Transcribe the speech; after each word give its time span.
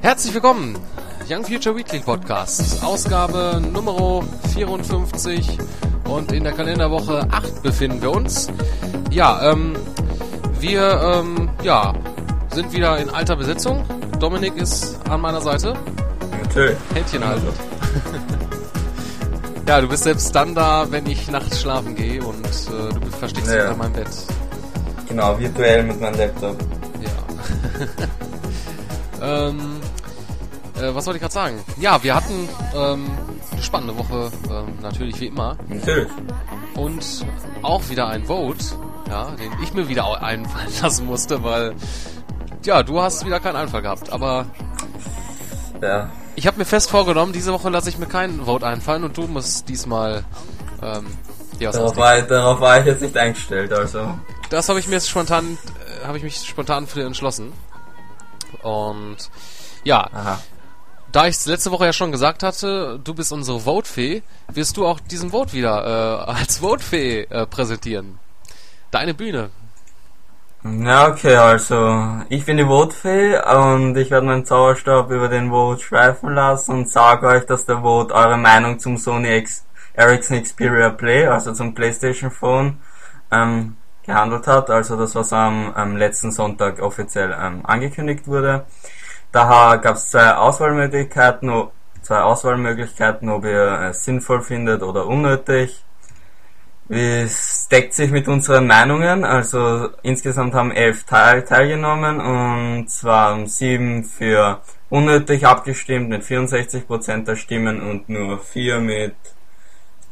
Herzlich 0.00 0.34
willkommen, 0.34 0.76
Young 1.34 1.44
Future 1.44 1.74
Weekly 1.74 1.98
Podcast, 1.98 2.80
Ausgabe 2.84 3.60
Nummer 3.72 4.22
54 4.52 5.58
und 6.08 6.30
in 6.30 6.44
der 6.44 6.52
Kalenderwoche 6.52 7.26
8 7.28 7.60
befinden 7.60 8.00
wir 8.00 8.12
uns. 8.12 8.46
Ja, 9.10 9.50
ähm, 9.50 9.74
wir, 10.60 11.00
ähm, 11.02 11.48
ja, 11.64 11.92
sind 12.52 12.72
wieder 12.72 12.98
in 12.98 13.10
alter 13.10 13.34
Besetzung. 13.34 13.84
Dominik 14.20 14.54
ist 14.54 14.96
an 15.10 15.22
meiner 15.22 15.40
Seite. 15.40 15.74
Natürlich. 16.40 16.78
Händchen 16.94 17.26
halten. 17.26 17.48
ja, 19.66 19.80
du 19.80 19.88
bist 19.88 20.04
selbst 20.04 20.32
dann 20.36 20.54
da, 20.54 20.86
wenn 20.88 21.04
ich 21.06 21.28
nachts 21.32 21.60
schlafen 21.62 21.96
gehe 21.96 22.22
und 22.22 22.44
äh, 22.46 22.94
du 22.94 23.10
versteckst 23.18 23.50
dich 23.50 23.56
Ja. 23.56 23.70
unter 23.70 23.76
meinem 23.82 23.94
Bett. 23.94 24.08
Genau, 25.08 25.36
virtuell 25.36 25.82
mit 25.82 26.00
meinem 26.00 26.16
Laptop. 26.16 26.56
Ja. 27.02 27.08
ähm, 29.48 29.73
äh, 30.90 30.94
was 30.94 31.06
wollte 31.06 31.16
ich 31.18 31.22
gerade 31.22 31.34
sagen? 31.34 31.64
Ja, 31.78 32.02
wir 32.02 32.14
hatten 32.14 32.48
ähm, 32.74 33.10
eine 33.52 33.62
spannende 33.62 33.96
Woche, 33.98 34.30
ähm, 34.50 34.78
natürlich 34.82 35.20
wie 35.20 35.26
immer. 35.26 35.56
Natürlich. 35.68 36.08
Und 36.74 37.26
auch 37.62 37.88
wieder 37.88 38.08
ein 38.08 38.24
Vote, 38.26 38.64
ja, 39.08 39.30
den 39.32 39.52
ich 39.62 39.72
mir 39.74 39.88
wieder 39.88 40.22
einfallen 40.22 40.72
lassen 40.82 41.06
musste, 41.06 41.42
weil, 41.42 41.74
ja, 42.64 42.82
du 42.82 43.00
hast 43.00 43.24
wieder 43.24 43.40
keinen 43.40 43.56
Einfall 43.56 43.82
gehabt. 43.82 44.12
Aber 44.12 44.46
Ja. 45.82 46.10
ich 46.36 46.46
habe 46.46 46.58
mir 46.58 46.64
fest 46.64 46.90
vorgenommen, 46.90 47.32
diese 47.32 47.52
Woche 47.52 47.68
lasse 47.70 47.88
ich 47.88 47.98
mir 47.98 48.06
keinen 48.06 48.44
Vote 48.44 48.66
einfallen 48.66 49.04
und 49.04 49.16
du 49.16 49.26
musst 49.26 49.68
diesmal, 49.68 50.24
ähm, 50.82 51.06
dir 51.60 51.68
was 51.68 51.76
Darauf 51.76 51.96
war, 51.96 52.20
darauf 52.22 52.60
war 52.60 52.80
ich 52.80 52.86
jetzt 52.86 53.02
nicht 53.02 53.16
eingestellt, 53.16 53.72
also. 53.72 54.18
Das 54.50 54.68
habe 54.68 54.78
ich 54.80 54.86
mir 54.88 54.94
jetzt 54.94 55.08
spontan, 55.08 55.58
äh, 56.02 56.06
habe 56.06 56.16
ich 56.18 56.24
mich 56.24 56.36
spontan 56.46 56.86
für 56.86 57.04
entschlossen. 57.04 57.52
Und 58.62 59.16
ja, 59.84 60.08
Aha. 60.12 60.40
Da 61.14 61.28
ich 61.28 61.36
es 61.36 61.46
letzte 61.46 61.70
Woche 61.70 61.86
ja 61.86 61.92
schon 61.92 62.10
gesagt 62.10 62.42
hatte, 62.42 62.98
du 63.02 63.14
bist 63.14 63.32
unsere 63.32 63.64
Votefee, 63.64 64.24
wirst 64.48 64.76
du 64.76 64.84
auch 64.84 64.98
diesen 64.98 65.30
Vote 65.30 65.52
wieder 65.52 66.26
äh, 66.26 66.30
als 66.40 66.60
Votefee 66.60 67.22
äh, 67.30 67.46
präsentieren. 67.46 68.18
Deine 68.90 69.14
Bühne. 69.14 69.50
Ja, 70.64 71.08
okay, 71.08 71.36
also 71.36 72.22
ich 72.30 72.44
bin 72.44 72.56
die 72.56 72.66
Votefee 72.66 73.38
und 73.38 73.96
ich 73.96 74.10
werde 74.10 74.26
meinen 74.26 74.44
Zauberstab 74.44 75.10
über 75.10 75.28
den 75.28 75.50
Vote 75.50 75.82
schweifen 75.84 76.34
lassen 76.34 76.72
und 76.72 76.90
sage 76.90 77.28
euch, 77.28 77.46
dass 77.46 77.64
der 77.64 77.82
Vote 77.82 78.12
eure 78.12 78.38
Meinung 78.38 78.80
zum 78.80 78.96
Sony 78.96 79.36
X 79.36 79.64
Ericsson 79.92 80.42
Xperia 80.42 80.90
Play, 80.90 81.26
also 81.26 81.52
zum 81.52 81.74
PlayStation 81.74 82.30
Phone, 82.32 82.78
ähm, 83.30 83.76
gehandelt 84.04 84.48
hat. 84.48 84.68
Also 84.70 84.96
das, 84.96 85.14
was 85.14 85.32
am, 85.32 85.72
am 85.74 85.96
letzten 85.96 86.32
Sonntag 86.32 86.80
offiziell 86.80 87.36
ähm, 87.40 87.60
angekündigt 87.64 88.26
wurde. 88.26 88.64
Daher 89.34 89.78
gab 89.78 89.96
es 89.96 90.10
zwei 90.10 90.32
Auswahlmöglichkeiten, 90.36 91.52
zwei 92.02 92.20
Auswahlmöglichkeiten, 92.20 93.28
ob 93.28 93.44
ihr 93.44 93.88
es 93.90 94.04
sinnvoll 94.04 94.42
findet 94.42 94.80
oder 94.84 95.08
unnötig. 95.08 95.82
Es 96.88 97.66
deckt 97.68 97.94
sich 97.94 98.12
mit 98.12 98.28
unseren 98.28 98.68
Meinungen, 98.68 99.24
also 99.24 99.88
insgesamt 100.02 100.54
haben 100.54 100.70
elf 100.70 101.02
teil 101.02 101.44
teilgenommen 101.44 102.20
und 102.20 102.88
zwar 102.88 103.30
haben 103.30 103.48
sieben 103.48 104.04
für 104.04 104.60
unnötig 104.88 105.44
abgestimmt 105.44 106.10
mit 106.10 106.22
64% 106.22 107.24
der 107.24 107.34
Stimmen 107.34 107.82
und 107.82 108.08
nur 108.08 108.38
vier 108.38 108.78
mit 108.78 109.16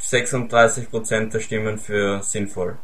36% 0.00 1.30
der 1.30 1.38
Stimmen 1.38 1.78
für 1.78 2.24
sinnvoll. 2.24 2.76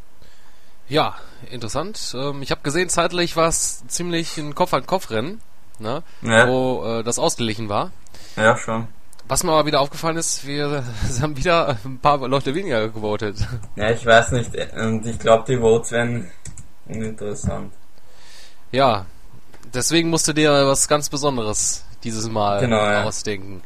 Ja, 0.87 1.17
interessant. 1.51 2.15
Ähm, 2.17 2.43
ich 2.43 2.53
habe 2.53 2.63
gesehen, 2.63 2.89
zeitlich 2.89 3.35
war 3.35 3.49
es 3.49 3.85
ziemlich 3.89 4.39
ein 4.39 4.55
Kopf-an-Kopf-Rennen, 4.55 5.41
ne? 5.81 6.03
Ja, 6.23 6.49
wo 6.49 6.85
äh, 6.85 7.03
das 7.05 7.19
ausgeglichen 7.19 7.69
war. 7.69 7.91
ja 8.37 8.57
schon. 8.57 8.89
Was 9.31 9.45
mir 9.45 9.53
aber 9.53 9.67
wieder 9.67 9.81
aufgefallen 9.81 10.17
ist, 10.17 10.47
wir 10.47 10.83
haben 11.21 11.37
wieder 11.37 11.77
ein 11.85 11.99
paar 11.99 12.27
Leute 12.27 12.55
weniger 12.55 12.89
gewotet. 12.89 13.37
Ja, 13.77 13.91
ich 13.91 14.05
weiß 14.07 14.33
nicht 14.33 14.51
und 14.75 15.05
ich 15.07 15.19
glaube 15.19 15.45
die 15.47 15.59
Votes 15.59 15.91
werden 15.93 16.31
uninteressant. 16.87 17.73
Ja, 18.73 19.07
deswegen 19.75 20.09
musst 20.11 20.29
du 20.29 20.33
dir 20.33 20.67
was 20.67 20.89
ganz 20.89 21.09
Besonderes 21.11 21.85
dieses 22.05 22.29
Mal 22.31 22.61
Genau, 22.61 22.77
ja. 22.79 23.05
ausdenken. 23.05 23.63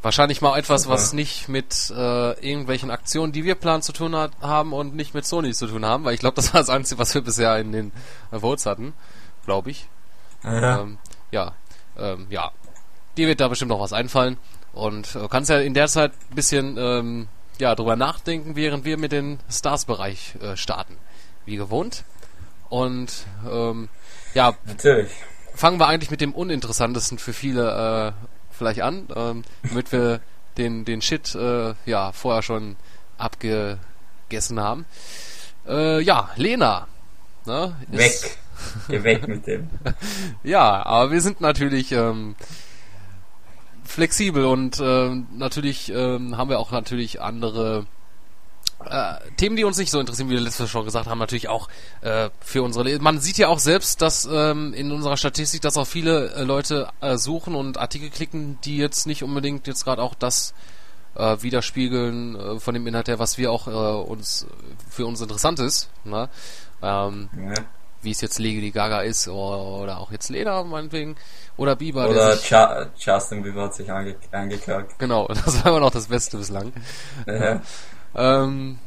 Wahrscheinlich 0.00 0.40
mal 0.40 0.58
etwas, 0.58 0.82
Super. 0.82 0.94
was 0.94 1.12
nicht 1.12 1.48
mit 1.48 1.92
äh, 1.96 2.32
irgendwelchen 2.44 2.90
Aktionen, 2.90 3.30
die 3.32 3.44
wir 3.44 3.54
planen, 3.54 3.82
zu 3.82 3.92
tun 3.92 4.16
hat, 4.16 4.32
haben 4.40 4.72
und 4.72 4.96
nicht 4.96 5.14
mit 5.14 5.24
Sony 5.24 5.52
zu 5.52 5.68
tun 5.68 5.84
haben, 5.86 6.04
weil 6.04 6.14
ich 6.14 6.20
glaube, 6.20 6.34
das 6.34 6.52
war 6.52 6.60
das 6.60 6.70
Einzige, 6.70 6.98
was 6.98 7.14
wir 7.14 7.20
bisher 7.22 7.56
in 7.58 7.70
den 7.70 7.92
Votes 8.32 8.66
hatten, 8.66 8.94
glaube 9.44 9.70
ich. 9.70 9.86
Ja, 10.42 10.80
Ähm, 10.80 10.98
ja, 11.32 11.54
ähm, 11.98 12.26
ja. 12.30 12.52
Dir 13.16 13.26
wird 13.26 13.40
da 13.40 13.48
bestimmt 13.48 13.70
noch 13.70 13.80
was 13.80 13.92
einfallen 13.92 14.38
und 14.72 15.14
äh, 15.16 15.26
kannst 15.28 15.50
ja 15.50 15.58
in 15.58 15.74
der 15.74 15.88
Zeit 15.88 16.12
ein 16.30 16.34
bisschen 16.34 16.76
ähm, 16.78 17.28
ja, 17.58 17.74
drüber 17.74 17.96
nachdenken, 17.96 18.56
während 18.56 18.84
wir 18.84 18.96
mit 18.96 19.12
dem 19.12 19.38
Stars-Bereich 19.50 20.36
äh, 20.40 20.56
starten. 20.56 20.96
Wie 21.44 21.56
gewohnt. 21.56 22.04
Und 22.70 23.26
ähm, 23.50 23.88
ja, 24.34 24.54
natürlich. 24.64 25.10
fangen 25.54 25.78
wir 25.78 25.88
eigentlich 25.88 26.10
mit 26.10 26.20
dem 26.22 26.32
uninteressantesten 26.32 27.18
für 27.18 27.32
viele 27.34 28.14
äh, 28.16 28.32
vielleicht 28.50 28.80
an, 28.80 29.08
ähm, 29.14 29.44
damit 29.62 29.92
wir 29.92 30.20
den, 30.56 30.84
den 30.86 31.02
Shit 31.02 31.34
äh, 31.34 31.74
ja 31.84 32.12
vorher 32.12 32.42
schon 32.42 32.76
abgegessen 33.18 34.58
haben. 34.60 34.86
Äh, 35.66 36.00
ja, 36.00 36.30
Lena. 36.36 36.86
Ne, 37.44 37.76
ist- 37.90 38.24
Weg. 38.24 38.38
Geh 38.88 39.02
weg 39.02 39.26
mit 39.28 39.46
dem. 39.46 39.68
Ja, 40.42 40.84
aber 40.84 41.10
wir 41.10 41.20
sind 41.20 41.40
natürlich 41.40 41.92
ähm, 41.92 42.34
flexibel 43.84 44.44
und 44.44 44.80
ähm, 44.82 45.26
natürlich 45.34 45.92
ähm, 45.94 46.36
haben 46.36 46.50
wir 46.50 46.58
auch 46.58 46.70
natürlich 46.70 47.20
andere 47.20 47.86
äh, 48.88 49.14
Themen, 49.36 49.56
die 49.56 49.64
uns 49.64 49.78
nicht 49.78 49.90
so 49.90 50.00
interessieren, 50.00 50.28
wie 50.28 50.34
wir 50.34 50.40
letztes 50.40 50.60
Mal 50.60 50.68
schon 50.68 50.84
gesagt 50.84 51.06
haben, 51.06 51.18
natürlich 51.18 51.48
auch 51.48 51.68
äh, 52.00 52.30
für 52.40 52.62
unsere. 52.62 52.84
Le 52.84 52.98
Man 52.98 53.20
sieht 53.20 53.38
ja 53.38 53.48
auch 53.48 53.58
selbst, 53.58 54.02
dass 54.02 54.28
ähm, 54.30 54.74
in 54.74 54.90
unserer 54.92 55.16
Statistik, 55.16 55.60
dass 55.62 55.76
auch 55.76 55.86
viele 55.86 56.32
äh, 56.32 56.42
Leute 56.42 56.88
äh, 57.00 57.16
suchen 57.16 57.54
und 57.54 57.78
Artikel 57.78 58.10
klicken, 58.10 58.58
die 58.64 58.76
jetzt 58.76 59.06
nicht 59.06 59.22
unbedingt 59.22 59.66
jetzt 59.66 59.84
gerade 59.84 60.02
auch 60.02 60.14
das 60.14 60.54
äh, 61.14 61.36
widerspiegeln 61.40 62.36
äh, 62.36 62.60
von 62.60 62.74
dem 62.74 62.86
Inhalt 62.86 63.08
her, 63.08 63.18
was 63.18 63.38
wir 63.38 63.52
auch 63.52 63.68
äh, 63.68 63.70
uns 63.70 64.46
für 64.88 65.06
uns 65.06 65.20
interessant 65.20 65.60
ist. 65.60 65.88
Ne? 66.04 66.28
Ähm, 66.82 67.28
Ja. 67.36 67.54
Wie 68.02 68.10
es 68.10 68.20
jetzt 68.20 68.38
Lady 68.38 68.70
Gaga 68.70 69.00
ist 69.02 69.28
oder, 69.28 69.98
auch 69.98 70.10
jetzt 70.12 70.28
Lena 70.30 70.62
meinetwegen 70.64 71.16
oder 71.56 71.76
Bieber. 71.76 72.08
der 72.08 72.10
Oder 72.10 72.36
sich, 72.36 72.50
Ju 72.50 72.56
Justin 72.98 73.42
Bieber 73.42 73.62
hat 73.64 73.74
sich 73.74 73.90
ange 73.90 74.16
angeklagt. 74.30 74.98
genau, 74.98 75.28
das 75.28 75.56
war 75.64 75.66
immer 75.72 75.80
noch 75.80 75.90
das 75.90 76.06
Beste 76.06 76.36
bislang. 76.38 76.72
Ja. 77.26 77.60
Ähm, 78.14 78.78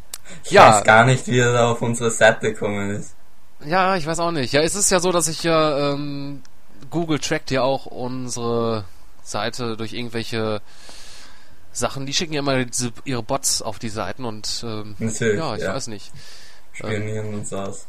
Ich 0.44 0.52
ja, 0.52 0.68
weiß 0.78 0.84
gar 0.84 1.06
nicht, 1.06 1.28
wie 1.28 1.40
er 1.40 1.54
da 1.54 1.72
auf 1.72 1.82
unsere 1.82 2.12
Seite 2.12 2.52
gekommen 2.54 2.92
ist. 2.92 3.16
ja, 3.66 3.96
ich 3.96 4.06
weiß 4.06 4.20
auch 4.20 4.32
nicht. 4.32 4.54
Ja, 4.54 4.62
es 4.62 4.76
ist 4.76 4.90
ja 4.92 5.00
so, 5.00 5.12
dass 5.12 5.28
ich 5.28 5.44
ja 5.44 5.94
ähm, 5.94 6.42
Google 6.90 7.20
trackt 7.20 7.52
ja 7.52 7.62
auch 7.64 7.86
unsere 7.86 8.86
Seite 9.24 9.78
durch 9.78 9.94
irgendwelche 9.94 10.62
Sachen. 11.72 12.06
Die 12.06 12.14
schicken 12.14 12.34
ja 12.34 12.40
immer 12.40 12.64
diese, 12.66 12.92
ihre 13.04 13.24
Bots 13.24 13.62
auf 13.62 13.80
die 13.80 13.90
Seiten 13.90 14.26
und 14.26 14.64
ähm, 14.68 14.96
Natürlich, 15.00 15.40
ja, 15.40 15.56
ich 15.56 15.62
ja. 15.64 15.74
weiß 15.74 15.88
nicht. 15.88 16.12
Spionieren 16.74 17.34
uns 17.36 17.54
aus. 17.54 17.86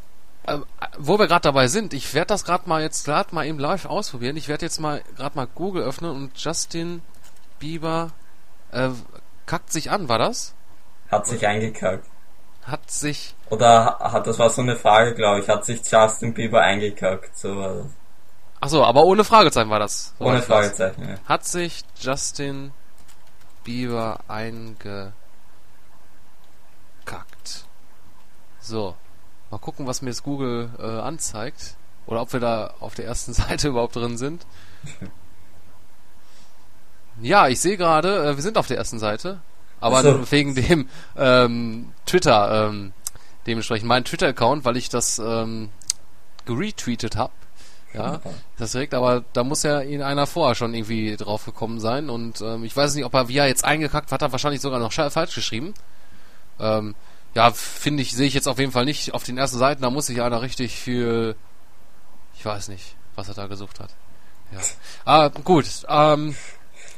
Ähm, 0.47 0.65
wo 0.97 1.19
wir 1.19 1.27
gerade 1.27 1.41
dabei 1.41 1.67
sind, 1.67 1.93
ich 1.93 2.13
werde 2.13 2.27
das 2.27 2.45
gerade 2.45 2.69
mal 2.69 2.81
jetzt 2.81 3.03
gerade 3.05 3.35
mal 3.35 3.45
eben 3.45 3.59
live 3.59 3.85
ausprobieren. 3.85 4.37
Ich 4.37 4.47
werde 4.47 4.65
jetzt 4.65 4.79
mal 4.79 5.01
gerade 5.17 5.35
mal 5.35 5.47
Google 5.53 5.83
öffnen 5.83 6.11
und 6.11 6.37
Justin 6.37 7.01
Bieber 7.59 8.11
äh, 8.71 8.89
kackt 9.45 9.71
sich 9.71 9.91
an, 9.91 10.07
war 10.07 10.19
das? 10.19 10.53
Hat 11.11 11.27
sich 11.27 11.45
eingekackt. 11.45 12.07
Hat 12.63 12.89
sich 12.89 13.35
Oder 13.49 13.97
hat, 13.99 14.27
das 14.27 14.39
war 14.39 14.49
so 14.49 14.61
eine 14.61 14.75
Frage, 14.75 15.15
glaube 15.15 15.41
ich, 15.41 15.49
hat 15.49 15.65
sich 15.65 15.81
Justin 15.89 16.33
Bieber 16.33 16.61
eingekackt, 16.61 17.37
so 17.37 17.57
war 17.57 17.75
das. 17.75 17.85
Achso, 18.59 18.83
aber 18.83 19.03
ohne 19.03 19.23
Fragezeichen 19.23 19.69
war 19.69 19.79
das. 19.79 20.13
soweit 20.17 20.29
Ohne. 20.29 20.41
Fragezeichen, 20.41 21.09
ja. 21.09 21.15
Hat 21.25 21.45
sich 21.45 21.83
Justin 21.99 22.71
Bieber 23.63 24.19
eingekackt. 24.27 25.13
So. 28.59 28.95
Mal 29.51 29.59
gucken, 29.59 29.87
was 29.87 30.01
mir 30.01 30.09
jetzt 30.09 30.23
Google 30.23 30.69
äh, 30.79 30.83
anzeigt. 30.83 31.75
Oder 32.05 32.21
ob 32.21 32.33
wir 32.33 32.39
da 32.39 32.73
auf 32.79 32.95
der 32.95 33.05
ersten 33.05 33.33
Seite 33.33 33.69
überhaupt 33.69 33.95
drin 33.95 34.17
sind. 34.17 34.45
Ja, 37.21 37.47
ich 37.47 37.59
sehe 37.59 37.77
gerade, 37.77 38.25
äh, 38.25 38.35
wir 38.35 38.43
sind 38.43 38.57
auf 38.57 38.67
der 38.67 38.77
ersten 38.77 38.99
Seite, 38.99 39.39
aber 39.79 40.03
so. 40.03 40.31
wegen 40.31 40.55
dem 40.55 40.87
ähm, 41.17 41.91
Twitter, 42.05 42.69
ähm, 42.69 42.93
dementsprechend 43.47 43.87
mein 43.87 44.05
Twitter-Account, 44.05 44.65
weil 44.65 44.77
ich 44.77 44.89
das 44.89 45.19
ähm, 45.19 45.69
geretweetet 46.45 47.15
habe. 47.15 47.33
Ja, 47.93 48.19
das 48.57 48.73
direkt, 48.73 48.93
aber 48.93 49.23
da 49.33 49.43
muss 49.43 49.63
ja 49.63 49.81
ihn 49.81 50.03
einer 50.03 50.27
vorher 50.27 50.55
schon 50.55 50.73
irgendwie 50.73 51.15
drauf 51.15 51.45
gekommen 51.45 51.79
sein 51.79 52.09
und 52.09 52.41
ähm, 52.41 52.63
ich 52.63 52.75
weiß 52.75 52.93
nicht, 52.93 53.05
ob 53.05 53.13
er 53.13 53.27
wie 53.27 53.37
er 53.37 53.47
jetzt 53.47 53.65
eingekackt 53.65 54.11
hat, 54.11 54.21
er 54.21 54.31
wahrscheinlich 54.31 54.61
sogar 54.61 54.79
noch 54.79 54.91
falsch 54.91 55.33
geschrieben. 55.33 55.73
Ähm, 56.59 56.95
ja, 57.37 57.51
finde 57.51 58.01
ich, 58.01 58.13
sehe 58.13 58.25
ich 58.25 58.33
jetzt 58.33 58.47
auf 58.47 58.57
jeden 58.57 58.71
Fall 58.71 58.85
nicht 58.85 59.13
auf 59.13 59.23
den 59.23 59.37
ersten 59.37 59.59
Seiten, 59.59 59.83
da 59.83 59.91
muss 59.91 60.07
sich 60.07 60.23
einer 60.23 60.41
richtig 60.41 60.75
viel, 60.75 61.35
ich 62.35 62.43
weiß 62.43 62.67
nicht, 62.69 62.95
was 63.15 63.27
er 63.29 63.35
da 63.35 63.45
gesucht 63.45 63.79
hat. 63.79 63.91
Ja. 64.51 64.59
Ah, 65.05 65.27
gut, 65.43 65.65
ähm, 65.87 66.35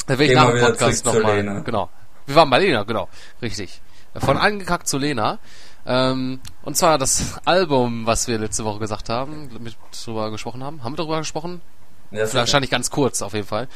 da 0.07 0.17
werde 0.17 0.31
ich 0.31 0.39
nach 0.39 0.49
dem 0.49 0.61
Podcast 0.61 1.03
nochmal, 1.03 1.61
genau. 1.63 1.89
Wir 2.25 2.35
waren 2.35 2.49
bei 2.49 2.59
Lena, 2.59 2.83
genau, 2.83 3.09
richtig. 3.41 3.81
Von 4.15 4.37
angekackt 4.37 4.87
zu 4.87 4.97
Lena. 4.97 5.39
Ähm, 5.85 6.39
und 6.61 6.77
zwar 6.77 6.97
das 6.97 7.37
Album, 7.43 8.05
was 8.05 8.29
wir 8.29 8.37
letzte 8.37 8.63
Woche 8.63 8.79
gesagt 8.79 9.09
haben, 9.09 9.49
mit 9.59 9.75
drüber 10.05 10.31
gesprochen 10.31 10.63
haben. 10.63 10.85
Haben 10.85 10.93
wir 10.93 10.97
darüber 10.97 11.17
gesprochen? 11.17 11.59
Ja. 12.11 12.33
Wahrscheinlich 12.33 12.71
ganz 12.71 12.89
kurz 12.89 13.21
auf 13.21 13.33
jeden 13.33 13.47
Fall. 13.47 13.67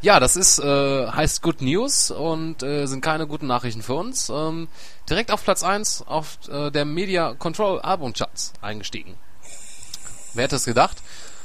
Ja, 0.00 0.20
das 0.20 0.36
ist 0.36 0.60
äh, 0.60 1.06
heißt 1.08 1.42
Good 1.42 1.60
News 1.60 2.12
und 2.12 2.62
äh, 2.62 2.86
sind 2.86 3.00
keine 3.00 3.26
guten 3.26 3.48
Nachrichten 3.48 3.82
für 3.82 3.94
uns. 3.94 4.28
Ähm, 4.28 4.68
direkt 5.10 5.32
auf 5.32 5.42
Platz 5.42 5.64
1 5.64 6.04
auf 6.06 6.38
äh, 6.48 6.70
der 6.70 6.84
Media 6.84 7.34
Control 7.34 7.80
Album 7.80 8.12
Charts 8.12 8.52
eingestiegen. 8.60 9.16
Wer 10.34 10.44
hätte 10.44 10.56
es 10.56 10.64
gedacht? 10.64 10.98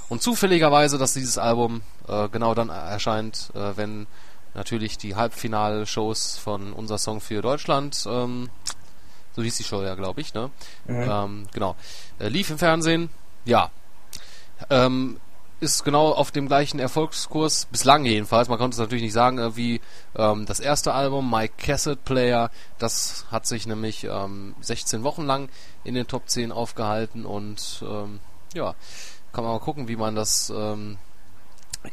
Und 0.08 0.22
zufälligerweise, 0.22 1.00
dass 1.00 1.14
dieses 1.14 1.40
Album 1.40 1.82
äh, 2.08 2.30
genau 2.30 2.54
dann 2.54 2.70
erscheint, 2.70 3.50
äh, 3.56 3.76
wenn 3.76 4.06
natürlich 4.54 5.00
die 5.00 5.16
Halbfinalshows 5.16 6.38
von 6.38 6.74
unser 6.74 7.00
Song 7.00 7.22
für 7.22 7.42
Deutschland, 7.42 8.06
ähm, 8.08 8.52
so 9.36 9.42
hieß 9.42 9.58
die 9.58 9.64
Show 9.64 9.82
ja, 9.82 9.96
glaube 9.96 10.22
ich, 10.22 10.36
ne? 10.36 10.52
Mhm. 10.86 11.10
Ähm, 11.10 11.48
genau. 11.54 11.76
Äh, 12.20 12.28
lief 12.28 12.52
im 12.52 12.60
Fernsehen, 12.60 13.10
ja. 13.46 13.72
Ähm, 14.70 15.20
ist 15.64 15.84
genau 15.84 16.12
auf 16.12 16.32
dem 16.32 16.48
gleichen 16.48 16.78
Erfolgskurs, 16.78 17.68
bislang 17.72 18.06
jedenfalls, 18.06 18.50
man 18.50 18.60
konnte 18.60 18.76
es 18.76 18.80
natürlich 18.80 19.04
nicht 19.04 19.14
sagen, 19.14 19.40
äh, 19.40 19.56
wie 19.56 19.82
ähm, 20.16 20.46
das 20.46 20.60
erste 20.60 20.94
Album, 20.94 21.32
My 21.32 21.48
Cassette 21.48 22.02
Player, 22.04 22.52
das 22.78 23.26
hat 23.32 23.48
sich 23.48 23.66
nämlich 23.66 24.04
ähm, 24.04 24.56
16 24.60 25.04
Wochen 25.04 25.24
lang 25.26 25.50
in 25.86 25.96
den 25.96 26.06
Top 26.06 26.30
10 26.30 26.52
aufgehalten 26.52 27.26
und 27.26 27.82
ähm, 27.82 28.20
ja, 28.54 28.76
kann 29.32 29.46
man 29.46 29.54
mal 29.54 29.60
gucken, 29.60 29.88
wie 29.88 29.96
man 29.96 30.16
das 30.16 30.52
ähm, 30.56 30.98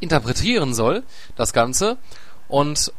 interpretieren 0.01 0.75
soll, 0.75 1.05
das 1.37 1.53
Ganze. 1.53 1.97
Und 2.49 2.93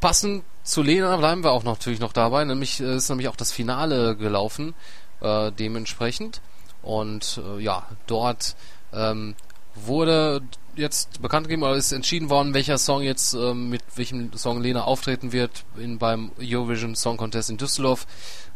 passend 0.00 0.44
zu 0.64 0.82
Lena 0.82 1.16
bleiben 1.16 1.44
wir 1.44 1.52
auch 1.52 1.62
noch, 1.62 1.74
natürlich 1.74 2.00
noch 2.00 2.12
dabei, 2.12 2.44
nämlich 2.44 2.80
äh, 2.80 2.96
ist 2.96 3.08
nämlich 3.08 3.28
auch 3.28 3.36
das 3.36 3.52
Finale 3.52 4.16
gelaufen, 4.16 4.74
äh, 5.20 5.52
dementsprechend. 5.52 6.40
Und 6.82 7.40
äh, 7.44 7.60
ja, 7.60 7.86
dort 8.08 8.56
ähm, 8.92 9.36
wurde 9.74 10.42
jetzt 10.74 11.20
bekannt 11.20 11.48
gegeben 11.48 11.62
oder 11.62 11.74
ist 11.74 11.92
entschieden 11.92 12.30
worden, 12.30 12.54
welcher 12.54 12.78
Song 12.78 13.02
jetzt 13.02 13.34
ähm, 13.34 13.68
mit 13.68 13.82
welchem 13.96 14.32
Song 14.36 14.60
Lena 14.62 14.84
auftreten 14.84 15.32
wird 15.32 15.64
in 15.76 15.98
beim 15.98 16.32
Eurovision 16.40 16.94
Song 16.94 17.16
Contest 17.18 17.50
in 17.50 17.58
Düsseldorf. 17.58 18.06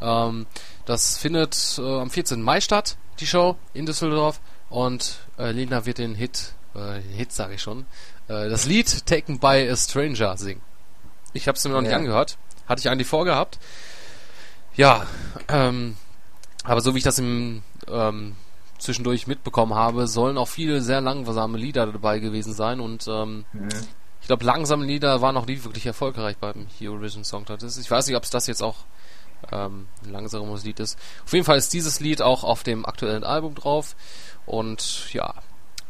Ähm, 0.01 0.47
das 0.87 1.19
findet 1.19 1.79
äh, 1.79 1.83
am 1.83 2.11
14. 2.11 2.41
Mai 2.41 2.61
statt, 2.61 2.97
die 3.21 3.27
Show 3.27 3.57
in 3.75 3.87
Düsseldorf 3.87 4.41
und 4.71 5.19
äh, 5.39 5.53
Lena 5.53 5.85
wird 5.85 5.99
den 5.99 6.15
Hit, 6.15 6.55
äh, 6.75 7.01
den 7.01 7.13
Hit 7.13 7.33
sage 7.33 7.55
ich 7.55 7.63
schon, 7.63 7.87
äh, 8.29 8.49
das 8.49 8.67
Lied 8.67 9.05
Taken 9.07 9.39
by 9.39 9.69
a 9.71 9.77
Stranger 9.77 10.37
singen. 10.39 10.63
Ich 11.35 11.49
habe 11.49 11.57
es 11.59 11.65
mir 11.65 11.71
noch 11.73 11.83
nicht 11.83 11.91
Ja. 11.91 11.99
angehört, 11.99 12.39
hatte 12.67 12.81
ich 12.81 12.89
eigentlich 12.89 13.09
vorgehabt. 13.09 13.59
Ja, 14.75 15.07
ähm, 15.49 15.97
aber 16.65 16.81
so 16.81 16.95
wie 16.95 16.99
ich 16.99 17.05
das 17.05 17.19
im 17.19 17.63
ähm, 17.89 18.37
zwischendurch 18.79 19.27
mitbekommen 19.27 19.75
habe, 19.75 20.07
sollen 20.07 20.39
auch 20.39 20.49
viele 20.49 20.81
sehr 20.83 21.01
langsame 21.01 21.59
Lieder 21.59 21.87
dabei 21.87 22.19
gewesen 22.19 22.53
sein 22.55 22.81
und 22.81 23.07
ähm, 23.09 23.45
Mhm. 23.53 23.69
ich 24.21 24.27
glaube, 24.27 24.45
langsame 24.45 24.85
Lieder 24.85 25.21
waren 25.23 25.37
auch 25.37 25.47
nie 25.47 25.63
wirklich 25.65 25.87
erfolgreich 25.87 26.37
beim 26.39 26.67
Eurovision 26.81 27.25
Song 27.25 27.45
Contest. 27.45 27.79
Ich 27.79 27.91
weiß 27.91 28.07
nicht, 28.07 28.17
ob 28.17 28.25
es 28.25 28.31
das 28.31 28.47
jetzt 28.47 28.63
auch 28.63 28.77
ähm, 29.53 29.87
ein 30.05 30.11
langsames 30.11 30.65
Lied 30.65 30.81
ist. 30.81 30.99
Auf 31.25 31.33
jeden 31.33 31.45
Fall 31.45 31.59
ist 31.59 31.73
dieses 31.73 32.01
Lied 32.01 32.23
auch 32.23 32.43
auf 32.45 32.63
dem 32.63 32.85
aktuellen 32.87 33.25
Album 33.25 33.55
drauf 33.55 33.95
und 34.47 35.13
ja, 35.13 35.35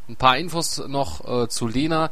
ein 0.08 0.16
paar 0.16 0.36
Infos 0.38 0.78
noch 0.86 1.26
äh, 1.44 1.48
zu 1.48 1.66
Lena. 1.66 2.10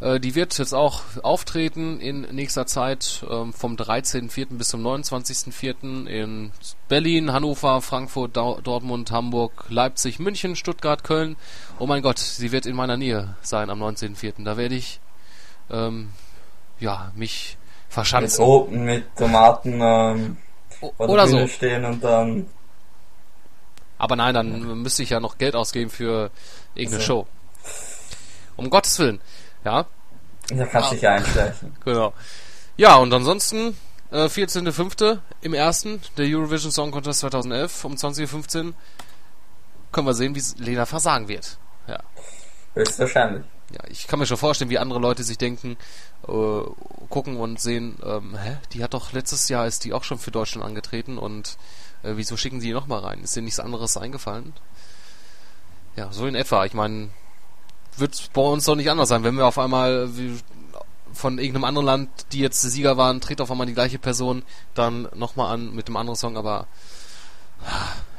Äh, 0.00 0.20
die 0.20 0.34
wird 0.34 0.56
jetzt 0.58 0.74
auch 0.74 1.02
auftreten 1.22 2.00
in 2.00 2.22
nächster 2.32 2.66
Zeit 2.66 3.24
ähm, 3.30 3.52
vom 3.52 3.76
13.04. 3.76 4.56
bis 4.56 4.68
zum 4.68 4.86
29.04. 4.86 6.06
in 6.06 6.52
Berlin, 6.88 7.32
Hannover, 7.32 7.80
Frankfurt, 7.80 8.36
Dau 8.36 8.60
Dortmund, 8.60 9.10
Hamburg, 9.10 9.64
Leipzig, 9.68 10.18
München, 10.18 10.54
Stuttgart, 10.54 11.02
Köln. 11.02 11.36
Oh 11.78 11.86
mein 11.86 12.02
Gott, 12.02 12.18
sie 12.18 12.52
wird 12.52 12.66
in 12.66 12.76
meiner 12.76 12.96
Nähe 12.96 13.36
sein 13.40 13.70
am 13.70 13.82
19.04. 13.82 14.44
Da 14.44 14.56
werde 14.56 14.74
ich 14.74 15.00
ähm, 15.70 16.10
ja 16.78 17.10
mich 17.14 17.56
Mit 17.86 17.94
verschanzen. 17.94 18.44
Open, 18.44 18.84
mit 18.84 19.16
Tomaten 19.16 19.80
ähm, 19.80 20.36
Oder 20.98 21.26
so. 21.26 21.46
stehen 21.46 21.86
und 21.86 22.04
dann 22.04 22.46
Aber 23.96 24.14
nein, 24.14 24.34
dann 24.34 24.82
müsste 24.82 25.02
ich 25.02 25.10
ja 25.10 25.20
noch 25.20 25.38
Geld 25.38 25.56
ausgeben 25.56 25.88
für 25.88 26.30
irgendeine 26.74 27.02
Also. 27.02 27.06
Show. 27.06 27.26
Um 28.56 28.68
Gottes 28.68 28.98
Willen. 28.98 29.20
Ja, 29.66 29.84
da 30.48 30.64
kannst 30.66 30.92
du 30.92 30.94
dich 30.94 31.08
einschleichen. 31.08 31.76
genau. 31.84 32.12
Ja, 32.76 32.96
und 32.96 33.12
ansonsten 33.12 33.76
äh, 34.12 34.26
14.05. 34.26 35.18
im 35.40 35.54
ersten 35.54 36.00
der 36.16 36.26
Eurovision 36.26 36.70
Song 36.70 36.92
Contest 36.92 37.20
2011 37.20 37.84
um 37.84 37.94
20.15 37.94 38.66
Uhr 38.66 38.74
können 39.90 40.06
wir 40.06 40.14
sehen, 40.14 40.36
wie 40.36 40.62
Lena 40.62 40.86
versagen 40.86 41.26
wird. 41.26 41.58
Ja. 41.88 41.98
Höchstwahrscheinlich. 42.74 43.44
ja, 43.72 43.80
ich 43.88 44.06
kann 44.06 44.20
mir 44.20 44.26
schon 44.26 44.36
vorstellen, 44.36 44.70
wie 44.70 44.78
andere 44.78 45.00
Leute 45.00 45.24
sich 45.24 45.38
denken, 45.38 45.76
äh, 46.28 46.60
gucken 47.08 47.38
und 47.38 47.60
sehen, 47.60 47.98
ähm, 48.04 48.38
hä, 48.38 48.58
die 48.72 48.84
hat 48.84 48.94
doch 48.94 49.12
letztes 49.12 49.48
Jahr 49.48 49.66
ist 49.66 49.84
die 49.84 49.92
auch 49.92 50.04
schon 50.04 50.18
für 50.18 50.30
Deutschland 50.30 50.64
angetreten 50.64 51.18
und 51.18 51.56
äh, 52.04 52.12
wieso 52.14 52.36
schicken 52.36 52.60
die 52.60 52.72
noch 52.72 52.86
mal 52.86 53.00
rein? 53.00 53.20
Ist 53.24 53.34
dir 53.34 53.42
nichts 53.42 53.58
anderes 53.58 53.96
eingefallen? 53.96 54.52
Ja, 55.96 56.12
so 56.12 56.26
in 56.26 56.36
etwa. 56.36 56.64
Ich 56.66 56.74
meine, 56.74 57.08
wird 57.98 58.30
bei 58.32 58.42
uns 58.42 58.64
doch 58.64 58.74
nicht 58.74 58.90
anders 58.90 59.08
sein, 59.08 59.24
wenn 59.24 59.36
wir 59.36 59.46
auf 59.46 59.58
einmal 59.58 60.08
von 61.12 61.38
irgendeinem 61.38 61.64
anderen 61.64 61.86
Land, 61.86 62.10
die 62.32 62.40
jetzt 62.40 62.60
Sieger 62.60 62.96
waren, 62.96 63.20
tritt 63.20 63.40
auf 63.40 63.50
einmal 63.50 63.66
die 63.66 63.74
gleiche 63.74 63.98
Person 63.98 64.42
dann 64.74 65.08
nochmal 65.14 65.52
an 65.52 65.74
mit 65.74 65.88
dem 65.88 65.96
anderen 65.96 66.16
Song, 66.16 66.36
aber 66.36 66.66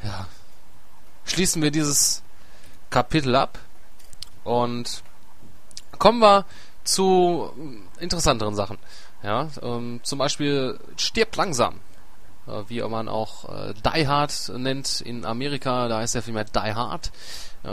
ja, 0.02 0.26
schließen 1.24 1.62
wir 1.62 1.70
dieses 1.70 2.22
Kapitel 2.90 3.36
ab 3.36 3.58
und 4.44 5.02
kommen 5.98 6.20
wir 6.20 6.44
zu 6.84 7.52
interessanteren 8.00 8.54
Sachen. 8.54 8.78
Ja, 9.22 9.48
ähm, 9.62 10.00
zum 10.04 10.18
Beispiel 10.18 10.78
stirbt 10.96 11.36
langsam, 11.36 11.80
äh, 12.46 12.62
wie 12.68 12.80
man 12.82 13.08
auch 13.08 13.48
äh, 13.48 13.74
Die 13.74 14.06
Hard 14.06 14.52
nennt 14.56 15.00
in 15.00 15.24
Amerika. 15.24 15.88
Da 15.88 15.98
heißt 15.98 16.14
der 16.14 16.22
Film 16.22 16.36
ja 16.36 16.44
Die 16.44 16.74
Hard. 16.74 17.10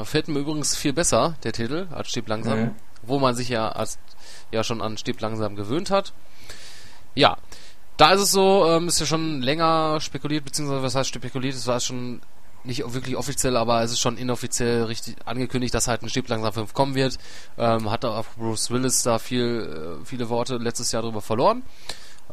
Fällt 0.04 0.28
mir 0.28 0.40
übrigens 0.40 0.76
viel 0.76 0.94
besser 0.94 1.36
der 1.44 1.54
Titel 1.54 1.88
als 1.92 2.10
stirbt 2.10 2.28
langsam, 2.30 2.60
Mhm. 2.60 2.72
wo 3.04 3.20
man 3.20 3.36
sich 3.36 3.50
ja 3.50 3.70
als 3.70 3.98
ja 4.52 4.64
schon 4.64 4.82
an 4.82 4.98
stirbt 4.98 5.22
langsam 5.22 5.56
gewöhnt 5.56 5.92
hat. 5.92 6.14
Ja, 7.14 7.38
da 7.98 8.12
ist 8.12 8.22
es 8.22 8.32
so, 8.32 8.66
ähm, 8.68 8.88
ist 8.88 9.00
ja 9.00 9.06
schon 9.06 9.42
länger 9.42 10.00
spekuliert, 10.02 10.44
beziehungsweise 10.44 10.84
was 10.84 10.96
heißt 10.96 11.14
spekuliert, 11.16 11.56
es 11.56 11.68
war 11.68 11.80
schon 11.80 12.22
nicht 12.64 12.80
wirklich 12.94 13.16
offiziell, 13.16 13.56
aber 13.58 13.84
es 13.84 13.92
ist 13.92 14.00
schon 14.00 14.18
inoffiziell 14.18 14.84
richtig 14.86 15.16
angekündigt, 15.26 15.74
dass 15.74 15.88
halt 15.88 16.02
ein 16.02 16.10
Stirb 16.10 16.28
langsam 16.28 16.52
5 16.52 16.74
kommen 16.74 16.96
wird. 16.96 17.20
Ähm, 17.60 17.92
hat 17.92 18.04
auch 18.06 18.26
Bruce 18.38 18.72
Willis 18.72 19.04
da 19.04 19.20
viel, 19.20 20.00
äh, 20.02 20.06
viele 20.06 20.30
Worte 20.30 20.58
letztes 20.58 20.92
Jahr 20.92 21.04
drüber 21.04 21.22
verloren. 21.22 21.62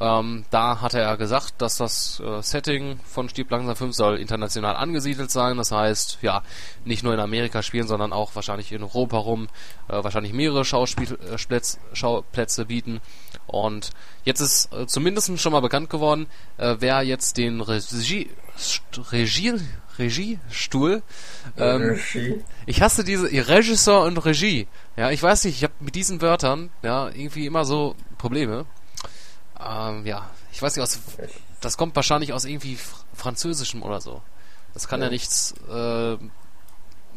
Ähm, 0.00 0.44
da 0.50 0.80
hat 0.80 0.94
er 0.94 1.02
ja 1.02 1.14
gesagt, 1.16 1.54
dass 1.58 1.76
das 1.76 2.20
äh, 2.20 2.42
Setting 2.42 2.98
von 3.04 3.28
Stirb 3.28 3.50
langsam 3.50 3.76
5 3.76 3.94
soll 3.94 4.16
international 4.18 4.74
angesiedelt 4.74 5.30
sein. 5.30 5.58
Das 5.58 5.70
heißt, 5.70 6.18
ja, 6.22 6.42
nicht 6.84 7.02
nur 7.04 7.12
in 7.14 7.20
Amerika 7.20 7.62
spielen, 7.62 7.86
sondern 7.86 8.12
auch 8.12 8.34
wahrscheinlich 8.34 8.72
in 8.72 8.82
Europa 8.82 9.18
rum, 9.18 9.48
äh, 9.88 10.02
wahrscheinlich 10.02 10.32
mehrere 10.32 10.64
Schauspiel 10.64 11.12
äh, 11.30 11.36
Splätz- 11.36 11.78
Schauplätze 11.92 12.64
bieten. 12.66 13.00
Und 13.46 13.90
jetzt 14.24 14.40
ist 14.40 14.72
äh, 14.72 14.86
zumindest 14.86 15.38
schon 15.38 15.52
mal 15.52 15.60
bekannt 15.60 15.90
geworden, 15.90 16.26
äh, 16.56 16.76
wer 16.80 17.02
jetzt 17.02 17.36
den 17.36 17.60
Regie, 17.60 18.30
St- 18.58 19.12
Regie, 19.12 19.54
Regiestuhl 19.98 21.02
ähm, 21.58 21.82
Regie. 21.82 22.42
ich 22.66 22.80
hasse 22.82 23.04
diese 23.04 23.26
Regisseur 23.30 24.02
und 24.04 24.16
Regie. 24.24 24.66
Ja, 24.96 25.10
ich 25.10 25.22
weiß 25.22 25.44
nicht, 25.44 25.56
ich 25.56 25.64
habe 25.64 25.74
mit 25.80 25.94
diesen 25.94 26.20
Wörtern 26.22 26.70
ja 26.82 27.08
irgendwie 27.08 27.46
immer 27.46 27.64
so 27.64 27.94
Probleme. 28.18 28.64
Ähm, 29.64 30.06
ja, 30.06 30.28
ich 30.52 30.60
weiß 30.62 30.76
nicht, 30.76 30.82
aus, 30.82 30.98
das 31.60 31.76
kommt 31.76 31.94
wahrscheinlich 31.96 32.32
aus 32.32 32.44
irgendwie 32.44 32.76
Fr 32.76 32.98
Französischem 33.14 33.82
oder 33.82 34.00
so. 34.00 34.22
Das 34.74 34.88
kann 34.88 35.00
ja, 35.00 35.06
Ja. 35.06 35.10
nichts, 35.12 35.54
äh, 35.70 36.12
ja, 36.12 36.18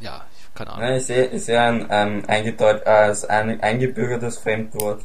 ich- 0.02 0.54
keine 0.56 0.72
Ahnung. 0.72 0.86
Nein, 0.86 0.98
ist 0.98 1.10
eher, 1.10 1.32
ist 1.32 1.48
eher 1.50 1.64
ein 1.64 1.88
ähm, 1.90 2.24
eingedeut 2.28 2.86
als 2.86 3.24
ein 3.26 3.60
eingebürgertes 3.62 4.38
Fremdwort. 4.38 5.02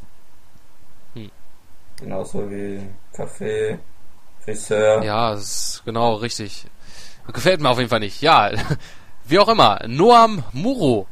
Genauso 1.96 2.50
wie 2.50 2.80
Kaffee, 3.12 3.78
Friseur. 4.42 5.02
Ja, 5.04 5.34
ist 5.34 5.82
genau 5.84 6.14
richtig. 6.14 6.64
Gefällt 7.32 7.60
mir 7.60 7.68
auf 7.68 7.76
jeden 7.78 7.90
Fall 7.90 8.00
nicht. 8.00 8.22
Ja, 8.22 8.50
wie 9.26 9.38
auch 9.38 9.48
immer. 9.48 9.80
Noam 9.86 10.42
Muro. 10.52 11.06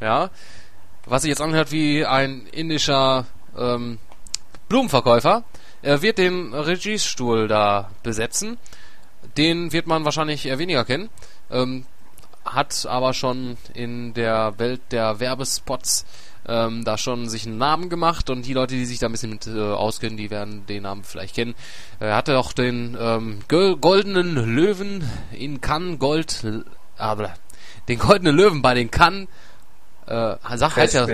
Ja, 0.00 0.30
was 1.06 1.22
sich 1.22 1.30
jetzt 1.30 1.40
anhört 1.40 1.72
wie 1.72 2.06
ein 2.06 2.46
indischer 2.52 3.26
ähm, 3.58 3.98
Blumenverkäufer. 4.68 5.42
Er 5.82 6.02
wird 6.02 6.18
den 6.18 6.54
Regiestuhl 6.54 7.48
da 7.48 7.90
besetzen. 8.02 8.58
Den 9.36 9.72
wird 9.72 9.86
man 9.86 10.04
wahrscheinlich 10.04 10.46
eher 10.46 10.58
weniger 10.58 10.84
kennen. 10.84 11.08
Ähm, 11.50 11.86
hat 12.44 12.86
aber 12.86 13.14
schon 13.14 13.56
in 13.74 14.14
der 14.14 14.58
Welt 14.58 14.80
der 14.90 15.20
Werbespots 15.20 16.06
ähm, 16.46 16.84
da 16.84 16.96
schon 16.96 17.28
sich 17.28 17.46
einen 17.46 17.58
Namen 17.58 17.90
gemacht 17.90 18.30
und 18.30 18.46
die 18.46 18.54
Leute, 18.54 18.74
die 18.74 18.86
sich 18.86 18.98
da 18.98 19.06
ein 19.06 19.12
bisschen 19.12 19.30
mit 19.30 19.46
äh, 19.46 19.60
auskennen, 19.60 20.16
die 20.16 20.30
werden 20.30 20.64
den 20.66 20.84
Namen 20.84 21.04
vielleicht 21.04 21.34
kennen. 21.34 21.54
Er 22.00 22.16
hatte 22.16 22.38
auch 22.38 22.52
den 22.52 22.96
ähm, 22.98 23.40
goldenen 23.48 24.34
Löwen 24.34 25.08
in 25.32 25.60
Cannes 25.60 25.98
Gold, 25.98 26.46
aber 26.96 27.34
den 27.88 27.98
goldenen 27.98 28.34
Löwen 28.34 28.62
bei 28.62 28.74
den 28.74 28.90
Cannes, 28.90 29.28
äh, 30.06 30.36
sag, 30.54 30.76
heißt 30.76 30.94
ja, 30.94 31.06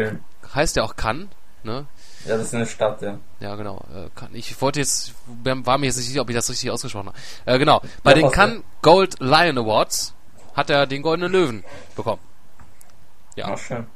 heißt 0.55 0.77
ja 0.77 0.85
auch 0.85 0.95
Cannes, 0.95 1.29
ne? 1.65 1.87
Ja, 2.25 2.37
das 2.37 2.47
ist 2.47 2.55
eine 2.55 2.67
Stadt, 2.67 3.03
ja. 3.03 3.19
Ja, 3.41 3.55
genau. 3.57 3.85
Äh, 3.95 4.37
ich 4.37 4.61
wollte 4.61 4.81
jetzt, 4.81 5.15
war 5.27 5.79
mir 5.79 5.87
jetzt 5.87 5.97
nicht 5.97 6.07
sicher, 6.07 6.23
ob 6.23 6.31
ich 6.31 6.37
das 6.37 6.49
richtig 6.49 6.71
ausgesprochen 6.71 7.09
habe. 7.09 7.19
Äh, 7.45 7.59
genau. 7.59 7.83
Bei 8.03 8.13
ja, 8.13 8.17
den 8.19 8.31
Cannes 8.31 8.63
Gold 8.83 9.21
Lion 9.21 9.59
Awards 9.59 10.15
hat 10.55 10.71
er 10.71 10.87
den 10.87 11.03
Goldenen 11.03 11.31
Löwen 11.31 11.65
bekommen. 11.97 12.23
Ja. 13.37 13.53
Ach, 13.53 13.59
schön. 13.59 13.87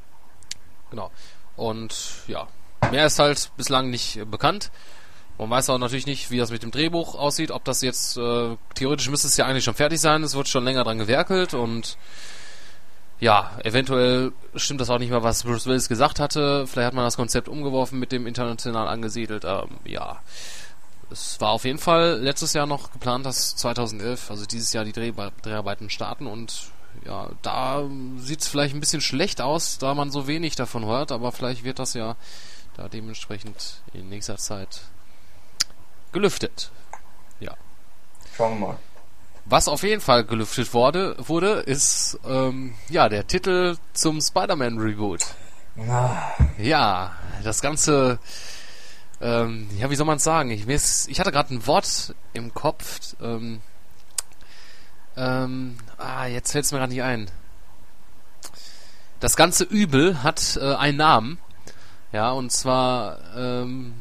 Genau. 0.91 1.11
Und 1.57 1.95
ja, 2.27 2.49
mehr 2.91 3.07
ist 3.07 3.19
halt 3.19 3.51
bislang 3.57 3.91
nicht 3.91 4.21
bekannt. 4.31 4.71
Man 5.39 5.51
weiß 5.51 5.71
auch 5.71 5.79
natürlich 5.79 6.07
nicht, 6.07 6.31
wie 6.31 6.39
das 6.39 6.51
mit 6.51 6.65
dem 6.65 6.73
Drehbuch 6.73 7.15
aussieht, 7.15 7.53
ob 7.53 7.65
das 7.65 7.81
jetzt, 7.83 8.17
äh, 8.17 8.57
theoretisch 8.75 9.09
müsste 9.09 9.29
es 9.29 9.37
ja 9.37 9.47
eigentlich 9.47 9.65
schon 9.65 9.75
fertig 9.75 10.01
sein, 10.01 10.25
es 10.25 10.35
wird 10.35 10.49
schon 10.49 10.65
länger 10.65 10.83
dran 10.83 10.99
gewerkelt 10.99 11.55
und 11.55 11.97
ja, 13.21 13.51
eventuell 13.65 14.33
stimmt 14.55 14.81
das 14.81 14.91
auch 14.91 14.99
nicht 14.99 15.11
mehr, 15.11 15.23
was 15.23 15.43
Bruce 15.43 15.67
Willis 15.67 15.89
gesagt 15.89 16.21
hatte. 16.21 16.67
Vielleicht 16.67 16.87
hat 16.87 16.95
man 16.95 17.05
das 17.05 17.17
Konzept 17.17 17.49
umgeworfen 17.49 17.99
mit 17.99 18.13
dem 18.13 18.27
international 18.27 18.87
angesiedelt. 18.87 19.45
Ähm, 19.45 19.79
ja, 19.85 20.21
es 21.11 21.41
war 21.41 21.51
auf 21.51 21.65
jeden 21.65 21.79
Fall 21.79 22.19
letztes 22.21 22.53
Jahr 22.53 22.67
noch 22.67 22.93
geplant, 22.93 23.27
dass 23.27 23.57
2011, 23.57 24.31
also 24.31 24.47
dieses 24.47 24.73
Jahr 24.73 24.85
die 24.85 24.93
Dreh 24.93 25.13
Dreharbeiten 25.43 25.91
starten 25.91 26.27
und 26.27 26.71
ja, 27.05 27.31
da 27.43 27.85
sieht 28.19 28.41
es 28.41 28.49
vielleicht 28.49 28.75
ein 28.75 28.81
bisschen 28.81 29.01
schlecht 29.01 29.41
aus, 29.41 29.79
da 29.79 29.95
man 29.95 30.11
so 30.11 30.27
wenig 30.27 30.57
davon 30.57 30.85
hört, 30.85 31.13
aber 31.13 31.33
vielleicht 31.33 31.65
wird 31.65 31.79
das 31.79 31.95
ja 31.95 32.17
da 32.77 32.89
dementsprechend 32.89 33.83
in 33.93 34.09
nächster 34.09 34.37
Zeit 34.37 34.83
gelüftet. 36.13 36.71
Ja. 37.41 37.55
Schauen 38.37 38.61
wir 38.61 38.69
mal. 38.69 38.79
Was 39.49 39.69
auf 39.69 39.83
jeden 39.83 40.01
Fall 40.01 40.25
gelüftet 40.25 40.75
wurde, 40.75 41.17
wurde 41.19 41.61
ist 41.61 42.19
ähm, 42.27 42.75
ja 42.89 43.09
der 43.09 43.27
Titel 43.27 43.77
zum 43.95 44.21
Spider-Man 44.21 44.79
Reboot. 44.79 45.25
Ah. 45.89 46.33
Ja, 46.59 47.13
das 47.43 47.61
Ganze 47.61 48.19
ähm, 49.21 49.69
ja, 49.77 49.91
wie 49.91 49.97
soll 49.97 50.07
man 50.07 50.19
es 50.19 50.25
sagen? 50.25 50.51
Ich, 50.51 50.67
ich 50.69 51.21
hatte 51.21 51.33
gerade 51.33 51.55
ein 51.55 51.67
Wort 51.67 52.15
im 52.33 52.55
Kopf. 52.55 53.15
Ähm, 53.21 53.61
ähm, 55.17 55.77
ah, 55.97 56.27
jetzt 56.27 56.53
fällt 56.53 56.65
es 56.65 56.73
mir 56.73 56.79
gerade 56.79 56.93
nicht 56.93 57.03
ein. 57.03 57.31
Das 59.19 59.35
ganze 59.35 59.65
Übel 59.65 60.23
hat 60.23 60.57
äh, 60.61 60.75
einen 60.75 60.99
Namen. 60.99 61.39
Ja, 62.13 62.31
und 62.31 62.53
zwar 62.53 63.19
ähm, 63.37 63.95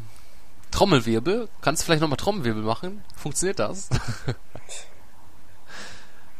Trommelwirbel. 0.69 1.49
Kannst 1.61 1.81
du 1.81 1.85
vielleicht 1.85 2.01
nochmal 2.01 2.17
Trommelwirbel 2.17 2.61
machen? 2.61 3.03
Funktioniert 3.15 3.57
das? 3.57 3.89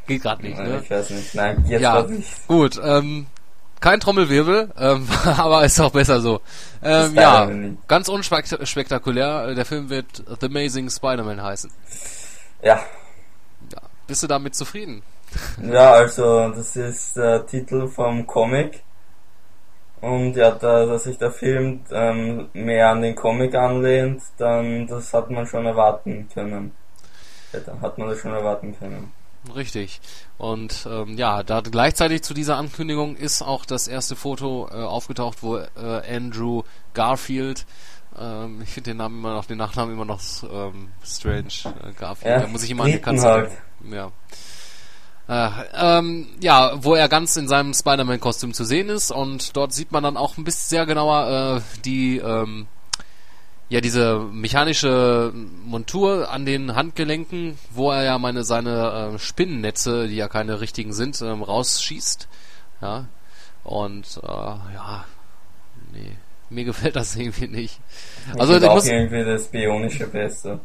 Geht 0.07 0.21
gerade 0.23 0.41
nicht, 0.41 0.57
Nein, 0.57 0.69
ne? 0.69 0.81
Ich 0.83 0.89
weiß 0.89 1.09
nicht. 1.11 1.35
Nein, 1.35 1.65
jetzt 1.67 1.81
ja, 1.81 2.01
nicht. 2.03 2.47
Gut, 2.47 2.79
ähm, 2.83 3.27
kein 3.79 3.99
Trommelwirbel, 3.99 4.71
ähm, 4.77 5.07
aber 5.25 5.65
ist 5.65 5.79
auch 5.79 5.91
besser 5.91 6.21
so. 6.21 6.41
Ähm, 6.83 7.13
ja, 7.13 7.49
ganz 7.87 8.09
unspektakulär. 8.09 9.53
Der 9.53 9.65
Film 9.65 9.89
wird 9.89 10.23
The 10.39 10.47
Amazing 10.47 10.89
Spider-Man 10.89 11.41
heißen. 11.43 11.71
Ja, 12.63 12.79
bist 14.07 14.23
du 14.23 14.27
damit 14.27 14.55
zufrieden? 14.55 15.03
Ja, 15.61 15.91
also 15.91 16.49
das 16.49 16.77
ist 16.77 17.17
der 17.17 17.45
Titel 17.45 17.89
vom 17.89 18.25
Comic. 18.25 18.81
Und 19.99 20.35
ja, 20.35 20.51
da, 20.51 20.85
dass 20.85 21.03
sich 21.03 21.17
der 21.17 21.31
Film 21.31 21.81
ähm, 21.91 22.47
mehr 22.53 22.91
an 22.91 23.01
den 23.01 23.15
Comic 23.15 23.53
anlehnt, 23.55 24.21
dann 24.37 24.87
das 24.87 25.13
hat 25.13 25.29
man 25.29 25.45
schon 25.45 25.65
erwarten 25.65 26.29
können. 26.33 26.71
Ja, 27.51 27.59
hat 27.81 27.97
man 27.97 28.09
das 28.09 28.19
schon 28.19 28.33
erwarten 28.33 28.77
können. 28.79 29.11
Richtig. 29.55 30.01
Und 30.37 30.87
ähm, 30.91 31.17
ja, 31.17 31.43
da 31.43 31.61
gleichzeitig 31.61 32.21
zu 32.23 32.33
dieser 32.33 32.57
Ankündigung 32.57 33.15
ist 33.15 33.41
auch 33.41 33.65
das 33.65 33.87
erste 33.87 34.15
Foto 34.15 34.69
äh, 34.71 34.75
aufgetaucht, 34.75 35.39
wo 35.41 35.57
äh, 35.57 35.67
Andrew 36.07 36.63
Garfield 36.93 37.65
ähm, 38.19 38.61
ich 38.63 38.69
finde 38.69 38.91
den 38.91 38.97
Namen 38.97 39.19
immer 39.19 39.33
noch, 39.33 39.45
den 39.45 39.57
Nachnamen 39.57 39.93
immer 39.93 40.05
noch 40.05 40.21
ähm, 40.43 40.89
strange. 41.03 41.49
Äh, 41.65 41.93
Garfield. 41.93 42.31
Ja, 42.31 42.41
da 42.41 42.47
muss 42.47 42.63
ich 42.63 42.71
immer 42.71 42.85
an 42.85 42.91
die 42.91 42.99
Kanzler. 42.99 43.29
Halt. 43.29 43.51
Ja. 43.91 44.11
Äh, 45.27 45.49
ähm, 45.75 46.27
ja, 46.39 46.83
wo 46.83 46.95
er 46.95 47.09
ganz 47.09 47.35
in 47.35 47.47
seinem 47.47 47.73
Spider-Man-Kostüm 47.73 48.53
zu 48.53 48.63
sehen 48.63 48.89
ist 48.89 49.11
und 49.11 49.55
dort 49.57 49.73
sieht 49.73 49.91
man 49.91 50.03
dann 50.03 50.17
auch 50.17 50.37
ein 50.37 50.43
bisschen 50.43 50.69
sehr 50.69 50.85
genauer 50.85 51.57
äh, 51.57 51.81
die 51.83 52.17
ähm, 52.17 52.67
ja 53.69 53.81
diese 53.81 54.19
mechanische 54.19 55.33
Montur 55.65 56.29
an 56.29 56.45
den 56.45 56.75
Handgelenken, 56.75 57.57
wo 57.71 57.91
er 57.91 58.03
ja 58.03 58.17
meine 58.17 58.43
seine 58.43 59.13
äh, 59.15 59.19
Spinnennetze, 59.19 60.07
die 60.07 60.15
ja 60.15 60.27
keine 60.27 60.62
richtigen 60.62 60.93
sind, 60.93 61.21
ähm, 61.21 61.43
rausschießt. 61.43 62.27
Ja. 62.81 63.05
Und 63.63 64.21
äh, 64.24 64.27
ja, 64.27 65.05
nee, 65.91 66.12
mir 66.50 66.63
gefällt 66.65 66.95
das 66.95 67.15
irgendwie 67.15 67.47
nicht. 67.47 67.79
Ich 68.33 68.39
also 68.39 68.55
ich 68.55 68.62
muss, 68.62 68.88
irgendwie 68.88 69.25
das 69.25 69.47
Bionische 69.47 70.07
Beste. 70.07 70.59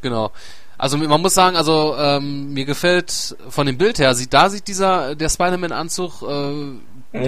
Genau. 0.00 0.30
Also 0.76 0.98
man 0.98 1.20
muss 1.20 1.34
sagen, 1.34 1.56
also 1.56 1.94
ähm, 1.96 2.52
mir 2.52 2.64
gefällt 2.64 3.36
von 3.48 3.66
dem 3.66 3.78
Bild 3.78 3.98
her, 4.00 4.14
sieht 4.14 4.34
da 4.34 4.50
sieht 4.50 4.66
dieser 4.66 5.14
der 5.14 5.28
Spider-Man-Anzug 5.28 6.22
äh, 6.22 6.52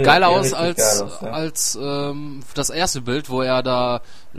geiler 0.02 0.28
aus 0.28 0.52
als 0.52 0.76
geil 0.76 1.06
aus, 1.06 1.20
ja. 1.22 1.30
als 1.30 1.78
ähm, 1.80 2.42
das 2.54 2.70
erste 2.70 3.00
Bild, 3.00 3.30
wo 3.30 3.42
er 3.42 3.62
da, 3.62 4.00
äh, 4.34 4.38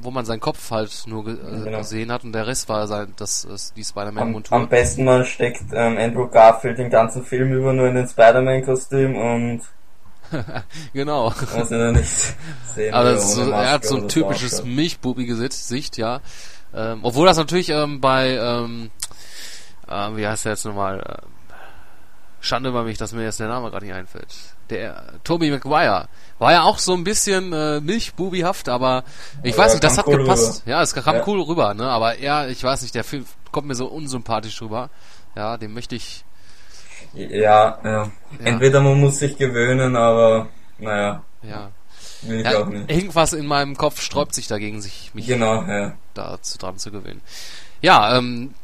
wo 0.00 0.10
man 0.10 0.24
seinen 0.24 0.40
Kopf 0.40 0.70
halt 0.70 1.04
nur 1.06 1.24
ge 1.24 1.34
äh, 1.34 1.64
genau. 1.64 1.78
gesehen 1.78 2.10
hat 2.10 2.24
und 2.24 2.32
der 2.32 2.46
Rest 2.46 2.68
war 2.68 2.86
sein, 2.86 3.12
das 3.16 3.44
ist 3.44 3.76
die 3.76 3.84
Spider-Man-Montur. 3.84 4.56
Am, 4.56 4.62
am, 4.62 4.68
besten 4.68 5.04
man 5.04 5.24
steckt 5.24 5.62
ähm, 5.72 5.96
Andrew 5.96 6.26
Garfield 6.28 6.78
den 6.78 6.90
ganzen 6.90 7.24
Film 7.24 7.52
über 7.52 7.72
nur 7.72 7.86
in 7.86 7.94
den 7.94 8.08
Spider-Man-Kostüm 8.08 9.16
und 9.16 9.62
genau. 10.92 11.32
Also 11.54 11.74
nicht 11.74 12.34
sehen, 12.74 12.94
Aber 12.94 13.18
so, 13.18 13.50
er 13.50 13.72
hat 13.72 13.84
so 13.84 13.96
ein 13.96 14.08
typisches 14.08 14.64
Milchbubi-Gesicht, 14.64 15.96
ja. 15.98 16.20
Ähm, 16.72 17.00
obwohl 17.02 17.26
das 17.26 17.36
natürlich 17.36 17.70
ähm, 17.70 18.00
bei, 18.00 18.36
ähm, 18.36 18.90
äh, 19.88 20.16
wie 20.16 20.26
heißt 20.26 20.44
der 20.44 20.52
jetzt 20.52 20.64
nochmal? 20.64 21.00
Äh, 21.00 21.39
Schande 22.40 22.70
über 22.70 22.84
mich, 22.84 22.96
dass 22.98 23.12
mir 23.12 23.22
jetzt 23.22 23.38
der 23.38 23.48
Name 23.48 23.70
gerade 23.70 23.84
nicht 23.84 23.94
einfällt. 23.94 24.34
Der 24.70 25.14
Toby 25.24 25.50
Maguire 25.50 26.08
war 26.38 26.52
ja 26.52 26.62
auch 26.62 26.78
so 26.78 26.94
ein 26.94 27.04
bisschen 27.04 27.52
äh, 27.52 27.80
milchbubihaft, 27.80 28.68
aber 28.68 29.04
ich 29.42 29.56
ja, 29.56 29.62
weiß 29.62 29.72
nicht, 29.72 29.84
das 29.84 29.98
hat 29.98 30.06
cool 30.06 30.18
gepasst. 30.18 30.62
Rüber. 30.62 30.70
Ja, 30.70 30.82
es 30.82 30.94
kam 30.94 31.16
ja. 31.16 31.26
cool 31.26 31.40
rüber, 31.42 31.74
ne? 31.74 31.88
Aber 31.88 32.16
er, 32.16 32.48
ich 32.48 32.62
weiß 32.62 32.82
nicht, 32.82 32.94
der 32.94 33.04
Film 33.04 33.26
kommt 33.52 33.68
mir 33.68 33.74
so 33.74 33.86
unsympathisch 33.86 34.60
rüber. 34.62 34.88
Ja, 35.36 35.56
den 35.56 35.74
möchte 35.74 35.96
ich. 35.96 36.24
Ja, 37.14 37.78
ja. 37.84 38.10
Entweder 38.42 38.80
man 38.80 39.00
muss 39.00 39.18
sich 39.18 39.36
gewöhnen, 39.36 39.96
aber 39.96 40.48
naja. 40.78 41.22
Ja. 41.42 41.70
Will 42.22 42.40
ich 42.40 42.46
auch 42.48 42.66
nicht. 42.66 42.90
Irgendwas 42.90 43.32
in 43.32 43.46
meinem 43.46 43.76
Kopf 43.76 44.00
sträubt 44.00 44.34
sich 44.34 44.46
dagegen, 44.46 44.80
sich 44.80 45.10
mich 45.14 45.26
genau, 45.26 45.64
dazu 46.14 46.58
dran 46.58 46.78
zu 46.78 46.90
gewöhnen. 46.90 47.22
Ja, 47.80 48.16
ähm, 48.16 48.54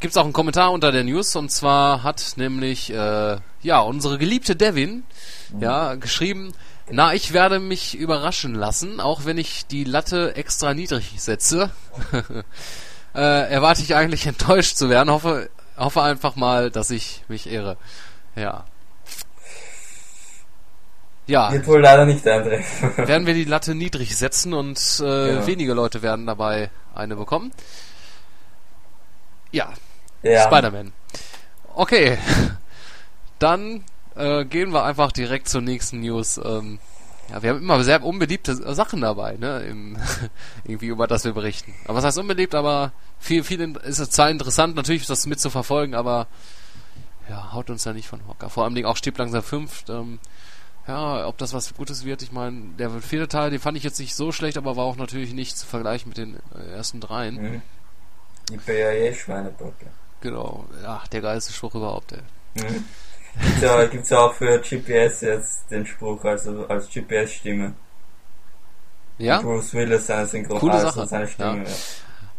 gibt 0.00 0.12
es 0.12 0.16
auch 0.16 0.24
einen 0.24 0.32
Kommentar 0.32 0.72
unter 0.72 0.92
der 0.92 1.04
News 1.04 1.34
und 1.36 1.50
zwar 1.50 2.02
hat 2.02 2.34
nämlich 2.36 2.92
äh, 2.92 3.36
ja 3.62 3.80
unsere 3.80 4.18
geliebte 4.18 4.56
Devin 4.56 5.04
mhm. 5.52 5.62
ja 5.62 5.94
geschrieben, 5.94 6.52
na 6.90 7.14
ich 7.14 7.32
werde 7.32 7.58
mich 7.58 7.96
überraschen 7.96 8.54
lassen, 8.54 9.00
auch 9.00 9.24
wenn 9.24 9.38
ich 9.38 9.66
die 9.66 9.84
Latte 9.84 10.36
extra 10.36 10.74
niedrig 10.74 11.14
setze. 11.16 11.70
äh, 13.14 13.50
erwarte 13.50 13.82
ich 13.82 13.94
eigentlich 13.94 14.26
enttäuscht 14.26 14.76
zu 14.76 14.88
werden, 14.88 15.10
hoffe 15.10 15.50
hoffe 15.76 16.02
einfach 16.02 16.36
mal, 16.36 16.70
dass 16.70 16.90
ich 16.90 17.24
mich 17.28 17.50
irre. 17.50 17.76
Ja. 18.36 18.64
Ja. 21.26 21.52
Wird 21.52 21.66
wohl 21.66 21.80
leider 21.80 22.06
nicht 22.06 22.26
eintreffen. 22.26 22.96
werden 23.06 23.26
wir 23.26 23.34
die 23.34 23.44
Latte 23.44 23.74
niedrig 23.74 24.16
setzen 24.16 24.54
und 24.54 24.78
äh, 25.00 25.32
genau. 25.32 25.46
wenige 25.46 25.74
Leute 25.74 26.02
werden 26.02 26.26
dabei 26.26 26.70
eine 26.94 27.16
bekommen. 27.16 27.52
Ja. 29.52 29.72
Ja. 30.22 30.42
Spider-Man. 30.42 30.92
Okay. 31.74 32.18
Dann 33.38 33.84
äh, 34.16 34.44
gehen 34.44 34.72
wir 34.72 34.84
einfach 34.84 35.12
direkt 35.12 35.48
zur 35.48 35.60
nächsten 35.60 36.00
News. 36.00 36.40
Ähm, 36.44 36.78
ja, 37.30 37.42
wir 37.42 37.50
haben 37.50 37.58
immer 37.58 37.82
sehr 37.84 38.02
unbeliebte 38.02 38.54
Sachen 38.74 39.02
dabei, 39.02 39.36
ne, 39.36 39.60
im, 39.60 39.96
irgendwie 40.64 40.86
über 40.86 41.06
das 41.06 41.24
wir 41.24 41.32
berichten. 41.32 41.74
Aber 41.84 41.98
was 41.98 42.04
heißt 42.04 42.18
unbeliebt, 42.18 42.54
aber 42.54 42.92
viel, 43.18 43.44
viel 43.44 43.76
ist 43.84 43.98
es 43.98 44.10
zwar 44.10 44.30
interessant, 44.30 44.74
natürlich 44.76 45.06
das 45.06 45.26
mit 45.26 45.38
zu 45.38 45.50
verfolgen, 45.50 45.94
aber 45.94 46.26
ja, 47.28 47.52
haut 47.52 47.68
uns 47.68 47.82
da 47.82 47.92
nicht 47.92 48.08
von 48.08 48.26
Hocker. 48.26 48.48
Vor 48.48 48.64
allem 48.64 48.84
auch 48.86 48.96
Stieb 48.96 49.18
langsam 49.18 49.42
5, 49.42 49.84
ähm, 49.90 50.18
ja, 50.86 51.26
ob 51.26 51.36
das 51.36 51.52
was 51.52 51.74
Gutes 51.74 52.06
wird, 52.06 52.22
ich 52.22 52.32
meine, 52.32 52.62
der 52.78 52.90
vierte 52.90 53.28
Teil, 53.28 53.50
den 53.50 53.60
fand 53.60 53.76
ich 53.76 53.84
jetzt 53.84 54.00
nicht 54.00 54.14
so 54.14 54.32
schlecht, 54.32 54.56
aber 54.56 54.76
war 54.76 54.84
auch 54.84 54.96
natürlich 54.96 55.34
nicht 55.34 55.58
zu 55.58 55.66
vergleichen 55.66 56.08
mit 56.08 56.16
den 56.16 56.38
äh, 56.58 56.72
ersten 56.72 57.00
dreien. 57.00 57.34
Mhm. 57.34 57.62
Die 58.50 58.56
BAE-Schweinebocke. 58.56 59.86
Genau, 60.20 60.66
ach, 60.84 61.06
der 61.08 61.20
geilste 61.20 61.52
Spruch 61.52 61.74
überhaupt, 61.74 62.12
ey. 62.12 62.22
Mhm. 62.54 62.84
Gibt's 63.40 63.60
ja, 63.60 63.84
gibt's 63.86 64.10
ja 64.10 64.18
auch 64.18 64.34
für 64.34 64.58
GPS 64.58 65.20
jetzt 65.20 65.70
den 65.70 65.86
Spruch, 65.86 66.24
also 66.24 66.66
als 66.66 66.90
GPS-Stimme. 66.90 67.74
Ja? 69.18 69.40
Bruce 69.40 69.74
Willis 69.74 70.06
seine 70.06 70.26
Synchron 70.26 70.58
Coole 70.58 70.72
also 70.72 70.86
Sache. 70.88 71.06
seine 71.06 71.28
Stimme. 71.28 71.64
Ja. 71.64 71.70
Ja. 71.70 71.76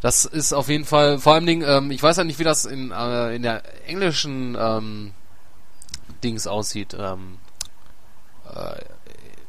Das 0.01 0.25
ist 0.25 0.53
auf 0.53 0.69
jeden 0.69 0.85
Fall, 0.85 1.19
vor 1.19 1.33
allem 1.33 1.45
Ding, 1.45 1.61
ähm, 1.61 1.91
ich 1.91 2.01
weiß 2.01 2.17
ja 2.17 2.23
nicht, 2.23 2.39
wie 2.39 2.45
das 2.45 2.65
in, 2.65 2.91
äh, 2.91 3.35
in 3.35 3.43
der 3.43 3.63
englischen 3.87 4.57
ähm, 4.59 5.13
Dings 6.23 6.47
aussieht, 6.47 6.95
ähm, 6.97 7.37
äh, 8.53 8.81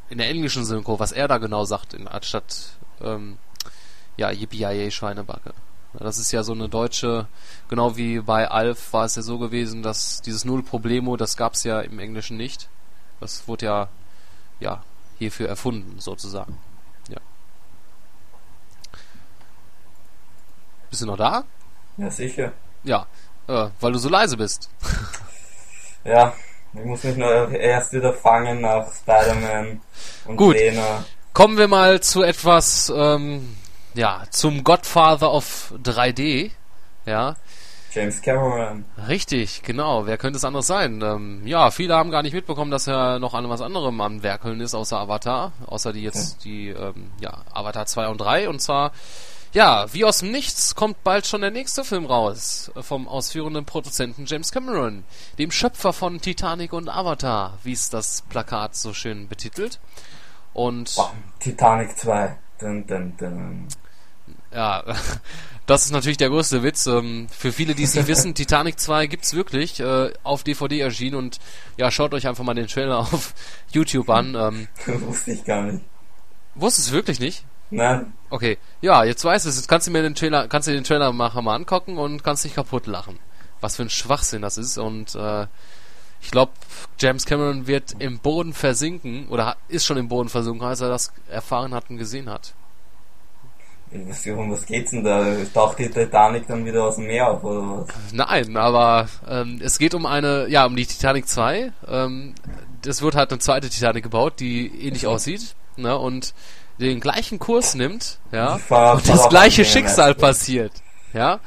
in 0.08 0.18
der 0.18 0.28
englischen 0.28 0.64
Synchro, 0.64 0.98
was 0.98 1.12
er 1.12 1.28
da 1.28 1.38
genau 1.38 1.64
sagt, 1.64 1.94
in, 1.94 2.08
anstatt, 2.08 2.70
ähm, 3.00 3.38
ja, 4.16 4.30
yippie 4.30 4.90
Schweinebacke. 4.90 5.54
Das 5.94 6.18
ist 6.18 6.30
ja 6.30 6.42
so 6.42 6.52
eine 6.52 6.68
deutsche, 6.68 7.26
genau 7.68 7.96
wie 7.96 8.20
bei 8.20 8.48
Alf 8.48 8.92
war 8.92 9.04
es 9.04 9.16
ja 9.16 9.22
so 9.22 9.38
gewesen, 9.38 9.82
dass 9.82 10.22
dieses 10.22 10.44
Null 10.44 10.62
Problemo, 10.62 11.16
das 11.16 11.36
gab's 11.36 11.64
ja 11.64 11.80
im 11.80 11.98
Englischen 11.98 12.36
nicht. 12.36 12.68
Das 13.18 13.48
wurde 13.48 13.66
ja, 13.66 13.88
ja, 14.60 14.82
hierfür 15.18 15.48
erfunden, 15.48 15.98
sozusagen. 15.98 16.58
Ja. 17.08 17.18
Bist 20.90 21.02
du 21.02 21.06
noch 21.06 21.16
da? 21.16 21.44
ja, 21.96 22.10
sicher. 22.10 22.52
Ja, 22.84 23.06
äh, 23.46 23.68
weil 23.80 23.92
du 23.92 23.98
so 23.98 24.08
leise 24.08 24.36
bist. 24.36 24.70
Ja, 26.04 26.32
ich 26.72 26.84
muss 26.84 27.04
mich 27.04 27.16
nur 27.16 27.50
erst 27.50 27.92
wieder 27.92 28.14
fangen 28.14 28.62
nach 28.62 28.90
Spider-Man 28.90 29.80
und 30.24 30.36
Gut. 30.36 30.56
Lena. 30.56 31.04
Kommen 31.34 31.58
wir 31.58 31.68
mal 31.68 32.00
zu 32.00 32.22
etwas, 32.22 32.90
ähm, 32.94 33.56
ja, 33.94 34.22
zum 34.30 34.64
Godfather 34.64 35.32
of 35.32 35.74
3D. 35.82 36.50
Ja, 37.06 37.36
James 37.92 38.22
Cameron. 38.22 38.84
richtig, 39.08 39.62
genau. 39.62 40.06
Wer 40.06 40.16
könnte 40.16 40.36
es 40.36 40.44
anderes 40.44 40.66
sein? 40.66 41.02
Ähm, 41.02 41.46
ja, 41.46 41.70
viele 41.70 41.94
haben 41.96 42.10
gar 42.10 42.22
nicht 42.22 42.34
mitbekommen, 42.34 42.70
dass 42.70 42.86
er 42.86 43.18
noch 43.18 43.34
an 43.34 43.48
was 43.48 43.60
anderem 43.60 44.00
am 44.00 44.22
Werkeln 44.22 44.60
ist, 44.60 44.74
außer 44.74 44.98
Avatar. 44.98 45.52
Außer 45.66 45.92
die 45.92 46.02
jetzt, 46.02 46.44
die, 46.44 46.68
ähm, 46.68 47.10
ja, 47.20 47.38
Avatar 47.52 47.86
2 47.86 48.08
und 48.08 48.18
3. 48.18 48.48
Und 48.48 48.60
zwar, 48.60 48.92
ja, 49.52 49.92
wie 49.92 50.04
aus 50.04 50.18
dem 50.18 50.30
Nichts 50.30 50.76
kommt 50.76 51.02
bald 51.02 51.26
schon 51.26 51.40
der 51.40 51.50
nächste 51.50 51.82
Film 51.82 52.06
raus. 52.06 52.70
Vom 52.80 53.08
ausführenden 53.08 53.64
Produzenten 53.64 54.26
James 54.26 54.52
Cameron. 54.52 55.02
Dem 55.38 55.50
Schöpfer 55.50 55.92
von 55.92 56.20
Titanic 56.20 56.72
und 56.72 56.88
Avatar, 56.88 57.58
wie 57.64 57.72
es 57.72 57.90
das 57.90 58.22
Plakat 58.28 58.76
so 58.76 58.94
schön 58.94 59.26
betitelt. 59.26 59.80
Und, 60.52 60.94
Bam, 60.94 61.10
Titanic 61.40 61.98
2. 61.98 62.36
Dun, 62.60 62.86
dun, 62.86 63.12
dun. 63.18 63.68
Ja, 64.52 64.82
das 65.66 65.84
ist 65.86 65.92
natürlich 65.92 66.18
der 66.18 66.28
größte 66.28 66.62
Witz. 66.62 66.86
Ähm, 66.86 67.28
für 67.30 67.52
viele, 67.52 67.74
die 67.74 67.84
es 67.84 67.94
nicht 67.94 68.08
wissen, 68.08 68.34
Titanic 68.36 68.78
2 68.78 69.06
gibt's 69.06 69.34
wirklich 69.34 69.80
äh, 69.80 70.12
auf 70.22 70.42
DVD 70.44 70.80
erschienen 70.80 71.16
und 71.16 71.38
ja, 71.76 71.90
schaut 71.90 72.12
euch 72.14 72.26
einfach 72.26 72.44
mal 72.44 72.54
den 72.54 72.66
Trailer 72.66 72.98
auf 72.98 73.34
YouTube 73.72 74.10
an. 74.10 74.34
Ähm, 74.34 74.68
Wusste 75.06 75.32
ich 75.32 75.44
gar 75.44 75.62
nicht. 75.62 75.84
wusstest 76.54 76.88
du 76.88 76.90
es 76.90 76.94
wirklich 76.94 77.20
nicht? 77.20 77.44
Nein, 77.72 78.12
Okay, 78.30 78.58
ja, 78.80 79.04
jetzt 79.04 79.24
weißt 79.24 79.44
du 79.44 79.48
es. 79.48 79.56
Jetzt 79.56 79.68
kannst 79.68 79.86
du 79.86 79.90
mir 79.92 80.02
den 80.02 80.14
Trailer, 80.16 80.48
kannst 80.48 80.66
du 80.68 80.72
den 80.72 80.84
Trailer 80.84 81.12
machen, 81.12 81.44
mal 81.44 81.54
angucken 81.54 81.98
und 81.98 82.22
kannst 82.24 82.44
dich 82.44 82.54
kaputt 82.54 82.86
lachen. 82.86 83.18
Was 83.60 83.76
für 83.76 83.82
ein 83.82 83.90
Schwachsinn 83.90 84.42
das 84.42 84.56
ist 84.58 84.76
und 84.78 85.14
äh, 85.14 85.46
ich 86.22 86.30
glaube, 86.30 86.52
James 86.98 87.24
Cameron 87.24 87.66
wird 87.66 87.96
im 87.98 88.18
Boden 88.18 88.52
versinken 88.52 89.28
oder 89.28 89.56
ist 89.68 89.86
schon 89.86 89.96
im 89.96 90.08
Boden 90.08 90.28
versunken, 90.28 90.66
als 90.66 90.80
er 90.80 90.88
das 90.88 91.12
erfahren 91.30 91.74
hat 91.74 91.88
und 91.90 91.96
gesehen 91.98 92.28
hat. 92.28 92.54
was, 93.92 94.26
um 94.26 94.50
was 94.52 94.66
geht's 94.66 94.90
denn 94.92 95.02
da? 95.02 95.24
Taucht 95.52 95.78
die 95.78 95.88
Titanic 95.90 96.46
dann 96.46 96.64
wieder 96.64 96.84
aus 96.84 96.96
dem 96.96 97.06
Meer 97.06 97.28
auf, 97.30 97.42
oder 97.42 97.60
was? 97.86 98.12
Nein, 98.12 98.56
aber 98.56 99.08
ähm, 99.28 99.60
es 99.62 99.78
geht 99.78 99.94
um 99.94 100.06
eine, 100.06 100.46
ja, 100.48 100.66
um 100.66 100.76
die 100.76 100.86
Titanic 100.86 101.26
2. 101.26 101.72
Ähm, 101.88 102.34
es 102.86 103.02
wird 103.02 103.14
halt 103.14 103.30
eine 103.30 103.38
zweite 103.40 103.68
Titanic 103.68 104.04
gebaut, 104.04 104.34
die 104.40 104.66
ähnlich 104.86 105.06
aussieht, 105.06 105.54
ne, 105.76 105.96
und 105.98 106.34
den 106.78 107.00
gleichen 107.00 107.38
Kurs 107.38 107.74
nimmt, 107.74 108.18
ja, 108.32 108.56
Fahr- 108.58 108.94
und 108.94 109.08
das 109.08 109.28
gleiche 109.28 109.64
Schicksal 109.64 110.14
passiert, 110.14 110.72
ja. 111.12 111.40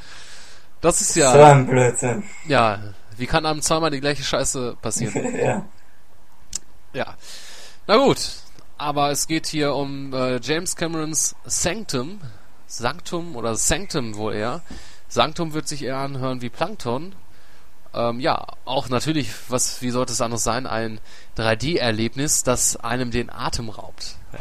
Das 0.81 0.99
ist 0.99 1.13
So 1.13 1.21
ja, 1.21 1.51
ein 1.53 1.65
Blödsinn. 1.65 2.23
ja, 2.47 2.79
wie 3.17 3.27
kann 3.27 3.45
einem 3.45 3.61
zweimal 3.61 3.91
die 3.91 3.99
gleiche 3.99 4.23
Scheiße 4.23 4.77
passieren? 4.81 5.35
ja. 5.39 5.65
Ja. 6.93 7.15
Na 7.87 7.97
gut, 7.97 8.19
aber 8.77 9.11
es 9.11 9.27
geht 9.27 9.47
hier 9.47 9.73
um 9.73 10.13
äh, 10.13 10.39
James 10.41 10.75
Camerons 10.75 11.35
Sanctum, 11.45 12.21
Sanctum 12.67 13.35
oder 13.35 13.55
Sanctum 13.55 14.15
wohl 14.15 14.33
eher. 14.33 14.61
Sanctum 15.07 15.53
wird 15.53 15.67
sich 15.67 15.83
eher 15.83 15.97
anhören 15.97 16.41
wie 16.41 16.49
Plankton. 16.49 17.15
Ähm, 17.93 18.19
ja, 18.19 18.45
auch 18.65 18.89
natürlich, 18.89 19.31
was, 19.49 19.81
wie 19.81 19.91
sollte 19.91 20.13
es 20.13 20.21
anders 20.21 20.43
sein, 20.43 20.65
ein 20.65 20.99
3D-Erlebnis, 21.37 22.43
das 22.43 22.75
einem 22.77 23.11
den 23.11 23.29
Atem 23.29 23.69
raubt. 23.69 24.15
Ja. 24.33 24.39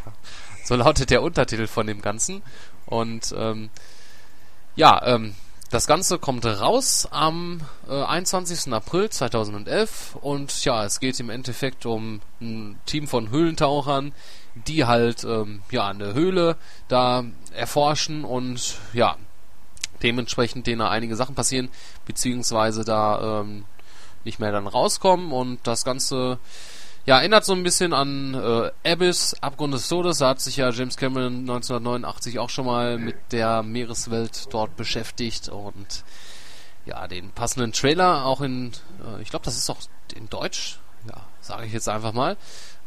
So 0.64 0.76
lautet 0.76 1.10
der 1.10 1.22
Untertitel 1.22 1.66
von 1.66 1.86
dem 1.86 2.00
Ganzen. 2.00 2.42
Und 2.86 3.34
ähm, 3.36 3.70
ja, 4.76 5.04
ähm, 5.04 5.34
das 5.72 5.86
Ganze 5.86 6.18
kommt 6.18 6.44
raus 6.44 7.08
am 7.10 7.62
äh, 7.88 8.04
21. 8.04 8.70
April 8.74 9.08
2011 9.08 10.16
und 10.20 10.64
ja, 10.66 10.84
es 10.84 11.00
geht 11.00 11.18
im 11.18 11.30
Endeffekt 11.30 11.86
um 11.86 12.20
ein 12.42 12.78
Team 12.84 13.08
von 13.08 13.30
Höhlentauchern, 13.30 14.12
die 14.54 14.84
halt 14.84 15.24
ähm, 15.24 15.62
ja 15.70 15.88
eine 15.88 16.12
Höhle 16.12 16.56
da 16.88 17.24
erforschen 17.54 18.26
und 18.26 18.76
ja 18.92 19.16
dementsprechend 20.02 20.66
denen 20.66 20.82
einige 20.82 21.16
Sachen 21.16 21.34
passieren 21.34 21.70
beziehungsweise 22.04 22.84
da 22.84 23.40
ähm, 23.40 23.64
nicht 24.24 24.40
mehr 24.40 24.52
dann 24.52 24.66
rauskommen 24.66 25.32
und 25.32 25.60
das 25.66 25.86
Ganze 25.86 26.38
ja, 27.04 27.18
erinnert 27.18 27.44
so 27.44 27.52
ein 27.52 27.62
bisschen 27.62 27.92
an 27.92 28.34
äh, 28.34 28.90
Abyss, 28.90 29.34
Abgrund 29.40 29.74
des 29.74 29.88
Todes. 29.88 30.18
Da 30.18 30.28
hat 30.30 30.40
sich 30.40 30.56
ja 30.56 30.70
James 30.70 30.96
Cameron 30.96 31.40
1989 31.40 32.38
auch 32.38 32.50
schon 32.50 32.66
mal 32.66 32.98
mit 32.98 33.16
der 33.32 33.62
Meereswelt 33.62 34.46
dort 34.50 34.76
beschäftigt 34.76 35.48
und 35.48 36.04
ja, 36.84 37.06
den 37.08 37.30
passenden 37.30 37.72
Trailer 37.72 38.24
auch 38.24 38.40
in, 38.40 38.72
äh, 39.04 39.22
ich 39.22 39.30
glaube, 39.30 39.44
das 39.44 39.56
ist 39.56 39.68
auch 39.70 39.80
in 40.14 40.28
Deutsch, 40.28 40.78
ja, 41.08 41.22
sage 41.40 41.66
ich 41.66 41.72
jetzt 41.72 41.88
einfach 41.88 42.12
mal. 42.12 42.36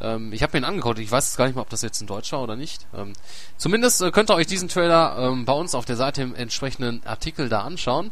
Ähm, 0.02 0.32
ich 0.34 0.44
habe 0.44 0.54
mir 0.54 0.64
ihn 0.64 0.70
angeguckt, 0.70 1.00
ich 1.00 1.12
weiß 1.12 1.36
gar 1.38 1.46
nicht 1.46 1.56
mal, 1.56 1.62
ob 1.62 1.70
das 1.70 1.82
jetzt 1.82 2.02
in 2.02 2.08
Deutsch 2.08 2.32
war 2.32 2.42
oder 2.42 2.56
nicht. 2.56 2.86
Ähm, 2.94 3.14
zumindest 3.58 4.02
äh, 4.02 4.12
könnt 4.12 4.30
ihr 4.30 4.36
euch 4.36 4.48
diesen 4.48 4.70
Trailer 4.70 5.18
ähm, 5.18 5.46
bei 5.46 5.54
uns 5.54 5.76
auf 5.76 5.86
der 5.86 5.96
Seite 5.96 6.22
im 6.22 6.36
entsprechenden 6.36 7.06
Artikel 7.06 7.50
da 7.50 7.62
anschauen. 7.62 8.12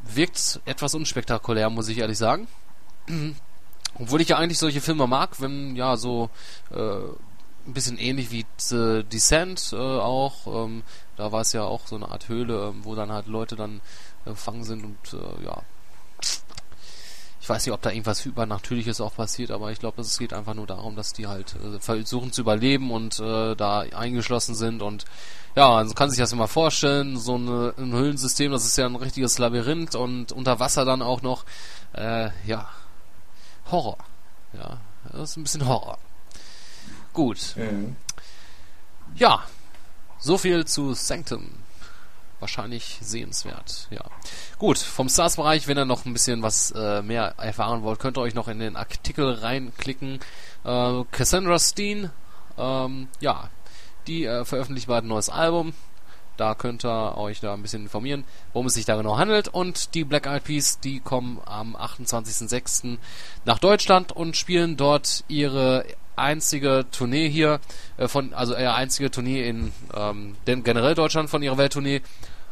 Wirkt 0.00 0.60
etwas 0.64 0.94
unspektakulär, 0.94 1.70
muss 1.70 1.88
ich 1.88 1.98
ehrlich 1.98 2.18
sagen. 2.18 2.46
Obwohl 4.00 4.20
ich 4.20 4.28
ja 4.28 4.36
eigentlich 4.36 4.58
solche 4.58 4.80
Filme 4.80 5.06
mag, 5.06 5.40
wenn 5.40 5.76
ja 5.76 5.96
so 5.96 6.30
äh, 6.70 7.00
ein 7.68 7.74
bisschen 7.74 7.98
ähnlich 7.98 8.30
wie 8.30 8.46
The 8.56 9.04
Descent 9.04 9.72
äh, 9.72 9.76
auch. 9.76 10.46
Ähm, 10.46 10.82
da 11.16 11.32
war 11.32 11.42
es 11.42 11.52
ja 11.52 11.64
auch 11.64 11.86
so 11.86 11.96
eine 11.96 12.08
Art 12.08 12.28
Höhle, 12.28 12.68
ähm, 12.68 12.84
wo 12.84 12.94
dann 12.94 13.12
halt 13.12 13.26
Leute 13.26 13.56
dann 13.56 13.80
äh, 14.24 14.30
gefangen 14.30 14.64
sind 14.64 14.84
und 14.84 15.14
äh, 15.14 15.44
ja. 15.44 15.62
Ich 17.40 17.48
weiß 17.48 17.64
nicht, 17.64 17.72
ob 17.72 17.80
da 17.80 17.90
irgendwas 17.90 18.26
Übernatürliches 18.26 19.00
auch 19.00 19.14
passiert, 19.14 19.50
aber 19.50 19.70
ich 19.72 19.78
glaube, 19.78 20.02
es 20.02 20.18
geht 20.18 20.34
einfach 20.34 20.52
nur 20.52 20.66
darum, 20.66 20.96
dass 20.96 21.12
die 21.12 21.26
halt 21.26 21.56
äh, 21.56 21.80
versuchen 21.80 22.32
zu 22.32 22.42
überleben 22.42 22.90
und 22.90 23.18
äh, 23.20 23.54
da 23.54 23.80
eingeschlossen 23.80 24.54
sind 24.54 24.82
und 24.82 25.04
ja, 25.56 25.70
man 25.70 25.94
kann 25.94 26.10
sich 26.10 26.18
das 26.18 26.32
immer 26.32 26.46
vorstellen, 26.46 27.16
so 27.16 27.34
eine, 27.34 27.74
ein 27.78 27.92
Höhlensystem, 27.92 28.52
das 28.52 28.64
ist 28.64 28.76
ja 28.76 28.86
ein 28.86 28.96
richtiges 28.96 29.38
Labyrinth 29.38 29.94
und 29.94 30.30
unter 30.30 30.60
Wasser 30.60 30.84
dann 30.84 31.02
auch 31.02 31.22
noch, 31.22 31.44
äh, 31.94 32.30
ja, 32.46 32.68
Horror. 33.70 33.98
Ja, 34.52 34.78
das 35.12 35.30
ist 35.30 35.36
ein 35.36 35.42
bisschen 35.42 35.66
Horror. 35.66 35.98
Gut. 37.12 37.54
Mhm. 37.56 37.96
Ja, 39.14 39.42
so 40.18 40.38
viel 40.38 40.64
zu 40.64 40.94
Sanctum. 40.94 41.50
Wahrscheinlich 42.40 42.98
sehenswert, 43.02 43.88
ja. 43.90 44.04
Gut, 44.58 44.78
vom 44.78 45.08
Stars-Bereich, 45.08 45.66
wenn 45.66 45.76
ihr 45.76 45.84
noch 45.84 46.04
ein 46.06 46.12
bisschen 46.12 46.42
was 46.42 46.70
äh, 46.70 47.02
mehr 47.02 47.34
erfahren 47.36 47.82
wollt, 47.82 47.98
könnt 47.98 48.16
ihr 48.16 48.20
euch 48.20 48.34
noch 48.34 48.46
in 48.46 48.60
den 48.60 48.76
Artikel 48.76 49.32
reinklicken. 49.32 50.20
Äh, 50.64 51.04
Cassandra 51.10 51.58
Steen, 51.58 52.10
ähm, 52.56 53.08
ja, 53.18 53.50
die 54.06 54.24
äh, 54.24 54.44
veröffentlicht 54.44 54.86
bald 54.86 55.04
ein 55.04 55.08
neues 55.08 55.30
Album. 55.30 55.72
Da 56.38 56.54
könnt 56.54 56.84
ihr 56.84 57.18
euch 57.18 57.40
da 57.40 57.52
ein 57.52 57.62
bisschen 57.62 57.82
informieren, 57.82 58.24
worum 58.52 58.68
es 58.68 58.74
sich 58.74 58.84
da 58.84 58.96
genau 58.96 59.18
handelt. 59.18 59.48
Und 59.48 59.94
die 59.94 60.04
Black 60.04 60.26
Eyed 60.26 60.44
Peas, 60.44 60.78
die 60.80 61.00
kommen 61.00 61.40
am 61.44 61.76
28.06. 61.76 62.96
nach 63.44 63.58
Deutschland 63.58 64.12
und 64.12 64.36
spielen 64.36 64.76
dort 64.76 65.24
ihre 65.28 65.84
einzige 66.14 66.86
Tournee 66.90 67.28
hier, 67.28 67.60
äh, 67.96 68.08
von, 68.08 68.32
also 68.34 68.56
ihr 68.56 68.74
einzige 68.74 69.10
Tournee 69.10 69.48
in 69.48 69.72
ähm, 69.94 70.36
generell 70.44 70.94
Deutschland 70.94 71.28
von 71.28 71.42
ihrer 71.42 71.58
Welttournee. 71.58 72.02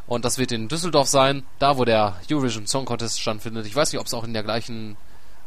Und 0.05 0.25
das 0.25 0.37
wird 0.37 0.51
in 0.51 0.67
Düsseldorf 0.67 1.07
sein, 1.07 1.43
da 1.59 1.77
wo 1.77 1.85
der 1.85 2.17
Eurovision 2.29 2.67
Song 2.67 2.85
Contest 2.85 3.19
stattfindet. 3.21 3.65
Ich 3.65 3.75
weiß 3.75 3.91
nicht, 3.91 3.99
ob 3.99 4.07
es 4.07 4.13
auch 4.13 4.23
in 4.23 4.33
der 4.33 4.43
gleichen 4.43 4.97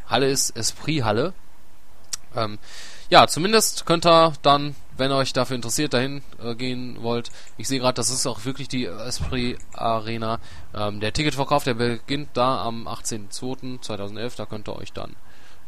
Halle 0.07 0.29
ist, 0.29 0.51
Esprit 0.57 1.05
Halle. 1.05 1.35
Ähm, 2.35 2.59
ja, 3.11 3.27
zumindest 3.27 3.87
könnt 3.87 4.07
ihr 4.07 4.33
dann, 4.43 4.77
wenn 5.01 5.11
euch 5.11 5.33
dafür 5.33 5.57
interessiert, 5.57 5.95
dahin 5.95 6.23
äh, 6.41 6.55
gehen 6.55 7.03
wollt. 7.03 7.33
Ich 7.57 7.67
sehe 7.67 7.81
gerade, 7.81 7.95
das 7.95 8.11
ist 8.11 8.27
auch 8.27 8.45
wirklich 8.45 8.69
die 8.69 8.85
Esprit 8.85 9.59
Arena. 9.73 10.39
Ähm, 10.75 11.01
der 11.01 11.13
Ticketverkauf, 11.13 11.65
der 11.65 11.75
beginnt 11.75 12.29
da 12.35 12.63
am 12.63 12.87
18.02.2011. 12.87 14.37
Da 14.37 14.47
könnt 14.47 14.69
ihr 14.69 14.77
euch 14.77 14.93
dann 14.93 15.17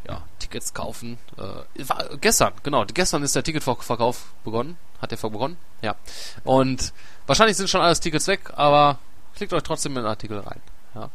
ja, 0.07 0.23
Tickets 0.38 0.75
kaufen. 0.75 1.18
Äh, 1.37 1.88
war, 1.88 2.16
gestern, 2.21 2.53
genau, 2.62 2.85
gestern 2.85 3.23
ist 3.23 3.35
der 3.35 3.42
Ticketverkauf 3.42 4.33
begonnen. 4.45 4.77
Hat 5.01 5.11
der 5.11 5.16
begonnen? 5.16 5.57
Ja. 5.81 5.97
Und 6.45 6.92
wahrscheinlich 7.27 7.57
sind 7.57 7.68
schon 7.68 7.81
alles 7.81 8.01
Tickets 8.01 8.29
weg, 8.29 8.53
aber 8.55 8.99
klickt 9.35 9.53
euch 9.53 9.62
trotzdem 9.62 9.92
in 9.92 10.03
den 10.03 10.07
Artikel 10.07 10.38
rein. 10.38 10.61
Ja. 10.95 11.11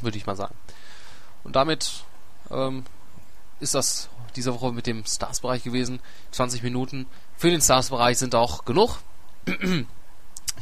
Würde 0.00 0.16
ich 0.16 0.26
mal 0.26 0.36
sagen. 0.36 0.54
Und 1.42 1.56
damit 1.56 2.04
ähm, 2.50 2.84
ist 3.60 3.74
das 3.74 4.08
diese 4.36 4.54
Woche 4.54 4.72
mit 4.72 4.86
dem 4.86 5.04
Stars-Bereich 5.04 5.62
gewesen. 5.62 6.00
20 6.32 6.62
Minuten. 6.62 7.06
Für 7.36 7.50
den 7.50 7.60
Stars-Bereich 7.60 8.18
sind 8.18 8.34
auch 8.34 8.64
genug. 8.64 8.98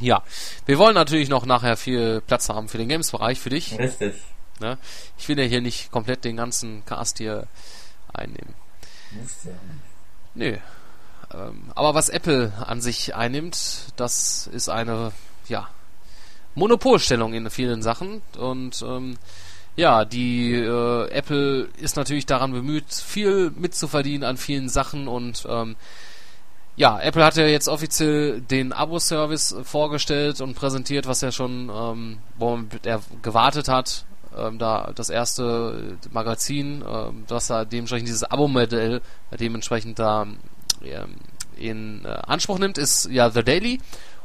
ja, 0.01 0.23
wir 0.67 0.79
wollen 0.79 0.95
natürlich 0.95 1.29
noch 1.29 1.47
nachher 1.47 1.77
viel 1.77 2.21
Platz 2.23 2.49
haben 2.49 2.69
für 2.69 2.79
den 2.79 2.89
Games-Bereich, 2.89 3.41
für 3.41 3.51
dich. 3.51 3.79
Richtig. 3.79 4.15
Ne? 4.61 4.79
Ich 5.19 5.29
will 5.29 5.39
ja 5.39 5.45
hier 5.45 5.61
nicht 5.61 5.91
komplett 5.91 6.25
den 6.25 6.37
ganzen 6.37 6.85
Cast 6.85 7.19
hier 7.19 7.47
einnehmen. 8.13 8.55
Musst 9.11 9.45
ja. 9.45 9.53
Nö. 10.35 10.57
Ähm, 11.33 11.71
aber 11.75 11.95
was 11.95 12.09
Apple 12.09 12.53
an 12.65 12.81
sich 12.81 13.15
einnimmt, 13.15 13.93
das 13.97 14.47
ist 14.47 14.69
eine, 14.69 15.13
ja, 15.49 15.69
Monopolstellung 16.55 17.33
in 17.35 17.51
vielen 17.51 17.83
Sachen. 17.83 18.23
Und 18.37 18.83
ähm, 18.83 19.19
ja, 19.77 20.05
die 20.05 20.55
äh, 20.55 21.09
Apple 21.11 21.69
ist 21.79 21.97
natürlich 21.97 22.27
daran 22.27 22.53
bemüht, 22.53 22.93
viel 22.93 23.51
mitzuverdienen 23.57 24.25
an 24.25 24.37
vielen 24.37 24.69
Sachen 24.69 25.09
und 25.09 25.47
ähm, 25.49 25.77
ja, 26.77 26.99
Apple 27.01 27.25
hat 27.25 27.37
ja 27.37 27.47
jetzt 27.47 27.69
offiziell 27.69 28.41
den 28.41 28.73
Abo-Service 28.73 29.57
vorgestellt 29.63 30.41
und 30.41 30.55
präsentiert, 30.55 31.07
was 31.07 31.23
er 31.23 31.33
schon, 31.33 31.71
ähm, 31.71 32.19
wo 32.39 32.59
er 32.85 33.01
gewartet 33.23 33.69
hat. 33.69 34.07
Ähm, 34.35 34.59
da 34.59 34.91
das 34.95 35.11
erste 35.11 35.99
Magazin, 36.11 36.83
ähm, 36.89 37.25
das 37.29 37.49
da 37.49 37.67
dementsprechend 37.67 38.09
dieses 38.09 38.25
Abo-Modell 38.25 39.03
dementsprechend 39.39 39.99
da 39.99 40.27
ähm, 40.83 41.17
in 41.57 42.05
äh, 42.07 42.09
Anspruch 42.09 42.59
nimmt, 42.59 42.79
ist 42.79 43.11
ja 43.11 43.31
The 43.31 43.43
Daily. 43.43 43.79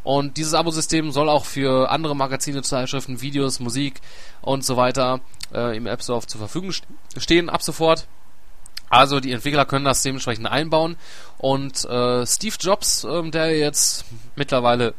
Und 0.07 0.37
dieses 0.37 0.53
Abo-System 0.53 1.11
soll 1.11 1.27
auch 1.27 1.43
für 1.43 1.91
andere 1.91 2.15
Magazine, 2.15 2.61
Zeitschriften, 2.61 3.19
Videos, 3.19 3.59
Musik 3.59 3.99
und 4.41 4.63
so 4.63 4.77
weiter 4.77 5.19
äh, 5.53 5.75
im 5.75 5.85
App 5.85 6.01
Store 6.01 6.25
zur 6.25 6.39
Verfügung 6.39 6.71
st 6.71 6.87
stehen 7.17 7.49
ab 7.49 7.61
sofort. 7.61 8.07
Also 8.89 9.19
die 9.19 9.33
Entwickler 9.33 9.65
können 9.65 9.83
das 9.83 10.03
dementsprechend 10.03 10.47
einbauen. 10.47 10.95
Und 11.39 11.83
äh, 11.83 12.25
Steve 12.25 12.55
Jobs, 12.57 13.03
äh, 13.03 13.29
der 13.31 13.57
jetzt 13.57 14.05
mittlerweile 14.37 14.93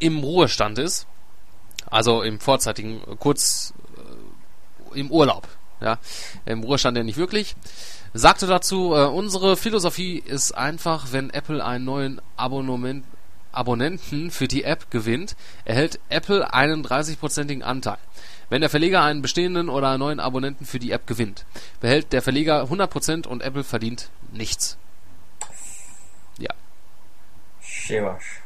im 0.00 0.18
Ruhestand 0.18 0.80
ist, 0.80 1.06
also 1.88 2.22
im 2.22 2.40
vorzeitigen, 2.40 3.02
kurz 3.20 3.72
äh, 4.94 4.98
im 4.98 5.12
Urlaub, 5.12 5.46
ja, 5.80 6.00
im 6.44 6.64
Ruhestand 6.64 6.96
ja 6.96 7.04
nicht 7.04 7.18
wirklich, 7.18 7.54
sagte 8.14 8.48
dazu, 8.48 8.96
äh, 8.96 9.04
unsere 9.04 9.56
Philosophie 9.56 10.18
ist 10.18 10.50
einfach, 10.50 11.12
wenn 11.12 11.30
Apple 11.30 11.64
einen 11.64 11.84
neuen 11.84 12.20
Abonnement 12.36 13.04
Abonnenten 13.52 14.30
für 14.30 14.48
die 14.48 14.64
App 14.64 14.90
gewinnt, 14.90 15.36
erhält 15.64 15.98
Apple 16.08 16.52
einen 16.52 16.84
30%igen 16.84 17.62
Anteil. 17.62 17.98
Wenn 18.48 18.60
der 18.62 18.70
Verleger 18.70 19.02
einen 19.02 19.22
bestehenden 19.22 19.68
oder 19.68 19.96
neuen 19.98 20.18
Abonnenten 20.20 20.66
für 20.66 20.78
die 20.78 20.90
App 20.90 21.06
gewinnt, 21.06 21.44
behält 21.80 22.12
der 22.12 22.22
Verleger 22.22 22.64
100% 22.64 23.26
und 23.26 23.42
Apple 23.42 23.62
verdient 23.64 24.10
nichts. 24.32 24.76
Ja. 26.38 26.50
Schewasch. 27.60 28.40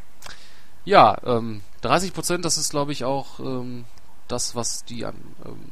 Ja, 0.84 1.16
ähm, 1.24 1.62
30%, 1.82 2.42
das 2.42 2.58
ist 2.58 2.70
glaube 2.70 2.92
ich 2.92 3.04
auch 3.04 3.40
ähm, 3.40 3.86
das, 4.28 4.54
was 4.54 4.84
die 4.84 5.04
an, 5.06 5.16
ähm, 5.44 5.70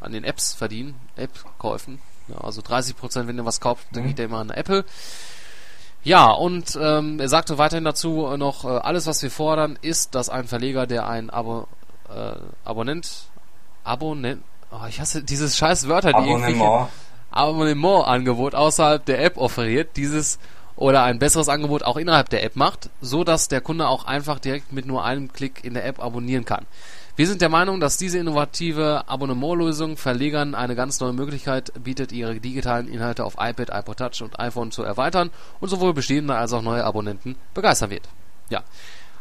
an 0.00 0.12
den 0.12 0.22
Apps 0.24 0.52
verdienen, 0.54 0.94
App-Käufen. 1.16 2.00
Ja, 2.28 2.38
also 2.42 2.60
30%, 2.60 3.26
wenn 3.26 3.38
ihr 3.38 3.44
was 3.44 3.60
kauft, 3.60 3.86
dann 3.92 4.04
Mhm. 4.04 4.08
geht 4.08 4.18
ihr 4.20 4.24
immer 4.26 4.38
an 4.38 4.50
Apple. 4.50 4.84
Ja, 6.08 6.30
und 6.30 6.78
ähm, 6.80 7.20
er 7.20 7.28
sagte 7.28 7.58
weiterhin 7.58 7.84
dazu 7.84 8.34
noch, 8.38 8.64
äh, 8.64 8.68
alles 8.68 9.06
was 9.06 9.22
wir 9.22 9.30
fordern, 9.30 9.78
ist, 9.82 10.14
dass 10.14 10.30
ein 10.30 10.48
Verleger, 10.48 10.86
der 10.86 11.06
ein 11.06 11.28
Abo, 11.28 11.66
äh, 12.08 12.32
Abonnent, 12.64 13.24
Abonnent, 13.84 14.42
oh, 14.70 14.86
ich 14.88 15.00
hasse 15.00 15.22
dieses 15.22 15.58
scheiß 15.58 15.86
Wörter, 15.86 16.14
die 16.14 16.30
Abonnement. 16.30 16.88
Abonnement-Angebot 17.30 18.54
außerhalb 18.54 19.04
der 19.04 19.22
App 19.22 19.36
offeriert, 19.36 19.98
dieses 19.98 20.38
oder 20.76 21.02
ein 21.02 21.18
besseres 21.18 21.50
Angebot 21.50 21.82
auch 21.82 21.98
innerhalb 21.98 22.30
der 22.30 22.42
App 22.42 22.56
macht, 22.56 22.88
so 23.02 23.22
dass 23.22 23.48
der 23.48 23.60
Kunde 23.60 23.86
auch 23.86 24.06
einfach 24.06 24.38
direkt 24.38 24.72
mit 24.72 24.86
nur 24.86 25.04
einem 25.04 25.30
Klick 25.30 25.62
in 25.62 25.74
der 25.74 25.84
App 25.84 26.02
abonnieren 26.02 26.46
kann. 26.46 26.64
Wir 27.18 27.26
sind 27.26 27.42
der 27.42 27.48
Meinung, 27.48 27.80
dass 27.80 27.96
diese 27.96 28.18
innovative 28.18 29.08
Abonnementlösung 29.08 29.96
Verlegern 29.96 30.54
eine 30.54 30.76
ganz 30.76 31.00
neue 31.00 31.12
Möglichkeit 31.12 31.72
bietet, 31.82 32.12
ihre 32.12 32.38
digitalen 32.38 32.86
Inhalte 32.86 33.24
auf 33.24 33.34
iPad, 33.40 33.70
iPod 33.72 33.96
Touch 33.96 34.22
und 34.22 34.38
iPhone 34.38 34.70
zu 34.70 34.84
erweitern 34.84 35.30
und 35.58 35.68
sowohl 35.68 35.94
bestehende 35.94 36.36
als 36.36 36.52
auch 36.52 36.62
neue 36.62 36.84
Abonnenten 36.84 37.34
begeistern 37.54 37.90
wird. 37.90 38.08
Ja. 38.50 38.62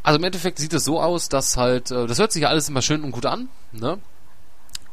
Also 0.03 0.19
im 0.19 0.25
Endeffekt 0.25 0.60
sieht 0.60 0.75
es 0.75 0.86
so 0.86 1.01
aus, 1.01 1.27
dass 1.27 1.57
halt, 1.57 1.89
äh, 1.89 2.05
das 2.05 2.19
hört 2.19 2.31
sich 2.31 2.43
ja 2.43 2.49
alles 2.49 2.69
immer 2.69 2.83
schön 2.83 3.03
und 3.03 3.13
gut 3.13 3.25
an, 3.25 3.49
ne? 3.71 3.97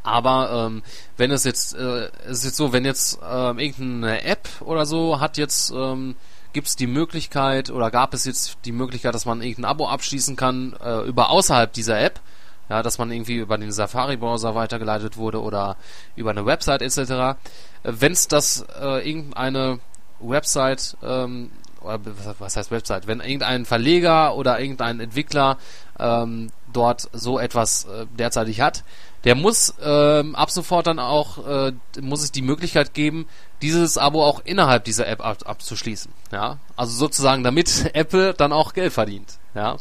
Aber 0.02 0.68
ähm, 0.68 0.82
wenn 1.18 1.30
es 1.30 1.44
jetzt, 1.44 1.74
äh, 1.74 2.08
es 2.24 2.38
ist 2.38 2.44
jetzt 2.44 2.56
so, 2.56 2.72
wenn 2.72 2.86
jetzt 2.86 3.18
ähm, 3.22 3.58
irgendeine 3.58 4.24
App 4.24 4.48
oder 4.60 4.86
so 4.86 5.20
hat 5.20 5.36
jetzt, 5.36 5.70
ähm, 5.72 6.16
gibt 6.54 6.68
es 6.68 6.76
die 6.76 6.86
Möglichkeit 6.86 7.68
oder 7.68 7.90
gab 7.90 8.14
es 8.14 8.24
jetzt 8.24 8.56
die 8.64 8.72
Möglichkeit, 8.72 9.14
dass 9.14 9.26
man 9.26 9.42
irgendein 9.42 9.70
Abo 9.72 9.88
abschließen 9.88 10.36
kann 10.36 10.74
äh, 10.82 11.02
über 11.02 11.28
außerhalb 11.28 11.70
dieser 11.70 12.00
App, 12.00 12.20
ja, 12.68 12.82
dass 12.82 12.98
man 12.98 13.10
irgendwie 13.12 13.36
über 13.36 13.58
den 13.58 13.72
Safari-Browser 13.72 14.54
weitergeleitet 14.54 15.16
wurde 15.16 15.42
oder 15.42 15.76
über 16.16 16.30
eine 16.30 16.46
Website 16.46 16.82
etc. 16.82 16.98
Äh, 16.98 17.34
wenn 17.82 18.12
es 18.12 18.28
das 18.28 18.64
äh, 18.80 19.08
irgendeine 19.08 19.78
Website 20.20 20.96
ähm, 21.02 21.50
oder 21.80 22.00
was- 22.40 22.56
heißt 22.56 22.70
Website, 22.70 23.06
wenn 23.06 23.20
irgendein 23.20 23.66
Verleger 23.66 24.34
oder 24.36 24.58
irgendein 24.60 25.00
Entwickler 25.00 25.58
ähm, 25.98 26.50
dort 26.72 27.08
so 27.12 27.38
etwas 27.38 27.84
äh, 27.84 28.06
derzeitig 28.18 28.60
hat, 28.60 28.82
der 29.24 29.34
muss 29.34 29.74
ähm, 29.82 30.34
ab 30.34 30.50
sofort 30.50 30.86
dann 30.86 30.98
auch, 30.98 31.46
äh, 31.46 31.72
muss 32.00 32.22
es 32.22 32.32
die 32.32 32.42
Möglichkeit 32.42 32.94
geben, 32.94 33.26
dieses 33.62 33.96
Abo 33.96 34.22
auch 34.24 34.40
innerhalb 34.44 34.84
dieser 34.84 35.06
App 35.06 35.24
ab, 35.24 35.38
abzuschließen. 35.44 36.10
Ja, 36.32 36.58
also 36.76 36.92
sozusagen, 36.94 37.42
damit 37.44 37.90
Apple 37.94 38.34
dann 38.34 38.52
auch 38.52 38.72
Geld 38.74 38.92
verdient. 38.92 39.38
Ja, 39.54 39.76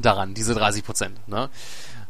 daran, 0.00 0.34
diese 0.34 0.54
30 0.54 0.84
Prozent. 0.84 1.28
Ne? 1.28 1.48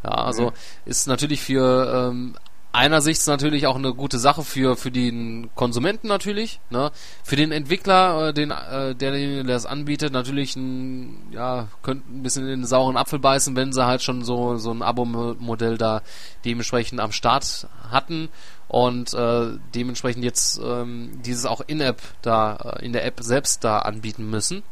Ja, 0.03 0.11
also 0.11 0.47
Mhm. 0.51 0.55
ist 0.87 1.07
natürlich 1.09 1.43
für 1.43 2.09
ähm, 2.11 2.35
einerseits 2.73 3.27
natürlich 3.27 3.67
auch 3.67 3.77
eine 3.77 3.93
gute 3.95 4.19
Sache 4.19 4.45
für 4.45 4.77
für 4.77 4.91
den 4.91 5.51
Konsumenten 5.55 6.09
natürlich, 6.09 6.61
ne? 6.71 6.91
Für 7.25 7.37
den 7.37 7.53
Entwickler, 7.53 8.29
äh, 8.29 8.33
den 8.33 8.51
äh, 8.51 8.95
der, 8.95 9.13
der 9.13 9.45
das 9.45 9.67
anbietet, 9.67 10.13
natürlich 10.13 10.57
ein, 10.57 11.33
ja 11.33 11.69
könnte 11.83 12.11
ein 12.13 12.23
bisschen 12.23 12.45
in 12.45 12.61
den 12.61 12.67
sauren 12.67 12.97
Apfel 12.97 13.19
beißen, 13.19 13.57
wenn 13.57 13.73
sie 13.73 13.85
halt 13.85 14.03
schon 14.03 14.25
so 14.25 14.57
so 14.57 14.71
ein 14.71 14.83
Abo-Modell 14.83 15.77
da 15.79 16.03
dementsprechend 16.45 17.01
am 17.01 17.13
Start 17.13 17.67
hatten 17.91 18.29
und 18.69 19.13
äh, 19.15 19.49
dementsprechend 19.75 20.25
jetzt 20.25 20.61
ähm, 20.65 21.21
dieses 21.25 21.45
auch 21.47 21.61
in 21.67 21.81
App 21.81 22.01
da 22.23 22.57
äh, 22.79 22.85
in 22.85 22.93
der 22.93 23.05
App 23.05 23.19
selbst 23.21 23.65
da 23.65 23.81
anbieten 23.81 24.31
müssen, 24.31 24.63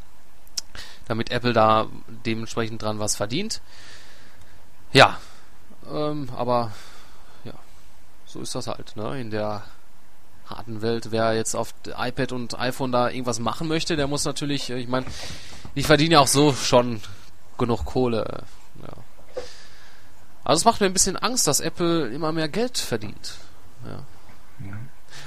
damit 1.09 1.33
Apple 1.33 1.53
da 1.53 1.87
dementsprechend 2.25 2.81
dran 2.81 3.01
was 3.01 3.17
verdient. 3.17 3.61
Ja, 4.92 5.18
ähm, 5.92 6.29
aber 6.37 6.72
ja, 7.44 7.53
so 8.27 8.40
ist 8.40 8.55
das 8.55 8.66
halt, 8.66 8.96
ne? 8.96 9.20
In 9.20 9.31
der 9.31 9.62
harten 10.46 10.81
Welt, 10.81 11.11
wer 11.11 11.35
jetzt 11.35 11.55
auf 11.55 11.74
iPad 11.85 12.33
und 12.33 12.59
iPhone 12.59 12.90
da 12.92 13.11
irgendwas 13.11 13.38
machen 13.38 13.68
möchte, 13.68 13.96
der 13.96 14.07
muss 14.07 14.24
natürlich, 14.24 14.70
äh, 14.70 14.79
ich 14.79 14.88
meine, 14.88 15.07
ich 15.74 15.87
verdiene 15.87 16.14
ja 16.14 16.20
auch 16.20 16.27
so 16.27 16.53
schon 16.55 17.01
genug 17.59 17.85
Kohle. 17.85 18.44
Ja. 18.83 18.88
Also 20.44 20.61
es 20.61 20.64
macht 20.64 20.81
mir 20.81 20.87
ein 20.87 20.92
bisschen 20.94 21.16
Angst, 21.16 21.46
dass 21.46 21.61
Apple 21.61 22.09
immer 22.09 22.33
mehr 22.33 22.48
Geld 22.48 22.79
verdient. 22.79 23.35
Ja. 23.85 24.05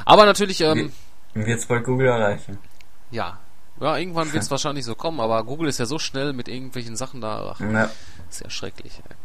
Aber 0.06 0.26
natürlich, 0.26 0.62
ähm, 0.62 0.92
Wird's 1.34 1.66
bald 1.68 1.84
Google 1.86 2.08
erreichen. 2.08 2.58
ja. 3.12 3.38
Ja, 3.80 3.98
irgendwann 3.98 4.32
wird 4.32 4.44
es 4.44 4.52
wahrscheinlich 4.52 4.86
so 4.86 4.94
kommen, 4.94 5.20
aber 5.20 5.44
Google 5.44 5.68
ist 5.68 5.80
ja 5.80 5.88
so 5.88 5.98
schnell 5.98 6.34
mit 6.34 6.48
irgendwelchen 6.48 6.96
Sachen 6.96 7.20
da. 7.20 7.56
Ach, 7.56 7.60
Ja. 7.60 7.90
ist 8.30 8.42
ja 8.44 8.50
schrecklich. 8.52 9.02
Ey. 9.10 9.16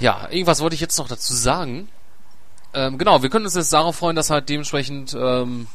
Ja, 0.00 0.28
irgendwas 0.30 0.60
wollte 0.60 0.74
ich 0.74 0.80
jetzt 0.80 0.98
noch 0.98 1.08
dazu 1.08 1.34
sagen. 1.34 1.88
Ähm, 2.72 2.98
genau, 2.98 3.22
wir 3.22 3.30
können 3.30 3.44
uns 3.44 3.54
jetzt 3.54 3.72
darauf 3.72 3.96
freuen, 3.96 4.16
dass 4.16 4.30
halt 4.30 4.48
dementsprechend 4.48 5.14
ähm, 5.14 5.66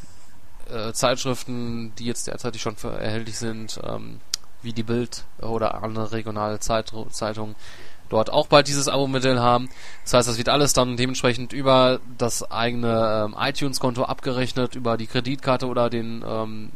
äh, 0.69 0.93
Zeitschriften, 0.93 1.93
die 1.97 2.05
jetzt 2.05 2.27
derzeitig 2.27 2.61
schon 2.61 2.75
erhältlich 2.83 3.37
sind, 3.37 3.79
ähm, 3.87 4.19
wie 4.61 4.73
die 4.73 4.83
Bild 4.83 5.25
oder 5.41 5.83
andere 5.83 6.11
regionale 6.11 6.59
Zeit 6.59 6.91
Zeitungen, 7.11 7.55
dort 8.09 8.31
auch 8.31 8.47
bald 8.47 8.67
dieses 8.67 8.87
Abo-Modell 8.87 9.39
haben. 9.39 9.69
Das 10.03 10.13
heißt, 10.13 10.29
das 10.29 10.37
wird 10.37 10.49
alles 10.49 10.73
dann 10.73 10.97
dementsprechend 10.97 11.53
über 11.53 11.99
das 12.17 12.49
eigene 12.49 13.25
ähm, 13.25 13.35
iTunes-Konto 13.39 14.03
abgerechnet, 14.03 14.75
über 14.75 14.97
die 14.97 15.07
Kreditkarte 15.07 15.67
oder 15.67 15.89
den 15.89 16.23
ähm, 16.27 16.71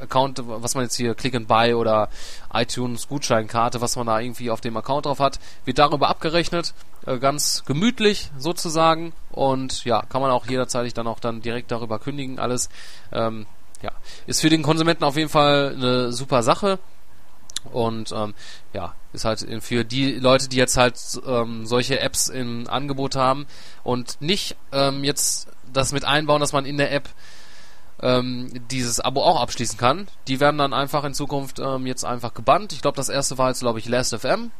Account, 0.00 0.42
was 0.44 0.74
man 0.74 0.84
jetzt 0.84 0.96
hier 0.96 1.14
Click 1.14 1.34
and 1.34 1.48
Buy 1.48 1.74
oder 1.74 2.08
iTunes 2.52 3.08
Gutscheinkarte, 3.08 3.80
was 3.80 3.96
man 3.96 4.06
da 4.06 4.20
irgendwie 4.20 4.50
auf 4.50 4.60
dem 4.60 4.76
Account 4.76 5.06
drauf 5.06 5.20
hat, 5.20 5.38
wird 5.64 5.78
darüber 5.78 6.08
abgerechnet, 6.08 6.74
äh, 7.06 7.18
ganz 7.18 7.64
gemütlich 7.64 8.30
sozusagen 8.38 9.12
und 9.30 9.84
ja, 9.84 10.02
kann 10.02 10.20
man 10.22 10.30
auch 10.30 10.46
jederzeit 10.46 10.96
dann 10.96 11.06
auch 11.06 11.20
dann 11.20 11.42
direkt 11.42 11.70
darüber 11.70 11.98
kündigen 11.98 12.38
alles. 12.38 12.68
Ähm, 13.12 13.46
ja, 13.82 13.92
ist 14.26 14.40
für 14.40 14.50
den 14.50 14.62
Konsumenten 14.62 15.04
auf 15.04 15.16
jeden 15.16 15.30
Fall 15.30 15.74
eine 15.74 16.12
super 16.12 16.42
Sache. 16.42 16.78
Und 17.72 18.12
ähm, 18.12 18.34
ja, 18.72 18.94
ist 19.12 19.26
halt 19.26 19.46
für 19.60 19.84
die 19.84 20.14
Leute, 20.14 20.48
die 20.48 20.56
jetzt 20.56 20.78
halt 20.78 20.96
ähm, 21.26 21.66
solche 21.66 22.00
Apps 22.00 22.28
in 22.28 22.68
Angebot 22.68 23.16
haben 23.16 23.46
und 23.82 24.20
nicht 24.20 24.56
ähm, 24.72 25.04
jetzt 25.04 25.48
das 25.72 25.92
mit 25.92 26.04
einbauen, 26.04 26.40
dass 26.40 26.52
man 26.52 26.64
in 26.64 26.78
der 26.78 26.92
App 26.92 27.08
ähm, 28.02 28.50
dieses 28.70 29.00
Abo 29.00 29.22
auch 29.22 29.40
abschließen 29.40 29.78
kann. 29.78 30.08
Die 30.28 30.40
werden 30.40 30.58
dann 30.58 30.72
einfach 30.72 31.04
in 31.04 31.14
Zukunft 31.14 31.58
ähm, 31.58 31.86
jetzt 31.86 32.04
einfach 32.04 32.34
gebannt. 32.34 32.72
Ich 32.72 32.82
glaube, 32.82 32.96
das 32.96 33.08
erste 33.08 33.38
war 33.38 33.48
jetzt, 33.48 33.60
glaube 33.60 33.78
ich, 33.78 33.88
Last.fm, 33.88 34.50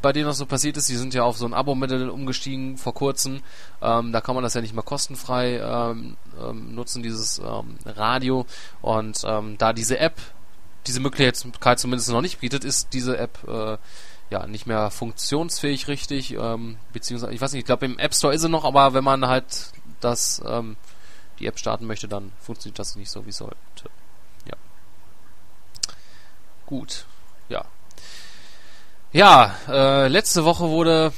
bei 0.00 0.12
denen 0.12 0.26
das 0.26 0.38
so 0.38 0.46
passiert 0.46 0.76
ist. 0.76 0.88
Die 0.88 0.96
sind 0.96 1.14
ja 1.14 1.22
auf 1.22 1.36
so 1.36 1.46
ein 1.46 1.54
Abo-Mittel 1.54 2.10
umgestiegen 2.10 2.76
vor 2.76 2.94
kurzem. 2.94 3.42
Ähm, 3.80 4.12
da 4.12 4.20
kann 4.20 4.34
man 4.34 4.44
das 4.44 4.54
ja 4.54 4.60
nicht 4.60 4.74
mehr 4.74 4.82
kostenfrei 4.82 5.58
ähm, 5.58 6.16
ähm, 6.40 6.74
nutzen, 6.74 7.02
dieses 7.02 7.38
ähm, 7.38 7.76
Radio. 7.86 8.46
Und 8.80 9.22
ähm, 9.24 9.56
da 9.58 9.72
diese 9.72 9.98
App 9.98 10.20
diese 10.86 11.00
Möglichkeit 11.00 11.78
zumindest 11.78 12.10
noch 12.10 12.22
nicht 12.22 12.40
bietet, 12.40 12.64
ist 12.64 12.92
diese 12.92 13.16
App 13.16 13.38
äh, 13.46 13.78
ja 14.30 14.46
nicht 14.46 14.66
mehr 14.66 14.90
funktionsfähig 14.90 15.88
richtig, 15.88 16.34
ähm, 16.34 16.76
beziehungsweise 16.92 17.32
ich 17.32 17.40
weiß 17.40 17.52
nicht, 17.52 17.60
ich 17.60 17.66
glaube 17.66 17.86
im 17.86 17.98
App 17.98 18.14
Store 18.14 18.34
ist 18.34 18.40
sie 18.40 18.48
noch, 18.48 18.64
aber 18.64 18.94
wenn 18.94 19.04
man 19.04 19.26
halt 19.26 19.44
das 20.00 20.42
ähm, 20.46 20.76
die 21.42 21.48
App 21.48 21.58
starten 21.58 21.86
möchte, 21.86 22.08
dann 22.08 22.32
funktioniert 22.40 22.78
das 22.78 22.96
nicht 22.96 23.10
so 23.10 23.26
wie 23.26 23.32
sollte. 23.32 23.56
Ja. 24.46 24.54
Gut. 26.66 27.04
Ja. 27.48 27.64
Ja, 29.12 29.54
äh, 29.68 30.08
letzte 30.08 30.44
Woche 30.44 30.68
wurde 30.68 31.12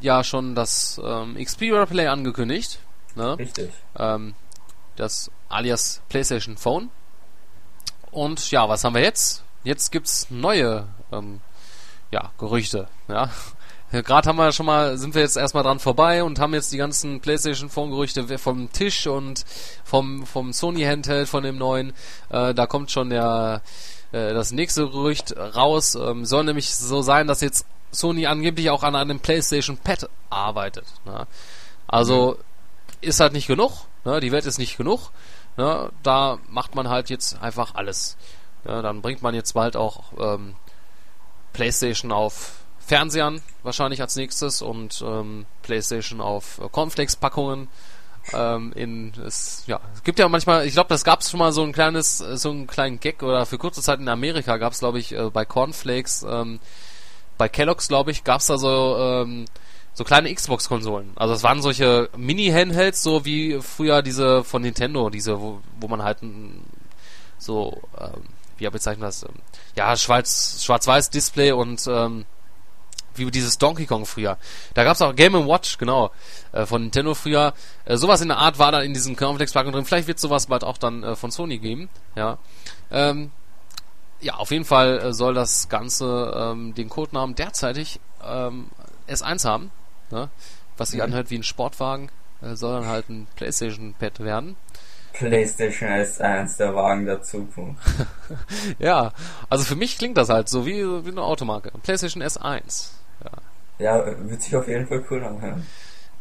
ja 0.00 0.24
schon 0.24 0.54
das 0.54 1.00
ähm, 1.02 1.36
Xperia 1.42 1.86
Play 1.86 2.08
angekündigt. 2.08 2.80
Ne? 3.14 3.38
Richtig. 3.38 3.72
Ähm, 3.96 4.34
das 4.96 5.30
alias 5.48 6.02
PlayStation 6.08 6.56
Phone. 6.56 6.90
Und 8.10 8.50
ja, 8.50 8.68
was 8.68 8.84
haben 8.84 8.94
wir 8.94 9.02
jetzt? 9.02 9.44
Jetzt 9.62 9.92
gibt's 9.92 10.26
neue 10.30 10.88
ähm, 11.12 11.40
ja, 12.10 12.32
Gerüchte. 12.38 12.88
Ja. 13.08 13.30
Gerade 13.90 14.28
haben 14.28 14.36
wir 14.36 14.52
schon 14.52 14.66
mal, 14.66 14.96
sind 14.98 15.14
wir 15.14 15.22
jetzt 15.22 15.36
erstmal 15.36 15.64
dran 15.64 15.80
vorbei 15.80 16.22
und 16.22 16.38
haben 16.38 16.54
jetzt 16.54 16.72
die 16.72 16.76
ganzen 16.76 17.20
PlayStation 17.20 17.68
Phone 17.68 17.90
Gerüchte 17.90 18.38
vom 18.38 18.72
Tisch 18.72 19.06
und 19.06 19.44
vom 19.84 20.26
vom 20.26 20.52
Sony 20.52 20.82
Handheld 20.82 21.28
von 21.28 21.42
dem 21.42 21.58
neuen. 21.58 21.92
Äh, 22.28 22.54
da 22.54 22.66
kommt 22.66 22.90
schon 22.90 23.10
der 23.10 23.62
äh, 24.12 24.32
das 24.32 24.52
nächste 24.52 24.88
Gerücht 24.88 25.36
raus. 25.36 25.96
Ähm, 25.96 26.24
soll 26.24 26.44
nämlich 26.44 26.74
so 26.74 27.02
sein, 27.02 27.26
dass 27.26 27.40
jetzt 27.40 27.66
Sony 27.90 28.26
angeblich 28.26 28.70
auch 28.70 28.84
an 28.84 28.94
einem 28.94 29.18
PlayStation 29.18 29.76
Pad 29.76 30.08
arbeitet. 30.30 30.86
Ne? 31.04 31.26
Also 31.88 32.36
mhm. 32.38 32.94
ist 33.00 33.20
halt 33.20 33.32
nicht 33.32 33.48
genug. 33.48 33.72
Ne? 34.04 34.20
Die 34.20 34.30
Welt 34.30 34.46
ist 34.46 34.58
nicht 34.58 34.76
genug. 34.76 35.10
Ne, 35.56 35.90
da 36.02 36.38
macht 36.48 36.74
man 36.74 36.88
halt 36.88 37.10
jetzt 37.10 37.42
einfach 37.42 37.74
alles. 37.74 38.16
Ja, 38.64 38.82
dann 38.82 39.02
bringt 39.02 39.22
man 39.22 39.34
jetzt 39.34 39.52
bald 39.52 39.76
auch 39.76 40.04
ähm, 40.18 40.54
PlayStation 41.52 42.12
auf 42.12 42.59
Fernsehern 42.90 43.40
wahrscheinlich 43.62 44.00
als 44.00 44.16
nächstes 44.16 44.62
und 44.62 45.00
ähm, 45.06 45.46
PlayStation 45.62 46.20
auf 46.20 46.58
äh, 46.58 46.68
Cornflakes-Packungen. 46.68 47.68
Ähm, 48.32 48.72
in 48.74 49.12
es, 49.24 49.62
ja, 49.68 49.78
es 49.94 50.02
gibt 50.02 50.18
ja 50.18 50.28
manchmal, 50.28 50.66
ich 50.66 50.72
glaube, 50.72 50.88
das 50.88 51.04
gab 51.04 51.20
es 51.20 51.30
schon 51.30 51.38
mal 51.38 51.52
so 51.52 51.62
ein 51.62 51.72
kleines, 51.72 52.20
äh, 52.20 52.36
so 52.36 52.50
einen 52.50 52.66
kleinen 52.66 52.98
Gag 52.98 53.22
oder 53.22 53.46
für 53.46 53.58
kurze 53.58 53.80
Zeit 53.80 54.00
in 54.00 54.08
Amerika 54.08 54.56
gab 54.56 54.72
es, 54.72 54.80
glaube 54.80 54.98
ich, 54.98 55.12
äh, 55.12 55.30
bei 55.30 55.44
Cornflakes, 55.44 56.26
ähm, 56.28 56.58
bei 57.38 57.48
Kellogg's, 57.48 57.86
glaube 57.86 58.10
ich, 58.10 58.24
gab 58.24 58.40
es 58.40 58.48
da 58.48 58.58
so 58.58 58.96
ähm, 58.98 59.44
so 59.94 60.02
kleine 60.02 60.34
Xbox-Konsolen. 60.34 61.12
Also 61.14 61.34
es 61.34 61.44
waren 61.44 61.62
solche 61.62 62.10
Mini-Handhelds, 62.16 63.04
so 63.04 63.24
wie 63.24 63.60
früher 63.60 64.02
diese 64.02 64.42
von 64.42 64.62
Nintendo, 64.62 65.10
diese, 65.10 65.40
wo, 65.40 65.60
wo 65.78 65.86
man 65.86 66.02
halt 66.02 66.18
so, 67.38 67.80
ähm, 67.98 68.24
wie 68.58 68.68
bezeichnet 68.68 69.06
das? 69.06 69.22
Ähm, 69.22 69.36
ja, 69.76 69.96
schwarz, 69.96 70.64
schwarz-weiß 70.64 71.10
Display 71.10 71.52
und 71.52 71.86
ähm, 71.86 72.26
wie 73.14 73.30
dieses 73.30 73.58
Donkey 73.58 73.86
Kong 73.86 74.06
früher. 74.06 74.38
Da 74.74 74.84
gab 74.84 74.94
es 74.94 75.02
auch 75.02 75.14
Game 75.14 75.34
Watch, 75.34 75.78
genau, 75.78 76.10
äh, 76.52 76.66
von 76.66 76.82
Nintendo 76.82 77.14
früher. 77.14 77.54
Äh, 77.84 77.96
sowas 77.96 78.20
in 78.20 78.28
der 78.28 78.38
Art 78.38 78.58
war 78.58 78.72
da 78.72 78.80
in 78.80 78.94
diesen 78.94 79.16
Cornflakes-Packungen 79.16 79.74
drin. 79.74 79.84
Vielleicht 79.84 80.08
wird 80.08 80.18
sowas 80.18 80.46
bald 80.46 80.64
auch 80.64 80.78
dann 80.78 81.02
äh, 81.02 81.16
von 81.16 81.30
Sony 81.30 81.58
geben. 81.58 81.88
Ja. 82.16 82.38
Ähm, 82.90 83.30
ja, 84.20 84.34
auf 84.34 84.50
jeden 84.50 84.64
Fall 84.64 84.98
äh, 84.98 85.12
soll 85.12 85.34
das 85.34 85.68
Ganze 85.68 86.32
ähm, 86.36 86.74
den 86.74 86.88
Codenamen 86.88 87.34
derzeitig 87.34 88.00
ähm, 88.22 88.68
S1 89.08 89.44
haben 89.44 89.70
ne? 90.10 90.30
was 90.76 90.90
sich 90.90 90.98
mhm. 90.98 91.04
anhört 91.04 91.30
wie 91.30 91.36
ein 91.36 91.42
Sportwagen, 91.42 92.10
äh, 92.42 92.54
soll 92.54 92.72
dann 92.72 92.88
halt 92.88 93.08
ein 93.08 93.26
PlayStation-Pad 93.36 94.20
werden. 94.20 94.56
PlayStation 95.12 95.88
S1, 95.88 96.56
der 96.56 96.74
Wagen 96.74 97.04
der 97.04 97.22
Zukunft. 97.22 97.82
ja, 98.78 99.12
also 99.48 99.64
für 99.64 99.76
mich 99.76 99.98
klingt 99.98 100.16
das 100.16 100.28
halt 100.28 100.48
so 100.48 100.66
wie, 100.66 100.82
wie 101.04 101.10
eine 101.10 101.22
Automarke. 101.22 101.72
PlayStation 101.82 102.22
S1. 102.22 102.90
Ja. 103.80 104.04
wird 104.06 104.42
sich 104.42 104.54
auf 104.54 104.68
jeden 104.68 104.86
Fall 104.86 105.04
cool 105.10 105.24
anhören. 105.24 105.66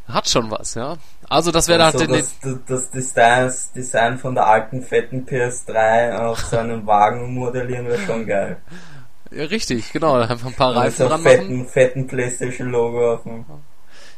Hat 0.08 0.28
schon 0.28 0.50
was, 0.50 0.74
ja. 0.74 0.98
Also 1.30 1.52
das 1.52 1.68
wäre 1.68 1.84
also 1.84 2.00
halt 2.00 2.12
das, 2.12 2.36
das, 2.42 2.60
das 2.66 2.90
Design, 2.90 3.54
Design 3.76 4.18
von 4.18 4.34
der 4.34 4.48
alten 4.48 4.82
fetten 4.82 5.26
PS3 5.28 6.18
auf 6.18 6.40
seinen 6.52 6.88
Wagen 6.88 7.36
modellieren 7.36 7.88
wäre 7.88 8.00
schon 8.00 8.26
geil. 8.26 8.58
Ja, 9.30 9.44
richtig, 9.46 9.92
genau. 9.92 10.16
Einfach 10.16 10.48
ein 10.48 10.56
paar 10.56 10.76
Reifen 10.76 11.08
dran 11.08 11.22
fetten, 11.22 11.58
machen. 11.58 11.70
fetten 11.70 12.08
PlayStation 12.08 12.70
Logo 12.70 13.14
auf 13.14 13.24
dem 13.24 13.46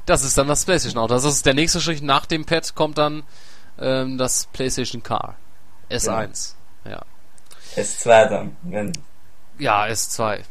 das 0.06 0.24
ist 0.24 0.38
dann 0.38 0.48
das 0.48 0.66
PlayStation 0.66 1.02
Auto. 1.02 1.14
Das 1.14 1.24
ist 1.24 1.46
der 1.46 1.54
nächste 1.54 1.80
Schritt. 1.80 2.02
Nach 2.02 2.26
dem 2.26 2.46
Pad 2.46 2.74
kommt 2.76 2.98
dann 2.98 3.24
ähm, 3.80 4.18
das 4.18 4.48
PlayStation 4.52 5.04
Car. 5.04 5.36
S1. 5.90 6.56
Ja. 6.86 6.92
ja. 6.92 7.02
S2 7.76 8.30
dann, 8.30 8.58
wenn. 8.64 8.92
Ja, 9.60 9.86
S2. 9.86 10.42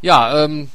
Ja, 0.00 0.44
ähm, 0.44 0.70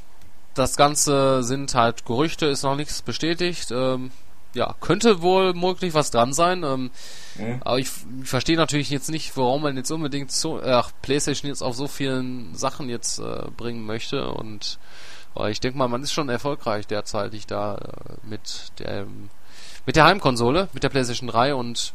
das 0.54 0.78
Ganze 0.78 1.44
sind 1.44 1.76
halt 1.76 2.06
Gerüchte, 2.06 2.46
ist 2.46 2.64
noch 2.64 2.76
nichts 2.76 3.02
bestätigt. 3.02 3.72
Ähm, 3.72 4.12
ja, 4.54 4.76
könnte 4.82 5.22
wohl 5.22 5.54
möglich 5.54 5.94
was 5.94 6.12
dran 6.12 6.34
sein. 6.34 6.64
Ähm, 6.64 6.92
mhm. 7.36 7.62
Aber 7.64 7.80
ich, 7.80 7.90
ich 8.22 8.30
verstehe 8.30 8.58
natürlich 8.58 8.90
jetzt 8.90 9.10
nicht, 9.10 9.36
warum 9.36 9.64
man 9.64 9.78
jetzt 9.78 9.92
unbedingt 9.92 10.32
so, 10.32 10.60
äh, 10.60 10.82
PlayStation 11.02 11.50
jetzt 11.50 11.62
auf 11.62 11.76
so 11.76 11.88
vielen 11.88 12.54
Sachen 12.56 12.90
jetzt 12.90 13.20
äh, 13.20 13.48
bringen 13.56 13.86
möchte 13.86 14.30
und 14.30 14.80
aber 15.36 15.50
ich 15.50 15.60
denke 15.60 15.80
mal, 15.80 15.88
man 15.88 16.04
ist 16.04 16.14
schon 16.14 16.30
erfolgreich 16.30 16.86
derzeitig 16.86 17.48
da 17.48 17.76
äh, 17.76 18.28
mit 18.28 18.72
der 18.78 19.08
mit 19.86 19.96
der 19.96 20.06
Heimkonsole, 20.06 20.70
mit 20.74 20.84
der 20.84 20.90
PlayStation 20.90 21.28
3 21.28 21.56
und 21.56 21.94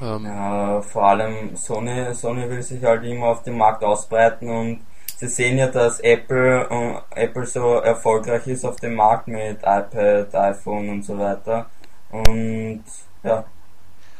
ähm, 0.00 0.24
ja, 0.24 0.80
vor 0.82 1.04
allem 1.04 1.56
Sony, 1.56 2.14
Sony 2.14 2.48
will 2.48 2.62
sich 2.62 2.82
halt 2.84 3.04
immer 3.04 3.26
auf 3.26 3.42
dem 3.42 3.58
Markt 3.58 3.82
ausbreiten 3.82 4.48
und 4.48 4.80
sie 5.16 5.28
sehen 5.28 5.58
ja, 5.58 5.68
dass 5.68 6.00
Apple 6.00 6.68
uh, 6.70 7.00
Apple 7.14 7.46
so 7.46 7.76
erfolgreich 7.76 8.46
ist 8.46 8.64
auf 8.64 8.76
dem 8.76 8.94
Markt 8.94 9.28
mit 9.28 9.58
iPad, 9.58 10.34
iPhone 10.34 10.88
und 10.90 11.02
so 11.02 11.18
weiter. 11.18 11.66
Und 12.10 12.84
ja, 13.22 13.44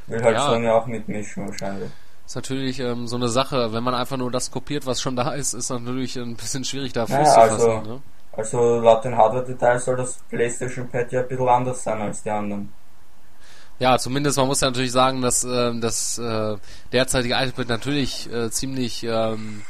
will 0.07 0.23
halt 0.23 0.37
ja. 0.37 0.51
Sony 0.51 0.69
auch 0.69 0.87
mitmischen 0.87 1.47
wahrscheinlich. 1.47 1.91
Ist 2.27 2.35
natürlich 2.35 2.81
ähm, 2.81 3.07
so 3.07 3.17
eine 3.17 3.29
Sache, 3.29 3.73
wenn 3.73 3.85
man 3.85 3.95
einfach 3.95 4.17
nur 4.17 4.33
das 4.33 4.51
kopiert, 4.51 4.85
was 4.85 5.01
schon 5.01 5.15
da 5.15 5.33
ist, 5.35 5.53
ist 5.53 5.71
natürlich 5.71 6.17
ein 6.17 6.35
bisschen 6.35 6.65
schwierig 6.65 6.93
da 6.93 7.07
Fuß 7.07 7.17
ja, 7.17 7.25
zu 7.25 7.41
also, 7.41 7.71
fassen. 7.71 7.89
Ne? 7.89 8.03
Also 8.33 8.81
laut 8.81 9.05
den 9.05 9.17
Hardware-Details 9.17 9.85
soll 9.85 9.97
das 9.97 10.19
PlayStation 10.29 10.89
Pad 10.89 11.13
ja 11.13 11.21
ein 11.21 11.29
bisschen 11.29 11.49
anders 11.49 11.85
sein 11.85 12.01
als 12.01 12.23
die 12.23 12.31
anderen. 12.31 12.73
Ja, 13.79 13.99
zumindest 13.99 14.39
man 14.39 14.47
muss 14.47 14.61
ja 14.61 14.69
natürlich 14.69 14.93
sagen, 14.93 15.21
dass 15.21 15.45
äh, 15.45 15.79
das 15.79 16.19
äh, 16.19 16.57
derzeitige 16.93 17.35
iPad 17.35 17.69
natürlich 17.69 18.31
äh, 18.33 18.51
ziemlich 18.51 19.05
ähm, 19.05 19.63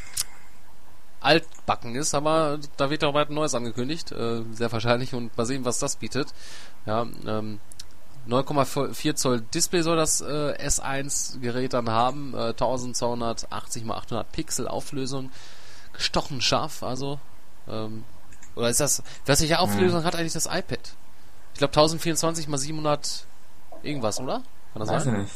altbacken 1.20 1.94
ist, 1.94 2.14
aber 2.14 2.59
da 2.76 2.90
wird 2.90 3.05
auch 3.05 3.12
bald 3.12 3.31
ein 3.31 3.35
neues 3.35 3.55
angekündigt, 3.55 4.12
äh, 4.12 4.42
sehr 4.52 4.70
wahrscheinlich 4.70 5.14
und 5.14 5.37
mal 5.37 5.46
sehen, 5.46 5.64
was 5.64 5.79
das 5.79 5.96
bietet. 5.96 6.29
Ja, 6.85 7.07
ähm, 7.26 7.61
9,4 8.29 9.14
Zoll 9.14 9.40
Display 9.40 9.83
soll 9.83 9.96
das 9.96 10.20
äh, 10.20 10.55
S1 10.59 11.40
Gerät 11.40 11.72
dann 11.72 11.88
haben, 11.90 12.35
äh, 12.35 12.48
1280 12.48 13.83
x 13.83 13.90
800 13.90 14.33
Pixel 14.33 14.68
Auflösung, 14.68 15.31
gestochen 15.92 16.40
scharf, 16.40 16.83
also 16.83 17.18
ähm, 17.68 18.05
oder 18.57 18.70
ist 18.70 18.81
das, 18.81 19.02
welche 19.26 19.59
Auflösung 19.59 20.00
hm. 20.00 20.07
hat 20.07 20.16
eigentlich 20.16 20.33
das 20.33 20.46
iPad? 20.46 20.81
Ich 21.52 21.59
glaube 21.59 21.72
1024 21.72 22.48
mal 22.48 22.59
700 22.59 23.26
irgendwas, 23.83 24.20
oder? 24.20 24.42
Kann 24.72 24.81
das 24.81 24.88
Weiß 24.88 25.05
sein? 25.05 25.22
nicht. 25.22 25.33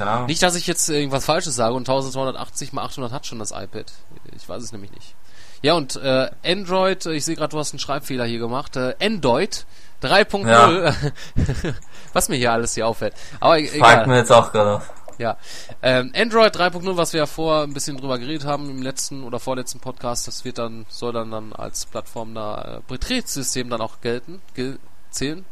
Keine 0.00 0.12
Ahnung. 0.12 0.26
Nicht, 0.28 0.42
dass 0.42 0.54
ich 0.56 0.66
jetzt 0.66 0.88
irgendwas 0.88 1.26
Falsches 1.26 1.54
sage 1.54 1.74
und 1.74 1.82
1280 1.82 2.72
mal 2.72 2.84
800 2.84 3.12
hat 3.12 3.26
schon 3.26 3.38
das 3.38 3.50
iPad. 3.50 3.92
Ich 4.34 4.48
weiß 4.48 4.62
es 4.62 4.72
nämlich 4.72 4.90
nicht. 4.92 5.14
Ja, 5.60 5.74
und 5.74 5.96
äh, 5.96 6.30
Android, 6.42 7.04
ich 7.04 7.22
sehe 7.26 7.36
gerade, 7.36 7.50
du 7.50 7.58
hast 7.58 7.74
einen 7.74 7.80
Schreibfehler 7.80 8.24
hier 8.24 8.38
gemacht. 8.38 8.76
Äh, 8.76 8.94
Android 8.98 9.66
3.0, 10.02 10.94
was 12.14 12.30
mir 12.30 12.36
hier 12.36 12.50
alles 12.50 12.72
hier 12.74 12.86
auffällt. 12.86 13.12
Aber 13.40 13.58
e- 13.58 13.66
Fällt 13.66 13.74
egal. 13.76 14.06
mir 14.06 14.16
jetzt 14.16 14.32
auch 14.32 14.50
gerade 14.52 14.76
auf. 14.76 14.90
Ja. 15.18 15.36
Ähm, 15.82 16.12
Android 16.16 16.56
3.0, 16.56 16.96
was 16.96 17.12
wir 17.12 17.18
ja 17.18 17.26
vorher 17.26 17.64
ein 17.64 17.74
bisschen 17.74 17.98
drüber 17.98 18.18
geredet 18.18 18.46
haben 18.46 18.70
im 18.70 18.80
letzten 18.80 19.22
oder 19.22 19.38
vorletzten 19.38 19.80
Podcast, 19.80 20.26
das 20.26 20.46
wird 20.46 20.56
dann, 20.56 20.86
soll 20.88 21.12
dann, 21.12 21.30
dann 21.30 21.52
als 21.52 21.84
Plattform 21.84 22.34
da 22.34 22.78
äh, 22.78 22.80
Betriebssystem 22.88 23.68
dann 23.68 23.82
auch 23.82 24.00
gelten, 24.00 24.40
gel 24.54 24.78
zählen. 25.10 25.44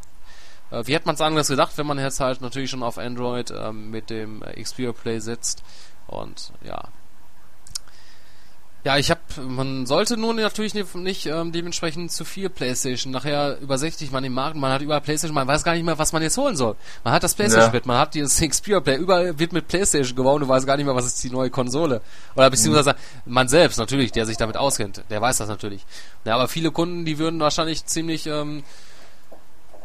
Äh, 0.70 0.86
wie 0.86 0.94
hätte 0.94 1.06
man 1.06 1.14
es 1.14 1.20
anders 1.20 1.48
gedacht, 1.48 1.76
wenn 1.76 1.86
man 1.86 1.98
jetzt 1.98 2.20
halt 2.20 2.40
natürlich 2.40 2.70
schon 2.70 2.82
auf 2.82 2.98
Android 2.98 3.50
ähm, 3.50 3.90
mit 3.90 4.10
dem 4.10 4.42
äh, 4.42 4.62
Xperia 4.62 4.92
Play 4.92 5.18
setzt 5.20 5.62
und 6.06 6.52
ja. 6.64 6.88
Ja, 8.84 8.96
ich 8.96 9.10
habe, 9.10 9.20
man 9.42 9.86
sollte 9.86 10.16
nur 10.16 10.32
natürlich 10.34 10.72
nicht, 10.72 10.94
nicht 10.94 11.26
ähm, 11.26 11.50
dementsprechend 11.50 12.12
zu 12.12 12.24
viel 12.24 12.48
PlayStation. 12.48 13.12
Nachher 13.12 13.58
übersächtigt 13.60 14.12
man 14.12 14.22
den 14.22 14.32
Markt, 14.32 14.56
man 14.56 14.72
hat 14.72 14.80
überall 14.80 15.00
PlayStation, 15.00 15.34
man 15.34 15.48
weiß 15.48 15.64
gar 15.64 15.74
nicht 15.74 15.84
mehr, 15.84 15.98
was 15.98 16.12
man 16.12 16.22
jetzt 16.22 16.38
holen 16.38 16.56
soll. 16.56 16.76
Man 17.02 17.12
hat 17.12 17.24
das 17.24 17.34
PlayStation 17.34 17.70
Ja. 17.70 17.74
mit, 17.74 17.86
man 17.86 17.98
hat 17.98 18.14
dieses 18.14 18.40
Xperia 18.48 18.78
Play, 18.80 18.96
überall 18.96 19.36
wird 19.38 19.52
mit 19.52 19.66
PlayStation 19.66 20.14
gebaut 20.16 20.40
und 20.40 20.48
weiß 20.48 20.64
gar 20.64 20.76
nicht 20.76 20.86
mehr, 20.86 20.94
was 20.94 21.06
ist 21.06 21.22
die 21.24 21.28
neue 21.28 21.50
Konsole. 21.50 22.00
Oder 22.36 22.48
beziehungsweise 22.50 22.94
man 23.26 23.48
selbst 23.48 23.78
natürlich, 23.78 24.12
der 24.12 24.26
sich 24.26 24.36
damit 24.36 24.56
auskennt, 24.56 25.02
der 25.10 25.20
weiß 25.20 25.38
das 25.38 25.48
natürlich. 25.48 25.84
Ja, 26.24 26.36
aber 26.36 26.46
viele 26.46 26.70
Kunden, 26.70 27.04
die 27.04 27.18
würden 27.18 27.40
wahrscheinlich 27.40 27.84
ziemlich 27.84 28.26
ähm, 28.26 28.62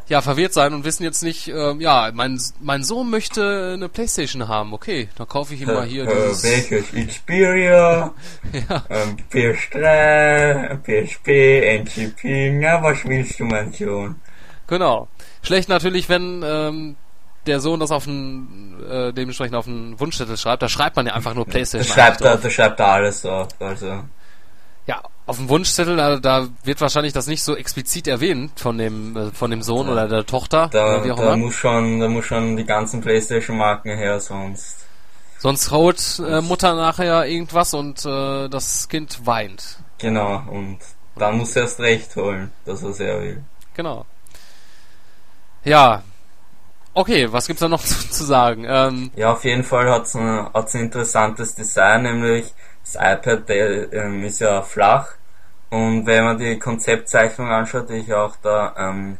ja, 0.08 0.20
verwirrt 0.20 0.52
sein 0.52 0.74
und 0.74 0.84
wissen 0.84 1.02
jetzt 1.02 1.22
nicht, 1.22 1.48
ähm, 1.48 1.80
ja, 1.80 2.10
mein, 2.12 2.38
mein 2.60 2.82
Sohn 2.84 3.08
möchte 3.10 3.72
eine 3.74 3.88
Playstation 3.88 4.48
haben. 4.48 4.72
Okay, 4.74 5.08
dann 5.16 5.26
kaufe 5.28 5.54
ich 5.54 5.62
ihm 5.62 5.68
mal 5.68 5.84
hier 5.86 6.04
Äh, 6.06 6.28
dieses... 6.28 6.44
welches 6.44 7.08
Xperia, 7.08 8.12
Ja, 8.68 8.84
ähm, 8.90 9.16
PS3, 9.32 10.76
PSP, 10.82 11.78
NGP, 11.80 12.52
na 12.60 12.82
was 12.82 13.04
willst 13.04 13.38
du 13.40 13.44
mein 13.44 13.72
Sohn? 13.72 14.16
genau. 14.66 15.08
Schlecht 15.42 15.68
natürlich, 15.68 16.08
wenn 16.08 16.42
ähm, 16.42 16.96
der 17.46 17.60
Sohn 17.60 17.78
das 17.80 17.90
auf 17.90 18.04
den, 18.04 18.76
äh, 18.88 19.12
dementsprechend 19.12 19.54
auf 19.56 19.66
den 19.66 20.00
Wunschzettel 20.00 20.38
schreibt. 20.38 20.62
Da 20.62 20.70
schreibt 20.70 20.96
man 20.96 21.06
ja 21.06 21.12
einfach 21.12 21.34
nur 21.34 21.44
Da 21.44 21.50
Playstation. 21.50 21.94
schreibt, 21.94 22.22
er, 22.22 22.32
drauf. 22.32 22.40
da 22.42 22.50
schreibt 22.50 22.80
er 22.80 22.88
alles 22.88 23.20
drauf, 23.22 23.48
also. 23.58 24.04
Ja, 24.86 25.00
auf 25.26 25.36
dem 25.38 25.48
Wunschzettel, 25.48 25.96
da, 25.96 26.16
da 26.18 26.48
wird 26.64 26.80
wahrscheinlich 26.82 27.14
das 27.14 27.26
nicht 27.26 27.42
so 27.42 27.56
explizit 27.56 28.06
erwähnt 28.06 28.60
von 28.60 28.76
dem, 28.76 29.16
äh, 29.16 29.30
von 29.30 29.50
dem 29.50 29.62
Sohn 29.62 29.88
oder 29.88 30.06
der 30.08 30.26
Tochter, 30.26 30.68
Da, 30.70 30.84
oder 30.96 31.04
wie 31.04 31.12
auch 31.12 31.16
da 31.16 31.22
immer. 31.34 31.36
muss 31.38 31.54
schon, 31.54 32.00
da 32.00 32.08
muss 32.08 32.26
schon 32.26 32.56
die 32.56 32.66
ganzen 32.66 33.00
Playstation-Marken 33.00 33.96
her, 33.96 34.20
sonst. 34.20 34.84
Sonst 35.38 35.70
haut 35.70 36.20
äh, 36.26 36.40
Mutter 36.42 36.74
nachher 36.74 37.26
irgendwas 37.26 37.72
und 37.74 38.04
äh, 38.04 38.48
das 38.48 38.88
Kind 38.88 39.26
weint. 39.26 39.78
Genau, 39.98 40.42
und 40.50 40.78
dann 41.16 41.38
muss 41.38 41.56
er 41.56 41.62
erst 41.62 41.80
recht 41.80 42.14
holen, 42.16 42.50
dass 42.66 42.82
er 42.82 42.92
sehr 42.92 43.20
will. 43.22 43.42
Genau. 43.74 44.04
Ja. 45.64 46.02
Okay, 46.92 47.32
was 47.32 47.46
gibt's 47.46 47.60
da 47.60 47.68
noch 47.68 47.82
zu, 47.84 48.10
zu 48.10 48.24
sagen? 48.24 48.64
Ähm, 48.68 49.10
Ja, 49.16 49.32
auf 49.32 49.44
jeden 49.44 49.64
Fall 49.64 49.90
hat's 49.90 50.14
ein, 50.14 50.48
hat's 50.52 50.74
ein 50.74 50.82
interessantes 50.82 51.54
Design, 51.54 52.02
nämlich 52.02 52.52
das 52.84 52.94
iPad 52.94 53.48
der, 53.48 53.92
ähm, 53.92 54.24
ist 54.24 54.40
ja 54.40 54.62
flach 54.62 55.14
und 55.70 56.06
wenn 56.06 56.24
man 56.24 56.38
die 56.38 56.56
Konzeptzeichnung 56.58 57.48
anschaut, 57.50 57.88
die 57.88 57.94
ich 57.94 58.14
auch 58.14 58.36
da 58.42 58.74
ähm, 58.78 59.16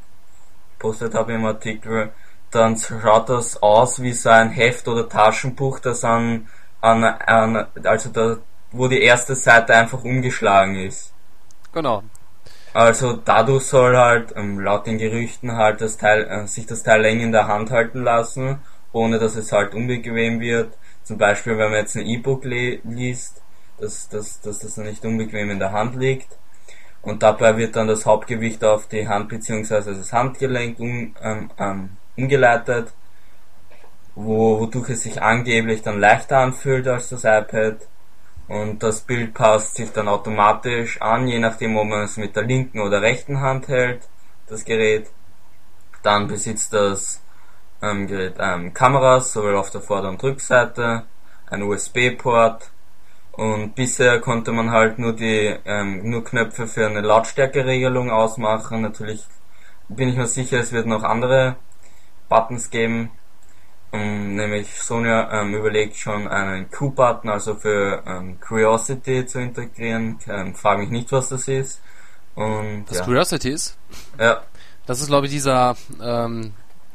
postet 0.79 1.13
habe 1.15 1.33
im 1.33 1.45
Artikel, 1.45 2.13
dann 2.53 2.77
schaut 2.77 3.29
das 3.29 3.61
aus 3.61 4.01
wie 4.01 4.13
so 4.13 4.29
ein 4.29 4.51
Heft 4.51 4.87
oder 4.87 5.09
Taschenbuch, 5.09 5.81
das 5.81 6.05
an, 6.05 6.47
an, 6.81 7.03
an 7.03 7.67
also 7.83 8.11
da, 8.11 8.37
wo 8.71 8.87
die 8.87 9.03
erste 9.03 9.35
Seite 9.35 9.75
einfach 9.75 10.05
umgeschlagen 10.05 10.77
ist. 10.77 11.13
genau. 11.73 12.05
Also 12.73 13.15
dadurch 13.15 13.67
soll 13.67 13.97
halt 13.97 14.33
ähm, 14.37 14.59
laut 14.61 14.87
den 14.87 14.99
Gerüchten 14.99 15.57
halt 15.57 15.81
das 15.81 15.97
Teil 15.97 16.25
äh, 16.25 16.47
sich 16.47 16.67
das 16.67 16.83
Teil 16.83 17.03
länger 17.03 17.23
in 17.23 17.33
der 17.33 17.47
Hand 17.47 17.71
halten 17.71 18.03
lassen, 18.03 18.59
ohne 18.93 19.19
dass 19.21 19.37
es 19.37 19.53
halt 19.53 19.75
unbequem 19.75 20.41
wird. 20.41 20.77
Zum 21.05 21.17
Beispiel, 21.17 21.57
wenn 21.57 21.71
man 21.71 21.81
jetzt 21.81 21.97
ein 21.97 22.07
E-Book 22.07 22.45
li 22.45 22.81
liest, 22.83 23.44
dass, 23.79 24.09
dass, 24.09 24.41
dass 24.41 24.61
das 24.61 24.77
nicht 24.77 25.05
unbequem 25.05 25.51
in 25.51 25.59
der 25.59 25.73
Hand 25.73 25.97
liegt. 25.97 26.29
Und 27.03 27.23
dabei 27.23 27.57
wird 27.57 27.77
dann 27.77 27.87
das 27.87 28.07
Hauptgewicht 28.07 28.65
auf 28.65 28.89
die 28.89 29.07
Hand 29.07 29.29
bzw. 29.29 29.95
das 29.95 30.13
Handgelenk 30.13 30.81
um, 30.81 31.15
ähm, 31.23 31.51
ähm, 31.59 31.91
umgeleitet, 32.17 32.93
wo, 34.15 34.61
wodurch 34.61 34.91
es 34.91 35.03
sich 35.03 35.21
angeblich 35.21 35.83
dann 35.83 36.01
leichter 36.01 36.39
anfühlt 36.39 36.89
als 36.89 37.11
das 37.11 37.25
iPad. 37.25 37.77
Und 38.49 38.83
das 38.83 39.01
Bild 39.01 39.35
passt 39.35 39.77
sich 39.77 39.91
dann 39.93 40.09
automatisch 40.09 41.01
an, 41.01 41.29
je 41.29 41.39
nachdem, 41.39 41.77
ob 41.77 41.87
man 41.87 42.03
es 42.03 42.17
mit 42.17 42.37
der 42.37 42.45
linken 42.45 42.81
oder 42.81 43.03
rechten 43.03 43.41
Hand 43.41 43.69
hält, 43.69 44.07
das 44.47 44.65
Gerät. 44.65 45.11
Dann 46.03 46.29
besitzt 46.29 46.73
das 46.73 47.23
ähm, 47.83 48.07
Gerät 48.07 48.37
ähm, 48.39 48.73
Kameras, 48.73 49.33
sowohl 49.33 49.57
auf 49.57 49.71
der 49.71 49.81
Vorder- 49.81 50.11
und 50.11 50.23
Rückseite, 50.23 51.05
ein 51.51 51.63
USB-Port 51.63 52.71
und 53.37 53.75
bisher 53.75 54.21
konnte 54.21 54.53
man 54.53 54.71
halt 54.71 54.99
nur 54.99 55.13
die 55.13 55.55
ähm, 55.65 56.09
nur 56.09 56.25
Knöpfe 56.25 56.67
für 56.67 56.87
eine 56.87 57.01
Lautstärkeregelung 57.01 58.11
ausmachen. 58.11 58.83
Natürlich 58.83 59.25
bin 59.89 60.09
ich 60.09 60.17
mir 60.17 60.27
sicher, 60.27 60.61
es 60.61 60.73
wird 60.73 60.87
noch 60.87 61.03
andere 61.03 61.57
Buttons 62.29 62.71
geben. 62.71 63.11
Ähm, 63.93 64.35
nämlich 64.37 64.81
Sony 64.81 65.09
ähm, 65.09 65.55
überlegt 65.55 65.97
schon 65.97 66.27
einen 66.27 66.71
Q-Button, 66.71 67.31
also 67.31 67.55
für 67.55 68.03
ähm, 68.07 68.41
Curiosity 68.41 69.27
zu 69.27 69.41
integrieren. 69.41 70.19
Ähm, 70.27 70.55
frag 70.55 70.79
mich 70.79 70.91
nicht, 70.91 71.13
was 71.13 71.29
das 71.29 71.47
ist. 71.49 71.81
Und 72.35 72.87
Das 72.89 72.99
ja. 72.99 73.05
Curiosity 73.05 73.51
ist, 73.51 73.77
ja, 74.19 74.43
das 74.87 75.01
ist 75.01 75.07
glaube 75.07 75.27
ich 75.27 75.33
dieser, 75.33 75.77
ähm, 76.03 76.53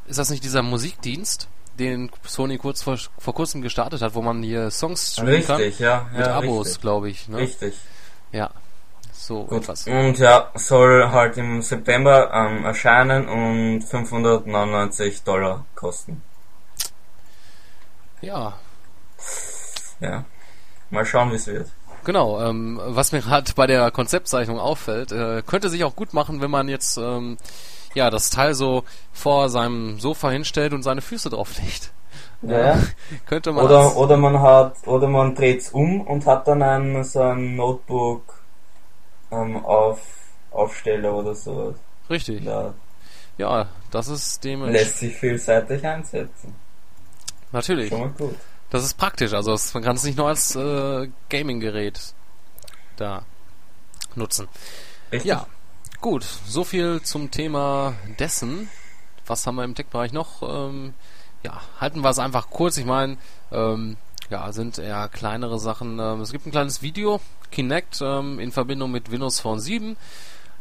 ist 0.08 0.19
das 0.19 0.30
nicht 0.30 0.43
dieser 0.43 0.62
Musikdienst, 0.62 1.47
den 1.79 2.11
Sony 2.25 2.57
kurz 2.57 2.83
vor, 2.83 2.97
vor 3.17 3.33
kurzem 3.33 3.61
gestartet 3.61 4.01
hat, 4.01 4.13
wo 4.13 4.21
man 4.21 4.43
hier 4.43 4.69
Songs 4.69 5.13
streamen 5.13 5.43
kann? 5.45 5.55
richtig, 5.57 5.79
ja, 5.79 6.07
Mit 6.15 6.25
ja, 6.25 6.35
Abos, 6.35 6.67
richtig. 6.67 6.81
glaube 6.81 7.09
ich. 7.09 7.27
Ne? 7.27 7.37
richtig. 7.37 7.75
Ja. 8.31 8.51
So 9.11 9.43
Gut. 9.45 9.63
etwas. 9.63 9.85
Und 9.87 10.17
ja, 10.19 10.49
soll 10.55 11.09
halt 11.11 11.37
im 11.37 11.61
September 11.61 12.31
ähm, 12.33 12.65
erscheinen 12.65 13.27
und 13.27 13.81
599 13.83 15.23
Dollar 15.23 15.65
kosten. 15.75 16.21
Ja, 18.21 18.53
Ja. 19.99 20.25
Mal 20.89 21.05
schauen, 21.05 21.31
wie 21.31 21.35
es 21.35 21.45
wird. 21.47 21.69
Genau, 22.05 22.41
ähm, 22.41 22.79
was 22.83 23.11
mir 23.11 23.21
gerade 23.21 23.51
bei 23.55 23.67
der 23.67 23.91
Konzeptzeichnung 23.91 24.59
auffällt, 24.59 25.11
äh, 25.11 25.43
könnte 25.45 25.69
sich 25.69 25.83
auch 25.83 25.95
gut 25.95 26.13
machen, 26.13 26.41
wenn 26.41 26.49
man 26.51 26.67
jetzt 26.69 26.97
ähm, 26.97 27.37
ja 27.95 28.10
das 28.10 28.30
Teil 28.30 28.54
so 28.54 28.84
vor 29.12 29.49
seinem 29.49 29.99
Sofa 29.99 30.30
hinstellt 30.30 30.73
und 30.73 30.84
seine 30.84 31.02
Füße 31.02 31.30
drauflegt. 31.30 31.91
Ja. 32.41 32.80
Könnte 33.25 33.52
man 33.52 33.65
Oder, 33.65 33.95
oder 33.97 34.17
man 34.17 34.39
hat, 34.41 34.88
oder 34.88 35.08
man 35.08 35.36
dreht's 35.36 35.69
um 35.71 36.02
und 36.02 36.25
hat 36.25 36.47
dann 36.47 36.62
einen, 36.63 37.04
so 37.04 37.21
ein 37.21 37.56
Notebook 37.56 38.23
ähm, 39.32 39.58
auf 39.65 39.99
Aufsteller 40.52 41.13
oder 41.13 41.36
sowas. 41.36 41.75
richtig. 42.10 42.43
Da 42.45 42.73
Ja, 43.38 43.67
das 43.91 44.08
ist 44.08 44.43
dem 44.43 44.63
lässt 44.65 44.97
sich 44.99 45.15
vielseitig 45.15 45.86
einsetzen. 45.86 46.56
natürlich. 47.52 47.89
Schon 47.89 47.99
mal 47.99 48.10
gut. 48.10 48.36
Das 48.69 48.84
ist 48.84 48.95
praktisch, 48.95 49.34
also 49.34 49.54
es, 49.54 49.73
man 49.73 49.84
kann 49.84 49.95
es 49.95 50.04
nicht 50.04 50.17
nur 50.17 50.28
als 50.28 50.56
äh, 50.56 51.10
Gaming-Gerät 51.30 51.99
da 52.97 53.23
nutzen. 54.15 54.47
Richtig? 55.12 55.30
Ja, 55.30 55.47
gut, 56.01 56.23
so 56.23 56.63
viel 56.63 57.01
zum 57.01 57.31
Thema 57.31 57.93
dessen. 58.19 58.69
Was 59.27 59.45
haben 59.45 59.55
wir 59.55 59.63
im 59.63 59.75
Tech-Bereich 59.75 60.13
noch? 60.13 60.41
Ähm, 60.41 60.93
ja, 61.43 61.62
halten 61.79 62.02
wir 62.02 62.10
es 62.10 62.19
einfach 62.19 62.50
kurz. 62.50 62.77
Ich 62.77 62.85
meine, 62.85 63.17
ähm, 63.52 63.97
ja, 64.29 64.52
sind 64.52 64.77
eher 64.77 65.10
kleinere 65.10 65.60
Sachen. 65.60 66.00
Ähm, 66.00 66.21
es 66.21 66.31
gibt 66.31 66.45
ein 66.45 66.52
kleines 66.52 66.81
Video, 66.81 67.19
Kinect, 67.52 68.00
ähm, 68.02 68.39
in 68.39 68.52
Verbindung 68.52 68.91
mit 68.91 69.12
Windows 69.12 69.39
Phone 69.39 69.60
7. 69.60 69.97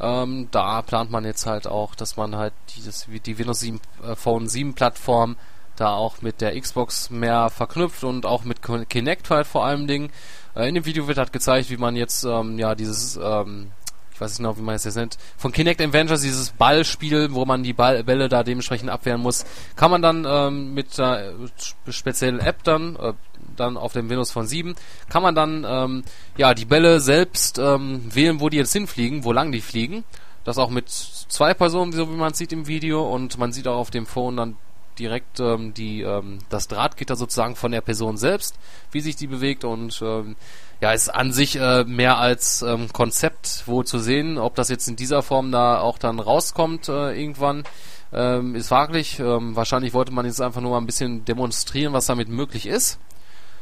Ähm, 0.00 0.48
da 0.50 0.82
plant 0.82 1.10
man 1.10 1.24
jetzt 1.24 1.46
halt 1.46 1.66
auch, 1.66 1.94
dass 1.94 2.16
man 2.16 2.36
halt 2.36 2.52
dieses, 2.76 3.06
die 3.26 3.38
Windows 3.38 3.60
7, 3.60 3.80
äh, 4.04 4.14
Phone 4.14 4.48
7 4.48 4.74
Plattform 4.74 5.36
da 5.76 5.94
auch 5.94 6.22
mit 6.22 6.40
der 6.40 6.60
Xbox 6.60 7.10
mehr 7.10 7.50
verknüpft 7.50 8.04
und 8.04 8.26
auch 8.26 8.44
mit 8.44 8.60
Kinect 8.88 9.30
halt 9.30 9.46
vor 9.46 9.64
allem 9.64 9.86
Dingen. 9.86 10.10
Äh, 10.54 10.68
in 10.68 10.74
dem 10.74 10.84
Video 10.84 11.06
wird 11.08 11.18
halt 11.18 11.32
gezeigt, 11.32 11.70
wie 11.70 11.76
man 11.76 11.96
jetzt 11.96 12.24
ähm, 12.24 12.58
ja 12.58 12.74
dieses 12.74 13.16
ähm, 13.22 13.70
ich 14.18 14.20
weiß 14.20 14.30
nicht 14.32 14.38
genau, 14.38 14.56
wie 14.56 14.62
man 14.62 14.74
es 14.74 14.82
jetzt 14.82 14.96
nennt, 14.96 15.16
von 15.36 15.52
Kinect 15.52 15.80
Adventures, 15.80 16.22
dieses 16.22 16.50
Ballspiel, 16.50 17.32
wo 17.32 17.44
man 17.44 17.62
die 17.62 17.72
Ball 17.72 18.02
Bälle 18.02 18.28
da 18.28 18.42
dementsprechend 18.42 18.90
abwehren 18.90 19.20
muss, 19.20 19.44
kann 19.76 19.92
man 19.92 20.02
dann 20.02 20.26
ähm, 20.28 20.74
mit 20.74 20.98
einer 20.98 21.20
äh, 21.20 21.32
sp- 21.54 21.78
speziellen 21.92 22.40
App 22.40 22.64
dann, 22.64 22.96
äh, 22.96 23.12
dann 23.56 23.76
auf 23.76 23.92
dem 23.92 24.10
Windows 24.10 24.32
von 24.32 24.46
7, 24.46 24.74
kann 25.08 25.22
man 25.22 25.36
dann 25.36 25.64
ähm, 25.68 26.02
ja 26.36 26.52
die 26.54 26.64
Bälle 26.64 26.98
selbst 26.98 27.58
ähm, 27.60 28.02
wählen, 28.12 28.40
wo 28.40 28.48
die 28.48 28.56
jetzt 28.56 28.72
hinfliegen, 28.72 29.22
wo 29.22 29.30
lang 29.30 29.52
die 29.52 29.60
fliegen. 29.60 30.02
Das 30.44 30.58
auch 30.58 30.70
mit 30.70 30.88
zwei 30.88 31.54
Personen, 31.54 31.92
so 31.92 32.10
wie 32.10 32.16
man 32.16 32.34
sieht 32.34 32.52
im 32.52 32.66
Video, 32.66 33.06
und 33.08 33.38
man 33.38 33.52
sieht 33.52 33.68
auch 33.68 33.76
auf 33.76 33.90
dem 33.90 34.06
Phone 34.06 34.36
dann 34.36 34.56
direkt 34.98 35.38
ähm, 35.38 35.74
die 35.74 36.00
ähm, 36.02 36.38
das 36.48 36.66
Drahtgitter 36.66 37.14
sozusagen 37.14 37.54
von 37.54 37.70
der 37.70 37.82
Person 37.82 38.16
selbst, 38.16 38.56
wie 38.90 39.00
sich 39.00 39.14
die 39.14 39.28
bewegt. 39.28 39.64
Und 39.64 40.00
ähm, 40.02 40.34
ja, 40.80 40.92
ist 40.92 41.08
an 41.08 41.32
sich 41.32 41.56
äh, 41.56 41.84
mehr 41.84 42.18
als 42.18 42.62
ähm, 42.62 42.92
Konzept 42.92 43.64
wo 43.66 43.82
zu 43.82 43.98
sehen. 43.98 44.38
Ob 44.38 44.54
das 44.54 44.68
jetzt 44.68 44.88
in 44.88 44.96
dieser 44.96 45.22
Form 45.22 45.50
da 45.50 45.80
auch 45.80 45.98
dann 45.98 46.20
rauskommt 46.20 46.88
äh, 46.88 47.20
irgendwann, 47.20 47.64
ähm, 48.12 48.54
ist 48.54 48.68
fraglich. 48.68 49.18
Ähm, 49.18 49.56
wahrscheinlich 49.56 49.92
wollte 49.92 50.12
man 50.12 50.24
jetzt 50.24 50.40
einfach 50.40 50.60
nur 50.60 50.72
mal 50.72 50.78
ein 50.78 50.86
bisschen 50.86 51.24
demonstrieren, 51.24 51.92
was 51.92 52.06
damit 52.06 52.28
möglich 52.28 52.66
ist. 52.66 52.98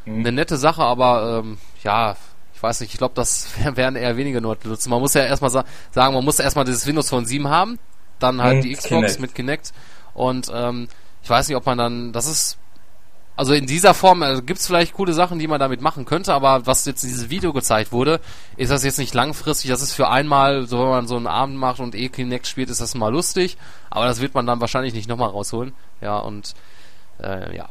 Mhm. 0.05 0.21
Eine 0.21 0.33
nette 0.33 0.57
Sache, 0.59 0.83
aber 0.83 1.43
ähm, 1.45 1.59
ja, 1.83 2.17
ich 2.55 2.63
weiß 2.63 2.81
nicht, 2.81 2.93
ich 2.93 2.99
glaube, 2.99 3.15
das 3.15 3.49
werden 3.77 3.97
eher 3.97 4.17
weniger 4.17 4.41
Leute 4.41 4.69
nutzen. 4.69 4.91
Man 4.91 5.01
muss 5.01 5.15
ja 5.15 5.23
erstmal 5.23 5.51
sa 5.51 5.65
sagen, 5.93 6.15
man 6.15 6.25
muss 6.25 6.39
erstmal 6.39 6.65
dieses 6.65 6.87
Windows 6.87 7.09
Phone 7.09 7.25
7 7.25 7.49
haben, 7.49 7.79
dann 8.19 8.43
halt 8.43 8.57
und 8.57 8.63
die 8.63 8.73
Xbox 8.75 8.89
Kinect. 8.89 9.21
mit 9.21 9.35
Kinect 9.35 9.73
und 10.15 10.51
ähm, 10.53 10.89
ich 11.23 11.31
weiß 11.31 11.49
nicht, 11.49 11.57
ob 11.57 11.67
man 11.67 11.77
dann, 11.77 12.13
das 12.13 12.27
ist 12.27 12.57
also 13.37 13.53
in 13.53 13.67
dieser 13.67 13.93
Form 13.93 14.23
also 14.23 14.43
gibt 14.43 14.59
es 14.59 14.67
vielleicht 14.67 14.95
coole 14.95 15.13
Sachen, 15.13 15.39
die 15.39 15.47
man 15.47 15.61
damit 15.61 15.83
machen 15.83 16.07
könnte, 16.07 16.33
aber 16.33 16.67
was 16.67 16.87
jetzt 16.87 17.03
dieses 17.03 17.29
Video 17.29 17.53
gezeigt 17.53 17.93
wurde, 17.93 18.21
ist 18.57 18.71
das 18.71 18.83
jetzt 18.83 18.99
nicht 18.99 19.15
langfristig. 19.15 19.71
Das 19.71 19.83
ist 19.83 19.93
für 19.93 20.09
einmal, 20.09 20.67
so 20.67 20.81
wenn 20.81 20.89
man 20.89 21.07
so 21.07 21.17
einen 21.17 21.27
Abend 21.27 21.57
macht 21.57 21.81
und 21.81 21.95
eh 21.95 22.09
Kinect 22.09 22.47
spielt, 22.47 22.71
ist 22.71 22.81
das 22.81 22.95
mal 22.95 23.13
lustig, 23.13 23.59
aber 23.91 24.07
das 24.07 24.21
wird 24.21 24.35
man 24.35 24.47
dann 24.47 24.61
wahrscheinlich 24.61 24.95
nicht 24.95 25.09
nochmal 25.09 25.29
rausholen. 25.29 25.75
Ja, 26.01 26.19
und 26.19 26.55
äh, 27.23 27.55
ja. 27.55 27.69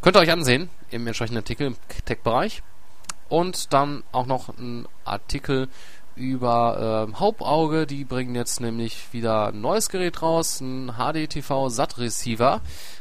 Könnt 0.00 0.16
ihr 0.16 0.20
euch 0.20 0.32
ansehen 0.32 0.70
im 0.90 1.06
entsprechenden 1.06 1.38
Artikel 1.38 1.66
im 1.66 1.76
Tech-Bereich. 2.04 2.62
Und 3.28 3.72
dann 3.72 4.04
auch 4.12 4.26
noch 4.26 4.50
ein 4.56 4.86
Artikel 5.04 5.68
über 6.16 7.08
äh, 7.08 7.18
Hauptauge. 7.18 7.86
Die 7.86 8.04
bringen 8.04 8.34
jetzt 8.34 8.60
nämlich 8.60 9.12
wieder 9.12 9.48
ein 9.48 9.60
neues 9.60 9.88
Gerät 9.88 10.22
raus, 10.22 10.60
ein 10.60 10.94
HDTV 10.96 11.68
SAT 11.68 11.98
Receiver. 11.98 12.60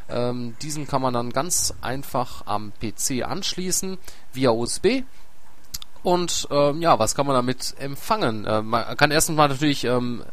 Ähm, 0.09 0.55
diesen 0.61 0.87
kann 0.87 1.01
man 1.01 1.13
dann 1.13 1.31
ganz 1.31 1.73
einfach 1.81 2.43
am 2.45 2.73
PC 2.79 3.23
anschließen 3.23 3.97
via 4.33 4.51
USB. 4.51 5.03
Und 6.03 6.47
ähm, 6.51 6.81
ja, 6.81 6.99
was 6.99 7.15
kann 7.15 7.25
man 7.25 7.35
damit 7.35 7.73
empfangen? 7.79 8.45
Äh, 8.45 8.61
man 8.61 8.95
kann 8.95 9.09
erstens 9.09 9.35
mal 9.35 9.47
natürlich 9.47 9.85
ähm, 9.85 10.23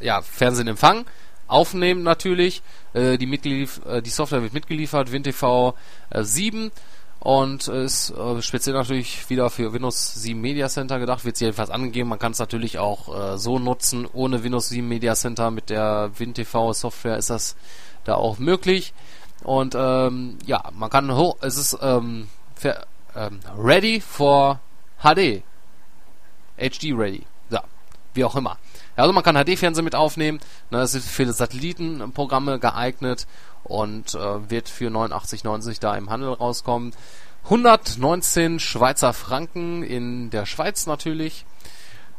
ja, 0.00 0.20
Fernsehen 0.20 0.66
empfangen, 0.66 1.04
aufnehmen 1.46 2.02
natürlich. 2.02 2.62
Äh, 2.92 3.18
die, 3.18 3.32
äh, 3.32 4.02
die 4.02 4.10
Software 4.10 4.42
wird 4.42 4.52
mitgeliefert, 4.52 5.12
WinTV 5.12 5.74
äh, 6.10 6.24
7 6.24 6.72
und 7.22 7.68
ist 7.68 8.10
äh, 8.10 8.42
speziell 8.42 8.74
natürlich 8.74 9.30
wieder 9.30 9.48
für 9.48 9.72
Windows 9.72 10.14
7 10.14 10.40
Media 10.40 10.68
Center 10.68 10.98
gedacht, 10.98 11.24
wird 11.24 11.38
jedenfalls 11.38 11.70
angegeben. 11.70 12.08
Man 12.08 12.18
kann 12.18 12.32
es 12.32 12.40
natürlich 12.40 12.80
auch 12.80 13.34
äh, 13.34 13.38
so 13.38 13.60
nutzen, 13.60 14.08
ohne 14.12 14.42
Windows 14.42 14.70
7 14.70 14.88
Media 14.88 15.14
Center. 15.14 15.52
Mit 15.52 15.70
der 15.70 16.10
WinTV 16.18 16.72
Software 16.72 17.16
ist 17.16 17.30
das 17.30 17.54
da 18.02 18.16
auch 18.16 18.40
möglich. 18.40 18.92
Und 19.44 19.76
ähm, 19.78 20.36
ja, 20.46 20.64
man 20.72 20.90
kann 20.90 21.14
hoch, 21.14 21.36
es 21.42 21.56
ist 21.56 21.78
ähm, 21.80 22.26
für, 22.56 22.84
ähm, 23.14 23.38
ready 23.56 24.00
for 24.00 24.58
HD. 25.00 25.44
HD 26.56 26.92
ready. 26.92 27.22
Ja, 27.50 27.62
wie 28.14 28.24
auch 28.24 28.34
immer. 28.34 28.58
Also 29.02 29.12
man 29.12 29.24
kann 29.24 29.34
HD-Fernsehen 29.34 29.84
mit 29.84 29.96
aufnehmen. 29.96 30.38
Ne, 30.70 30.78
es 30.78 30.94
ist 30.94 31.08
für 31.08 31.32
Satellitenprogramme 31.32 32.60
geeignet 32.60 33.26
und 33.64 34.14
äh, 34.14 34.48
wird 34.48 34.68
für 34.68 34.90
89,90 34.90 35.80
da 35.80 35.96
im 35.96 36.08
Handel 36.08 36.32
rauskommen. 36.32 36.92
119 37.42 38.60
Schweizer 38.60 39.12
Franken 39.12 39.82
in 39.82 40.30
der 40.30 40.46
Schweiz 40.46 40.86
natürlich. 40.86 41.44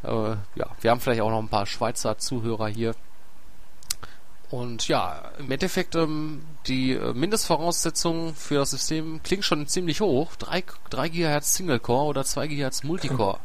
Äh, 0.03 0.09
ja, 0.09 0.67
wir 0.81 0.91
haben 0.91 0.99
vielleicht 0.99 1.21
auch 1.21 1.29
noch 1.29 1.39
ein 1.39 1.47
paar 1.47 1.67
Schweizer 1.67 2.17
Zuhörer 2.17 2.67
hier. 2.67 2.95
Und 4.49 4.89
ja, 4.89 5.31
im 5.39 5.49
Endeffekt 5.51 5.95
ähm, 5.95 6.43
die 6.67 6.95
äh, 6.95 7.13
Mindestvoraussetzungen 7.13 8.35
für 8.35 8.55
das 8.55 8.71
System 8.71 9.23
klingen 9.23 9.43
schon 9.43 9.67
ziemlich 9.67 10.01
hoch. 10.01 10.35
3, 10.35 10.65
3 10.89 11.07
GHz 11.07 11.53
Single 11.53 11.79
Core 11.79 12.07
oder 12.07 12.25
2 12.25 12.47
GHz 12.47 12.83
Multicore. 12.83 13.39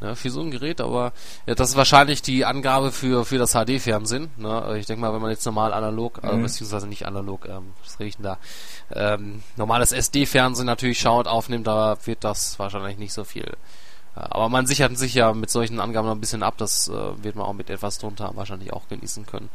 Ne, 0.00 0.14
für 0.14 0.30
so 0.30 0.40
ein 0.42 0.52
Gerät, 0.52 0.80
aber 0.80 1.12
ja, 1.46 1.56
das 1.56 1.70
ist 1.70 1.76
wahrscheinlich 1.76 2.22
die 2.22 2.44
Angabe 2.44 2.92
für, 2.92 3.24
für 3.24 3.36
das 3.36 3.54
HD-Fernsehen. 3.54 4.30
Ne? 4.36 4.76
Ich 4.78 4.86
denke 4.86 5.00
mal, 5.00 5.12
wenn 5.12 5.20
man 5.20 5.32
jetzt 5.32 5.44
normal 5.44 5.72
analog, 5.72 6.20
äh, 6.22 6.32
mhm. 6.32 6.40
äh, 6.40 6.42
beziehungsweise 6.44 6.86
nicht 6.86 7.04
analog, 7.04 7.48
ähm, 7.48 7.72
was 7.82 7.98
rede 7.98 8.08
ich 8.08 8.16
denn 8.16 8.24
da, 8.24 8.38
ähm, 8.92 9.42
normales 9.56 9.90
SD-Fernsehen 9.90 10.66
natürlich 10.66 11.00
schaut, 11.00 11.26
aufnimmt, 11.26 11.66
da 11.66 11.96
wird 12.04 12.22
das 12.22 12.60
wahrscheinlich 12.60 12.98
nicht 12.98 13.12
so 13.12 13.24
viel. 13.24 13.56
Äh, 14.14 14.20
aber 14.20 14.48
man 14.48 14.66
sichert 14.66 14.96
sich 14.96 15.14
ja 15.14 15.32
mit 15.32 15.50
solchen 15.50 15.80
Angaben 15.80 16.06
noch 16.06 16.14
ein 16.14 16.20
bisschen 16.20 16.44
ab, 16.44 16.54
das 16.58 16.86
äh, 16.86 17.24
wird 17.24 17.34
man 17.34 17.46
auch 17.46 17.52
mit 17.52 17.68
etwas 17.68 17.98
drunter 17.98 18.30
wahrscheinlich 18.34 18.72
auch 18.72 18.86
genießen 18.88 19.26
können. 19.26 19.50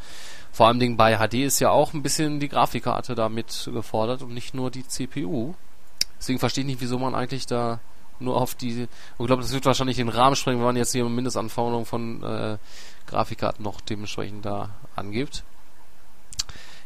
Vor 0.51 0.67
allem 0.67 0.79
Dingen 0.79 0.97
bei 0.97 1.17
HD 1.17 1.35
ist 1.35 1.61
ja 1.61 1.69
auch 1.69 1.93
ein 1.93 2.03
bisschen 2.03 2.41
die 2.41 2.49
Grafikkarte 2.49 3.15
damit 3.15 3.69
gefordert 3.71 4.21
und 4.21 4.33
nicht 4.33 4.53
nur 4.53 4.71
die 4.71 4.85
CPU. 4.85 5.53
Deswegen 6.19 6.39
verstehe 6.39 6.63
ich 6.63 6.67
nicht, 6.67 6.81
wieso 6.81 6.99
man 6.99 7.15
eigentlich 7.15 7.45
da 7.45 7.79
nur 8.23 8.37
auf 8.37 8.55
die. 8.55 8.83
Ich 8.83 9.25
glaube, 9.25 9.41
das 9.41 9.53
wird 9.53 9.65
wahrscheinlich 9.65 9.97
den 9.97 10.09
Rahmen 10.09 10.35
sprengen, 10.35 10.59
wenn 10.59 10.67
man 10.67 10.75
jetzt 10.75 10.91
hier 10.91 11.05
eine 11.05 11.13
Mindestanforderung 11.13 11.85
von 11.85 12.23
äh, 12.23 12.57
Grafikkarten 13.07 13.63
noch 13.63 13.81
dementsprechend 13.81 14.45
da 14.45 14.69
angibt. 14.95 15.43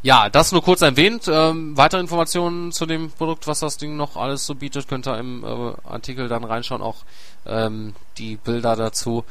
Ja, 0.03 0.29
das 0.29 0.51
nur 0.51 0.63
kurz 0.63 0.81
erwähnt. 0.81 1.27
Ähm, 1.27 1.75
weitere 1.75 1.99
Informationen 1.99 2.71
zu 2.71 2.85
dem 2.85 3.11
Produkt, 3.11 3.47
was 3.47 3.59
das 3.59 3.77
Ding 3.77 3.97
noch 3.97 4.15
alles 4.15 4.45
so 4.45 4.55
bietet, 4.55 4.87
könnt 4.87 5.07
ihr 5.07 5.17
im 5.17 5.43
äh, 5.43 5.73
Artikel 5.87 6.27
dann 6.27 6.43
reinschauen. 6.43 6.81
Auch 6.81 6.97
ähm, 7.45 7.95
die 8.17 8.37
Bilder 8.37 8.75
dazu. 8.75 9.25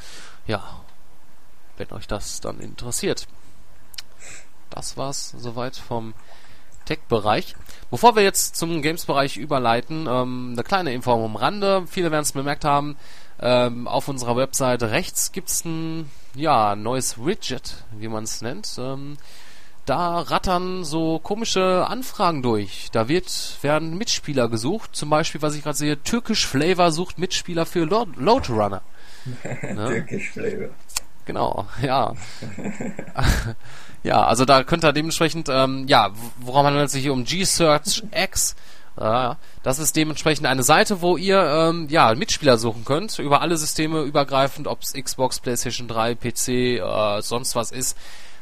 Ja, 0.46 0.80
wenn 1.76 1.90
euch 1.92 2.06
das 2.06 2.40
dann 2.40 2.60
interessiert. 2.60 3.26
Das 4.70 4.96
war's 4.96 5.34
soweit 5.38 5.76
vom 5.76 6.14
Tech-Bereich. 6.86 7.54
Bevor 7.90 8.16
wir 8.16 8.22
jetzt 8.22 8.56
zum 8.56 8.82
Games-Bereich 8.82 9.36
überleiten, 9.36 10.06
ähm, 10.08 10.50
eine 10.52 10.62
kleine 10.64 10.92
Info 10.92 11.12
am 11.12 11.36
Rande. 11.36 11.84
Viele 11.86 12.10
werden 12.10 12.22
es 12.22 12.32
bemerkt 12.32 12.64
haben. 12.64 12.96
Ähm, 13.40 13.86
auf 13.86 14.08
unserer 14.08 14.36
Webseite 14.36 14.90
rechts 14.90 15.30
gibt's 15.32 15.64
ein 15.64 16.10
ja, 16.34 16.74
neues 16.74 17.24
Widget, 17.24 17.84
wie 17.92 18.08
man 18.08 18.24
es 18.24 18.42
nennt. 18.42 18.76
Ähm, 18.78 19.18
da 19.84 20.18
rattern 20.18 20.84
so 20.84 21.20
komische 21.20 21.86
Anfragen 21.88 22.42
durch. 22.42 22.88
Da 22.90 23.08
wird 23.08 23.58
werden 23.62 23.96
Mitspieler 23.96 24.48
gesucht. 24.48 24.96
Zum 24.96 25.10
Beispiel, 25.10 25.42
was 25.42 25.54
ich 25.54 25.62
gerade 25.62 25.76
sehe, 25.76 26.02
Türkisch 26.02 26.46
Flavor 26.46 26.90
sucht 26.90 27.18
Mitspieler 27.18 27.66
für 27.66 27.84
Load 27.84 28.52
Runner. 28.52 28.82
ne? 29.44 29.86
Türkisch 29.88 30.30
Flavor. 30.30 30.70
Genau, 31.24 31.66
ja. 31.82 32.14
Ja, 34.06 34.24
also 34.24 34.44
da 34.44 34.62
könnt 34.62 34.84
ihr 34.84 34.92
dementsprechend, 34.92 35.48
ähm, 35.48 35.88
ja, 35.88 36.12
worum 36.38 36.64
handelt 36.64 36.86
es 36.86 36.92
sich 36.92 37.02
hier 37.02 37.12
um 37.12 37.24
G-Search 37.24 38.04
X? 38.12 38.54
Äh, 38.96 39.34
das 39.64 39.80
ist 39.80 39.96
dementsprechend 39.96 40.46
eine 40.46 40.62
Seite, 40.62 41.00
wo 41.00 41.16
ihr 41.16 41.42
ähm, 41.42 41.88
ja 41.90 42.14
Mitspieler 42.14 42.56
suchen 42.56 42.84
könnt, 42.84 43.18
über 43.18 43.40
alle 43.40 43.56
Systeme 43.56 44.02
übergreifend, 44.02 44.68
ob 44.68 44.82
es 44.82 44.92
Xbox, 44.92 45.40
PlayStation 45.40 45.88
3, 45.88 46.14
PC, 46.14 46.48
äh, 46.48 47.20
sonst 47.20 47.56
was 47.56 47.72
ist, 47.72 47.98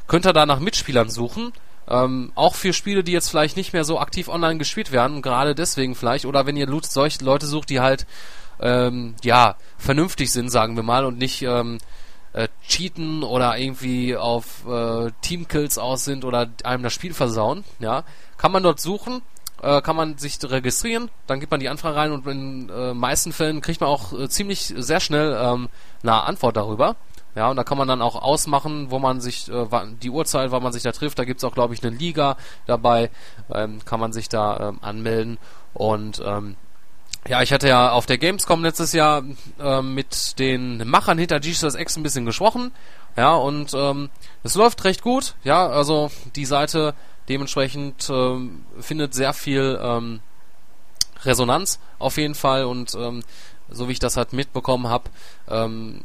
könnt 0.06 0.26
ihr 0.26 0.34
da 0.34 0.44
nach 0.44 0.60
Mitspielern 0.60 1.08
suchen. 1.08 1.54
Ähm, 1.88 2.30
auch 2.34 2.56
für 2.56 2.74
Spiele, 2.74 3.02
die 3.02 3.12
jetzt 3.12 3.30
vielleicht 3.30 3.56
nicht 3.56 3.72
mehr 3.72 3.84
so 3.84 3.98
aktiv 3.98 4.28
online 4.28 4.58
gespielt 4.58 4.92
werden, 4.92 5.22
gerade 5.22 5.54
deswegen 5.54 5.94
vielleicht, 5.94 6.26
oder 6.26 6.44
wenn 6.44 6.58
ihr 6.58 6.68
solche 6.82 7.24
Leute 7.24 7.46
sucht, 7.46 7.70
die 7.70 7.80
halt 7.80 8.06
ähm, 8.60 9.14
ja 9.22 9.56
vernünftig 9.78 10.30
sind, 10.30 10.50
sagen 10.50 10.76
wir 10.76 10.82
mal, 10.82 11.06
und 11.06 11.16
nicht 11.16 11.40
ähm, 11.40 11.78
äh, 12.34 12.48
cheaten 12.66 13.22
oder 13.22 13.56
irgendwie 13.56 14.16
auf 14.16 14.66
äh, 14.68 15.10
Teamkills 15.22 15.78
aus 15.78 16.04
sind 16.04 16.24
oder 16.24 16.50
einem 16.64 16.82
das 16.82 16.92
Spiel 16.92 17.14
versauen, 17.14 17.64
ja, 17.78 18.04
kann 18.36 18.52
man 18.52 18.62
dort 18.62 18.80
suchen, 18.80 19.22
äh, 19.62 19.80
kann 19.80 19.96
man 19.96 20.18
sich 20.18 20.38
registrieren, 20.42 21.10
dann 21.26 21.40
gibt 21.40 21.50
man 21.50 21.60
die 21.60 21.68
Anfrage 21.68 21.96
rein 21.96 22.12
und 22.12 22.26
in 22.26 22.68
äh, 22.68 22.92
meisten 22.92 23.32
Fällen 23.32 23.60
kriegt 23.60 23.80
man 23.80 23.88
auch 23.88 24.12
äh, 24.12 24.28
ziemlich 24.28 24.74
sehr 24.76 25.00
schnell 25.00 25.36
ähm, 25.40 25.68
eine 26.02 26.22
Antwort 26.24 26.56
darüber. 26.56 26.96
Ja, 27.36 27.50
und 27.50 27.56
da 27.56 27.64
kann 27.64 27.78
man 27.78 27.88
dann 27.88 28.00
auch 28.00 28.14
ausmachen, 28.14 28.92
wo 28.92 29.00
man 29.00 29.20
sich, 29.20 29.50
äh, 29.50 29.66
die 30.00 30.10
Uhrzeit, 30.10 30.52
wann 30.52 30.62
man 30.62 30.72
sich 30.72 30.84
da 30.84 30.92
trifft. 30.92 31.18
Da 31.18 31.24
gibt's 31.24 31.42
auch, 31.42 31.54
glaube 31.54 31.74
ich, 31.74 31.82
eine 31.82 31.96
Liga 31.96 32.36
dabei. 32.66 33.10
Ähm, 33.52 33.84
kann 33.84 33.98
man 33.98 34.12
sich 34.12 34.28
da 34.28 34.68
ähm, 34.68 34.78
anmelden. 34.82 35.38
Und 35.72 36.22
ähm, 36.24 36.54
ja, 37.26 37.42
ich 37.42 37.52
hatte 37.52 37.68
ja 37.68 37.90
auf 37.90 38.06
der 38.06 38.18
Gamescom 38.18 38.62
letztes 38.62 38.92
Jahr 38.92 39.22
äh, 39.58 39.82
mit 39.82 40.38
den 40.38 40.86
Machern 40.88 41.18
hinter 41.18 41.40
Jesus 41.40 41.74
X 41.74 41.96
ein 41.96 42.02
bisschen 42.02 42.26
gesprochen. 42.26 42.72
Ja, 43.16 43.34
und 43.34 43.72
ähm, 43.74 44.10
es 44.42 44.54
läuft 44.54 44.84
recht 44.84 45.02
gut. 45.02 45.34
Ja, 45.44 45.68
also 45.68 46.10
die 46.34 46.44
Seite 46.44 46.94
dementsprechend 47.28 48.10
ähm, 48.10 48.64
findet 48.80 49.14
sehr 49.14 49.32
viel 49.32 49.78
ähm, 49.80 50.20
Resonanz 51.22 51.78
auf 51.98 52.16
jeden 52.16 52.34
Fall 52.34 52.64
und 52.64 52.94
ähm, 52.94 53.22
so 53.70 53.88
wie 53.88 53.92
ich 53.92 53.98
das 53.98 54.16
halt 54.16 54.32
mitbekommen 54.32 54.88
habe, 54.88 55.10
ähm, 55.48 56.02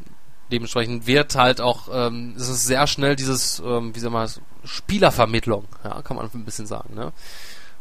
dementsprechend 0.52 1.08
wird 1.08 1.36
halt 1.36 1.62
auch, 1.62 1.90
ähm, 1.92 2.36
es 2.38 2.48
ist 2.48 2.66
sehr 2.66 2.88
schnell 2.88 3.16
dieses, 3.16 3.60
ähm, 3.60 3.94
wie 3.94 4.00
soll 4.00 4.12
man 4.12 4.30
Spielervermittlung, 4.64 5.66
ja, 5.84 6.02
kann 6.02 6.18
man 6.18 6.30
ein 6.34 6.46
bisschen 6.46 6.68
sagen, 6.68 6.94
ne? 6.96 7.12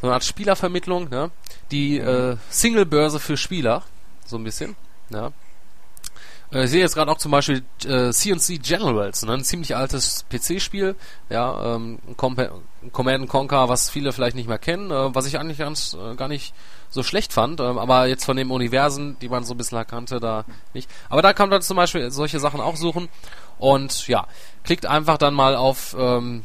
So 0.01 0.07
eine 0.07 0.15
Art 0.15 0.25
Spielervermittlung, 0.25 1.09
ne? 1.09 1.31
Die 1.71 1.99
äh, 1.99 2.37
Single-Börse 2.51 3.21
für 3.21 3.37
Spieler, 3.37 3.83
so 4.27 4.37
ein 4.37 4.45
bisschen, 4.45 4.77
ja. 5.11 5.33
Äh, 6.53 6.65
ich 6.65 6.71
sehe 6.71 6.81
jetzt 6.81 6.95
gerade 6.95 7.11
auch 7.11 7.19
zum 7.19 7.33
Beispiel 7.33 7.63
äh, 7.85 8.11
CNC 8.11 8.63
Generals, 8.63 9.25
ne? 9.25 9.35
ein 9.35 9.45
ziemlich 9.45 9.77
altes 9.77 10.25
PC-Spiel, 10.31 10.97
ja, 11.29 11.75
ähm, 11.75 11.99
Command 12.17 13.29
Conquer, 13.29 13.69
was 13.69 13.91
viele 13.91 14.13
vielleicht 14.13 14.37
nicht 14.37 14.49
mehr 14.49 14.59
kennen, 14.59 14.91
äh, 14.91 15.15
was 15.15 15.27
ich 15.27 15.39
eigentlich 15.39 15.59
ganz 15.59 15.95
äh, 15.95 16.15
gar 16.15 16.29
nicht 16.29 16.55
so 16.91 17.03
schlecht 17.03 17.33
fand, 17.33 17.61
ähm, 17.61 17.79
aber 17.79 18.07
jetzt 18.07 18.25
von 18.25 18.37
den 18.37 18.51
Universen, 18.51 19.19
die 19.21 19.29
man 19.29 19.45
so 19.45 19.55
ein 19.55 19.59
bisschen 19.59 19.79
erkannte, 19.79 20.21
da 20.21 20.45
nicht. 20.73 20.89
Aber 21.11 21.23
da 21.23 21.33
kann 21.33 21.51
man 21.51 21.61
zum 21.61 21.77
Beispiel 21.77 22.11
solche 22.11 22.41
Sachen 22.41 22.61
auch 22.61 22.77
suchen 22.77 23.09
und 23.59 24.09
ja, 24.09 24.27
klickt 24.65 24.87
einfach 24.87 25.19
dann 25.19 25.35
mal 25.35 25.55
auf 25.55 25.95
ähm, 25.99 26.45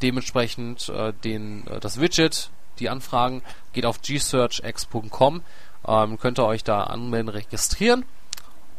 dementsprechend 0.00 0.88
äh, 0.88 1.12
den 1.24 1.66
äh, 1.66 1.80
das 1.80 2.00
Widget, 2.00 2.50
die 2.78 2.88
Anfragen, 2.88 3.42
geht 3.72 3.86
auf 3.86 4.00
gsearchx.com, 4.02 5.42
ähm, 5.86 6.18
könnt 6.18 6.38
ihr 6.38 6.46
euch 6.46 6.64
da 6.64 6.84
anmelden, 6.84 7.28
registrieren 7.28 8.04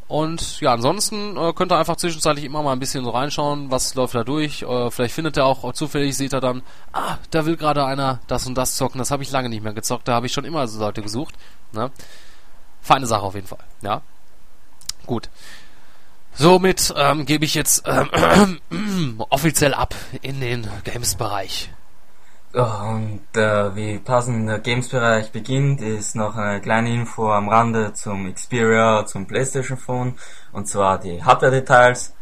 und 0.07 0.61
ja, 0.61 0.73
ansonsten 0.73 1.35
äh, 1.35 1.53
könnt 1.53 1.71
ihr 1.71 1.77
einfach 1.77 1.95
zwischenzeitlich 1.95 2.45
immer 2.45 2.61
mal 2.61 2.73
ein 2.73 2.79
bisschen 2.79 3.03
so 3.03 3.09
reinschauen, 3.09 3.71
was 3.71 3.95
läuft 3.95 4.13
da 4.13 4.23
durch. 4.23 4.61
Äh, 4.61 4.91
vielleicht 4.91 5.15
findet 5.15 5.37
ihr 5.37 5.45
auch, 5.45 5.73
zufällig 5.73 6.15
seht 6.15 6.33
ihr 6.33 6.41
dann, 6.41 6.61
ah, 6.93 7.17
da 7.31 7.45
will 7.45 7.57
gerade 7.57 7.85
einer 7.85 8.19
das 8.27 8.45
und 8.45 8.55
das 8.55 8.75
zocken, 8.75 8.99
das 8.99 9.09
habe 9.09 9.23
ich 9.23 9.31
lange 9.31 9.49
nicht 9.49 9.63
mehr 9.63 9.73
gezockt, 9.73 10.07
da 10.07 10.13
habe 10.13 10.27
ich 10.27 10.33
schon 10.33 10.45
immer 10.45 10.67
so 10.67 10.79
Leute 10.79 11.01
gesucht. 11.01 11.33
Ne? 11.71 11.89
Feine 12.81 13.07
Sache 13.07 13.23
auf 13.23 13.33
jeden 13.33 13.47
Fall, 13.47 13.63
ja. 13.81 14.01
Gut. 15.07 15.29
Somit 16.35 16.93
ähm, 16.95 17.25
gebe 17.25 17.45
ich 17.45 17.55
jetzt 17.55 17.83
ähm, 17.87 18.59
offiziell 19.29 19.73
ab 19.73 19.95
in 20.21 20.39
den 20.39 20.67
Games-Bereich. 20.83 21.71
Und 22.55 23.35
äh, 23.35 23.75
wie 23.75 23.99
passend 23.99 24.47
der 24.47 24.59
Games-Bereich 24.59 25.33
beginnt, 25.33 25.81
ist 25.81 26.15
noch 26.15 26.37
eine 26.37 26.61
kleine 26.61 26.93
Info 26.93 27.29
am 27.29 27.49
Rande 27.49 27.91
zum 27.91 28.33
Xperia, 28.33 29.05
zum 29.05 29.27
PlayStation 29.27 29.77
Phone, 29.77 30.17
und 30.53 30.65
zwar 30.65 30.97
die 30.97 31.21
Hardware-Details. 31.21 32.15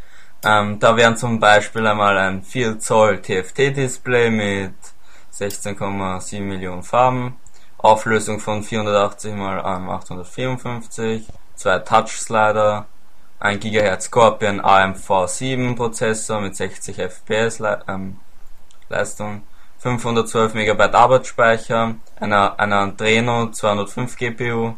Ähm, 0.43 0.79
da 0.79 0.97
wären 0.97 1.17
zum 1.17 1.39
Beispiel 1.39 1.85
einmal 1.85 2.17
ein 2.17 2.41
4 2.41 2.79
Zoll 2.79 3.21
TFT-Display 3.21 4.31
mit 4.31 4.73
16,7 5.37 6.41
Millionen 6.41 6.81
Farben, 6.81 7.37
Auflösung 7.77 8.39
von 8.39 8.63
480 8.63 9.33
x 9.33 9.39
854, 9.39 11.27
zwei 11.53 11.77
Touch-Slider, 11.77 12.87
1 13.39 13.59
GHz 13.59 14.05
Scorpion 14.05 14.61
AMV7 14.61 15.75
Prozessor 15.75 16.41
mit 16.41 16.55
60 16.55 16.97
FPS 16.97 17.59
Le 17.59 17.83
ähm, 17.87 18.17
Leistung, 18.89 19.43
512 19.83 20.55
MB 20.55 20.95
Arbeitsspeicher, 20.95 21.95
einer, 22.17 22.57
einer 22.57 22.77
Adreno 22.77 23.51
205 23.51 24.15
GPU, 24.15 24.75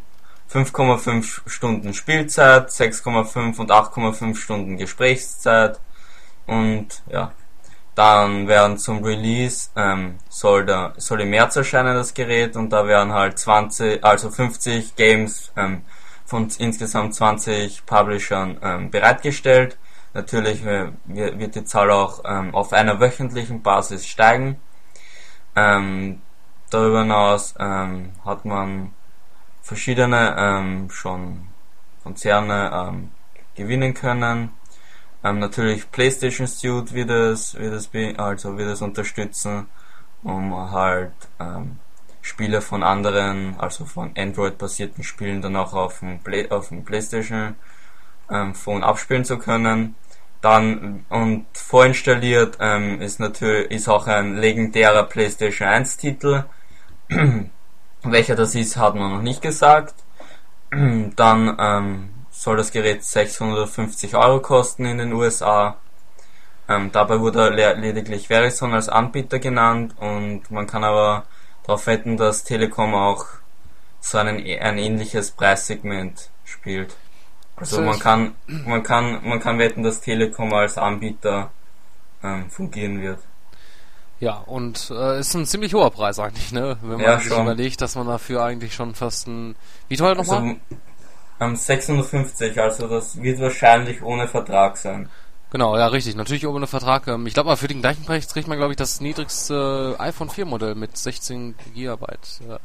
5,5 0.52 1.48
Stunden 1.48 1.94
Spielzeit, 1.94 2.70
6,5 2.70 3.56
und 3.58 3.70
8,5 3.70 4.34
Stunden 4.34 4.76
Gesprächszeit 4.76 5.78
und 6.46 7.02
ja, 7.08 7.30
dann 7.94 8.48
werden 8.48 8.78
zum 8.78 9.04
Release 9.04 9.70
ähm, 9.76 10.16
soll, 10.28 10.66
der, 10.66 10.94
soll 10.96 11.20
im 11.20 11.30
März 11.30 11.54
erscheinen 11.54 11.94
das 11.94 12.12
Gerät 12.12 12.56
und 12.56 12.70
da 12.70 12.88
werden 12.88 13.12
halt 13.12 13.38
20, 13.38 14.04
also 14.04 14.28
50 14.28 14.96
Games 14.96 15.52
ähm, 15.56 15.82
von 16.24 16.48
insgesamt 16.58 17.14
20 17.14 17.86
Publishern 17.86 18.58
ähm, 18.60 18.90
bereitgestellt. 18.90 19.78
Natürlich 20.14 20.64
äh, 20.66 20.90
wird 21.04 21.54
die 21.54 21.64
Zahl 21.64 21.92
auch 21.92 22.22
ähm, 22.24 22.52
auf 22.56 22.72
einer 22.72 22.98
wöchentlichen 22.98 23.62
Basis 23.62 24.04
steigen. 24.06 24.58
Ähm, 25.56 26.20
darüber 26.70 27.00
hinaus 27.00 27.54
ähm, 27.58 28.12
hat 28.24 28.44
man 28.44 28.92
verschiedene 29.62 30.36
ähm, 30.38 30.90
schon 30.90 31.48
Konzerne 32.02 32.70
ähm, 32.72 33.10
gewinnen 33.54 33.94
können. 33.94 34.50
Ähm, 35.24 35.38
natürlich 35.40 35.90
PlayStation 35.90 36.46
Suite 36.46 36.92
wird 36.92 37.10
es, 37.10 37.54
wird 37.56 37.72
es 37.72 37.90
also 38.18 38.56
wird 38.58 38.68
es 38.68 38.82
unterstützen, 38.82 39.66
um 40.22 40.70
halt 40.70 41.12
ähm, 41.40 41.78
Spiele 42.22 42.60
von 42.60 42.82
anderen, 42.82 43.58
also 43.58 43.84
von 43.84 44.12
Android-basierten 44.16 45.04
Spielen 45.04 45.42
dann 45.42 45.56
auch 45.56 45.72
auf 45.72 46.00
dem, 46.00 46.18
Play, 46.20 46.48
auf 46.50 46.68
dem 46.68 46.84
PlayStation 46.84 47.56
ähm, 48.30 48.54
Phone 48.54 48.84
abspielen 48.84 49.24
zu 49.24 49.38
können. 49.38 49.94
Dann 50.46 51.04
und 51.08 51.46
vorinstalliert 51.54 52.58
ähm, 52.60 53.00
ist 53.00 53.18
natürlich 53.18 53.68
ist 53.72 53.88
auch 53.88 54.06
ein 54.06 54.36
legendärer 54.36 55.02
PlayStation 55.02 55.66
1 55.66 55.96
Titel. 55.96 56.44
Welcher 58.04 58.36
das 58.36 58.54
ist, 58.54 58.76
hat 58.76 58.94
man 58.94 59.10
noch 59.10 59.22
nicht 59.22 59.42
gesagt. 59.42 59.96
Dann 60.70 61.56
ähm, 61.58 62.10
soll 62.30 62.58
das 62.58 62.70
Gerät 62.70 63.02
650 63.02 64.14
Euro 64.14 64.38
kosten 64.38 64.84
in 64.84 64.98
den 64.98 65.14
USA. 65.14 65.78
Ähm, 66.68 66.92
dabei 66.92 67.18
wurde 67.18 67.48
lediglich 67.50 68.28
Verizon 68.28 68.72
als 68.72 68.88
Anbieter 68.88 69.40
genannt 69.40 69.96
und 69.98 70.48
man 70.52 70.68
kann 70.68 70.84
aber 70.84 71.24
darauf 71.64 71.88
wetten, 71.88 72.16
dass 72.16 72.44
Telekom 72.44 72.94
auch 72.94 73.26
so 73.98 74.18
einen, 74.18 74.36
ein 74.36 74.78
ähnliches 74.78 75.32
Preissegment 75.32 76.30
spielt. 76.44 76.96
Also 77.56 77.80
man 77.80 77.98
kann, 77.98 78.34
man 78.46 78.82
kann, 78.82 79.26
man 79.26 79.40
kann 79.40 79.58
wetten, 79.58 79.82
dass 79.82 80.00
Telekom 80.00 80.52
als 80.52 80.76
Anbieter 80.76 81.50
ähm, 82.22 82.50
fungieren 82.50 83.00
wird. 83.00 83.20
Ja, 84.18 84.34
und 84.46 84.90
äh, 84.90 85.20
ist 85.20 85.34
ein 85.34 85.46
ziemlich 85.46 85.74
hoher 85.74 85.90
Preis 85.90 86.18
eigentlich, 86.18 86.52
ne? 86.52 86.76
Wenn 86.80 86.96
man 86.96 87.00
ja, 87.00 87.18
sich 87.18 87.28
schon. 87.28 87.42
überlegt, 87.42 87.80
dass 87.80 87.96
man 87.96 88.06
dafür 88.06 88.44
eigentlich 88.44 88.74
schon 88.74 88.94
fast 88.94 89.26
ein. 89.26 89.56
Wie 89.88 89.96
teuer 89.96 90.14
nochmal? 90.14 90.38
Also, 90.38 90.56
ähm, 91.40 91.56
650, 91.56 92.58
also 92.58 92.88
das 92.88 93.20
wird 93.20 93.40
wahrscheinlich 93.40 94.02
ohne 94.02 94.26
Vertrag 94.26 94.78
sein. 94.78 95.10
Genau, 95.50 95.76
ja, 95.76 95.86
richtig. 95.88 96.16
Natürlich 96.16 96.46
ohne 96.46 96.66
Vertrag. 96.66 97.06
Ähm, 97.08 97.26
ich 97.26 97.34
glaube, 97.34 97.50
aber 97.50 97.56
für 97.58 97.68
den 97.68 97.82
gleichen 97.82 98.04
Preis 98.04 98.28
kriegt 98.28 98.48
man, 98.48 98.58
glaube 98.58 98.72
ich, 98.72 98.78
das 98.78 99.00
niedrigste 99.00 99.96
iPhone 99.98 100.30
4 100.30 100.46
Modell 100.46 100.74
mit 100.74 100.96
16 100.96 101.54
Gigabyte. 101.74 102.40
Ja. 102.40 102.58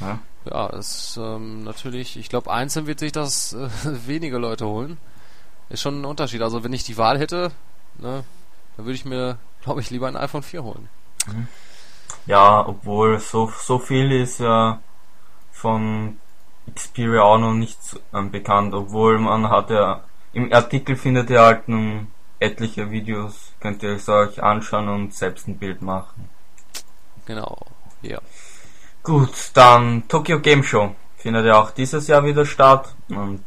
ja. 0.00 0.08
Ja, 0.08 0.18
ist 0.44 1.18
ähm, 1.20 1.64
natürlich, 1.64 2.16
ich 2.16 2.28
glaube, 2.28 2.50
einzeln 2.50 2.86
wird 2.86 2.98
sich 2.98 3.12
das 3.12 3.52
äh, 3.52 3.68
wenige 4.06 4.38
Leute 4.38 4.66
holen. 4.66 4.98
Ist 5.68 5.82
schon 5.82 6.00
ein 6.00 6.04
Unterschied. 6.04 6.42
Also 6.42 6.64
wenn 6.64 6.72
ich 6.72 6.84
die 6.84 6.96
Wahl 6.96 7.18
hätte, 7.18 7.52
ne, 7.98 8.24
dann 8.76 8.86
würde 8.86 8.94
ich 8.94 9.04
mir, 9.04 9.38
glaube 9.62 9.80
ich, 9.80 9.90
lieber 9.90 10.08
ein 10.08 10.16
iPhone 10.16 10.42
4 10.42 10.62
holen. 10.62 10.88
Mhm. 11.26 11.48
Ja, 12.26 12.66
obwohl 12.66 13.18
so, 13.18 13.52
so 13.62 13.78
viel 13.78 14.12
ist 14.12 14.40
ja 14.40 14.80
von 15.52 16.18
Xperia 16.74 17.22
auch 17.22 17.38
noch 17.38 17.54
nicht 17.54 17.78
ähm, 18.14 18.30
bekannt, 18.30 18.74
obwohl 18.74 19.18
man 19.18 19.48
hat 19.50 19.70
ja, 19.70 20.02
im 20.32 20.52
Artikel 20.52 20.96
findet 20.96 21.30
ihr 21.30 21.40
halt 21.40 21.68
nun 21.68 22.08
etliche 22.38 22.90
Videos, 22.90 23.52
könnt 23.60 23.82
ihr 23.82 23.98
euch 24.08 24.42
anschauen 24.42 24.88
und 24.88 25.14
selbst 25.14 25.46
ein 25.48 25.58
Bild 25.58 25.82
machen. 25.82 26.28
Genau, 27.26 27.58
ja. 28.02 28.20
Gut, 29.02 29.50
dann 29.54 30.06
Tokyo 30.08 30.40
Game 30.40 30.62
Show 30.62 30.94
findet 31.16 31.46
ja 31.46 31.58
auch 31.58 31.70
dieses 31.70 32.06
Jahr 32.06 32.22
wieder 32.22 32.44
statt 32.44 32.94
und 33.08 33.42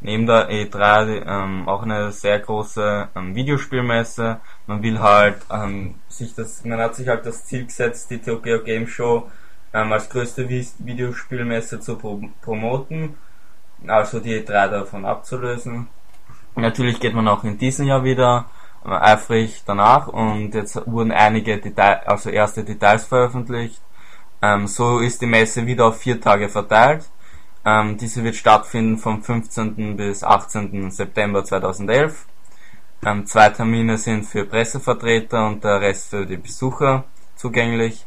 neben 0.00 0.26
der 0.26 0.48
E3 0.48 1.26
ähm, 1.26 1.68
auch 1.68 1.82
eine 1.82 2.12
sehr 2.12 2.38
große 2.38 3.08
ähm, 3.16 3.34
Videospielmesse. 3.34 4.38
Man 4.68 4.80
will 4.80 5.00
halt 5.00 5.38
ähm, 5.50 5.96
sich 6.08 6.34
das, 6.36 6.64
man 6.64 6.78
hat 6.78 6.94
sich 6.94 7.08
halt 7.08 7.26
das 7.26 7.44
Ziel 7.44 7.64
gesetzt, 7.64 8.10
die 8.10 8.18
Tokyo 8.18 8.62
Game 8.62 8.86
Show 8.86 9.28
ähm, 9.74 9.92
als 9.92 10.08
größte 10.08 10.48
Videospielmesse 10.48 11.80
zu 11.80 11.96
pro 11.96 12.20
promoten, 12.40 13.16
also 13.88 14.20
die 14.20 14.40
E3 14.40 14.68
davon 14.68 15.04
abzulösen. 15.04 15.88
Natürlich 16.54 17.00
geht 17.00 17.14
man 17.14 17.26
auch 17.26 17.42
in 17.42 17.58
diesem 17.58 17.88
Jahr 17.88 18.04
wieder 18.04 18.46
eifrig 18.84 19.64
danach 19.66 20.06
und 20.06 20.54
jetzt 20.54 20.86
wurden 20.86 21.10
einige 21.10 21.58
Detail, 21.58 22.02
also 22.06 22.30
erste 22.30 22.62
Details 22.62 23.04
veröffentlicht 23.04 23.80
ähm, 24.42 24.66
so 24.66 24.98
ist 24.98 25.22
die 25.22 25.26
Messe 25.26 25.66
wieder 25.66 25.86
auf 25.86 25.98
vier 25.98 26.20
Tage 26.20 26.48
verteilt. 26.48 27.08
Ähm, 27.64 27.96
diese 27.96 28.24
wird 28.24 28.36
stattfinden 28.36 28.98
vom 28.98 29.22
15. 29.22 29.96
bis 29.96 30.24
18. 30.24 30.90
September 30.90 31.44
2011. 31.44 32.26
Ähm, 33.04 33.26
zwei 33.26 33.48
Termine 33.50 33.98
sind 33.98 34.24
für 34.24 34.44
Pressevertreter 34.44 35.46
und 35.46 35.64
der 35.64 35.80
Rest 35.80 36.10
für 36.10 36.26
die 36.26 36.36
Besucher 36.36 37.04
zugänglich. 37.36 38.06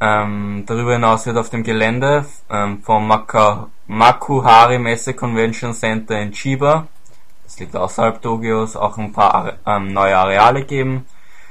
Ähm, 0.00 0.62
darüber 0.66 0.92
hinaus 0.92 1.26
wird 1.26 1.36
auf 1.36 1.50
dem 1.50 1.64
Gelände 1.64 2.24
ähm, 2.48 2.82
vom 2.82 3.08
Maka 3.08 3.68
Makuhari 3.88 4.78
Messe 4.78 5.14
Convention 5.14 5.72
Center 5.72 6.20
in 6.20 6.32
Chiba, 6.32 6.86
das 7.44 7.58
liegt 7.58 7.74
außerhalb 7.74 8.20
Tokios, 8.20 8.76
auch 8.76 8.98
ein 8.98 9.12
paar 9.12 9.54
ähm, 9.66 9.92
neue 9.92 10.16
Areale 10.16 10.64
geben. 10.64 11.06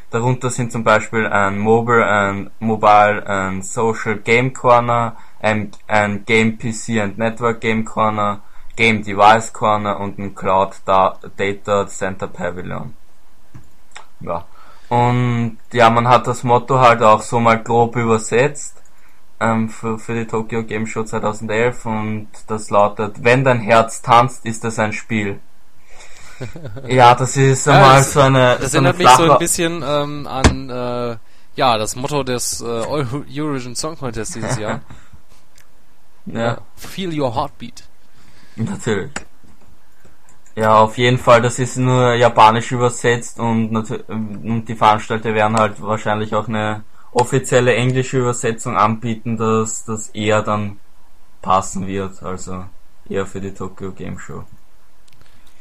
Darunter 0.10 0.49
sind 0.49 0.72
zum 0.72 0.84
Beispiel 0.84 1.28
ein 1.28 1.58
Mobile, 1.58 2.05
ein 2.05 2.49
Mobile 2.60 3.28
and 3.28 3.66
Social 3.66 4.18
Game 4.18 4.53
Corner, 4.53 5.18
ein, 5.41 5.72
ein 5.88 6.24
Game 6.26 6.58
PC 6.58 7.01
and 7.01 7.18
Network 7.18 7.60
Game 7.62 7.84
Corner, 7.84 8.41
Game 8.76 9.03
Device 9.03 9.51
Corner 9.51 9.99
und 9.99 10.18
ein 10.18 10.34
Cloud 10.34 10.82
Data 10.86 11.88
Center 11.88 12.28
Pavilion. 12.28 12.93
Ja. 14.22 14.45
Und 14.89 15.58
ja, 15.74 15.89
man 15.89 16.08
hat 16.08 16.28
das 16.28 16.43
Motto 16.43 16.80
halt 16.80 17.03
auch 17.03 17.22
so 17.22 17.39
mal 17.39 17.62
grob 17.62 17.97
übersetzt. 17.97 18.78
ähm, 19.39 19.70
für, 19.70 19.99
für 19.99 20.16
die 20.16 20.26
Tokyo 20.26 20.64
Game 20.64 20.88
Show 20.88 21.03
2011 21.03 21.86
und 21.86 22.28
das 22.47 22.70
lautet, 22.70 23.24
wenn 23.24 23.43
dein 23.43 23.60
Herz 23.60 24.01
tanzt, 24.01 24.45
ist 24.45 24.64
das 24.64 24.80
ein 24.80 24.93
Spiel. 24.93 25.39
Ja, 26.88 27.16
das 27.16 27.38
ist 27.38 27.68
einmal 27.68 27.90
ja, 27.90 27.98
das, 27.98 28.14
so 28.14 28.20
eine. 28.20 28.58
Das 28.60 28.72
so 28.72 28.78
erinnert 28.78 28.98
mich 28.98 29.10
so 29.10 29.32
ein 29.32 29.40
bisschen 29.40 29.84
ähm, 29.86 30.28
an 30.28 30.70
äh, 30.70 31.18
ja 31.56 31.78
das 31.78 31.96
Motto 31.96 32.24
des 32.24 32.62
äh, 32.62 32.66
Eurovision 32.66 33.76
Song 33.76 33.98
Contest 33.98 34.36
dieses 34.36 34.58
Jahr. 34.58 34.82
ja. 36.26 36.58
Feel 36.76 37.20
your 37.20 37.36
heartbeat. 37.36 37.84
Natürlich. 38.56 39.12
Ja, 40.56 40.80
auf 40.80 40.98
jeden 40.98 41.20
Fall, 41.20 41.44
das 41.44 41.60
ist 41.60 41.78
nur 41.78 42.16
japanisch 42.16 42.72
übersetzt 42.72 43.40
und, 43.40 43.76
und 44.10 44.66
die 44.68 44.76
Veranstalter 44.76 45.36
werden 45.36 45.56
halt 45.56 45.80
wahrscheinlich 45.80 46.34
auch 46.34 46.48
eine 46.48 46.84
offizielle 47.12 47.76
englische 47.76 48.18
Übersetzung 48.18 48.76
anbieten, 48.76 49.38
dass 49.38 49.86
das 49.86 50.10
eher 50.10 50.42
dann 50.42 50.80
passen 51.44 51.86
wird, 51.86 52.24
also 52.24 52.66
eher 53.08 53.28
für 53.28 53.40
die 53.40 53.54
Tokyo 53.54 53.92
Game 53.92 54.18
Show. 54.18 54.44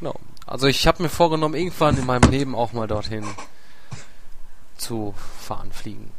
Genau. 0.01 0.15
Also 0.47 0.69
ich 0.69 0.87
habe 0.87 1.03
mir 1.03 1.09
vorgenommen, 1.09 1.55
irgendwann 1.55 1.99
in 1.99 2.07
meinem 2.07 2.31
Leben 2.31 2.55
auch 2.55 2.73
mal 2.73 2.87
dorthin 2.87 3.27
zu 4.77 5.15
fahren, 5.41 5.73
fliegen. 5.73 6.13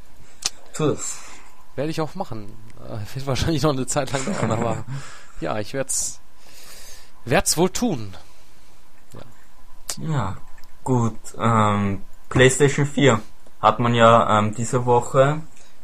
Tu's. 0.73 1.19
Werde 1.75 1.91
ich 1.91 2.01
auch 2.01 2.15
machen. 2.15 2.51
Äh, 2.85 3.15
wird 3.15 3.25
wahrscheinlich 3.25 3.63
noch 3.63 3.71
eine 3.71 3.87
Zeit 3.87 4.11
lang 4.11 4.25
dauern, 4.25 4.51
aber 4.51 4.85
ja, 5.41 5.57
ich 5.59 5.73
werde 5.73 5.89
es 5.89 6.19
werd's 7.25 7.57
wohl 7.57 7.69
tun. 7.69 8.15
Ja, 9.13 10.07
ja 10.07 10.37
gut. 10.83 11.17
Ähm, 11.37 12.01
PlayStation 12.29 12.85
4 12.85 13.21
hat 13.61 13.79
man 13.79 13.95
ja 13.95 14.39
ähm, 14.39 14.53
diese 14.53 14.85
Woche 14.85 15.41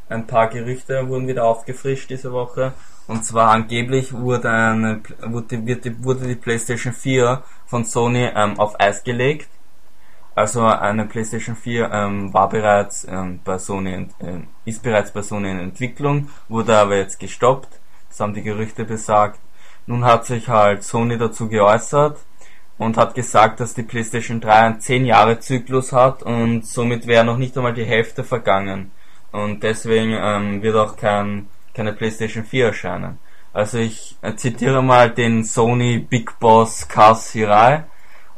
ein 0.10 0.28
paar 0.28 0.48
Gerüchte 0.48 1.08
wurden 1.08 1.28
wieder 1.28 1.46
aufgefrischt 1.46 2.10
diese 2.10 2.32
Woche. 2.32 2.74
Und 3.08 3.26
zwar 3.26 3.52
angeblich 3.52 4.14
wurde 4.14 4.50
eine 4.50 5.02
wurde, 5.22 5.66
wird, 5.66 6.04
wurde 6.04 6.28
die 6.28 6.36
PlayStation 6.36 6.94
4 6.94 7.44
von 7.66 7.84
Sony 7.86 8.30
ähm, 8.34 8.60
auf 8.60 8.80
Eis 8.80 9.04
gelegt. 9.04 9.50
Also 10.36 10.66
eine 10.66 11.06
PlayStation 11.06 11.56
4 11.56 11.92
ähm, 11.92 12.34
war 12.34 12.50
bereits 12.50 13.06
ähm, 13.08 13.40
bei 13.44 13.60
Sony 13.60 14.08
äh, 14.20 14.40
ist 14.66 14.82
bereits 14.82 15.12
bei 15.12 15.22
Sony 15.22 15.52
in 15.52 15.60
Entwicklung, 15.60 16.30
wurde 16.48 16.76
aber 16.76 16.98
jetzt 16.98 17.20
gestoppt. 17.20 17.70
Das 18.10 18.20
haben 18.20 18.34
die 18.34 18.42
Gerüchte 18.42 18.86
besagt. 18.86 19.40
Nun 19.86 20.06
hat 20.06 20.26
sich 20.26 20.48
halt 20.48 20.84
Sony 20.84 21.18
dazu 21.18 21.50
geäußert 21.50 22.18
und 22.78 22.98
hat 22.98 23.16
gesagt, 23.16 23.60
dass 23.60 23.74
die 23.74 23.84
PlayStation 23.84 24.40
3 24.42 24.52
einen 24.52 24.80
10 24.80 25.06
Jahre 25.06 25.40
Zyklus 25.40 25.92
hat 25.92 26.24
und 26.24 26.66
somit 26.66 27.06
wäre 27.06 27.26
noch 27.26 27.38
nicht 27.38 27.56
einmal 27.58 27.74
die 27.74 27.86
Hälfte 27.86 28.24
vergangen. 28.24 28.92
Und 29.32 29.64
deswegen 29.64 30.14
ähm, 30.16 30.62
wird 30.62 30.76
auch 30.76 30.96
kein, 30.96 31.48
keine 31.74 31.94
PlayStation 31.94 32.44
4 32.44 32.68
erscheinen. 32.68 33.20
Also 33.54 33.78
ich 33.78 34.18
äh, 34.22 34.36
zitiere 34.36 34.82
mal 34.82 35.12
den 35.12 35.44
Sony 35.44 36.00
Big 36.00 36.40
Boss 36.40 36.88
Kaz 36.88 37.32
Hirai. 37.32 37.84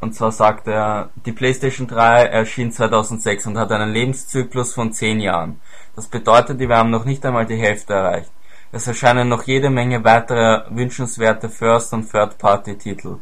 Und 0.01 0.13
zwar 0.13 0.31
sagt 0.31 0.67
er, 0.67 1.09
die 1.25 1.31
PlayStation 1.31 1.87
3 1.87 2.25
erschien 2.25 2.71
2006 2.71 3.47
und 3.47 3.57
hat 3.57 3.71
einen 3.71 3.93
Lebenszyklus 3.93 4.73
von 4.73 4.91
10 4.91 5.21
Jahren. 5.21 5.61
Das 5.95 6.07
bedeutet, 6.07 6.59
wir 6.59 6.69
haben 6.75 6.91
noch 6.91 7.05
nicht 7.05 7.25
einmal 7.25 7.45
die 7.45 7.55
Hälfte 7.55 7.93
erreicht. 7.93 8.31
Es 8.71 8.87
erscheinen 8.87 9.29
noch 9.29 9.43
jede 9.43 9.69
Menge 9.69 10.03
weiterer 10.03 10.65
wünschenswerte 10.69 11.47
First- 11.47 11.93
und 11.93 12.11
Third-Party-Titel. 12.11 13.19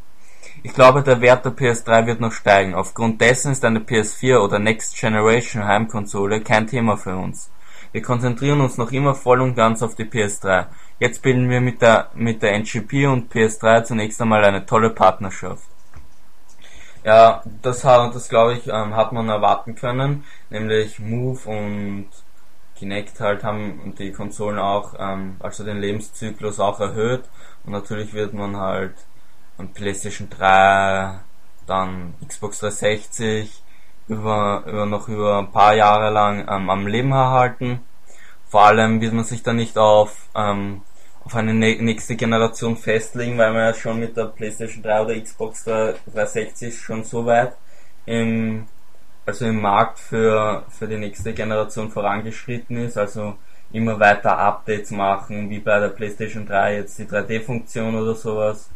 Ich 0.64 0.74
glaube, 0.74 1.04
der 1.04 1.22
Wert 1.22 1.46
der 1.46 1.52
PS3 1.52 2.08
wird 2.08 2.20
noch 2.20 2.32
steigen. 2.32 2.74
Aufgrund 2.74 3.22
dessen 3.22 3.52
ist 3.52 3.64
eine 3.64 3.80
PS4 3.80 4.40
oder 4.40 4.58
Next 4.58 4.98
Generation 4.98 5.66
Heimkonsole 5.66 6.42
kein 6.42 6.66
Thema 6.66 6.98
für 6.98 7.16
uns. 7.16 7.52
Wir 7.94 8.02
konzentrieren 8.02 8.60
uns 8.60 8.78
noch 8.78 8.92
immer 8.92 9.16
voll 9.16 9.40
und 9.40 9.56
ganz 9.56 9.84
auf 9.84 9.96
die 9.96 10.06
PS3. 10.06 10.66
Jetzt 11.00 11.22
bilden 11.22 11.50
wir 11.50 11.62
mit 11.62 11.82
der, 11.82 12.10
mit 12.16 12.42
der 12.42 12.54
NGP 12.54 13.06
und 13.08 13.32
PS3 13.32 13.84
zunächst 13.84 14.20
einmal 14.22 14.44
eine 14.44 14.66
tolle 14.66 14.90
Partnerschaft. 14.90 15.64
Ja, 17.04 17.44
das, 17.62 17.82
das 17.82 18.30
glaube 18.30 18.54
ich, 18.54 18.68
ähm, 18.68 18.96
hat 18.96 19.12
man 19.12 19.30
erwarten 19.30 19.76
können. 19.76 20.24
Nämlich 20.50 21.00
Move 21.00 21.40
und 21.46 22.08
Kinect 22.76 23.20
halt 23.20 23.44
haben 23.44 23.94
die 23.98 24.12
Konsolen 24.12 24.58
auch, 24.58 24.96
ähm, 24.98 25.36
also 25.40 25.64
den 25.64 25.78
Lebenszyklus 25.78 26.60
auch 26.60 26.80
erhöht. 26.80 27.24
Und 27.64 27.74
natürlich 27.74 28.14
wird 28.14 28.34
man 28.34 28.58
halt 28.58 28.96
und 29.58 29.74
PlayStation 29.76 30.30
3, 30.30 31.20
dann 31.68 32.16
Xbox 32.28 32.60
360 32.60 33.63
über, 34.08 34.64
über 34.68 34.86
noch 34.86 35.08
über 35.08 35.40
ein 35.40 35.52
paar 35.52 35.76
Jahre 35.76 36.12
lang 36.12 36.48
ähm, 36.50 36.70
am 36.70 36.88
Leben 36.88 37.12
erhalten. 37.12 37.80
Vor 38.48 38.66
allem 38.66 39.02
wird 39.02 39.14
man 39.14 39.24
sich 39.24 39.44
dann 39.44 39.56
nicht 39.56 39.78
auf, 39.78 40.28
ähm, 40.36 40.82
auf 41.26 41.36
eine 41.36 41.54
nächste 41.54 42.16
Generation 42.16 42.78
festlegen, 42.78 43.38
weil 43.38 43.52
man 43.54 43.62
ja 43.62 43.74
schon 43.74 44.00
mit 44.00 44.16
der 44.18 44.26
PlayStation 44.26 44.84
3 44.84 45.02
oder 45.02 45.20
Xbox 45.20 45.64
360 45.64 46.78
schon 46.78 47.04
so 47.04 47.26
weit 47.26 47.54
im, 48.06 48.68
also 49.26 49.46
im 49.46 49.62
Markt 49.62 50.00
für, 50.00 50.66
für 50.70 50.88
die 50.88 50.98
nächste 50.98 51.34
Generation 51.34 51.90
vorangeschritten 51.90 52.78
ist, 52.78 52.98
also 52.98 53.36
immer 53.72 54.00
weiter 54.00 54.38
Updates 54.38 54.92
machen, 54.92 55.50
wie 55.50 55.60
bei 55.60 55.80
der 55.80 55.90
PlayStation 55.90 56.46
3 56.46 56.76
jetzt 56.76 57.00
die 57.00 57.06
3D-Funktion 57.06 57.96
oder 57.96 58.14
sowas 58.14 58.70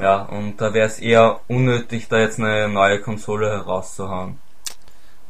ja, 0.00 0.22
und 0.22 0.60
da 0.60 0.74
wäre 0.74 0.86
es 0.86 0.98
eher 0.98 1.40
unnötig, 1.48 2.08
da 2.08 2.18
jetzt 2.18 2.38
eine 2.38 2.68
neue 2.68 3.00
Konsole 3.00 3.48
herauszuhauen. 3.50 4.38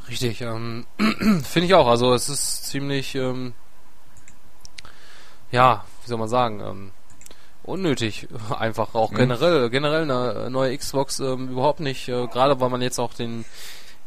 Richtig, 0.09 0.41
ähm, 0.41 0.87
finde 0.99 1.67
ich 1.67 1.75
auch. 1.75 1.87
Also 1.87 2.15
es 2.15 2.29
ist 2.29 2.67
ziemlich, 2.67 3.15
ähm, 3.15 3.55
ja, 5.51 5.85
wie 6.03 6.09
soll 6.09 6.19
man 6.19 6.29
sagen, 6.29 6.61
ähm, 6.61 6.93
unnötig 7.67 8.29
einfach 8.59 8.95
auch 8.95 9.11
mhm. 9.11 9.17
generell 9.17 9.71
generell 9.71 10.03
eine 10.03 10.51
neue 10.51 10.77
Xbox 10.77 11.21
ähm, 11.21 11.49
überhaupt 11.49 11.81
nicht 11.81 12.09
äh, 12.09 12.27
gerade 12.29 12.61
weil 12.61 12.71
man 12.71 12.81
jetzt 12.81 12.99
auch 12.99 13.13
den 13.13 13.45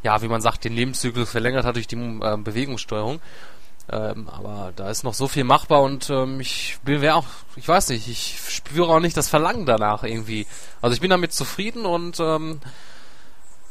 ja 0.01 0.22
wie 0.22 0.28
man 0.28 0.41
sagt 0.41 0.64
den 0.64 0.74
Lebenszyklus 0.74 1.30
verlängert 1.30 1.66
hat 1.66 1.76
durch 1.76 1.88
die 1.88 1.97
äh, 1.97 2.38
Bewegungssteuerung 2.38 3.20
ähm, 3.92 4.30
aber 4.30 4.72
da 4.76 4.90
ist 4.90 5.04
noch 5.04 5.14
so 5.14 5.28
viel 5.28 5.44
machbar 5.44 5.82
und 5.82 6.10
ähm, 6.10 6.40
ich 6.40 6.78
bin 6.84 7.08
auch, 7.10 7.26
ich 7.56 7.68
weiß 7.68 7.90
nicht, 7.90 8.08
ich 8.08 8.40
spüre 8.50 8.90
auch 8.90 9.00
nicht 9.00 9.18
das 9.18 9.30
Verlangen 9.30 9.66
danach 9.66 10.04
irgendwie. 10.04 10.46
Also 10.82 10.94
ich 10.94 11.02
bin 11.02 11.10
damit 11.10 11.34
zufrieden 11.34 11.86
und 11.86 12.20
ähm, 12.20 12.60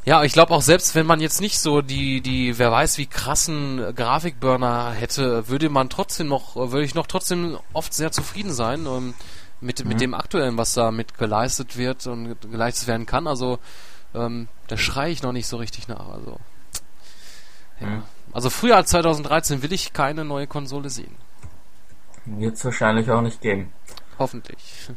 ja, 0.05 0.25
ich 0.25 0.33
glaube 0.33 0.55
auch 0.55 0.63
selbst, 0.63 0.95
wenn 0.95 1.07
man 1.07 1.21
jetzt 1.21 1.41
nicht 1.41 1.61
so 1.61 1.83
die, 1.83 2.21
die, 2.21 2.59
wer 2.59 2.73
weiß 2.73 2.99
wie 2.99 3.07
krassen 3.07 3.95
Grafikburner 3.95 4.93
hätte, 4.93 5.49
würde 5.49 5.69
man 5.69 5.91
trotzdem 5.91 6.29
noch, 6.29 6.57
würde 6.57 6.85
ich 6.85 6.95
noch 6.95 7.07
trotzdem 7.07 7.59
oft 7.73 7.93
sehr 7.93 8.11
zufrieden 8.11 8.53
sein 8.53 8.87
ähm, 8.87 9.15
mit, 9.61 9.83
mhm. 9.83 9.89
mit 9.89 10.01
dem 10.01 10.15
aktuellen, 10.15 10.57
was 10.57 10.75
da 10.75 10.91
mit 10.91 11.19
geleistet 11.19 11.77
wird 11.77 12.07
und 12.07 12.41
geleistet 12.51 12.89
werden 12.89 13.07
kann. 13.07 13.27
Also 13.27 13.59
ähm, 14.15 14.49
da 14.67 14.77
schreie 14.77 15.13
ich 15.13 15.23
noch 15.23 15.33
nicht 15.33 15.47
so 15.47 15.59
richtig 15.59 15.89
nach. 15.89 16.09
Also 16.09 16.39
ja. 17.81 17.87
Mhm. 17.87 18.03
Also 18.39 18.51
früher 18.51 18.77
als 18.77 18.91
2013 18.91 19.65
will 19.65 19.73
ich 19.73 19.93
keine 19.93 20.25
neue 20.25 20.47
Konsole 20.47 20.91
sehen. 20.91 21.17
Wird 22.25 22.55
es 22.55 22.65
wahrscheinlich 22.65 23.11
auch 23.11 23.21
nicht 23.21 23.41
geben. 23.41 23.73
Hoffentlich. 24.17 24.93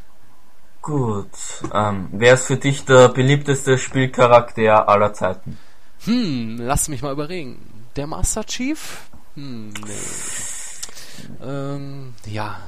Gut. 0.83 1.25
Ähm, 1.73 2.09
wer 2.11 2.35
ist 2.35 2.45
für 2.45 2.57
dich 2.57 2.85
der 2.85 3.09
beliebteste 3.09 3.79
Spielcharakter 3.79 4.87
aller 4.87 5.15
Zeiten? 5.15 5.57
Hm, 6.05 6.57
lass 6.59 6.87
mich 6.87 7.01
mal 7.01 7.13
überlegen. 7.13 7.57
Der 7.95 8.05
Master 8.05 8.43
Chief? 8.43 9.09
Hm, 9.33 9.73
nee. 9.87 11.43
Ähm, 11.43 12.13
ja. 12.27 12.59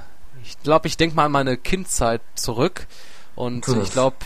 Ich 0.43 0.59
glaube, 0.63 0.88
ich 0.88 0.97
denke 0.97 1.15
mal 1.15 1.26
an 1.26 1.34
meine 1.34 1.55
Kindzeit 1.55 2.21
zurück. 2.34 2.88
Und 3.36 3.67
ich 3.67 3.91
glaube, 3.91 4.17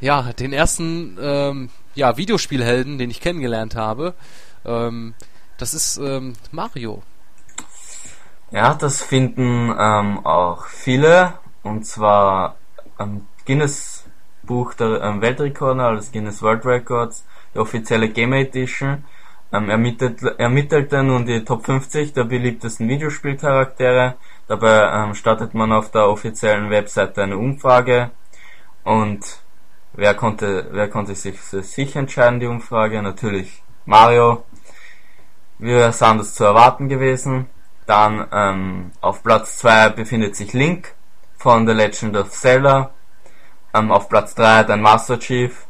ja, 0.00 0.32
den 0.32 0.52
ersten 0.52 1.16
ähm, 1.20 1.70
ja, 1.94 2.16
Videospielhelden, 2.16 2.98
den 2.98 3.10
ich 3.10 3.20
kennengelernt 3.20 3.76
habe, 3.76 4.14
ähm, 4.64 5.14
das 5.58 5.74
ist 5.74 5.98
ähm, 5.98 6.34
Mario. 6.50 7.02
Ja, 8.50 8.74
das 8.74 9.02
finden 9.02 9.74
ähm, 9.78 10.24
auch 10.24 10.66
viele. 10.66 11.34
Und 11.62 11.84
zwar 11.84 12.56
ähm, 12.98 13.26
Guinness 13.44 14.06
Buch 14.42 14.74
der 14.74 15.02
ähm, 15.02 15.20
Weltrekorde, 15.20 15.84
also 15.84 16.10
Guinness 16.10 16.42
World 16.42 16.64
Records, 16.64 17.24
die 17.54 17.58
offizielle 17.58 18.08
Game 18.08 18.32
Edition, 18.32 19.04
ähm, 19.52 19.68
ermittelt, 19.70 20.22
ermittelte 20.38 21.02
nun 21.02 21.26
die 21.26 21.44
Top 21.44 21.66
50 21.66 22.14
der 22.14 22.24
beliebtesten 22.24 22.88
Videospielcharaktere. 22.88 24.14
Dabei 24.46 25.04
ähm, 25.04 25.14
startet 25.14 25.54
man 25.54 25.72
auf 25.72 25.90
der 25.90 26.08
offiziellen 26.08 26.70
Webseite 26.70 27.22
eine 27.22 27.36
Umfrage 27.36 28.10
und 28.84 29.20
wer 29.92 30.14
konnte, 30.14 30.68
wer 30.72 30.88
konnte 30.88 31.14
sich 31.14 31.38
für 31.38 31.62
sich 31.62 31.94
entscheiden, 31.96 32.40
die 32.40 32.46
Umfrage? 32.46 33.02
Natürlich 33.02 33.62
Mario, 33.84 34.44
wir 35.58 35.92
sind 35.92 36.20
es 36.20 36.34
zu 36.34 36.44
erwarten 36.44 36.88
gewesen. 36.88 37.48
Dann 37.86 38.26
ähm, 38.32 38.92
auf 39.00 39.22
Platz 39.22 39.58
2 39.58 39.90
befindet 39.90 40.36
sich 40.36 40.52
Link 40.52 40.94
von 41.36 41.66
The 41.66 41.72
Legend 41.72 42.16
of 42.16 42.30
Zelda. 42.30 42.90
Ähm, 43.74 43.90
auf 43.90 44.08
Platz 44.08 44.34
3 44.34 44.64
dann 44.64 44.82
Master 44.82 45.18
Chief. 45.18 45.66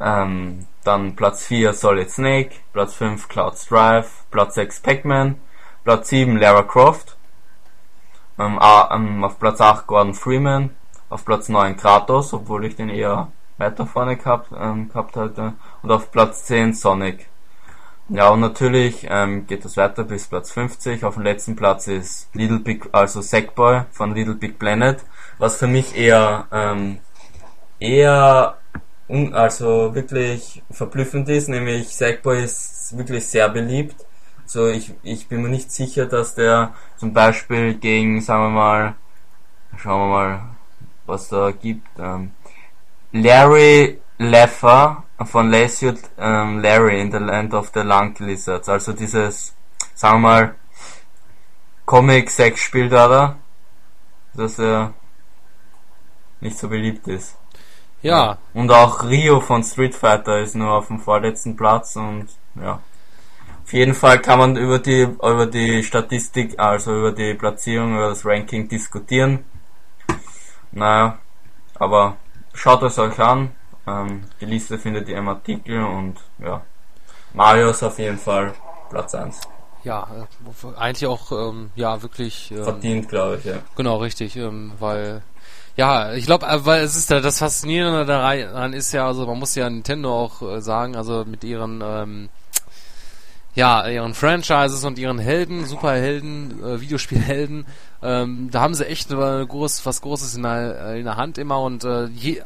Ähm, 0.00 0.66
dann 0.84 1.16
Platz 1.16 1.44
4 1.44 1.72
Solid 1.72 2.10
Snake. 2.10 2.50
Platz 2.72 2.94
5 2.94 3.28
Cloud 3.28 3.56
Strife. 3.56 4.10
Platz 4.30 4.54
6 4.54 4.80
Pac-Man. 4.80 5.36
Platz 5.84 6.08
7 6.08 6.36
Lara 6.36 6.62
Croft. 6.62 7.16
Ähm, 8.38 8.58
ähm, 8.90 9.24
auf 9.24 9.38
Platz 9.38 9.60
8 9.60 9.86
Gordon 9.86 10.14
Freeman, 10.14 10.70
auf 11.08 11.24
Platz 11.24 11.48
9 11.48 11.76
Kratos, 11.76 12.34
obwohl 12.34 12.66
ich 12.66 12.76
den 12.76 12.90
eher 12.90 13.32
weiter 13.56 13.86
vorne 13.86 14.16
gehabt, 14.16 14.50
ähm, 14.58 14.88
gehabt 14.88 15.16
hatte. 15.16 15.54
Und 15.82 15.90
auf 15.90 16.10
Platz 16.12 16.44
10 16.44 16.74
Sonic. 16.74 17.28
Ja, 18.08 18.28
und 18.28 18.40
natürlich 18.40 19.04
ähm, 19.10 19.48
geht 19.48 19.64
es 19.64 19.76
weiter 19.76 20.04
bis 20.04 20.28
Platz 20.28 20.52
50. 20.52 21.04
Auf 21.04 21.14
dem 21.14 21.24
letzten 21.24 21.56
Platz 21.56 21.88
ist 21.88 22.28
Little 22.34 22.60
Big, 22.60 22.88
also 22.92 23.20
Sackboy 23.20 23.82
von 23.90 24.14
Little 24.14 24.36
Big 24.36 24.60
Planet, 24.60 25.04
was 25.38 25.56
für 25.56 25.66
mich 25.66 25.96
eher 25.96 26.46
ähm, 26.52 26.98
eher 27.80 28.58
un, 29.08 29.34
also 29.34 29.94
wirklich 29.94 30.62
verblüffend 30.70 31.28
ist, 31.28 31.48
nämlich 31.48 31.96
Sackboy 31.96 32.44
ist 32.44 32.96
wirklich 32.96 33.26
sehr 33.26 33.48
beliebt. 33.48 33.96
So, 34.44 34.68
ich, 34.68 34.94
ich 35.02 35.26
bin 35.26 35.42
mir 35.42 35.48
nicht 35.48 35.72
sicher, 35.72 36.06
dass 36.06 36.36
der 36.36 36.74
zum 36.96 37.12
Beispiel 37.12 37.74
gegen, 37.74 38.20
sagen 38.20 38.44
wir 38.44 38.50
mal, 38.50 38.94
schauen 39.76 40.00
wir 40.02 40.16
mal, 40.16 40.40
was 41.06 41.28
da 41.28 41.50
gibt, 41.50 41.88
ähm, 41.98 42.30
Larry 43.10 44.00
Leffer 44.18 45.02
von 45.24 45.50
Lasiut 45.50 45.98
ähm, 46.18 46.60
Larry 46.60 47.00
in 47.00 47.10
the 47.10 47.18
Land 47.18 47.54
of 47.54 47.70
the 47.74 47.80
Lung 47.80 48.14
Lizards. 48.18 48.68
Also 48.68 48.92
dieses, 48.92 49.54
sagen 49.94 50.20
wir 50.20 50.28
mal, 50.28 50.54
Comic-Sex-Spiel 51.86 52.88
da, 52.88 53.08
da, 53.08 53.36
dass 54.34 54.58
er 54.58 54.92
nicht 56.40 56.58
so 56.58 56.68
beliebt 56.68 57.08
ist. 57.08 57.36
Ja. 58.02 58.38
Und 58.52 58.70
auch 58.70 59.04
Rio 59.04 59.40
von 59.40 59.62
Street 59.64 59.94
Fighter 59.94 60.40
ist 60.40 60.54
nur 60.54 60.70
auf 60.70 60.88
dem 60.88 61.00
vorletzten 61.00 61.56
Platz 61.56 61.96
und 61.96 62.28
ja. 62.54 62.80
Auf 63.64 63.72
jeden 63.72 63.94
Fall 63.94 64.20
kann 64.20 64.38
man 64.38 64.56
über 64.56 64.78
die 64.78 65.02
über 65.02 65.46
die 65.46 65.82
Statistik, 65.82 66.58
also 66.58 66.96
über 66.96 67.10
die 67.10 67.34
Platzierung, 67.34 67.96
über 67.96 68.10
das 68.10 68.24
Ranking 68.24 68.68
diskutieren. 68.68 69.44
Naja, 70.70 71.18
aber 71.74 72.16
schaut 72.54 72.82
es 72.82 72.98
euch 72.98 73.18
an. 73.18 73.50
Ähm, 73.86 74.24
die 74.40 74.46
Liste 74.46 74.78
findet 74.78 75.08
ihr 75.08 75.18
im 75.18 75.28
Artikel 75.28 75.82
und 75.82 76.16
ja. 76.38 76.62
Mario 77.34 77.70
ist 77.70 77.82
auf 77.82 77.98
jeden 77.98 78.18
Fall 78.18 78.52
Platz 78.90 79.14
1. 79.14 79.40
Ja, 79.84 80.02
äh, 80.02 80.78
eigentlich 80.78 81.06
auch, 81.06 81.30
ähm, 81.30 81.70
ja, 81.76 82.02
wirklich. 82.02 82.50
Ähm, 82.50 82.64
Verdient, 82.64 83.08
glaube 83.08 83.36
ich, 83.36 83.44
ja. 83.44 83.58
Genau, 83.76 83.98
richtig, 83.98 84.36
ähm, 84.36 84.72
weil 84.80 85.22
ja, 85.76 86.14
ich 86.14 86.26
glaube, 86.26 86.46
äh, 86.46 86.64
weil 86.64 86.82
es 86.82 86.96
ist 86.96 87.10
ja 87.10 87.20
das 87.20 87.38
Faszinierende 87.38 88.06
daran 88.06 88.72
ist 88.72 88.92
ja, 88.92 89.06
also 89.06 89.26
man 89.26 89.38
muss 89.38 89.54
ja 89.54 89.68
Nintendo 89.68 90.12
auch 90.12 90.42
äh, 90.42 90.60
sagen, 90.60 90.96
also 90.96 91.24
mit 91.24 91.44
ihren 91.44 91.82
ähm, 91.84 92.28
ja, 93.54 93.86
ihren 93.88 94.14
Franchises 94.14 94.84
und 94.84 94.98
ihren 94.98 95.18
Helden, 95.18 95.64
Superhelden, 95.64 96.62
äh, 96.62 96.80
Videospielhelden, 96.80 97.66
ähm, 98.02 98.48
da 98.50 98.60
haben 98.60 98.74
sie 98.74 98.86
echt 98.86 99.10
äh, 99.10 99.46
groß, 99.46 99.86
was 99.86 100.02
Großes 100.02 100.36
in 100.36 100.42
der, 100.42 100.96
in 100.96 101.04
der 101.04 101.16
Hand 101.16 101.38
immer 101.38 101.60
und 101.62 101.84
äh, 101.84 102.06
je, 102.06 102.42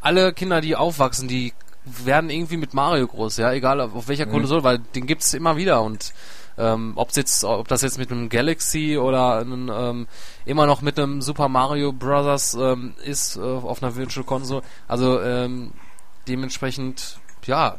alle 0.00 0.32
Kinder, 0.32 0.60
die 0.60 0.76
aufwachsen, 0.76 1.28
die 1.28 1.52
werden 1.84 2.30
irgendwie 2.30 2.56
mit 2.56 2.74
Mario 2.74 3.06
groß, 3.06 3.36
ja, 3.36 3.52
egal 3.52 3.80
auf, 3.80 4.08
welcher 4.08 4.26
mhm. 4.26 4.32
Konsole, 4.32 4.64
weil 4.64 4.78
den 4.78 5.06
gibt's 5.06 5.34
immer 5.34 5.56
wieder 5.56 5.82
und 5.82 6.12
ähm, 6.58 6.92
ob 6.96 7.14
jetzt, 7.14 7.44
ob 7.44 7.68
das 7.68 7.82
jetzt 7.82 7.98
mit 7.98 8.10
einem 8.10 8.28
Galaxy 8.28 8.96
oder 8.96 9.36
einem, 9.38 9.70
ähm, 9.72 10.08
immer 10.44 10.66
noch 10.66 10.80
mit 10.80 10.98
einem 10.98 11.20
Super 11.20 11.48
Mario 11.48 11.92
Bros. 11.92 12.54
Ähm, 12.54 12.94
ist 13.04 13.36
äh, 13.36 13.40
auf 13.40 13.82
einer 13.82 13.94
Virtual 13.94 14.24
Console. 14.24 14.62
Also 14.88 15.20
ähm, 15.20 15.72
dementsprechend, 16.28 17.18
ja, 17.44 17.76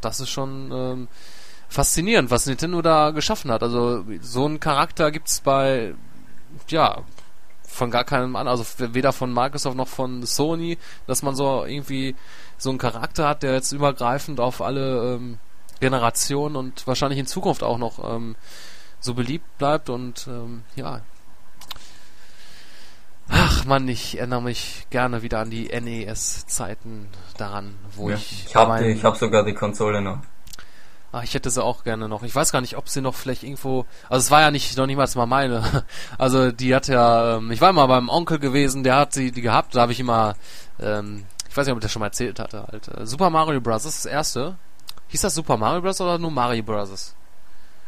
das 0.00 0.20
ist 0.20 0.30
schon 0.30 0.70
ähm, 0.72 1.08
faszinierend, 1.68 2.30
was 2.30 2.46
Nintendo 2.46 2.82
da 2.82 3.10
geschaffen 3.10 3.50
hat. 3.50 3.62
Also 3.62 4.04
so 4.20 4.44
einen 4.44 4.60
Charakter 4.60 5.10
gibt's 5.10 5.40
bei, 5.40 5.94
ja, 6.68 7.02
von 7.70 7.90
gar 7.90 8.04
keinem 8.04 8.36
an, 8.36 8.48
also 8.48 8.64
weder 8.78 9.12
von 9.12 9.32
Microsoft 9.32 9.76
noch 9.76 9.88
von 9.88 10.24
Sony, 10.24 10.76
dass 11.06 11.22
man 11.22 11.34
so 11.34 11.64
irgendwie 11.64 12.16
so 12.58 12.70
einen 12.70 12.78
Charakter 12.78 13.28
hat, 13.28 13.42
der 13.42 13.54
jetzt 13.54 13.72
übergreifend 13.72 14.40
auf 14.40 14.60
alle 14.60 15.14
ähm, 15.14 15.38
Generationen 15.80 16.56
und 16.56 16.86
wahrscheinlich 16.86 17.18
in 17.18 17.26
Zukunft 17.26 17.62
auch 17.62 17.78
noch 17.78 17.98
ähm, 18.04 18.36
so 18.98 19.14
beliebt 19.14 19.58
bleibt 19.58 19.88
und 19.88 20.26
ähm, 20.28 20.62
ja. 20.76 21.00
Ach 23.28 23.64
man, 23.64 23.86
ich 23.88 24.18
erinnere 24.18 24.42
mich 24.42 24.86
gerne 24.90 25.22
wieder 25.22 25.38
an 25.38 25.50
die 25.50 25.68
NES-Zeiten 25.68 27.08
daran, 27.38 27.76
wo 27.94 28.10
ja, 28.10 28.16
ich. 28.16 28.46
Ich 28.46 28.56
habe 28.56 28.94
hab 29.02 29.16
sogar 29.16 29.44
die 29.44 29.54
Konsole 29.54 30.02
noch. 30.02 30.18
Ach, 31.12 31.24
ich 31.24 31.34
hätte 31.34 31.50
sie 31.50 31.62
auch 31.62 31.82
gerne 31.82 32.08
noch. 32.08 32.22
Ich 32.22 32.34
weiß 32.34 32.52
gar 32.52 32.60
nicht, 32.60 32.76
ob 32.76 32.88
sie 32.88 33.00
noch 33.00 33.14
vielleicht 33.14 33.42
irgendwo. 33.42 33.84
Also 34.08 34.24
es 34.24 34.30
war 34.30 34.42
ja 34.42 34.50
nicht 34.50 34.76
noch 34.76 34.86
niemals 34.86 35.16
mal 35.16 35.26
meine. 35.26 35.84
Also 36.18 36.52
die 36.52 36.74
hat 36.74 36.86
ja. 36.88 37.36
Ähm, 37.36 37.50
ich 37.50 37.60
war 37.60 37.72
mal 37.72 37.86
beim 37.86 38.08
Onkel 38.08 38.38
gewesen, 38.38 38.84
der 38.84 38.96
hat 38.96 39.12
sie 39.12 39.32
die 39.32 39.40
gehabt. 39.40 39.74
Da 39.74 39.82
habe 39.82 39.92
ich 39.92 40.00
immer. 40.00 40.34
Ähm, 40.78 41.24
ich 41.48 41.56
weiß 41.56 41.66
nicht, 41.66 41.72
ob 41.72 41.78
ich 41.78 41.82
das 41.82 41.92
schon 41.92 42.00
mal 42.00 42.06
erzählt 42.06 42.38
hatte. 42.38 42.64
Halt. 42.70 42.88
Äh, 42.88 43.06
Super 43.06 43.30
Mario 43.30 43.60
Bros. 43.60 43.82
das 43.82 44.06
erste. 44.06 44.56
Hieß 45.08 45.22
das 45.22 45.34
Super 45.34 45.56
Mario 45.56 45.82
Bros. 45.82 46.00
oder 46.00 46.18
nur 46.18 46.30
Mario 46.30 46.62
Bros.? 46.62 47.14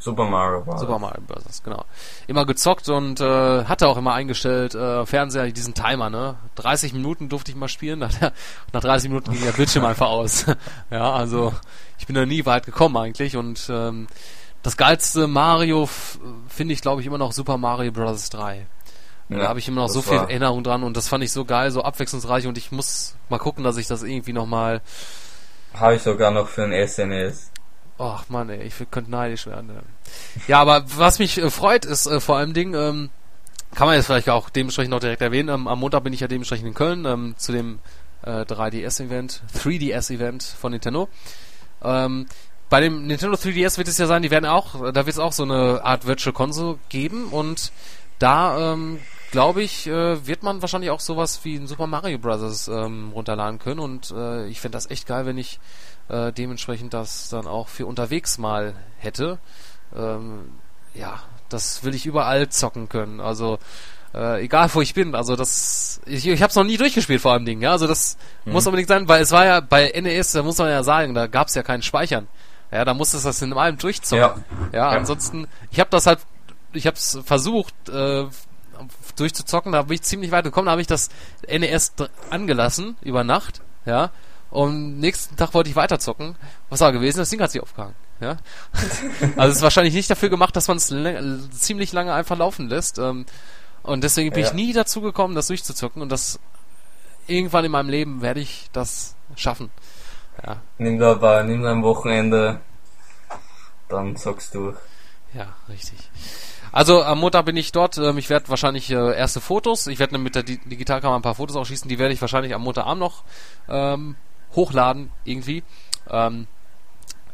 Super 0.02 0.24
Mario 0.24 0.62
Bros. 0.62 0.80
Super 0.80 0.98
Mario 0.98 1.22
Bros. 1.26 1.62
genau. 1.62 1.84
Immer 2.26 2.44
gezockt 2.44 2.88
und 2.88 3.20
äh, 3.20 3.64
hatte 3.64 3.86
auch 3.86 3.96
immer 3.96 4.14
eingestellt, 4.14 4.74
äh, 4.74 5.06
Fernseher, 5.06 5.50
diesen 5.52 5.74
Timer, 5.74 6.10
ne? 6.10 6.36
30 6.56 6.92
Minuten 6.92 7.28
durfte 7.28 7.52
ich 7.52 7.56
mal 7.56 7.68
spielen, 7.68 7.98
nach, 8.00 8.12
der, 8.12 8.32
nach 8.72 8.80
30 8.80 9.10
Minuten 9.10 9.32
ging 9.32 9.44
der 9.44 9.52
Bildschirm 9.52 9.84
einfach 9.84 10.08
aus. 10.08 10.46
ja, 10.90 11.12
also 11.12 11.52
ich 11.98 12.06
bin 12.06 12.16
da 12.16 12.26
nie 12.26 12.44
weit 12.46 12.66
gekommen 12.66 12.96
eigentlich 12.96 13.36
und 13.36 13.68
ähm, 13.70 14.08
das 14.64 14.76
geilste 14.76 15.28
Mario 15.28 15.88
finde 16.48 16.74
ich, 16.74 16.80
glaube 16.80 17.00
ich, 17.00 17.06
immer 17.06 17.18
noch 17.18 17.32
Super 17.32 17.56
Mario 17.56 17.92
Bros. 17.92 18.28
3. 18.30 18.66
Ja, 19.28 19.38
da 19.38 19.48
habe 19.48 19.60
ich 19.60 19.68
immer 19.68 19.82
noch 19.82 19.88
so 19.88 20.02
viel 20.02 20.18
Erinnerung 20.18 20.64
dran 20.64 20.82
und 20.82 20.96
das 20.96 21.08
fand 21.08 21.22
ich 21.22 21.32
so 21.32 21.44
geil, 21.44 21.70
so 21.70 21.82
abwechslungsreich 21.82 22.46
und 22.48 22.58
ich 22.58 22.72
muss 22.72 23.14
mal 23.28 23.38
gucken, 23.38 23.62
dass 23.62 23.76
ich 23.76 23.86
das 23.86 24.02
irgendwie 24.02 24.32
nochmal 24.32 24.82
habe 25.74 25.94
ich 25.94 26.02
sogar 26.02 26.30
noch 26.30 26.48
für 26.48 26.64
ein 26.64 26.72
SNS. 26.72 27.51
Ach 28.02 28.28
man, 28.28 28.50
ey, 28.50 28.64
ich 28.64 28.74
könnte 28.90 29.12
neidisch 29.12 29.46
werden. 29.46 29.70
Ja, 30.48 30.60
aber 30.60 30.84
was 30.96 31.20
mich 31.20 31.38
äh, 31.38 31.50
freut, 31.50 31.84
ist 31.84 32.06
äh, 32.06 32.18
vor 32.18 32.36
allem 32.36 32.52
Ding, 32.52 32.74
ähm, 32.74 33.10
kann 33.76 33.86
man 33.86 33.94
jetzt 33.94 34.06
vielleicht 34.06 34.28
auch 34.28 34.50
dementsprechend 34.50 34.90
noch 34.90 34.98
direkt 34.98 35.22
erwähnen. 35.22 35.48
Ähm, 35.48 35.68
am 35.68 35.78
Montag 35.78 36.02
bin 36.02 36.12
ich 36.12 36.18
ja 36.18 36.26
dementsprechend 36.26 36.66
in 36.66 36.74
Köln 36.74 37.04
ähm, 37.04 37.34
zu 37.38 37.52
dem 37.52 37.78
äh, 38.22 38.40
3DS-Event, 38.40 39.42
3DS-Event 39.56 40.42
von 40.42 40.72
Nintendo. 40.72 41.08
Ähm, 41.80 42.26
bei 42.68 42.80
dem 42.80 43.06
Nintendo 43.06 43.36
3DS 43.36 43.78
wird 43.78 43.86
es 43.86 43.98
ja 43.98 44.06
sein, 44.08 44.22
die 44.22 44.32
werden 44.32 44.46
auch, 44.46 44.92
da 44.92 45.06
wird 45.06 45.14
es 45.14 45.20
auch 45.20 45.32
so 45.32 45.44
eine 45.44 45.84
Art 45.84 46.04
Virtual 46.04 46.32
Console 46.32 46.78
geben 46.88 47.26
und 47.26 47.70
da 48.18 48.72
ähm, 48.72 48.98
glaube 49.30 49.62
ich, 49.62 49.86
äh, 49.86 50.26
wird 50.26 50.42
man 50.42 50.60
wahrscheinlich 50.60 50.90
auch 50.90 51.00
sowas 51.00 51.40
wie 51.44 51.56
ein 51.56 51.66
Super 51.66 51.86
Mario 51.86 52.18
Bros. 52.18 52.66
Ähm, 52.68 53.12
runterladen 53.14 53.58
können 53.58 53.80
und 53.80 54.10
äh, 54.10 54.46
ich 54.48 54.60
fände 54.60 54.76
das 54.76 54.90
echt 54.90 55.06
geil, 55.06 55.24
wenn 55.24 55.38
ich 55.38 55.60
äh, 56.08 56.32
dementsprechend 56.32 56.94
das 56.94 57.28
dann 57.28 57.46
auch 57.46 57.68
für 57.68 57.86
unterwegs 57.86 58.38
mal 58.38 58.74
hätte. 58.98 59.38
Ähm, 59.96 60.52
ja, 60.94 61.20
das 61.48 61.84
will 61.84 61.94
ich 61.94 62.06
überall 62.06 62.48
zocken 62.48 62.88
können. 62.88 63.20
Also 63.20 63.58
äh, 64.14 64.44
egal 64.44 64.68
wo 64.72 64.80
ich 64.80 64.94
bin. 64.94 65.14
Also 65.14 65.36
das, 65.36 66.00
ich, 66.06 66.26
ich 66.26 66.42
habe 66.42 66.50
es 66.50 66.56
noch 66.56 66.64
nie 66.64 66.76
durchgespielt 66.76 67.20
vor 67.20 67.32
allem 67.32 67.44
Ding. 67.44 67.62
Ja, 67.62 67.72
also 67.72 67.86
das 67.86 68.16
mhm. 68.44 68.52
muss 68.52 68.66
unbedingt 68.66 68.88
sein, 68.88 69.08
weil 69.08 69.22
es 69.22 69.30
war 69.30 69.44
ja 69.44 69.60
bei 69.60 69.92
NES, 69.94 70.32
da 70.32 70.42
muss 70.42 70.58
man 70.58 70.68
ja 70.68 70.82
sagen, 70.82 71.14
da 71.14 71.26
gab 71.26 71.48
es 71.48 71.54
ja 71.54 71.62
keinen 71.62 71.82
Speichern. 71.82 72.28
Ja, 72.70 72.84
da 72.84 72.94
musstest 72.94 73.24
du 73.24 73.28
das 73.28 73.42
in 73.42 73.52
allem 73.52 73.76
durchzocken. 73.76 74.44
Ja, 74.72 74.78
ja, 74.78 74.92
ja. 74.92 74.98
ansonsten, 74.98 75.46
ich 75.70 75.78
habe 75.78 75.90
das 75.90 76.06
halt, 76.06 76.20
ich 76.72 76.86
habe 76.86 76.96
es 76.96 77.18
versucht, 77.24 77.74
äh, 77.90 78.24
durchzuzocken. 79.16 79.72
Da 79.72 79.82
bin 79.82 79.94
ich 79.94 80.02
ziemlich 80.02 80.30
weit 80.30 80.44
gekommen. 80.44 80.66
Da 80.66 80.72
habe 80.72 80.80
ich 80.80 80.86
das 80.86 81.10
NES 81.46 81.92
angelassen 82.30 82.96
über 83.02 83.24
Nacht. 83.24 83.60
Ja. 83.84 84.10
Und 84.52 85.00
nächsten 85.00 85.34
Tag 85.36 85.54
wollte 85.54 85.70
ich 85.70 85.76
weiterzocken. 85.76 86.36
Was 86.68 86.80
war 86.80 86.92
gewesen? 86.92 87.16
Das 87.16 87.30
Ding 87.30 87.40
hat 87.40 87.50
sich 87.50 87.62
aufgehangen. 87.62 87.94
Ja. 88.20 88.36
also 89.36 89.50
es 89.50 89.56
ist 89.56 89.62
wahrscheinlich 89.62 89.94
nicht 89.94 90.10
dafür 90.10 90.28
gemacht, 90.28 90.54
dass 90.54 90.68
man 90.68 90.76
es 90.76 90.92
ziemlich 91.58 91.92
lange 91.94 92.12
einfach 92.12 92.36
laufen 92.36 92.68
lässt. 92.68 92.98
Ähm, 92.98 93.24
und 93.82 94.04
deswegen 94.04 94.30
bin 94.30 94.42
ja. 94.42 94.48
ich 94.48 94.52
nie 94.52 94.74
dazu 94.74 95.00
gekommen, 95.00 95.34
das 95.34 95.46
durchzuzocken. 95.46 96.02
Und 96.02 96.12
das 96.12 96.38
irgendwann 97.26 97.64
in 97.64 97.72
meinem 97.72 97.88
Leben 97.88 98.20
werde 98.20 98.40
ich 98.40 98.68
das 98.74 99.16
schaffen. 99.36 99.70
Ja. 100.46 100.58
Nimm 100.76 100.98
da 100.98 101.12
aber, 101.12 101.42
nimm 101.44 101.64
am 101.64 101.82
Wochenende, 101.82 102.60
dann 103.88 104.16
zockst 104.16 104.54
du. 104.54 104.74
Ja, 105.32 105.46
richtig. 105.70 106.10
Also 106.72 107.02
am 107.02 107.20
Montag 107.20 107.46
bin 107.46 107.56
ich 107.56 107.72
dort. 107.72 107.96
Ähm, 107.96 108.18
ich 108.18 108.28
werde 108.28 108.50
wahrscheinlich 108.50 108.90
äh, 108.90 109.16
erste 109.16 109.40
Fotos. 109.40 109.86
Ich 109.86 109.98
werde 109.98 110.18
mit 110.18 110.34
der 110.34 110.42
Di 110.42 110.58
Digitalkamera 110.58 111.16
ein 111.16 111.22
paar 111.22 111.36
Fotos 111.36 111.56
auch 111.56 111.64
schießen. 111.64 111.88
Die 111.88 111.98
werde 111.98 112.12
ich 112.12 112.20
wahrscheinlich 112.20 112.54
am 112.54 112.60
Montagabend 112.60 113.00
noch 113.00 113.24
ähm, 113.66 114.16
hochladen 114.54 115.10
irgendwie. 115.24 115.62
Ähm, 116.10 116.46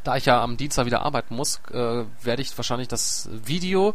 da 0.04 0.16
ich 0.16 0.24
ja 0.24 0.42
am 0.42 0.56
Dienstag 0.56 0.86
wieder 0.86 1.02
arbeiten 1.02 1.36
muss, 1.36 1.60
äh, 1.70 2.04
werde 2.22 2.40
ich 2.42 2.56
wahrscheinlich 2.56 2.88
das 2.88 3.28
Video, 3.30 3.94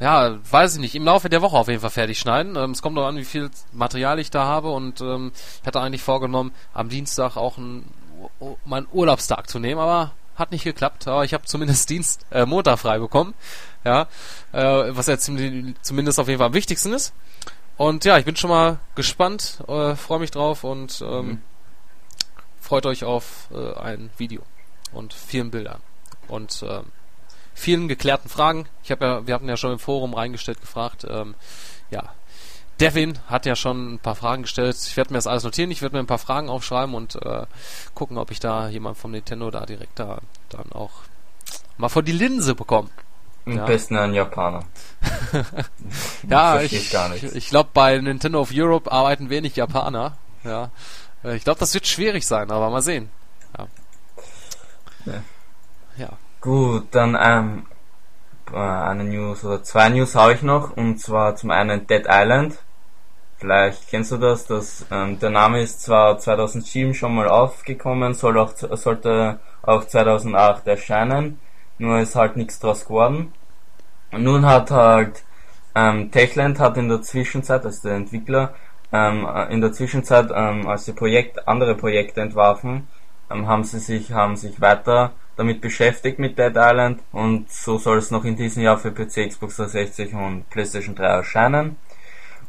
ja, 0.00 0.38
weiß 0.50 0.74
ich 0.74 0.80
nicht, 0.80 0.94
im 0.94 1.04
Laufe 1.04 1.28
der 1.28 1.42
Woche 1.42 1.56
auf 1.56 1.68
jeden 1.68 1.80
Fall 1.80 1.90
fertig 1.90 2.18
schneiden. 2.18 2.56
Ähm, 2.56 2.72
es 2.72 2.82
kommt 2.82 2.96
noch 2.96 3.06
an, 3.06 3.16
wie 3.16 3.24
viel 3.24 3.50
Material 3.72 4.18
ich 4.18 4.30
da 4.30 4.44
habe 4.44 4.72
und 4.72 5.00
ähm, 5.00 5.30
ich 5.60 5.66
hatte 5.66 5.80
eigentlich 5.80 6.02
vorgenommen, 6.02 6.52
am 6.74 6.88
Dienstag 6.88 7.36
auch 7.36 7.58
ein, 7.58 7.84
meinen 8.64 8.88
Urlaubstag 8.92 9.48
zu 9.48 9.58
nehmen, 9.58 9.80
aber 9.80 10.12
hat 10.36 10.50
nicht 10.50 10.64
geklappt, 10.64 11.06
aber 11.06 11.24
ich 11.24 11.34
habe 11.34 11.44
zumindest 11.44 11.90
Dienst, 11.90 12.26
äh, 12.30 12.46
Montag 12.46 12.78
frei 12.78 12.98
bekommen. 12.98 13.34
Ja, 13.84 14.06
äh, 14.52 14.62
was 14.90 15.06
ja 15.06 15.18
zumindest 15.18 16.18
auf 16.18 16.28
jeden 16.28 16.38
Fall 16.38 16.48
am 16.48 16.54
wichtigsten 16.54 16.92
ist. 16.92 17.12
Und 17.76 18.04
ja, 18.04 18.18
ich 18.18 18.24
bin 18.24 18.36
schon 18.36 18.50
mal 18.50 18.78
gespannt, 18.94 19.58
äh, 19.66 19.96
freue 19.96 20.20
mich 20.20 20.30
drauf 20.30 20.64
und 20.64 21.02
ähm, 21.02 21.26
mhm. 21.26 21.42
Freut 22.62 22.86
euch 22.86 23.04
auf 23.04 23.48
äh, 23.52 23.74
ein 23.74 24.10
Video 24.16 24.42
und 24.92 25.12
vielen 25.12 25.50
Bildern 25.50 25.80
und 26.28 26.64
ähm, 26.66 26.84
vielen 27.54 27.88
geklärten 27.88 28.28
Fragen. 28.28 28.66
Ich 28.82 28.90
habe 28.90 29.04
ja, 29.04 29.26
wir 29.26 29.34
hatten 29.34 29.48
ja 29.48 29.56
schon 29.56 29.72
im 29.72 29.78
Forum 29.78 30.14
reingestellt 30.14 30.60
gefragt, 30.60 31.04
ähm, 31.08 31.34
ja, 31.90 32.04
Devin 32.80 33.18
hat 33.28 33.46
ja 33.46 33.54
schon 33.54 33.94
ein 33.94 33.98
paar 33.98 34.14
Fragen 34.14 34.42
gestellt. 34.42 34.76
Ich 34.76 34.96
werde 34.96 35.12
mir 35.12 35.18
das 35.18 35.26
alles 35.26 35.44
notieren. 35.44 35.70
Ich 35.70 35.82
werde 35.82 35.94
mir 35.94 36.02
ein 36.02 36.06
paar 36.06 36.18
Fragen 36.18 36.48
aufschreiben 36.48 36.94
und 36.94 37.16
äh, 37.16 37.46
gucken, 37.94 38.18
ob 38.18 38.30
ich 38.30 38.40
da 38.40 38.68
jemand 38.68 38.96
vom 38.96 39.10
Nintendo 39.10 39.50
da 39.50 39.66
direkt 39.66 39.98
da 39.98 40.18
dann 40.48 40.72
auch 40.72 40.90
mal 41.76 41.88
vor 41.88 42.02
die 42.02 42.12
Linse 42.12 42.54
bekomme. 42.54 42.88
Am 43.44 43.56
ja. 43.56 43.66
besten 43.66 43.96
ein 43.96 44.14
Japaner. 44.14 44.64
ja, 46.28 46.60
ich, 46.60 46.72
ich, 46.72 47.24
ich 47.34 47.48
glaube, 47.48 47.70
bei 47.74 47.98
Nintendo 47.98 48.40
of 48.40 48.50
Europe 48.52 48.90
arbeiten 48.90 49.30
wenig 49.30 49.56
Japaner. 49.56 50.16
Ja, 50.44 50.64
äh, 50.64 50.68
ich 51.24 51.44
glaube, 51.44 51.60
das 51.60 51.74
wird 51.74 51.86
schwierig 51.86 52.26
sein, 52.26 52.50
aber 52.50 52.70
mal 52.70 52.82
sehen. 52.82 53.08
Ja. 53.56 53.66
ja. 55.06 55.22
ja. 55.96 56.08
Gut, 56.40 56.88
dann 56.90 57.16
ähm, 57.20 57.66
äh, 58.52 58.56
eine 58.56 59.04
News 59.04 59.44
oder 59.44 59.62
zwei 59.62 59.88
News 59.88 60.14
habe 60.14 60.34
ich 60.34 60.42
noch 60.42 60.76
und 60.76 60.98
zwar 60.98 61.36
zum 61.36 61.50
einen 61.50 61.86
Dead 61.86 62.06
Island. 62.08 62.58
Vielleicht 63.38 63.88
kennst 63.88 64.12
du 64.12 64.18
das, 64.18 64.46
das 64.46 64.86
ähm, 64.90 65.18
der 65.18 65.30
Name 65.30 65.62
ist 65.62 65.82
zwar 65.82 66.18
2007 66.18 66.94
schon 66.94 67.14
mal 67.14 67.28
aufgekommen, 67.28 68.14
soll 68.14 68.38
auch, 68.38 68.52
sollte 68.56 69.40
auch 69.62 69.84
2008 69.84 70.66
erscheinen, 70.66 71.40
nur 71.78 71.98
ist 71.98 72.14
halt 72.14 72.36
nichts 72.36 72.60
draus 72.60 72.84
geworden. 72.84 73.32
Und 74.12 74.24
nun 74.24 74.46
hat 74.46 74.70
halt 74.70 75.24
ähm, 75.74 76.10
Techland 76.10 76.58
hat 76.60 76.76
in 76.76 76.88
der 76.88 77.02
Zwischenzeit, 77.02 77.64
also 77.64 77.88
der 77.88 77.96
Entwickler, 77.96 78.54
ähm, 78.92 79.26
in 79.50 79.60
der 79.60 79.72
Zwischenzeit, 79.72 80.30
ähm, 80.34 80.66
als 80.68 80.84
sie 80.84 80.92
Projekt, 80.92 81.48
andere 81.48 81.74
Projekte 81.74 82.20
entwarfen, 82.20 82.88
ähm, 83.30 83.46
haben 83.46 83.64
sie 83.64 83.78
sich, 83.78 84.12
haben 84.12 84.36
sich 84.36 84.60
weiter 84.60 85.12
damit 85.36 85.60
beschäftigt 85.60 86.18
mit 86.18 86.38
Dead 86.38 86.52
Island 86.54 87.00
und 87.10 87.50
so 87.50 87.78
soll 87.78 87.98
es 87.98 88.10
noch 88.10 88.24
in 88.24 88.36
diesem 88.36 88.62
Jahr 88.62 88.78
für 88.78 88.92
PC, 88.92 89.28
Xbox 89.28 89.56
360 89.56 90.14
und 90.14 90.48
PlayStation 90.50 90.94
3 90.94 91.04
erscheinen. 91.04 91.76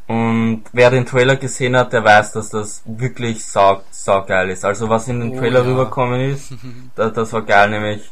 Und 0.05 0.63
wer 0.73 0.89
den 0.89 1.05
Trailer 1.05 1.37
gesehen 1.37 1.77
hat, 1.77 1.93
der 1.93 2.03
weiß, 2.03 2.33
dass 2.33 2.49
das 2.49 2.83
wirklich 2.85 3.45
sau, 3.45 3.81
sau 3.89 4.25
geil 4.25 4.49
ist. 4.49 4.65
Also 4.65 4.89
was 4.89 5.07
in 5.07 5.21
den 5.21 5.31
oh, 5.31 5.39
Trailer 5.39 5.61
ja. 5.61 5.65
rübergekommen 5.65 6.19
ist, 6.19 6.53
das, 6.95 7.13
das 7.13 7.31
war 7.31 7.43
geil, 7.43 7.69
nämlich 7.69 8.11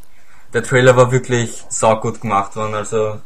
der 0.53 0.63
Trailer 0.63 0.95
war 0.95 1.11
wirklich 1.11 1.63
sau 1.67 1.97
gut 1.99 2.21
gemacht 2.21 2.55
worden. 2.55 2.75
Also 2.75 3.19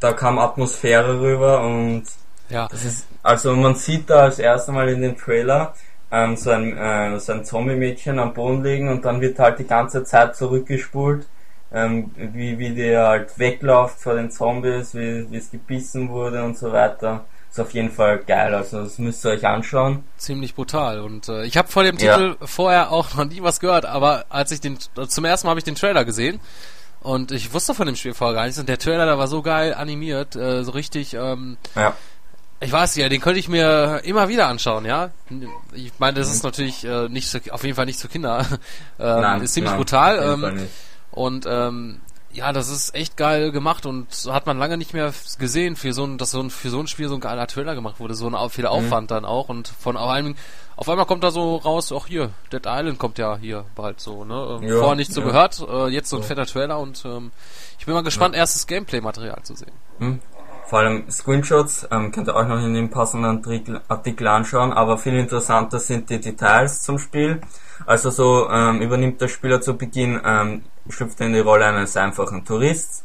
da 0.00 0.12
kam 0.12 0.38
Atmosphäre 0.38 1.20
rüber 1.20 1.60
und 1.60 2.04
ja. 2.48 2.68
das 2.70 2.84
ist, 2.84 3.06
also 3.22 3.54
man 3.54 3.74
sieht 3.74 4.08
da 4.08 4.24
als 4.24 4.38
erstes 4.38 4.72
Mal 4.72 4.88
in 4.88 5.02
dem 5.02 5.16
Trailer, 5.16 5.74
ähm, 6.10 6.36
so 6.36 6.50
ein, 6.50 6.76
äh, 6.76 7.18
so 7.18 7.32
ein 7.32 7.44
Zombie-Mädchen 7.44 8.18
am 8.18 8.32
Boden 8.32 8.62
liegen 8.62 8.88
und 8.88 9.04
dann 9.04 9.20
wird 9.20 9.38
halt 9.38 9.58
die 9.58 9.66
ganze 9.66 10.04
Zeit 10.04 10.36
zurückgespult, 10.36 11.26
ähm, 11.72 12.10
wie, 12.16 12.58
wie 12.58 12.74
der 12.74 13.08
halt 13.08 13.38
wegläuft 13.38 14.00
vor 14.00 14.14
den 14.14 14.30
Zombies, 14.30 14.94
wie, 14.94 15.30
wie 15.30 15.36
es 15.36 15.50
gebissen 15.50 16.08
wurde 16.08 16.44
und 16.44 16.56
so 16.56 16.72
weiter. 16.72 17.24
Ist 17.50 17.60
auf 17.60 17.72
jeden 17.72 17.90
Fall 17.90 18.18
geil, 18.18 18.54
also 18.54 18.82
das 18.82 18.98
müsst 18.98 19.24
ihr 19.24 19.30
euch 19.30 19.46
anschauen. 19.46 20.04
Ziemlich 20.18 20.54
brutal 20.54 21.00
und 21.00 21.28
äh, 21.28 21.44
ich 21.44 21.56
habe 21.56 21.68
vor 21.68 21.82
dem 21.82 21.96
Titel 21.96 22.36
ja. 22.38 22.46
vorher 22.46 22.92
auch 22.92 23.14
noch 23.14 23.24
nie 23.24 23.42
was 23.42 23.60
gehört, 23.60 23.86
aber 23.86 24.26
als 24.28 24.52
ich 24.52 24.60
den, 24.60 24.78
zum 25.08 25.24
ersten 25.24 25.46
Mal 25.46 25.50
habe 25.50 25.60
ich 25.60 25.64
den 25.64 25.74
Trailer 25.74 26.04
gesehen 26.04 26.38
und 27.00 27.32
ich 27.32 27.52
wusste 27.52 27.74
von 27.74 27.86
dem 27.86 27.96
Spiel 27.96 28.14
vorher 28.14 28.34
gar 28.34 28.44
nichts 28.44 28.58
und 28.58 28.68
der 28.68 28.78
Trailer, 28.78 29.06
der 29.06 29.18
war 29.18 29.26
so 29.26 29.42
geil 29.42 29.74
animiert, 29.74 30.36
äh, 30.36 30.64
so 30.64 30.72
richtig, 30.72 31.14
ähm, 31.14 31.56
ja 31.74 31.94
ich 32.60 32.72
weiß 32.72 32.96
ja, 32.96 33.08
den 33.08 33.20
könnte 33.20 33.38
ich 33.38 33.48
mir 33.48 34.00
immer 34.04 34.28
wieder 34.28 34.48
anschauen, 34.48 34.84
ja. 34.84 35.10
Ich 35.74 35.92
meine, 35.98 36.18
das 36.18 36.28
ist 36.28 36.42
mhm. 36.42 36.48
natürlich 36.48 36.84
äh, 36.84 37.08
nicht 37.08 37.28
zu, 37.28 37.40
auf 37.50 37.64
jeden 37.64 37.76
Fall 37.76 37.86
nicht 37.86 37.98
zu 37.98 38.08
Kinder. 38.08 38.46
ähm, 38.98 39.20
nein, 39.20 39.42
ist 39.42 39.54
ziemlich 39.54 39.72
nein, 39.72 39.78
brutal. 39.78 40.38
Ähm, 40.42 40.68
und 41.10 41.46
ähm, 41.48 42.00
ja, 42.32 42.52
das 42.52 42.68
ist 42.68 42.94
echt 42.94 43.16
geil 43.16 43.50
gemacht 43.50 43.86
und 43.86 44.08
hat 44.28 44.46
man 44.46 44.58
lange 44.58 44.76
nicht 44.76 44.92
mehr 44.92 45.12
gesehen, 45.38 45.74
für 45.74 45.92
so 45.92 46.04
ein, 46.04 46.18
dass 46.18 46.30
so 46.30 46.40
ein, 46.40 46.50
für 46.50 46.68
so 46.68 46.78
ein 46.78 46.86
Spiel 46.86 47.08
so 47.08 47.14
ein 47.14 47.20
geiler 47.20 47.46
Trailer 47.46 47.74
gemacht 47.74 47.98
wurde, 47.98 48.14
so 48.14 48.28
ein 48.28 48.50
viel 48.50 48.64
mhm. 48.64 48.70
Aufwand 48.70 49.10
mhm. 49.10 49.14
dann 49.14 49.24
auch 49.24 49.48
und 49.48 49.68
von 49.68 49.96
allem, 49.96 50.36
auf 50.76 50.88
einmal 50.88 51.06
kommt 51.06 51.24
da 51.24 51.30
so 51.30 51.56
raus, 51.56 51.92
auch 51.92 52.06
hier, 52.06 52.30
Dead 52.52 52.62
Island 52.66 52.98
kommt 52.98 53.16
ja 53.18 53.38
hier 53.38 53.64
bald 53.74 54.00
so, 54.00 54.24
ne? 54.24 54.58
Ähm, 54.60 54.68
ja, 54.68 54.78
Vorher 54.78 54.96
nicht 54.96 55.12
so 55.12 55.22
ja. 55.22 55.26
gehört, 55.28 55.66
äh, 55.66 55.88
jetzt 55.88 56.10
so 56.10 56.18
ein 56.18 56.22
fetter 56.22 56.44
Trailer 56.44 56.78
und 56.78 57.04
ähm, 57.06 57.32
ich 57.78 57.86
bin 57.86 57.94
mal 57.94 58.02
gespannt, 58.02 58.34
ja. 58.34 58.40
erstes 58.40 58.66
Gameplay-Material 58.66 59.42
zu 59.42 59.56
sehen. 59.56 59.72
Mhm. 59.98 60.20
Vor 60.68 60.80
allem 60.80 61.08
Screenshots 61.08 61.86
ähm, 61.92 62.10
könnt 62.10 62.28
ihr 62.28 62.34
euch 62.34 62.48
noch 62.48 62.58
in 62.58 62.74
dem 62.74 62.90
passenden 62.90 63.80
Artikel 63.88 64.26
anschauen, 64.26 64.72
aber 64.72 64.98
viel 64.98 65.14
interessanter 65.14 65.78
sind 65.78 66.10
die 66.10 66.20
Details 66.20 66.82
zum 66.82 66.98
Spiel. 66.98 67.40
Also 67.86 68.10
so 68.10 68.50
ähm, 68.50 68.80
übernimmt 68.80 69.20
der 69.20 69.28
Spieler 69.28 69.60
zu 69.60 69.76
Beginn, 69.76 70.20
ähm, 70.24 70.64
schlüpft 70.88 71.20
in 71.20 71.34
die 71.34 71.38
Rolle 71.38 71.66
eines 71.66 71.96
einfachen 71.96 72.44
Tourists. 72.44 73.04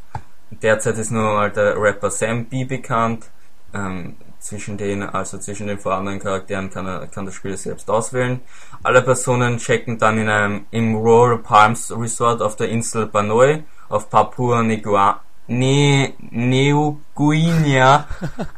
Derzeit 0.50 0.98
ist 0.98 1.12
nur 1.12 1.34
mal 1.34 1.50
der 1.52 1.80
Rapper 1.80 2.10
Sam 2.10 2.46
B 2.46 2.64
bekannt. 2.64 3.26
Ähm, 3.72 4.16
zwischen 4.42 4.76
den, 4.76 5.02
also 5.04 5.38
zwischen 5.38 5.68
den 5.68 5.78
vorhandenen 5.78 6.20
Charakteren 6.20 6.68
kann, 6.68 6.86
er, 6.86 7.06
kann 7.06 7.24
der 7.24 7.32
Spieler 7.32 7.56
selbst 7.56 7.88
auswählen. 7.88 8.40
Alle 8.82 9.02
Personen 9.02 9.58
checken 9.58 9.98
dann 9.98 10.18
in 10.18 10.28
einem 10.28 10.66
im 10.72 10.96
Royal 10.96 11.38
Palms 11.38 11.92
Resort 11.96 12.42
auf 12.42 12.56
der 12.56 12.68
Insel 12.68 13.06
Banoi 13.06 13.62
auf 13.88 14.10
Papua 14.10 14.62
Niguinea 14.62 15.20
ne 15.46 16.14
Neo 16.30 17.00
Guinea 17.14 18.06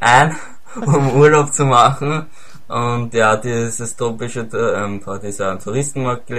ein, 0.00 0.36
um 0.84 1.16
Urlaub 1.16 1.52
zu 1.52 1.64
machen. 1.64 2.26
Und 2.68 3.12
ja, 3.14 3.36
dieses 3.36 3.96
tropische, 3.96 4.48
ähm, 4.52 5.02
dieser 5.22 5.58
Touristenmarkt 5.58 6.30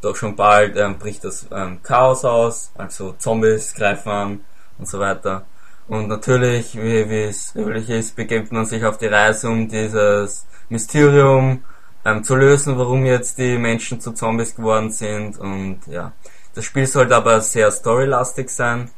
doch 0.00 0.16
schon 0.16 0.36
bald 0.36 0.76
ähm, 0.76 0.98
bricht 0.98 1.24
das 1.24 1.46
ähm, 1.50 1.82
Chaos 1.82 2.24
aus, 2.24 2.70
also 2.76 3.14
Zombies 3.18 3.74
greifen 3.74 4.08
an 4.08 4.40
und 4.78 4.88
so 4.88 4.98
weiter. 4.98 5.44
Und 5.88 6.08
natürlich, 6.08 6.76
wie, 6.76 7.08
wie 7.08 7.22
es 7.22 7.54
üblich 7.56 7.88
ist, 7.88 8.14
begibt 8.14 8.52
man 8.52 8.66
sich 8.66 8.84
auf 8.84 8.98
die 8.98 9.06
Reise, 9.06 9.48
um 9.48 9.68
dieses 9.68 10.46
Mysterium 10.68 11.64
ähm, 12.04 12.22
zu 12.22 12.36
lösen, 12.36 12.78
warum 12.78 13.04
jetzt 13.06 13.38
die 13.38 13.56
Menschen 13.58 14.00
zu 14.00 14.12
Zombies 14.12 14.54
geworden 14.54 14.90
sind. 14.90 15.38
Und 15.38 15.80
ja, 15.86 16.12
das 16.54 16.64
Spiel 16.64 16.86
sollte 16.86 17.16
aber 17.16 17.40
sehr 17.40 17.70
storylastig 17.70 18.50
sein. 18.50 18.90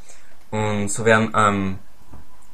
Und 0.51 0.89
so 0.89 1.05
werden, 1.05 1.33
ähm, 1.35 1.79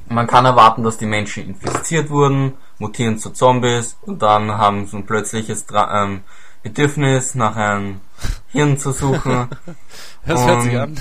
man 0.09 0.27
kann 0.27 0.45
erwarten, 0.45 0.85
dass 0.85 0.99
die 0.99 1.07
Menschen 1.07 1.49
infiziert 1.49 2.11
wurden, 2.11 2.55
mutieren 2.79 3.19
zu 3.19 3.31
Zombies 3.31 3.97
und 4.03 4.23
dann 4.23 4.53
haben 4.53 4.87
so 4.87 4.99
ein 4.99 5.07
plötzliches 5.07 5.67
Dra 5.67 6.05
ähm, 6.05 6.23
Bedürfnis 6.63 7.35
nach 7.35 7.57
einem 7.57 8.01
Hirn 8.49 8.79
zu 8.79 8.93
suchen. 8.93 9.49
das 10.27 10.45
hört 10.45 10.63
sich 10.63 10.79
an. 10.79 11.01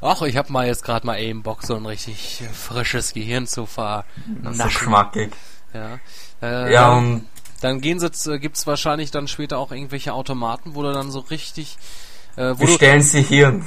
Ach, 0.00 0.22
ich 0.22 0.36
hab 0.36 0.50
mal 0.50 0.66
jetzt 0.66 0.84
gerade 0.84 1.06
mal 1.06 1.18
eben 1.18 1.42
Bock, 1.42 1.62
so 1.62 1.74
ein 1.74 1.86
richtig 1.86 2.42
frisches 2.52 3.12
Gehirn 3.12 3.46
zu 3.46 3.66
vernaschen. 3.66 4.54
So 4.54 4.68
schmackig. 4.68 5.32
Ja. 5.72 5.98
Äh, 6.42 6.72
ja, 6.72 6.92
und 6.92 7.26
dann 7.60 7.80
gehen 7.80 7.98
sie, 7.98 8.06
äh, 8.30 8.38
gibt's 8.38 8.66
wahrscheinlich 8.66 9.10
dann 9.10 9.28
später 9.28 9.58
auch 9.58 9.72
irgendwelche 9.72 10.12
Automaten, 10.12 10.74
wo 10.74 10.82
du 10.82 10.92
dann 10.92 11.10
so 11.10 11.20
richtig, 11.20 11.76
äh, 12.36 12.54
wo 12.56 12.66
Bestellen 12.66 13.02
Sie 13.02 13.22
Hirn. 13.22 13.64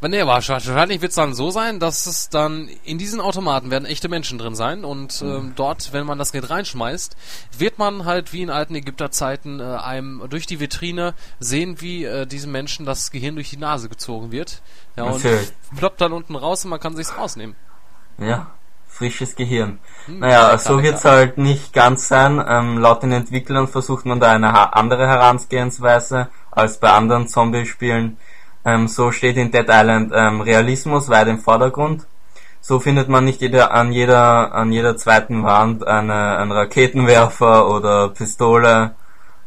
Nee, 0.00 0.26
wahrscheinlich 0.26 1.00
wird 1.00 1.10
es 1.10 1.16
dann 1.16 1.34
so 1.34 1.50
sein, 1.50 1.80
dass 1.80 2.06
es 2.06 2.28
dann 2.28 2.68
in 2.84 2.98
diesen 2.98 3.20
Automaten 3.20 3.72
werden 3.72 3.84
echte 3.84 4.08
Menschen 4.08 4.38
drin 4.38 4.54
sein 4.54 4.84
und 4.84 5.20
mhm. 5.22 5.28
ähm, 5.28 5.52
dort, 5.56 5.92
wenn 5.92 6.06
man 6.06 6.18
das 6.18 6.30
Geld 6.30 6.48
reinschmeißt, 6.48 7.16
wird 7.58 7.78
man 7.78 8.04
halt 8.04 8.32
wie 8.32 8.42
in 8.42 8.50
alten 8.50 8.76
Ägypterzeiten 8.76 9.58
äh, 9.58 9.64
einem 9.64 10.22
durch 10.30 10.46
die 10.46 10.60
Vitrine 10.60 11.14
sehen, 11.40 11.80
wie 11.80 12.04
äh, 12.04 12.26
diesem 12.26 12.52
Menschen 12.52 12.86
das 12.86 13.10
Gehirn 13.10 13.34
durch 13.34 13.50
die 13.50 13.56
Nase 13.56 13.88
gezogen 13.88 14.30
wird. 14.30 14.62
Ja, 14.96 15.04
und 15.04 15.14
Natürlich. 15.14 15.52
ploppt 15.76 16.00
dann 16.00 16.12
unten 16.12 16.36
raus 16.36 16.64
und 16.64 16.70
man 16.70 16.80
kann 16.80 16.94
sich's 16.94 17.16
rausnehmen. 17.18 17.56
Ja, 18.18 18.52
frisches 18.86 19.34
Gehirn. 19.34 19.80
Hm, 20.06 20.20
naja, 20.20 20.56
so 20.58 20.80
wird's 20.80 21.04
halt 21.04 21.38
nicht 21.38 21.72
ganz 21.72 22.06
sein. 22.06 22.44
Ähm, 22.46 22.78
laut 22.78 23.02
den 23.02 23.10
Entwicklern 23.10 23.66
versucht 23.66 24.06
man 24.06 24.20
da 24.20 24.30
eine 24.30 24.74
andere 24.74 25.08
Herangehensweise 25.08 26.28
als 26.52 26.78
bei 26.78 26.92
anderen 26.92 27.26
Zombie-Spielen 27.26 28.16
ähm, 28.68 28.88
so 28.88 29.10
steht 29.12 29.36
in 29.36 29.50
Dead 29.50 29.66
Island 29.68 30.12
ähm, 30.14 30.40
Realismus 30.40 31.08
weit 31.08 31.28
im 31.28 31.38
Vordergrund. 31.38 32.06
So 32.60 32.80
findet 32.80 33.08
man 33.08 33.24
nicht 33.24 33.40
jeder, 33.40 33.72
an 33.72 33.92
jeder 33.92 34.54
an 34.54 34.72
jeder 34.72 34.96
zweiten 34.96 35.42
Wand 35.44 35.86
eine, 35.86 36.38
einen 36.38 36.52
Raketenwerfer 36.52 37.68
oder 37.70 38.08
Pistole 38.10 38.94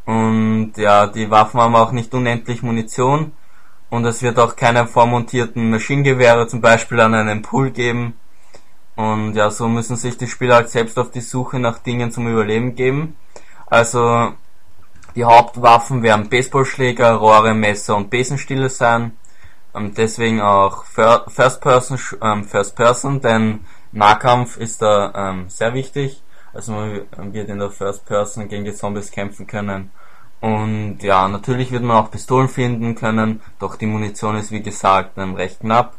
und 0.04 0.72
ja, 0.76 1.06
die 1.06 1.30
Waffen 1.30 1.60
haben 1.60 1.76
auch 1.76 1.92
nicht 1.92 2.12
unendlich 2.14 2.62
Munition 2.62 3.32
und 3.90 4.04
es 4.06 4.22
wird 4.22 4.38
auch 4.38 4.56
keine 4.56 4.86
vormontierten 4.86 5.70
Maschinengewehre 5.70 6.48
zum 6.48 6.60
Beispiel 6.60 7.00
an 7.00 7.14
einem 7.14 7.42
Pool 7.42 7.70
geben. 7.70 8.14
Und 8.96 9.34
ja, 9.34 9.50
so 9.50 9.68
müssen 9.68 9.96
sich 9.96 10.16
die 10.18 10.26
Spieler 10.26 10.66
selbst 10.66 10.98
auf 10.98 11.10
die 11.10 11.20
Suche 11.20 11.58
nach 11.58 11.78
Dingen 11.78 12.10
zum 12.10 12.26
Überleben 12.26 12.74
geben. 12.74 13.16
Also 13.66 14.32
Die 15.14 15.24
Hauptwaffen 15.24 16.02
werden 16.02 16.30
Baseballschläger, 16.30 17.12
Rohre, 17.14 17.52
Messer 17.52 17.96
und 17.96 18.08
Besenstiele 18.08 18.70
sein. 18.70 19.12
Ähm, 19.74 19.92
deswegen 19.94 20.40
auch 20.40 20.84
First 20.84 21.60
Person, 21.60 21.98
ähm, 22.22 22.44
First 22.44 22.76
Person, 22.76 23.20
denn 23.20 23.60
Nahkampf 23.92 24.56
ist 24.56 24.80
da 24.80 25.12
ähm, 25.14 25.48
sehr 25.48 25.74
wichtig. 25.74 26.22
Also 26.54 26.72
man 26.72 27.32
wird 27.32 27.48
in 27.48 27.58
der 27.58 27.70
First 27.70 28.06
Person 28.06 28.48
gegen 28.48 28.64
die 28.64 28.74
Zombies 28.74 29.10
kämpfen 29.10 29.46
können. 29.46 29.90
Und 30.40 30.98
ja, 31.02 31.28
natürlich 31.28 31.70
wird 31.72 31.82
man 31.82 31.96
auch 31.98 32.10
Pistolen 32.10 32.48
finden 32.48 32.94
können, 32.94 33.40
doch 33.60 33.76
die 33.76 33.86
Munition 33.86 34.36
ist 34.36 34.50
wie 34.50 34.62
gesagt 34.62 35.16
recht 35.16 35.60
knapp. 35.60 35.94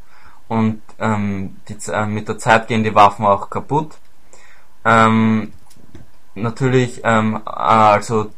Und 0.48 0.82
ähm, 1.00 1.58
die, 1.70 1.78
äh, 1.92 2.06
mit 2.06 2.28
der 2.28 2.38
Zeit 2.38 2.68
gehen 2.68 2.84
die 2.84 2.94
Waffen 2.94 3.26
auch 3.26 3.50
kaputt. 3.50 3.98
Ähm, 4.84 5.54
natürlich, 6.36 7.02
ähm, 7.04 7.42
äh, 7.46 7.50
also 7.50 8.32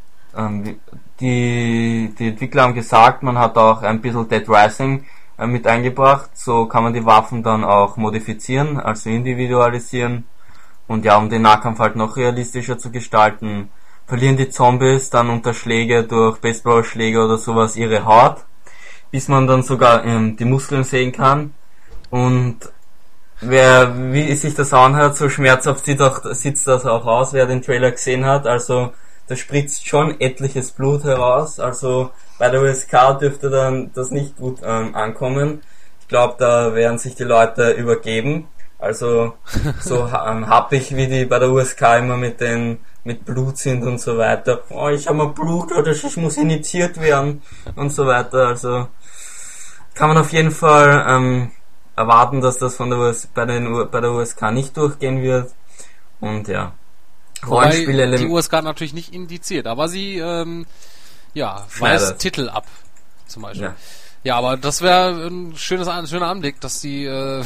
die, 1.19 2.13
die 2.17 2.27
Entwickler 2.27 2.63
haben 2.63 2.73
gesagt, 2.73 3.23
man 3.23 3.37
hat 3.37 3.57
auch 3.57 3.81
ein 3.83 4.01
bisschen 4.01 4.27
Dead 4.27 4.47
Rising 4.49 5.05
äh, 5.37 5.47
mit 5.47 5.67
eingebracht. 5.67 6.31
So 6.33 6.65
kann 6.65 6.83
man 6.83 6.93
die 6.93 7.05
Waffen 7.05 7.43
dann 7.43 7.63
auch 7.63 7.97
modifizieren, 7.97 8.79
also 8.79 9.09
individualisieren. 9.09 10.25
Und 10.87 11.05
ja, 11.05 11.17
um 11.17 11.29
den 11.29 11.41
Nahkampf 11.41 11.79
halt 11.79 11.95
noch 11.95 12.15
realistischer 12.15 12.77
zu 12.77 12.91
gestalten, 12.91 13.69
verlieren 14.07 14.37
die 14.37 14.49
Zombies 14.49 15.09
dann 15.09 15.29
unter 15.29 15.53
Schläge 15.53 16.03
durch 16.03 16.39
Baseballschläge 16.39 17.23
oder 17.23 17.37
sowas 17.37 17.75
ihre 17.75 18.05
Haut, 18.05 18.45
bis 19.09 19.27
man 19.27 19.47
dann 19.47 19.63
sogar 19.63 20.05
ähm, 20.05 20.35
die 20.37 20.45
Muskeln 20.45 20.83
sehen 20.83 21.11
kann. 21.11 21.53
Und 22.11 22.59
wer, 23.41 24.13
wie 24.13 24.33
sich 24.35 24.53
das 24.53 24.73
anhört, 24.73 25.17
so 25.17 25.29
schmerzhaft 25.29 25.85
sieht, 25.85 26.01
auch, 26.01 26.23
sieht 26.33 26.65
das 26.67 26.85
auch 26.85 27.05
aus, 27.05 27.33
wer 27.33 27.47
den 27.47 27.61
Trailer 27.63 27.91
gesehen 27.91 28.25
hat. 28.25 28.45
Also 28.45 28.93
da 29.27 29.35
spritzt 29.35 29.87
schon 29.87 30.19
etliches 30.19 30.71
Blut 30.71 31.03
heraus. 31.03 31.59
Also 31.59 32.11
bei 32.37 32.49
der 32.49 32.61
USK 32.61 33.19
dürfte 33.19 33.49
dann 33.49 33.91
das 33.93 34.11
nicht 34.11 34.37
gut 34.37 34.59
ähm, 34.63 34.95
ankommen. 34.95 35.61
Ich 36.01 36.07
glaube, 36.07 36.35
da 36.37 36.75
werden 36.75 36.99
sich 36.99 37.15
die 37.15 37.23
Leute 37.23 37.71
übergeben. 37.71 38.47
Also 38.77 39.33
so 39.79 40.07
ähm, 40.07 40.47
happig 40.47 40.95
wie 40.95 41.07
die 41.07 41.25
bei 41.25 41.39
der 41.39 41.49
USK 41.49 41.81
immer 41.99 42.17
mit 42.17 42.41
den 42.41 42.79
mit 43.03 43.23
Blut 43.23 43.57
sind 43.57 43.83
und 43.83 44.01
so 44.01 44.17
weiter. 44.17 44.63
Oh, 44.69 44.89
ich 44.89 45.07
habe 45.07 45.17
mal 45.17 45.27
Blut 45.27 45.71
oder 45.71 45.91
ich 45.91 46.17
muss 46.17 46.37
initiiert 46.37 46.99
werden 46.99 47.43
und 47.75 47.91
so 47.91 48.07
weiter. 48.07 48.47
Also 48.47 48.87
kann 49.93 50.09
man 50.09 50.17
auf 50.17 50.33
jeden 50.33 50.51
Fall 50.51 51.05
ähm, 51.07 51.51
erwarten, 51.95 52.41
dass 52.41 52.57
das 52.57 52.75
von 52.75 52.89
der 52.89 52.99
US 52.99 53.27
bei, 53.27 53.45
den, 53.45 53.89
bei 53.89 54.01
der 54.01 54.11
USK 54.11 54.51
nicht 54.51 54.75
durchgehen 54.75 55.21
wird. 55.21 55.53
Und 56.19 56.47
ja. 56.47 56.73
Rollenspiele 57.47 58.17
die 58.17 58.27
USK 58.27 58.63
natürlich 58.63 58.93
nicht 58.93 59.13
indiziert, 59.13 59.67
aber 59.67 59.87
sie 59.87 60.17
ähm, 60.17 60.65
ja, 61.33 61.65
weist 61.79 62.19
Titel 62.19 62.49
ab. 62.49 62.65
Zum 63.27 63.43
Beispiel. 63.43 63.67
Ja. 63.67 63.75
Ja, 64.25 64.37
aber 64.37 64.57
das 64.57 64.81
wäre 64.81 65.27
ein 65.27 65.55
schönes, 65.55 65.87
ein 65.87 66.07
schöner 66.07 66.27
Anblick, 66.27 66.59
dass 66.59 66.81
die, 66.81 67.05
äh, 67.05 67.43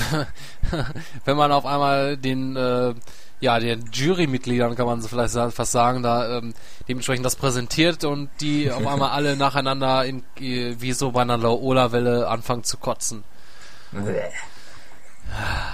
wenn 1.25 1.35
man 1.35 1.51
auf 1.51 1.65
einmal 1.65 2.15
den, 2.15 2.55
äh, 2.55 2.93
ja, 3.41 3.59
den 3.59 3.89
Jurymitgliedern 3.91 4.75
kann 4.75 4.85
man 4.85 5.01
so 5.01 5.09
vielleicht 5.09 5.33
fast 5.33 5.73
sagen, 5.73 6.03
da 6.03 6.37
ähm, 6.37 6.53
dementsprechend 6.87 7.25
das 7.25 7.35
präsentiert 7.35 8.05
und 8.05 8.29
die 8.39 8.71
auf 8.71 8.87
einmal 8.87 9.09
alle 9.09 9.35
nacheinander 9.35 10.05
in, 10.05 10.23
wie 10.37 10.93
so 10.93 11.11
bei 11.11 11.21
einer 11.21 11.37
Laola-Welle 11.37 12.29
anfangen 12.29 12.63
zu 12.63 12.77
kotzen. 12.77 13.25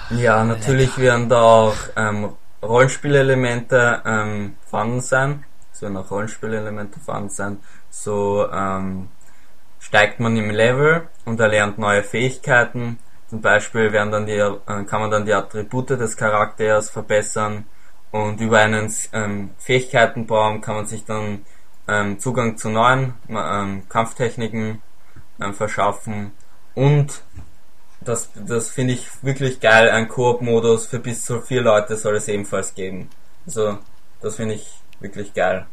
Ja, 0.09 0.43
natürlich 0.43 0.97
werden 0.97 1.29
da 1.29 1.41
auch 1.41 1.75
ähm, 1.95 2.33
Rollenspielelemente 2.63 4.01
ähm, 4.05 4.57
vorhanden 4.65 5.01
sein. 5.01 5.45
Es 5.71 5.81
werden 5.81 5.97
auch 5.97 6.09
Rollenspielelemente 6.09 6.99
vorhanden 6.99 7.29
sein. 7.29 7.59
So 7.89 8.49
ähm, 8.51 9.09
steigt 9.79 10.19
man 10.19 10.35
im 10.37 10.49
Level 10.49 11.07
und 11.25 11.39
erlernt 11.39 11.77
neue 11.77 12.03
Fähigkeiten. 12.03 12.99
Zum 13.27 13.41
Beispiel 13.41 13.91
werden 13.91 14.11
dann 14.11 14.25
die, 14.25 14.33
äh, 14.33 14.83
kann 14.85 15.01
man 15.01 15.11
dann 15.11 15.25
die 15.25 15.33
Attribute 15.33 15.91
des 15.91 16.15
Charakters 16.15 16.89
verbessern 16.89 17.65
und 18.11 18.39
über 18.39 18.59
einen 18.59 18.93
ähm, 19.11 19.51
Fähigkeitenbaum 19.57 20.61
kann 20.61 20.75
man 20.75 20.85
sich 20.85 21.03
dann 21.03 21.45
ähm, 21.87 22.19
Zugang 22.19 22.57
zu 22.57 22.69
neuen 22.69 23.15
ähm, 23.27 23.83
Kampftechniken 23.89 24.81
ähm, 25.41 25.53
verschaffen 25.53 26.31
und 26.73 27.21
das, 28.05 28.29
das 28.35 28.69
finde 28.69 28.93
ich 28.93 29.07
wirklich 29.21 29.59
geil, 29.59 29.89
ein 29.89 30.07
Koop-Modus 30.07 30.87
für 30.87 30.99
bis 30.99 31.25
zu 31.25 31.41
vier 31.41 31.61
Leute 31.61 31.97
soll 31.97 32.15
es 32.15 32.27
ebenfalls 32.27 32.73
geben. 32.73 33.09
Also 33.45 33.77
das 34.21 34.35
finde 34.35 34.55
ich 34.55 34.67
wirklich 34.99 35.33
geil. 35.33 35.65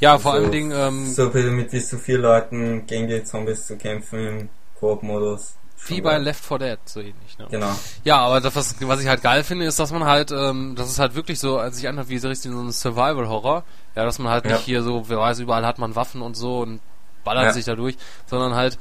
Ja, 0.00 0.18
vor 0.18 0.32
also, 0.32 0.44
allen 0.44 0.52
Dingen. 0.52 0.72
Ähm, 0.72 1.06
so 1.06 1.30
mit 1.30 1.70
bis 1.70 1.88
zu 1.88 1.98
vier 1.98 2.18
Leuten 2.18 2.86
gegen 2.86 3.08
die 3.08 3.24
Zombies 3.24 3.66
zu 3.66 3.76
kämpfen 3.76 4.26
im 4.26 4.48
Koop-Modus. 4.78 5.54
Wie 5.88 6.00
bei 6.00 6.18
Left 6.18 6.44
4 6.44 6.58
Dead, 6.58 6.78
so 6.84 7.00
ähnlich, 7.00 7.38
ne? 7.38 7.46
Genau. 7.50 7.70
Ja, 8.02 8.18
aber 8.18 8.40
das, 8.40 8.56
was, 8.56 8.74
was 8.80 9.00
ich 9.00 9.08
halt 9.08 9.22
geil 9.22 9.44
finde, 9.44 9.66
ist, 9.66 9.78
dass 9.78 9.92
man 9.92 10.04
halt, 10.04 10.32
ähm, 10.32 10.74
dass 10.74 10.90
es 10.90 10.98
halt 10.98 11.14
wirklich 11.14 11.38
so, 11.38 11.58
als 11.58 11.76
sich 11.76 11.88
anhört 11.88 12.08
wie 12.08 12.18
so 12.18 12.28
richtig 12.28 12.50
so 12.50 12.60
ein 12.60 12.72
Survival-Horror. 12.72 13.62
Ja, 13.94 14.04
dass 14.04 14.18
man 14.18 14.32
halt 14.32 14.46
ja. 14.46 14.52
nicht 14.52 14.64
hier 14.64 14.82
so, 14.82 15.08
wer 15.08 15.18
weiß, 15.18 15.38
überall 15.38 15.64
hat 15.64 15.78
man 15.78 15.94
Waffen 15.94 16.22
und 16.22 16.34
so 16.34 16.60
und 16.60 16.80
ballert 17.24 17.44
ja. 17.44 17.52
sich 17.52 17.64
da 17.64 17.74
durch, 17.74 17.96
sondern 18.26 18.54
halt, 18.54 18.78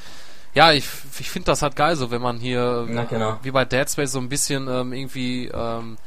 ja, 0.55 0.71
ich, 0.71 0.87
ich 1.19 1.29
finde 1.29 1.47
das 1.47 1.61
halt 1.61 1.75
geil, 1.75 1.97
so 1.97 2.11
wenn 2.11 2.21
man 2.21 2.37
hier, 2.37 2.87
ja, 2.89 3.03
genau. 3.03 3.37
wie 3.43 3.51
bei 3.51 3.65
Dead 3.65 3.89
Space, 3.89 4.13
so 4.13 4.19
ein 4.19 4.29
bisschen 4.29 4.67
ähm, 4.69 4.93
irgendwie, 4.93 5.47
ähm, 5.53 5.97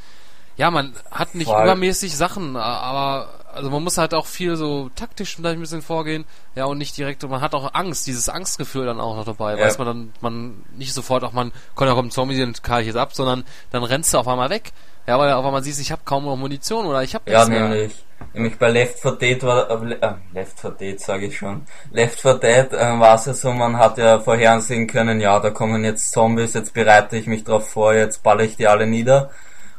ja, 0.56 0.70
man 0.70 0.94
hat 1.10 1.34
nicht 1.34 1.48
Voll. 1.48 1.62
übermäßig 1.62 2.16
Sachen, 2.16 2.56
aber 2.56 3.28
also 3.52 3.70
man 3.70 3.84
muss 3.84 3.98
halt 3.98 4.14
auch 4.14 4.26
viel 4.26 4.56
so 4.56 4.90
taktisch 4.94 5.36
vielleicht 5.36 5.58
ein 5.58 5.60
bisschen 5.60 5.82
vorgehen, 5.82 6.24
ja, 6.54 6.64
und 6.64 6.78
nicht 6.78 6.96
direkt, 6.96 7.22
und 7.24 7.30
man 7.30 7.42
hat 7.42 7.54
auch 7.54 7.74
Angst, 7.74 8.06
dieses 8.06 8.30
Angstgefühl 8.30 8.86
dann 8.86 9.00
auch 9.00 9.16
noch 9.16 9.26
dabei, 9.26 9.56
ja. 9.56 9.64
weiß 9.64 9.76
man 9.76 9.86
dann, 9.86 10.12
man 10.22 10.64
nicht 10.76 10.94
sofort 10.94 11.24
auch, 11.24 11.32
man, 11.32 11.52
komm, 11.74 11.86
da 11.86 11.94
kommt 11.94 12.08
ein 12.08 12.12
Zombie, 12.12 12.36
den 12.36 12.54
kann 12.54 12.80
ich 12.80 12.86
jetzt 12.86 12.96
ab, 12.96 13.14
sondern 13.14 13.44
dann 13.70 13.84
rennst 13.84 14.14
du 14.14 14.18
auf 14.18 14.28
einmal 14.28 14.48
weg, 14.48 14.72
ja, 15.08 15.18
weil 15.18 15.32
auf 15.32 15.42
einmal 15.42 15.64
siehst, 15.64 15.80
ich 15.80 15.90
habe 15.90 16.02
kaum 16.04 16.26
noch 16.26 16.36
Munition 16.36 16.84
oder 16.84 17.02
ich 17.02 17.14
habe 17.14 17.30
Ja, 17.30 17.48
nämlich, 17.48 18.04
nämlich 18.34 18.58
bei 18.58 18.68
Left 18.68 19.00
4 19.00 19.12
Dead 19.12 19.42
war, 19.42 19.70
äh, 19.70 20.14
Left 20.34 20.60
4 20.60 20.70
Dead 20.72 21.00
sage 21.00 21.26
ich 21.26 21.38
schon, 21.38 21.62
Left 21.90 22.20
4 22.20 22.34
Dead 22.34 22.72
äh, 22.74 23.00
war 23.00 23.14
es 23.14 23.24
ja 23.24 23.32
so, 23.32 23.50
man 23.52 23.78
hat 23.78 23.96
ja 23.96 24.20
vorhersehen 24.20 24.86
können, 24.86 25.18
ja, 25.22 25.40
da 25.40 25.48
kommen 25.48 25.82
jetzt 25.82 26.12
Zombies, 26.12 26.52
jetzt 26.52 26.74
bereite 26.74 27.16
ich 27.16 27.26
mich 27.26 27.42
drauf 27.42 27.70
vor, 27.70 27.94
jetzt 27.94 28.22
balle 28.22 28.44
ich 28.44 28.56
die 28.58 28.68
alle 28.68 28.86
nieder. 28.86 29.30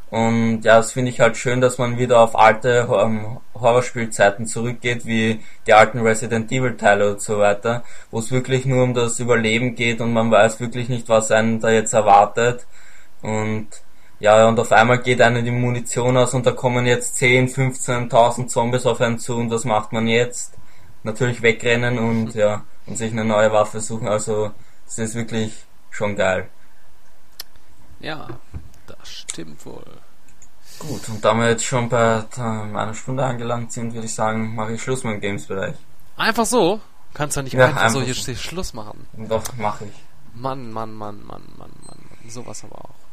Und 0.09 0.63
ja, 0.63 0.77
das 0.77 0.93
finde 0.93 1.11
ich 1.11 1.19
halt 1.19 1.37
schön, 1.37 1.61
dass 1.61 1.77
man 1.77 1.99
wieder 1.99 2.21
auf 2.21 2.35
alte 2.35 2.87
ähm, 2.91 3.37
Horrorspielzeiten 3.53 4.47
zurückgeht, 4.47 5.05
wie 5.05 5.41
die 5.67 5.73
alten 5.73 5.99
Resident 5.99 6.51
Evil 6.51 6.75
Teile 6.75 7.11
und 7.11 7.21
so 7.21 7.37
weiter, 7.37 7.83
wo 8.09 8.17
es 8.17 8.31
wirklich 8.31 8.65
nur 8.65 8.83
um 8.83 8.95
das 8.95 9.19
Überleben 9.19 9.75
geht 9.75 10.01
und 10.01 10.11
man 10.11 10.31
weiß 10.31 10.59
wirklich 10.59 10.89
nicht, 10.89 11.07
was 11.07 11.29
einen 11.29 11.59
da 11.59 11.69
jetzt 11.69 11.93
erwartet. 11.93 12.65
Und 13.21 13.67
ja, 14.19 14.47
und 14.47 14.59
auf 14.59 14.71
einmal 14.71 14.99
geht 14.99 15.21
einem 15.21 15.45
die 15.45 15.51
Munition 15.51 16.17
aus 16.17 16.33
und 16.33 16.45
da 16.45 16.51
kommen 16.51 16.85
jetzt 16.85 17.15
10, 17.17 17.47
15.000 17.47 18.47
Zombies 18.47 18.85
auf 18.85 18.99
einen 18.99 19.17
zu 19.17 19.35
und 19.35 19.49
was 19.49 19.63
macht 19.63 19.93
man 19.93 20.07
jetzt? 20.07 20.55
Natürlich 21.03 21.41
wegrennen 21.41 21.97
und 21.97 22.35
ja, 22.35 22.63
und 22.85 22.97
sich 22.97 23.11
eine 23.11 23.23
neue 23.23 23.51
Waffe 23.53 23.79
suchen. 23.79 24.09
Also, 24.09 24.51
es 24.85 24.97
ist 24.97 25.15
wirklich 25.15 25.53
schon 25.89 26.17
geil. 26.17 26.49
Ja, 28.01 28.27
das 28.87 29.07
stimmt 29.07 29.65
wohl. 29.65 29.85
Gut, 30.79 31.07
und 31.09 31.23
da 31.23 31.33
wir 31.33 31.49
jetzt 31.49 31.65
schon 31.65 31.87
bei 31.87 32.23
einer 32.37 32.93
Stunde 32.93 33.23
angelangt 33.23 33.71
sind, 33.71 33.93
würde 33.93 34.05
ich 34.05 34.13
sagen, 34.13 34.55
mache 34.55 34.73
ich 34.73 34.81
Schluss 34.81 35.03
mit 35.03 35.15
dem 35.15 35.21
Games-Bereich. 35.21 35.75
Einfach 36.17 36.45
so? 36.45 36.81
Kannst 37.13 37.37
du 37.37 37.41
nicht 37.41 37.53
ja, 37.53 37.67
einfach, 37.67 37.89
so 37.89 38.03
Schluss 38.35 38.73
machen? 38.73 39.07
Doch, 39.13 39.43
mache 39.57 39.85
ich. 39.85 39.93
Mann, 40.33 40.71
Mann, 40.71 40.93
Mann, 40.93 41.23
Mann, 41.25 41.43
Mann, 41.57 41.71
Mann, 41.85 41.99
Mann. 42.09 42.29
Sowas 42.29 42.63
aber 42.63 42.85
auch. 42.85 43.08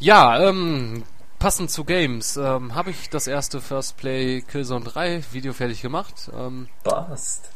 Ja, 0.00 0.48
ähm, 0.48 1.02
passend 1.38 1.70
zu 1.70 1.84
Games, 1.84 2.38
ähm, 2.38 2.74
habe 2.74 2.88
ich 2.88 3.10
das 3.10 3.26
erste 3.26 3.60
First 3.60 3.98
Play 3.98 4.40
Killzone 4.40 4.82
3 4.82 5.24
Video 5.32 5.52
fertig 5.52 5.82
gemacht. 5.82 6.30
Ähm, 6.34 6.68
Passt. 6.82 7.50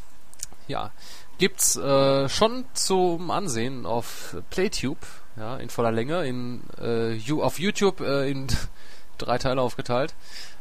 Ja, 0.67 0.91
gibt's 1.39 1.75
äh, 1.75 2.29
schon 2.29 2.65
zum 2.75 3.31
Ansehen 3.31 3.87
auf 3.87 4.37
Playtube 4.51 4.99
ja, 5.37 5.57
in 5.57 5.71
voller 5.71 5.91
Länge, 5.91 6.23
in, 6.27 6.61
äh, 6.79 7.19
auf 7.41 7.57
YouTube 7.57 7.99
äh, 8.01 8.29
in 8.29 8.45
drei 9.17 9.39
Teile 9.39 9.61
aufgeteilt. 9.61 10.13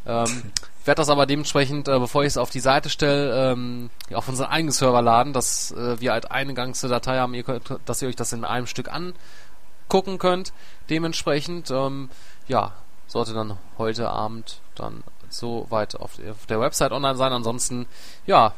Ähm, 0.07 0.53
werde 0.87 1.01
das 1.01 1.11
aber 1.11 1.27
dementsprechend, 1.27 1.89
äh, 1.89 1.99
bevor 1.99 2.23
ich 2.23 2.29
es 2.29 2.37
auf 2.39 2.49
die 2.49 2.61
Seite 2.61 2.89
stelle, 2.89 3.53
ähm, 3.53 3.91
auf 4.15 4.27
unseren 4.27 4.49
eigenen 4.49 4.73
Server 4.73 5.03
laden, 5.03 5.35
dass 5.35 5.71
äh, 5.73 6.01
wir 6.01 6.13
halt 6.13 6.31
eine 6.31 6.55
ganze 6.55 6.89
Datei 6.89 7.19
haben, 7.19 7.35
ihr 7.35 7.43
könnt, 7.43 7.79
dass 7.85 8.01
ihr 8.01 8.09
euch 8.09 8.17
das 8.17 8.33
in 8.33 8.45
einem 8.45 8.67
Stück 8.67 8.91
angucken 9.85 10.19
könnt. 10.19 10.53
Dementsprechend, 10.91 11.71
ähm, 11.71 12.11
ja, 12.49 12.73
sollte 13.07 13.33
dann 13.33 13.57
heute 13.79 14.11
Abend 14.11 14.61
dann 14.75 15.05
so 15.29 15.67
weit 15.71 15.95
auf, 15.97 16.19
auf 16.31 16.47
der 16.47 16.61
Website 16.61 16.93
online 16.93 17.17
sein. 17.17 17.33
Ansonsten, 17.33 17.87
ja, 18.27 18.55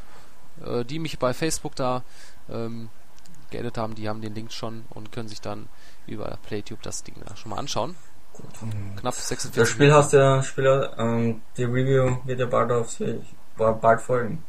äh, 0.64 0.84
die 0.84 0.98
mich 0.98 1.18
bei 1.18 1.34
Facebook 1.34 1.74
da 1.76 2.02
ähm, 2.50 2.88
geedit 3.50 3.78
haben, 3.78 3.94
die 3.94 4.08
haben 4.08 4.20
den 4.20 4.34
Link 4.34 4.52
schon 4.52 4.84
und 4.90 5.12
können 5.12 5.28
sich 5.28 5.40
dann 5.40 5.68
über 6.06 6.38
Playtube 6.46 6.80
das 6.82 7.02
Ding 7.02 7.16
da 7.24 7.36
schon 7.36 7.50
mal 7.50 7.58
anschauen. 7.58 7.96
Gut. 8.32 8.46
Knapp 9.00 9.14
46 9.14 9.52
Das 9.54 9.68
Spiel 9.68 9.92
hast 9.92 10.12
du 10.12 10.18
ja, 10.18 10.42
Spieler, 10.42 10.98
ähm, 10.98 11.42
die 11.56 11.64
Review 11.64 12.18
wird 12.24 12.40
ja 12.40 12.46
bald 12.46 12.70
auf 12.70 12.96
bald 13.56 14.00
folgen. 14.00 14.44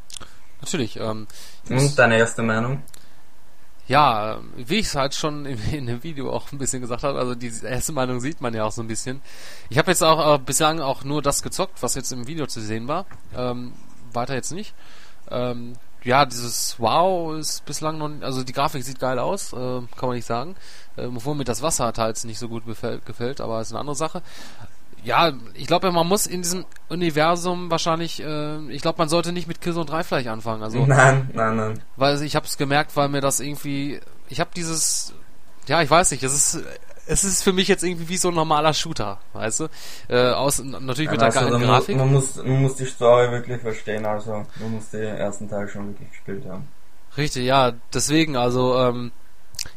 Natürlich. 0.60 0.98
Ähm, 0.98 1.28
Und 1.70 1.98
deine 1.98 2.18
erste 2.18 2.44
Meinung? 2.44 2.84
Ja, 3.88 4.40
wie 4.58 4.80
ich 4.80 4.88
es 4.88 4.96
halt 4.96 5.16
schon 5.16 5.46
in, 5.46 5.60
in, 5.72 5.86
dem 5.86 6.04
Video 6.04 6.32
auch 6.32 6.52
ein 6.52 6.58
bisschen 6.58 6.82
gesagt 6.82 7.04
habe, 7.04 7.20
also 7.20 7.36
die 7.36 7.52
erste 7.64 7.94
Meinung 7.94 8.20
sieht 8.20 8.42
man 8.42 8.54
ja 8.54 8.66
auch 8.66 8.72
so 8.72 8.82
ein 8.82 8.88
bisschen. 8.88 9.22
Ich 9.70 9.78
habe 9.78 9.92
jetzt 9.92 10.04
auch 10.04 10.36
äh, 10.36 10.40
bislang 10.40 10.82
auch 10.82 11.04
nur 11.04 11.22
das 11.22 11.42
gezockt, 11.42 11.82
was 11.82 11.96
jetzt 11.96 12.12
im 12.12 12.28
Video 12.28 12.48
zu 12.48 12.62
sehen 12.62 12.88
war. 12.88 13.06
Ähm, 13.36 13.74
weiter 14.14 14.36
jetzt 14.36 14.52
nicht. 14.52 14.74
Ähm, 15.30 15.74
ja, 16.04 16.26
dieses 16.26 16.80
Wow 16.80 17.36
ist 17.36 17.66
bislang 17.66 17.98
noch, 17.98 18.10
also 18.22 18.44
die 18.44 18.54
Grafik 18.54 18.84
sieht 18.84 19.00
geil 19.00 19.20
aus, 19.20 19.52
äh, 19.52 19.56
kann 19.56 20.10
man 20.10 20.16
nicht 20.16 20.28
sagen. 20.28 20.56
Äh, 20.96 21.06
obwohl 21.06 21.36
mir 21.36 21.44
das 21.44 21.62
Wasser 21.62 21.92
teils 21.94 22.24
nicht 22.24 22.40
so 22.40 22.48
gut 22.48 22.66
gefällt, 22.66 23.06
gefällt 23.06 23.42
aber 23.42 23.62
ist 23.62 23.72
eine 23.72 23.80
andere 23.80 23.96
Sache 23.96 24.22
ja, 25.04 25.34
ich 25.54 25.68
glaube, 25.68 25.92
man 25.92 26.08
muss 26.08 26.28
in 26.28 26.42
diesem 26.42 26.66
Universum 26.90 27.72
wahrscheinlich, 27.72 28.22
äh, 28.22 28.72
ich 28.72 28.82
glaube, 28.82 28.98
man 28.98 29.10
sollte 29.10 29.32
nicht 29.32 29.48
mit 29.48 29.62
Killzone 29.62 29.86
3 29.86 30.04
vielleicht 30.04 30.28
anfangen. 30.28 30.64
Also, 30.64 30.86
nein, 30.86 31.30
nein, 31.34 31.56
nein. 31.56 31.80
Weil 31.96 32.22
ich 32.24 32.36
habe 32.36 32.46
es 32.46 32.58
gemerkt, 32.58 32.96
weil 32.96 33.10
mir 33.10 33.22
das 33.22 33.40
irgendwie, 33.40 34.00
ich 34.30 34.40
habe 34.40 34.50
dieses, 34.56 35.14
ja, 35.68 35.82
ich 35.82 35.90
weiß 35.90 36.12
nicht, 36.12 36.24
es 36.24 36.34
ist, 36.34 36.64
es 37.08 37.24
ist 37.24 37.44
für 37.44 37.54
mich 37.54 37.68
jetzt 37.68 37.84
irgendwie 37.84 38.10
wie 38.10 38.18
so 38.18 38.30
ein 38.30 38.36
normaler 38.36 38.74
Shooter, 38.74 39.20
weißt 39.34 39.62
du? 39.62 39.68
Äh, 40.10 40.32
aus, 40.32 40.62
natürlich 40.62 41.10
mit 41.10 41.22
also, 41.22 41.40
der 41.40 41.50
geilen 41.50 41.64
Grafik. 41.64 41.98
Man 41.98 42.12
muss, 42.12 42.36
man 42.36 42.62
muss 42.62 42.76
die 42.76 42.86
Story 42.86 43.32
wirklich 43.32 43.62
verstehen, 43.62 44.06
also 44.06 44.46
man 44.60 44.72
muss 44.72 44.90
den 44.90 45.16
ersten 45.16 45.50
Teil 45.50 45.68
schon 45.70 45.88
wirklich 45.88 46.10
gespielt 46.10 46.44
haben. 46.50 46.68
Richtig, 47.16 47.46
ja, 47.46 47.74
deswegen, 47.94 48.36
also, 48.36 48.78
ähm, 48.78 49.12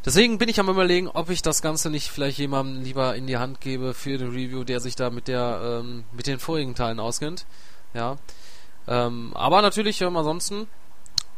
Deswegen 0.04 0.38
bin 0.38 0.48
ich 0.48 0.60
am 0.60 0.68
überlegen, 0.68 1.08
ob 1.08 1.30
ich 1.30 1.42
das 1.42 1.62
Ganze 1.62 1.90
nicht 1.90 2.10
vielleicht 2.10 2.38
jemandem 2.38 2.82
lieber 2.82 3.16
in 3.16 3.26
die 3.26 3.38
Hand 3.38 3.60
gebe 3.60 3.94
für 3.94 4.16
den 4.18 4.30
Review, 4.30 4.64
der 4.64 4.80
sich 4.80 4.96
da 4.96 5.10
mit 5.10 5.28
der 5.28 5.80
ähm, 5.80 6.04
mit 6.12 6.26
den 6.26 6.38
vorigen 6.38 6.74
Teilen 6.74 7.00
auskennt. 7.00 7.44
Ja. 7.94 8.16
Ähm, 8.88 9.32
aber 9.34 9.62
natürlich, 9.62 10.00
ähm, 10.00 10.16
ansonsten 10.16 10.68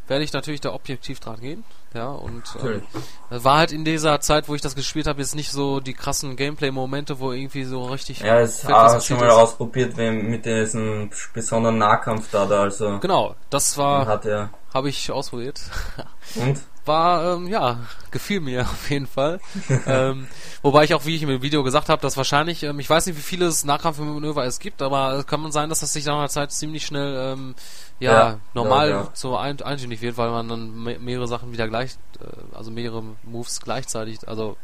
werde 0.07 0.25
ich 0.25 0.33
natürlich 0.33 0.61
da 0.61 0.73
objektiv 0.73 1.21
dran 1.21 1.41
gehen. 1.41 1.65
Ja, 1.95 2.09
und 2.09 2.43
ähm, 2.63 2.83
war 3.31 3.59
halt 3.59 3.73
in 3.73 3.85
dieser 3.85 4.21
Zeit, 4.21 4.49
wo 4.49 4.55
ich 4.55 4.63
das 4.63 4.75
gespielt 4.75 5.07
habe, 5.07 5.21
jetzt 5.21 5.35
nicht 5.35 5.51
so 5.51 5.81
die 5.81 5.93
krassen 5.93 6.37
Gameplay-Momente, 6.37 7.21
wo 7.21 7.33
irgendwie 7.33 7.65
so 7.65 7.85
richtig. 7.85 8.21
Ja, 8.21 8.41
es 8.41 8.65
hast 8.65 9.07
schon 9.07 9.19
mal 9.19 9.27
ist. 9.27 9.35
ausprobiert 9.35 9.97
mit 9.97 10.47
diesem 10.47 11.11
besonderen 11.35 11.79
Nahkampf 11.79 12.31
da, 12.31 12.47
da 12.47 12.63
also. 12.63 12.99
Genau, 13.01 13.35
das 13.51 13.77
war. 13.77 14.07
Hat 14.07 14.25
ja. 14.25 14.51
Habe 14.73 14.89
ich 14.89 15.11
ausprobiert. 15.11 15.61
Und? 16.37 16.61
War, 16.85 17.35
ähm, 17.35 17.49
ja, 17.49 17.79
gefiel 18.11 18.41
mir 18.41 18.63
auf 18.73 18.91
jeden 18.91 19.07
Fall. 19.07 19.41
ähm, 19.87 20.29
wobei 20.63 20.85
ich 20.85 20.95
auch, 20.95 21.05
wie 21.05 21.17
ich 21.17 21.23
im 21.23 21.43
Video 21.43 21.63
gesagt 21.63 21.89
habe, 21.89 22.03
dass 22.03 22.17
wahrscheinlich, 22.17 22.63
ähm, 22.63 22.79
ich 22.81 22.89
weiß 22.89 23.07
nicht, 23.07 23.17
wie 23.17 23.23
viele 23.23 23.53
Nahkampfmanöver 23.65 24.45
es 24.45 24.59
gibt, 24.59 24.83
aber 24.83 25.15
es 25.15 25.27
kann 25.27 25.41
man 25.41 25.53
sein, 25.53 25.69
dass 25.69 25.81
das 25.81 25.93
sich 25.93 26.05
nach 26.05 26.19
einer 26.19 26.29
Zeit 26.29 26.53
ziemlich 26.53 26.87
schnell, 26.87 27.33
ähm, 27.33 27.55
ja, 28.01 28.13
ja 28.13 28.39
normal 28.55 28.91
ja, 28.91 29.01
ja. 29.03 29.09
so 29.15 29.37
ein, 29.37 29.61
eintönig 29.63 30.01
wird, 30.01 30.17
weil 30.17 30.31
man 30.31 30.49
dann 30.49 30.83
me 30.83 30.99
mehrere 30.99 31.29
Sachen 31.29 31.53
wieder 31.53 31.69
gleich, 31.69 31.93
äh, 32.21 32.57
also 32.57 32.71
mehrere 32.71 33.03
Moves 33.23 33.61
gleichzeitig, 33.61 34.29
also 34.29 34.57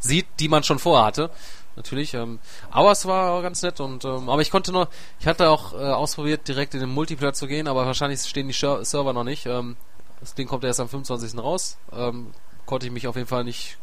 sieht, 0.00 0.26
die 0.40 0.48
man 0.48 0.62
schon 0.62 0.78
vorher 0.78 1.06
hatte. 1.06 1.30
Natürlich, 1.76 2.14
ähm, 2.14 2.38
aber 2.70 2.90
es 2.92 3.04
war 3.04 3.42
ganz 3.42 3.60
nett 3.60 3.80
und 3.80 4.02
ähm, 4.06 4.30
aber 4.30 4.40
ich 4.40 4.50
konnte 4.50 4.72
nur, 4.72 4.88
ich 5.20 5.26
hatte 5.26 5.50
auch 5.50 5.74
äh, 5.74 5.76
ausprobiert, 5.76 6.48
direkt 6.48 6.72
in 6.72 6.80
den 6.80 6.88
Multiplayer 6.88 7.34
zu 7.34 7.46
gehen, 7.46 7.68
aber 7.68 7.84
wahrscheinlich 7.84 8.22
stehen 8.22 8.48
die 8.48 8.54
Server 8.54 9.12
noch 9.12 9.24
nicht. 9.24 9.44
Ähm, 9.44 9.76
das 10.20 10.34
Ding 10.34 10.46
kommt 10.48 10.64
erst 10.64 10.80
am 10.80 10.88
25. 10.88 11.38
raus. 11.38 11.76
Ähm, 11.92 12.32
konnte 12.64 12.86
ich 12.86 12.92
mich 12.92 13.06
auf 13.06 13.16
jeden 13.16 13.28
Fall 13.28 13.44
nicht 13.44 13.78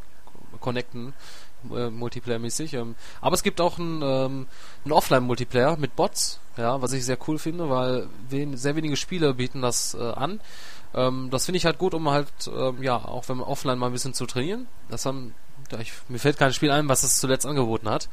connecten, 0.60 1.14
äh, 1.72 1.90
Multiplayer-mäßig. 1.90 2.74
Ähm, 2.74 2.96
aber 3.22 3.36
es 3.36 3.44
gibt 3.44 3.62
auch 3.62 3.80
einen, 3.80 4.02
ähm, 4.02 4.48
einen 4.84 4.92
Offline-Multiplayer 4.92 5.78
mit 5.78 5.96
Bots, 5.96 6.40
ja, 6.58 6.82
was 6.82 6.94
ich 6.94 7.06
sehr 7.06 7.18
cool 7.28 7.40
finde, 7.40 7.70
weil 7.70 8.08
wen, 8.30 8.58
sehr 8.58 8.76
wenige 8.76 8.98
Spiele 8.98 9.34
bieten 9.34 9.62
das 9.62 9.94
äh, 9.94 10.02
an. 10.02 10.40
Ähm, 10.94 11.30
das 11.32 11.46
finde 11.46 11.58
ich 11.58 11.66
halt 11.66 11.78
gut, 11.78 11.94
um 11.94 12.10
halt, 12.10 12.32
ähm, 12.48 12.84
ja, 12.84 12.96
auch 12.98 13.28
wenn 13.30 13.38
man 13.38 13.48
offline 13.48 13.80
mal 13.80 13.88
ein 13.88 13.94
bisschen 13.94 14.14
zu 14.14 14.26
trainieren. 14.26 14.68
Das 14.90 15.06
haben, 15.06 15.34
ja, 15.72 15.80
ich, 15.80 15.94
mir 16.08 16.20
fällt 16.20 16.38
kein 16.38 16.54
Spiel 16.54 16.72
ein, 16.72 16.90
was 16.90 17.04
es 17.04 17.20
zuletzt 17.20 17.46
angeboten 17.46 17.90
hat. 17.90 18.10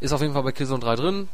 Ist 0.00 0.12
auf 0.12 0.20
jeden 0.20 0.32
Fall 0.32 0.44
bei 0.44 0.52
Killzone 0.52 0.80
3 0.80 0.96
drin. 0.96 1.28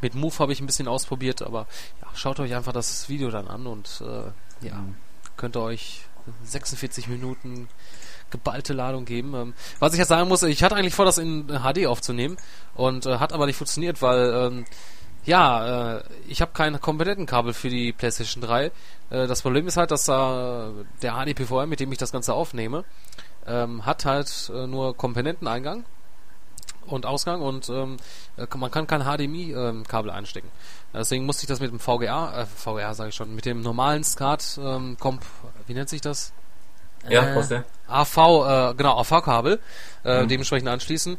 Mit 0.00 0.14
Move 0.14 0.38
habe 0.38 0.52
ich 0.52 0.60
ein 0.60 0.66
bisschen 0.66 0.88
ausprobiert, 0.88 1.42
aber 1.42 1.66
ja, 2.02 2.08
schaut 2.14 2.38
euch 2.40 2.54
einfach 2.54 2.72
das 2.72 3.08
Video 3.08 3.30
dann 3.30 3.48
an 3.48 3.66
und 3.66 4.00
äh, 4.00 4.30
ja, 4.60 4.76
mhm. 4.76 4.94
könnt 5.36 5.56
ihr 5.56 5.62
euch 5.62 6.04
46 6.44 7.08
Minuten 7.08 7.68
geballte 8.30 8.72
Ladung 8.72 9.04
geben. 9.04 9.34
Ähm, 9.34 9.54
was 9.78 9.92
ich 9.92 9.98
jetzt 9.98 10.08
sagen 10.08 10.28
muss, 10.28 10.42
ich 10.42 10.62
hatte 10.62 10.76
eigentlich 10.76 10.94
vor, 10.94 11.04
das 11.04 11.18
in 11.18 11.46
HD 11.46 11.86
aufzunehmen 11.86 12.36
und 12.74 13.06
äh, 13.06 13.18
hat 13.18 13.32
aber 13.32 13.46
nicht 13.46 13.56
funktioniert, 13.56 14.02
weil 14.02 14.32
ähm, 14.34 14.64
ja, 15.24 15.96
äh, 15.96 16.02
ich 16.26 16.40
habe 16.40 16.52
kein 16.52 16.80
Komponentenkabel 16.80 17.52
für 17.52 17.68
die 17.68 17.92
PlayStation 17.92 18.42
3. 18.42 18.64
Äh, 18.64 18.70
das 19.26 19.42
Problem 19.42 19.66
ist 19.66 19.76
halt, 19.76 19.90
dass 19.90 20.08
äh, 20.08 20.12
der 21.02 21.14
HDPVR, 21.14 21.66
mit 21.66 21.80
dem 21.80 21.92
ich 21.92 21.98
das 21.98 22.12
Ganze 22.12 22.34
aufnehme, 22.34 22.84
ähm, 23.46 23.84
hat 23.84 24.04
halt 24.04 24.50
äh, 24.54 24.66
nur 24.66 24.96
Komponenteneingang 24.96 25.84
und 26.86 27.06
Ausgang 27.06 27.42
und 27.42 27.68
ähm, 27.68 27.96
äh, 28.36 28.46
man 28.56 28.70
kann 28.70 28.86
kein 28.86 29.02
HDMI-Kabel 29.02 30.10
ähm, 30.10 30.16
einstecken. 30.16 30.50
Deswegen 30.94 31.26
musste 31.26 31.44
ich 31.44 31.48
das 31.48 31.60
mit 31.60 31.70
dem 31.70 31.80
VGA, 31.80 32.42
äh, 32.42 32.46
VGA 32.46 32.94
sage 32.94 33.10
ich 33.10 33.14
schon, 33.14 33.34
mit 33.34 33.44
dem 33.44 33.60
normalen 33.60 34.04
SCART 34.04 34.58
ähm, 34.62 34.96
Comp, 34.98 35.22
wie 35.66 35.74
nennt 35.74 35.88
sich 35.88 36.00
das? 36.00 36.32
Ja, 37.08 37.22
äh, 37.22 37.62
AV, 37.86 38.16
äh, 38.16 38.74
genau, 38.74 38.98
AV-Kabel 38.98 39.60
äh, 40.04 40.22
mhm. 40.22 40.28
dementsprechend 40.28 40.68
anschließen. 40.68 41.18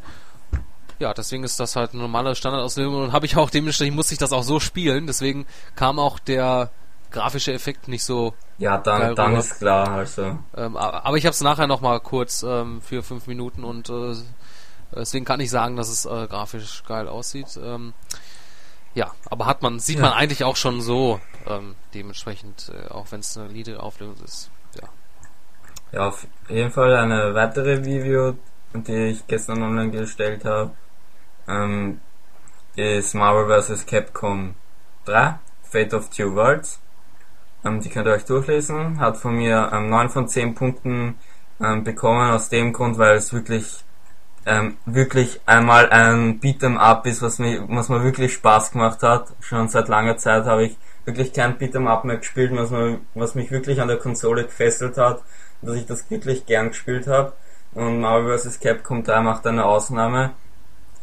Ja, 0.99 1.13
deswegen 1.13 1.43
ist 1.43 1.59
das 1.59 1.75
halt 1.75 1.93
eine 1.93 2.01
normale 2.01 2.35
Standardauslegung 2.35 3.03
und 3.03 3.13
habe 3.13 3.25
ich 3.25 3.37
auch 3.37 3.49
dementsprechend 3.49 3.95
musste 3.95 4.13
ich 4.13 4.19
das 4.19 4.33
auch 4.33 4.43
so 4.43 4.59
spielen. 4.59 5.07
Deswegen 5.07 5.45
kam 5.75 5.97
auch 5.97 6.19
der 6.19 6.71
grafische 7.11 7.53
Effekt 7.53 7.87
nicht 7.87 8.03
so. 8.03 8.33
Ja, 8.57 8.77
dann, 8.77 9.15
dann 9.15 9.35
ist 9.35 9.59
klar, 9.59 9.89
also. 9.89 10.37
Ähm, 10.57 10.75
aber 10.75 11.17
ich 11.17 11.25
habe 11.25 11.33
es 11.33 11.41
nachher 11.41 11.67
noch 11.67 11.79
mal 11.79 11.99
kurz 12.01 12.43
ähm, 12.43 12.81
für 12.81 13.01
fünf 13.01 13.27
Minuten 13.27 13.63
und 13.63 13.89
äh, 13.89 14.13
deswegen 14.93 15.23
kann 15.23 15.39
ich 15.39 15.49
sagen, 15.49 15.77
dass 15.77 15.89
es 15.89 16.05
äh, 16.05 16.27
grafisch 16.27 16.83
geil 16.85 17.07
aussieht. 17.07 17.57
Ähm, 17.63 17.93
ja, 18.99 19.13
aber 19.29 19.45
hat 19.45 19.61
man, 19.61 19.79
sieht 19.79 19.95
ja. 19.95 20.01
man 20.01 20.11
eigentlich 20.11 20.43
auch 20.43 20.57
schon 20.57 20.81
so, 20.81 21.21
ähm, 21.47 21.75
dementsprechend, 21.93 22.69
äh, 22.75 22.91
auch 22.91 23.09
wenn 23.11 23.21
es 23.21 23.37
eine 23.37 23.47
niedrige 23.47 23.81
Auflösung 23.81 24.17
ist. 24.25 24.51
Ja. 24.75 24.89
Ja, 25.93 26.07
auf 26.09 26.27
jeden 26.49 26.69
Fall 26.69 26.93
eine 26.97 27.33
weitere 27.33 27.85
Video, 27.85 28.35
die 28.73 29.11
ich 29.11 29.25
gestern 29.25 29.63
online 29.63 29.91
gestellt 29.91 30.43
habe, 30.43 30.71
ähm, 31.47 32.01
ist 32.75 33.15
Marvel 33.15 33.61
vs. 33.61 33.85
Capcom 33.85 34.55
3, 35.05 35.39
Fate 35.63 35.93
of 35.93 36.09
Two 36.09 36.35
Worlds. 36.35 36.81
Ähm, 37.63 37.79
die 37.79 37.89
könnt 37.89 38.05
ihr 38.05 38.13
euch 38.13 38.25
durchlesen. 38.25 38.99
Hat 38.99 39.15
von 39.15 39.35
mir 39.35 39.69
ähm, 39.73 39.89
9 39.89 40.09
von 40.09 40.27
10 40.27 40.55
Punkten 40.55 41.15
ähm, 41.61 41.85
bekommen, 41.85 42.31
aus 42.31 42.49
dem 42.49 42.73
Grund, 42.73 42.97
weil 42.97 43.15
es 43.15 43.31
wirklich 43.31 43.85
ähm, 44.49 44.77
wirklich 44.85 45.39
einmal 45.45 45.89
ein 45.91 46.41
Beat'em 46.41 46.77
Up 46.77 47.05
ist, 47.05 47.21
was 47.21 47.37
mir, 47.37 47.63
was 47.69 47.89
mir 47.89 48.03
wirklich 48.03 48.33
Spaß 48.33 48.71
gemacht 48.71 49.03
hat. 49.03 49.27
Schon 49.39 49.69
seit 49.69 49.87
langer 49.87 50.17
Zeit 50.17 50.45
habe 50.45 50.65
ich 50.65 50.77
wirklich 51.05 51.33
kein 51.33 51.57
Beat'em 51.57 51.87
Up 51.87 52.03
mehr 52.03 52.17
gespielt, 52.17 52.51
was, 52.53 52.71
mir, 52.71 52.99
was 53.13 53.35
mich 53.35 53.51
wirklich 53.51 53.79
an 53.79 53.87
der 53.87 53.97
Konsole 53.97 54.45
gefesselt 54.45 54.97
hat, 54.97 55.21
dass 55.61 55.75
ich 55.75 55.85
das 55.85 56.09
wirklich 56.09 56.45
gern 56.47 56.69
gespielt 56.69 57.07
habe. 57.07 57.33
Und 57.73 58.01
Marvel 58.01 58.37
vs. 58.37 58.59
Capcom 58.59 59.03
3 59.03 59.21
macht 59.21 59.45
eine 59.45 59.65
Ausnahme. 59.65 60.31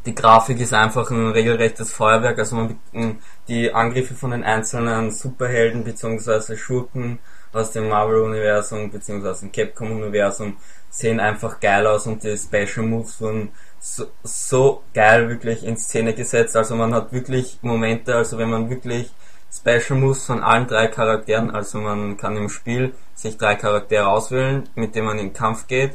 Die 0.04 0.14
Grafik 0.14 0.60
ist 0.60 0.74
einfach 0.74 1.10
ein 1.10 1.30
regelrechtes 1.30 1.92
Feuerwerk, 1.92 2.38
also 2.38 2.56
man, 2.56 3.18
die 3.48 3.72
Angriffe 3.72 4.14
von 4.14 4.32
den 4.32 4.44
einzelnen 4.44 5.10
Superhelden 5.10 5.84
bzw. 5.84 6.56
Schurken 6.56 7.18
aus 7.52 7.72
dem 7.72 7.88
Marvel-Universum 7.88 8.90
bzw. 8.90 9.34
dem 9.40 9.52
Capcom-Universum 9.52 10.56
sehen 10.90 11.20
einfach 11.20 11.60
geil 11.60 11.86
aus 11.86 12.06
und 12.06 12.22
die 12.22 12.36
Special 12.36 12.86
Moves 12.86 13.20
wurden 13.20 13.50
so, 13.80 14.06
so 14.22 14.82
geil 14.94 15.28
wirklich 15.28 15.64
in 15.64 15.76
Szene 15.76 16.14
gesetzt. 16.14 16.56
Also 16.56 16.74
man 16.74 16.94
hat 16.94 17.12
wirklich 17.12 17.58
Momente, 17.62 18.14
also 18.14 18.38
wenn 18.38 18.50
man 18.50 18.70
wirklich 18.70 19.12
Special 19.52 19.98
Moves 19.98 20.24
von 20.24 20.42
allen 20.42 20.66
drei 20.66 20.88
Charakteren, 20.88 21.50
also 21.50 21.78
man 21.78 22.16
kann 22.16 22.36
im 22.36 22.48
Spiel 22.48 22.94
sich 23.14 23.38
drei 23.38 23.54
Charaktere 23.54 24.08
auswählen, 24.08 24.68
mit 24.74 24.94
denen 24.94 25.06
man 25.06 25.18
in 25.18 25.28
den 25.28 25.32
Kampf 25.32 25.66
geht. 25.66 25.92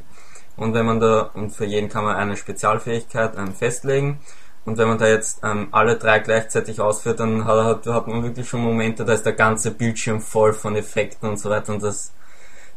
Und 0.57 0.73
wenn 0.73 0.85
man 0.85 0.99
da, 0.99 1.31
und 1.34 1.51
für 1.51 1.65
jeden 1.65 1.89
kann 1.89 2.03
man 2.03 2.15
eine 2.15 2.38
Spezialfähigkeit 2.38 3.38
ähm, 3.38 3.53
festlegen. 3.53 4.19
Und 4.63 4.77
wenn 4.77 4.88
man 4.88 4.99
da 4.99 5.07
jetzt 5.07 5.39
ähm, 5.43 5.69
alle 5.72 5.97
drei 5.97 6.19
gleichzeitig 6.19 6.80
ausführt, 6.80 7.19
dann 7.19 7.45
hat, 7.45 7.88
hat 7.88 8.07
man 8.07 8.23
wirklich 8.23 8.47
schon 8.47 8.61
Momente, 8.61 9.03
da 9.05 9.13
ist 9.13 9.26
der 9.26 9.34
ganze 9.34 9.72
Bildschirm 9.72 10.22
voll 10.22 10.53
von 10.53 10.76
Effekten 10.76 11.30
und 11.30 11.38
so 11.38 11.49
weiter. 11.49 11.73
Und 11.73 11.81
das 11.81 12.11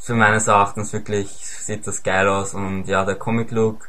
für 0.05 0.15
meines 0.15 0.49
Erachtens 0.49 0.93
wirklich 0.93 1.29
sieht 1.31 1.87
das 1.87 2.03
geil 2.03 2.29
aus 2.29 2.53
und 2.53 2.87
ja, 2.87 3.07
der 3.07 3.15
Comic 3.15 3.51
Look 3.53 3.89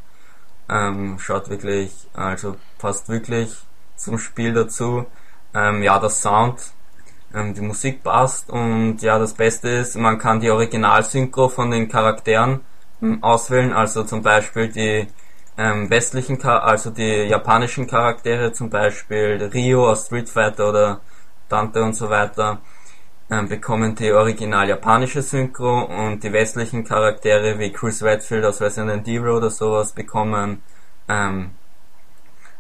ähm, 0.70 1.20
schaut 1.20 1.50
wirklich, 1.50 1.92
also 2.14 2.56
passt 2.78 3.10
wirklich 3.10 3.54
zum 3.98 4.18
Spiel 4.18 4.54
dazu. 4.54 5.06
Ähm, 5.54 5.84
ja, 5.84 6.00
der 6.00 6.10
Sound, 6.10 6.62
ähm, 7.34 7.54
die 7.54 7.62
Musik 7.62 8.02
passt 8.02 8.50
und 8.50 9.02
ja, 9.02 9.20
das 9.20 9.34
Beste 9.34 9.68
ist, 9.68 9.98
man 9.98 10.18
kann 10.18 10.40
die 10.40 10.50
Original-Synchro 10.50 11.50
von 11.50 11.70
den 11.70 11.90
Charakteren 11.90 12.62
ähm, 13.02 13.22
auswählen, 13.22 13.74
also 13.74 14.06
zum 14.06 14.22
Beispiel 14.22 14.70
die 14.70 15.08
ähm, 15.58 15.90
westlichen, 15.90 16.42
also 16.42 16.92
die 16.92 17.28
japanischen 17.28 17.88
Charaktere, 17.88 18.54
zum 18.54 18.70
Beispiel 18.70 19.50
Rio 19.54 19.90
aus 19.90 20.06
Street 20.06 20.30
Fighter 20.30 20.70
oder 20.70 21.02
Dante 21.50 21.84
und 21.84 21.94
so 21.94 22.10
weiter 22.10 22.60
bekommen 23.28 23.96
die 23.96 24.12
original 24.12 24.70
japanische 24.70 25.22
Synchro 25.22 25.82
und 25.84 26.24
die 26.24 26.32
westlichen 26.32 26.84
Charaktere 26.84 27.58
wie 27.58 27.72
Chris 27.72 28.04
Redfield 28.04 28.46
aus 28.46 28.62
Resident 28.62 29.08
Evil 29.08 29.30
oder 29.30 29.50
sowas 29.50 29.94
bekommen 29.94 30.62
ähm, 31.08 31.52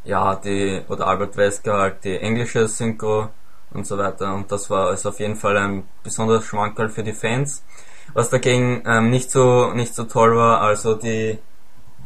ja 0.03 0.35
die 0.35 0.81
oder 0.87 1.07
Albert 1.07 1.35
Wesker 1.37 1.77
halt 1.77 2.03
die 2.03 2.17
englische 2.17 2.67
Synchro 2.67 3.29
und 3.71 3.85
so 3.85 3.97
weiter 3.97 4.33
und 4.33 4.51
das 4.51 4.69
war 4.69 4.87
also 4.87 5.09
auf 5.09 5.19
jeden 5.19 5.35
Fall 5.35 5.57
ein 5.57 5.83
besonderes 6.03 6.45
Schmankerl 6.45 6.89
für 6.89 7.03
die 7.03 7.13
Fans. 7.13 7.63
Was 8.13 8.29
dagegen 8.29 8.83
ähm, 8.85 9.09
nicht 9.09 9.31
so 9.31 9.71
nicht 9.73 9.93
so 9.95 10.03
toll 10.05 10.35
war, 10.35 10.61
also 10.61 10.95
die 10.95 11.39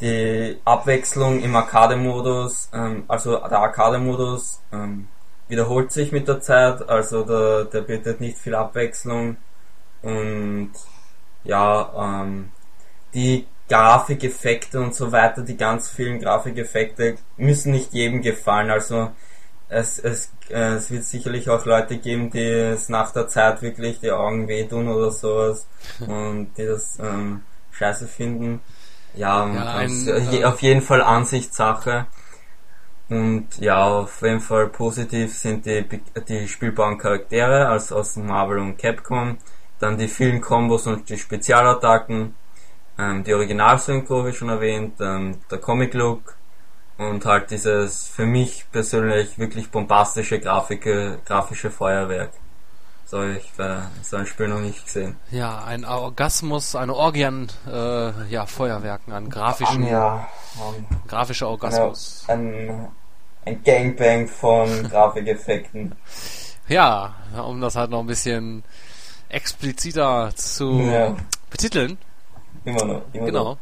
die 0.02 0.58
Abwechslung 0.64 1.42
im 1.42 1.56
Arcade-Modus, 1.56 2.70
ähm, 2.74 3.04
also 3.08 3.38
der 3.38 3.60
Arcade-Modus 3.60 4.62
ähm, 4.72 5.10
wiederholt 5.50 5.92
sich 5.92 6.12
mit 6.12 6.28
der 6.28 6.40
Zeit, 6.40 6.88
also 6.88 7.24
der, 7.24 7.66
der 7.66 7.82
bietet 7.82 8.22
nicht 8.22 8.38
viel 8.38 8.56
Abwechslung 8.56 9.38
und 10.02 10.72
ja, 11.44 12.22
ähm, 12.24 12.52
die 13.14 13.46
Grafikeffekte 13.68 14.80
und 14.80 14.96
so 14.96 15.12
weiter, 15.12 15.42
die 15.42 15.58
ganz 15.58 15.90
vielen 15.90 16.20
Grafikeffekte 16.20 17.16
müssen 17.38 17.72
nicht 17.72 17.94
jedem 17.94 18.22
gefallen, 18.22 18.72
also 18.72 19.12
es, 19.70 20.00
es, 20.00 20.32
äh, 20.50 20.76
es 20.76 20.90
wird 20.92 21.04
sicherlich 21.04 21.50
auch 21.50 21.66
Leute 21.66 21.98
geben, 21.98 22.32
die 22.32 22.40
es 22.40 22.90
nach 22.90 23.12
der 23.12 23.28
Zeit 23.28 23.62
wirklich 23.62 24.00
die 24.00 24.12
Augen 24.12 24.48
wehtun 24.48 24.88
oder 24.88 25.12
sowas 25.12 25.68
und 26.00 26.52
die 26.58 26.66
das 26.66 26.98
ähm, 27.00 27.44
scheiße 27.72 28.08
finden. 28.08 28.62
Ja, 29.14 29.48
ja 29.48 29.74
ein, 29.76 30.08
äh, 30.08 30.44
auf 30.46 30.62
jeden 30.62 30.82
Fall 30.82 31.02
Ansichtssache. 31.02 32.08
Und 33.10 33.58
ja, 33.58 33.84
auf 33.84 34.22
jeden 34.22 34.40
Fall 34.40 34.68
positiv 34.68 35.36
sind 35.36 35.66
die, 35.66 35.84
die 36.28 36.48
spielbaren 36.48 36.98
Charaktere, 36.98 37.68
also 37.68 37.96
aus 37.98 38.16
Marvel 38.16 38.60
und 38.60 38.78
Capcom. 38.78 39.38
Dann 39.80 39.98
die 39.98 40.08
vielen 40.08 40.42
Kombos 40.42 40.86
und 40.86 41.10
die 41.10 41.18
Spezialattacken. 41.18 42.36
Ähm, 43.00 43.24
die 43.24 43.34
Originalsynchro, 43.34 44.26
wie 44.26 44.34
schon 44.34 44.50
erwähnt. 44.50 45.00
Ähm, 45.00 45.40
der 45.50 45.58
Comic 45.58 45.94
Look. 45.94 46.36
Und 46.98 47.26
halt 47.26 47.50
dieses 47.50 48.08
für 48.08 48.26
mich 48.26 48.66
persönlich 48.72 49.40
wirklich 49.40 49.72
bombastische 49.72 50.40
Grafike, 50.40 51.20
grafische 51.26 51.72
Feuerwerk. 51.72 52.32
So, 53.06 53.24
ich 53.24 53.52
äh, 53.58 53.78
so 54.04 54.18
ein 54.18 54.28
Spiel 54.28 54.50
noch 54.50 54.60
nicht 54.60 54.86
gesehen. 54.86 55.16
Ja, 55.32 55.64
ein 55.64 55.84
Orgasmus, 55.84 56.76
eine 56.76 56.94
Orgie 56.94 57.26
an 57.26 57.48
äh, 57.66 58.28
ja, 58.30 58.46
Feuerwerken, 58.46 59.14
an 59.14 59.30
grafischen, 59.32 59.88
ja, 59.88 60.28
um, 60.58 60.86
grafischer 61.08 61.48
Orgasmus. 61.48 62.26
Ja, 62.28 62.36
ein, 62.36 62.90
ein 63.50 63.64
Gangbang 63.64 64.28
von 64.28 64.84
Grafikeffekten. 64.90 65.96
Ja, 66.68 67.16
um 67.44 67.62
das 67.62 67.76
halt 67.76 67.90
noch 67.90 68.00
ein 68.00 68.08
bisschen 68.08 68.64
expliziter 69.28 70.32
zu 70.36 70.80
ja. 70.82 71.16
betiteln. 71.50 71.98
Immer 72.66 72.86
noch. 72.86 73.02
Immer 73.14 73.26
genau. 73.26 73.44
Noch. 73.44 73.58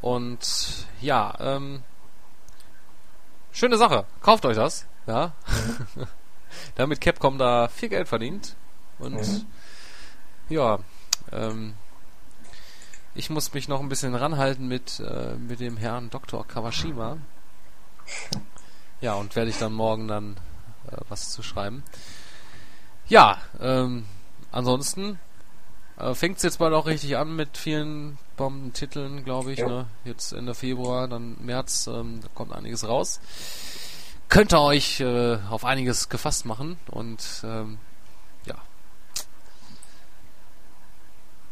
Und 0.00 0.86
ja, 1.00 1.34
ähm, 1.38 1.82
schöne 3.52 3.76
Sache. 3.76 4.06
Kauft 4.22 4.46
euch 4.46 4.56
das. 4.56 4.86
Ja. 5.06 5.32
Mhm. 5.96 6.06
Damit 6.74 7.00
Capcom 7.00 7.38
da 7.38 7.68
viel 7.68 7.90
Geld 7.90 8.08
verdient. 8.08 8.56
Und 8.98 9.16
mhm. 9.16 9.46
ja, 10.48 10.78
ähm, 11.32 11.74
ich 13.14 13.28
muss 13.28 13.52
mich 13.52 13.68
noch 13.68 13.80
ein 13.80 13.88
bisschen 13.88 14.14
ranhalten 14.14 14.66
mit, 14.66 15.00
äh, 15.00 15.34
mit 15.36 15.60
dem 15.60 15.76
Herrn 15.76 16.10
Dr. 16.10 16.46
Kawashima. 16.46 17.18
Ja, 19.00 19.14
und 19.14 19.34
werde 19.36 19.50
ich 19.50 19.58
dann 19.58 19.72
morgen 19.72 20.08
dann 20.08 20.36
äh, 20.90 20.96
was 21.08 21.30
zu 21.30 21.42
schreiben. 21.42 21.82
Ja, 23.08 23.38
ähm, 23.60 24.04
ansonsten 24.52 25.18
äh, 25.98 26.14
fängt 26.14 26.36
es 26.36 26.42
jetzt 26.42 26.58
bald 26.58 26.74
auch 26.74 26.86
richtig 26.86 27.16
an 27.16 27.34
mit 27.34 27.56
vielen 27.56 28.18
Bombentiteln, 28.36 29.24
glaube 29.24 29.52
ich. 29.52 29.58
Ja. 29.58 29.68
Ne? 29.68 29.86
Jetzt 30.04 30.32
Ende 30.32 30.54
Februar, 30.54 31.08
dann 31.08 31.36
März, 31.40 31.86
ähm, 31.86 32.20
da 32.22 32.28
kommt 32.34 32.52
einiges 32.52 32.86
raus. 32.86 33.20
Könnt 34.28 34.52
ihr 34.52 34.60
euch 34.60 35.00
äh, 35.00 35.38
auf 35.50 35.64
einiges 35.64 36.08
gefasst 36.08 36.46
machen 36.46 36.78
und 36.90 37.42
ähm, 37.42 37.78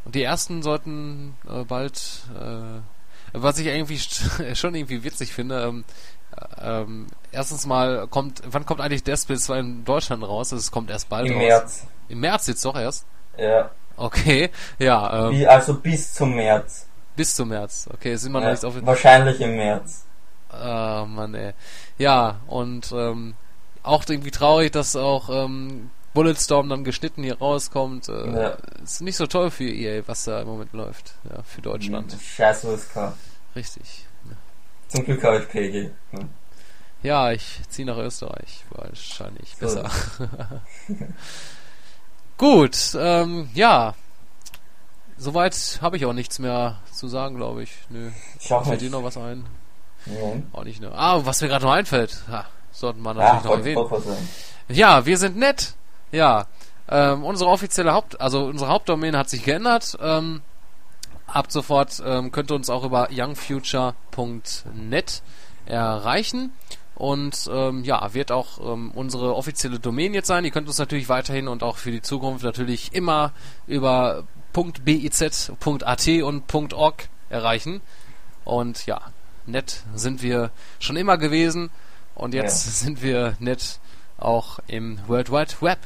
Und 0.08 0.14
die 0.14 0.22
ersten 0.22 0.62
sollten 0.62 1.36
äh, 1.46 1.64
bald, 1.64 2.22
äh, 2.34 2.80
was 3.32 3.58
ich 3.58 3.66
irgendwie 3.66 3.98
schon 4.54 4.74
irgendwie 4.74 5.04
witzig 5.04 5.32
finde, 5.32 5.62
ähm, 5.62 5.84
äh, 6.36 6.80
ähm, 6.80 7.06
erstens 7.32 7.66
mal 7.66 8.06
kommt, 8.08 8.42
wann 8.46 8.66
kommt 8.66 8.80
eigentlich 8.80 9.04
Death 9.04 9.20
Space 9.20 9.44
2 9.44 9.58
in 9.58 9.84
Deutschland 9.84 10.22
raus? 10.22 10.52
Es 10.52 10.70
kommt 10.70 10.90
erst 10.90 11.08
bald 11.08 11.26
Im 11.26 11.34
raus. 11.34 11.42
März. 11.42 11.86
Im 12.08 12.20
März 12.20 12.46
jetzt 12.46 12.64
doch 12.64 12.76
erst? 12.76 13.06
Ja. 13.36 13.70
Okay, 13.96 14.50
ja. 14.78 15.28
Ähm, 15.28 15.32
Wie, 15.32 15.46
also 15.46 15.74
bis 15.74 16.12
zum 16.12 16.34
März. 16.34 16.86
Bis 17.16 17.34
zum 17.34 17.48
März, 17.48 17.88
okay, 17.92 18.14
sind 18.16 18.32
wir 18.32 18.40
ja, 18.40 18.46
noch 18.46 18.52
nicht 18.52 18.64
auf... 18.64 18.74
Wahrscheinlich 18.86 19.40
im 19.40 19.56
März. 19.56 20.04
Ah, 20.50 21.04
Mann, 21.06 21.34
ey. 21.34 21.52
Ja, 21.98 22.36
und 22.46 22.92
ähm, 22.92 23.34
auch 23.82 24.04
irgendwie 24.08 24.30
traurig, 24.30 24.72
dass 24.72 24.94
auch 24.94 25.28
ähm, 25.28 25.90
Bulletstorm 26.18 26.68
dann 26.68 26.82
geschnitten 26.82 27.22
hier 27.22 27.38
rauskommt. 27.38 28.08
Äh, 28.08 28.42
ja. 28.42 28.56
Ist 28.82 29.02
nicht 29.02 29.14
so 29.14 29.28
toll 29.28 29.52
für 29.52 29.70
EA, 29.70 30.02
was 30.06 30.24
da 30.24 30.40
im 30.40 30.48
Moment 30.48 30.72
läuft. 30.72 31.14
Ja, 31.30 31.44
für 31.44 31.62
Deutschland. 31.62 32.16
Scheiß 32.20 32.64
USK. 32.64 33.12
Richtig. 33.54 34.04
Ja. 34.28 34.36
Zum 34.88 35.04
Glück 35.04 35.22
habe 35.22 35.38
ich 35.38 35.48
PG. 35.48 35.90
Ne? 36.10 36.28
Ja, 37.04 37.30
ich 37.30 37.60
ziehe 37.68 37.86
nach 37.86 37.98
Österreich. 37.98 38.64
Wahrscheinlich 38.70 39.54
so. 39.60 39.66
besser. 39.66 39.90
Gut, 42.36 42.96
ähm, 42.98 43.48
ja. 43.54 43.94
Soweit 45.18 45.78
habe 45.80 45.98
ich 45.98 46.04
auch 46.04 46.14
nichts 46.14 46.40
mehr 46.40 46.80
zu 46.92 47.06
sagen, 47.06 47.36
glaube 47.36 47.62
ich. 47.62 47.70
Nö. 47.90 48.10
Fällt 48.40 48.80
dir 48.80 48.90
noch 48.90 49.04
was 49.04 49.16
ein? 49.16 49.46
Nee. 50.04 50.42
Auch 50.52 50.64
nicht, 50.64 50.80
ne? 50.80 50.90
Ah, 50.92 51.20
was 51.24 51.40
mir 51.42 51.46
gerade 51.46 51.64
noch 51.64 51.72
einfällt. 51.74 52.24
Ha, 52.28 52.44
sollten 52.72 53.02
wir 53.02 53.14
natürlich 53.14 53.44
ja, 53.44 53.50
noch 53.76 53.92
erwähnen. 53.92 54.28
Ja, 54.68 55.06
wir 55.06 55.16
sind 55.16 55.36
nett. 55.36 55.74
Ja, 56.12 56.46
ähm, 56.88 57.24
unsere 57.24 57.50
offizielle 57.50 57.92
Haupt, 57.92 58.20
also 58.20 58.44
unsere 58.44 58.70
Hauptdomain 58.70 59.16
hat 59.16 59.28
sich 59.28 59.44
geändert. 59.44 59.98
Ähm, 60.00 60.42
ab 61.26 61.52
sofort 61.52 62.02
ähm, 62.04 62.32
könnt 62.32 62.50
ihr 62.50 62.54
uns 62.54 62.70
auch 62.70 62.84
über 62.84 63.08
youngfuture.net 63.10 65.22
erreichen. 65.66 66.52
Und 66.94 67.48
ähm, 67.52 67.84
ja, 67.84 68.12
wird 68.12 68.32
auch 68.32 68.72
ähm, 68.72 68.90
unsere 68.92 69.36
offizielle 69.36 69.78
Domain 69.78 70.14
jetzt 70.14 70.26
sein. 70.26 70.44
Ihr 70.44 70.50
könnt 70.50 70.66
uns 70.66 70.78
natürlich 70.78 71.08
weiterhin 71.08 71.46
und 71.46 71.62
auch 71.62 71.76
für 71.76 71.92
die 71.92 72.02
Zukunft 72.02 72.42
natürlich 72.42 72.92
immer 72.92 73.32
über 73.68 74.24
.biz.at 74.52 76.08
und 76.08 76.72
.org 76.72 77.08
erreichen. 77.30 77.82
Und 78.44 78.86
ja, 78.86 79.00
nett 79.46 79.84
sind 79.94 80.22
wir 80.22 80.50
schon 80.80 80.96
immer 80.96 81.18
gewesen. 81.18 81.70
Und 82.16 82.34
jetzt 82.34 82.66
ja. 82.66 82.72
sind 82.72 83.02
wir 83.02 83.36
nett 83.38 83.78
auch 84.16 84.58
im 84.66 84.98
World 85.06 85.30
Wide 85.30 85.54
Web. 85.60 85.78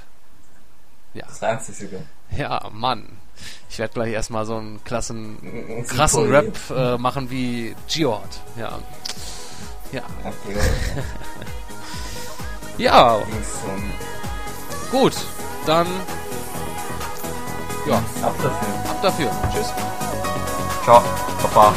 Ja. 1.14 1.26
Das 1.26 1.42
reimt 1.42 1.62
sich 1.62 1.76
sogar. 1.76 2.00
Ja, 2.30 2.68
Mann. 2.72 3.18
Ich 3.68 3.78
werde 3.78 3.94
gleich 3.94 4.12
erstmal 4.12 4.44
so 4.44 4.56
einen 4.56 4.82
klassen, 4.84 5.84
krassen 5.88 6.30
Rap 6.30 6.56
äh, 6.70 6.96
machen 6.98 7.30
wie 7.30 7.74
Geord. 7.92 8.40
Ja. 8.56 8.78
Ja. 9.92 10.02
ja. 12.78 13.22
Gut, 14.90 15.14
dann. 15.66 15.86
Ja. 17.86 17.96
Ab 18.22 18.34
dafür. 18.42 18.90
Ab 18.90 19.02
dafür. 19.02 19.30
Tschüss. 19.52 19.72
Ciao. 20.84 21.02
Papa. 21.40 21.74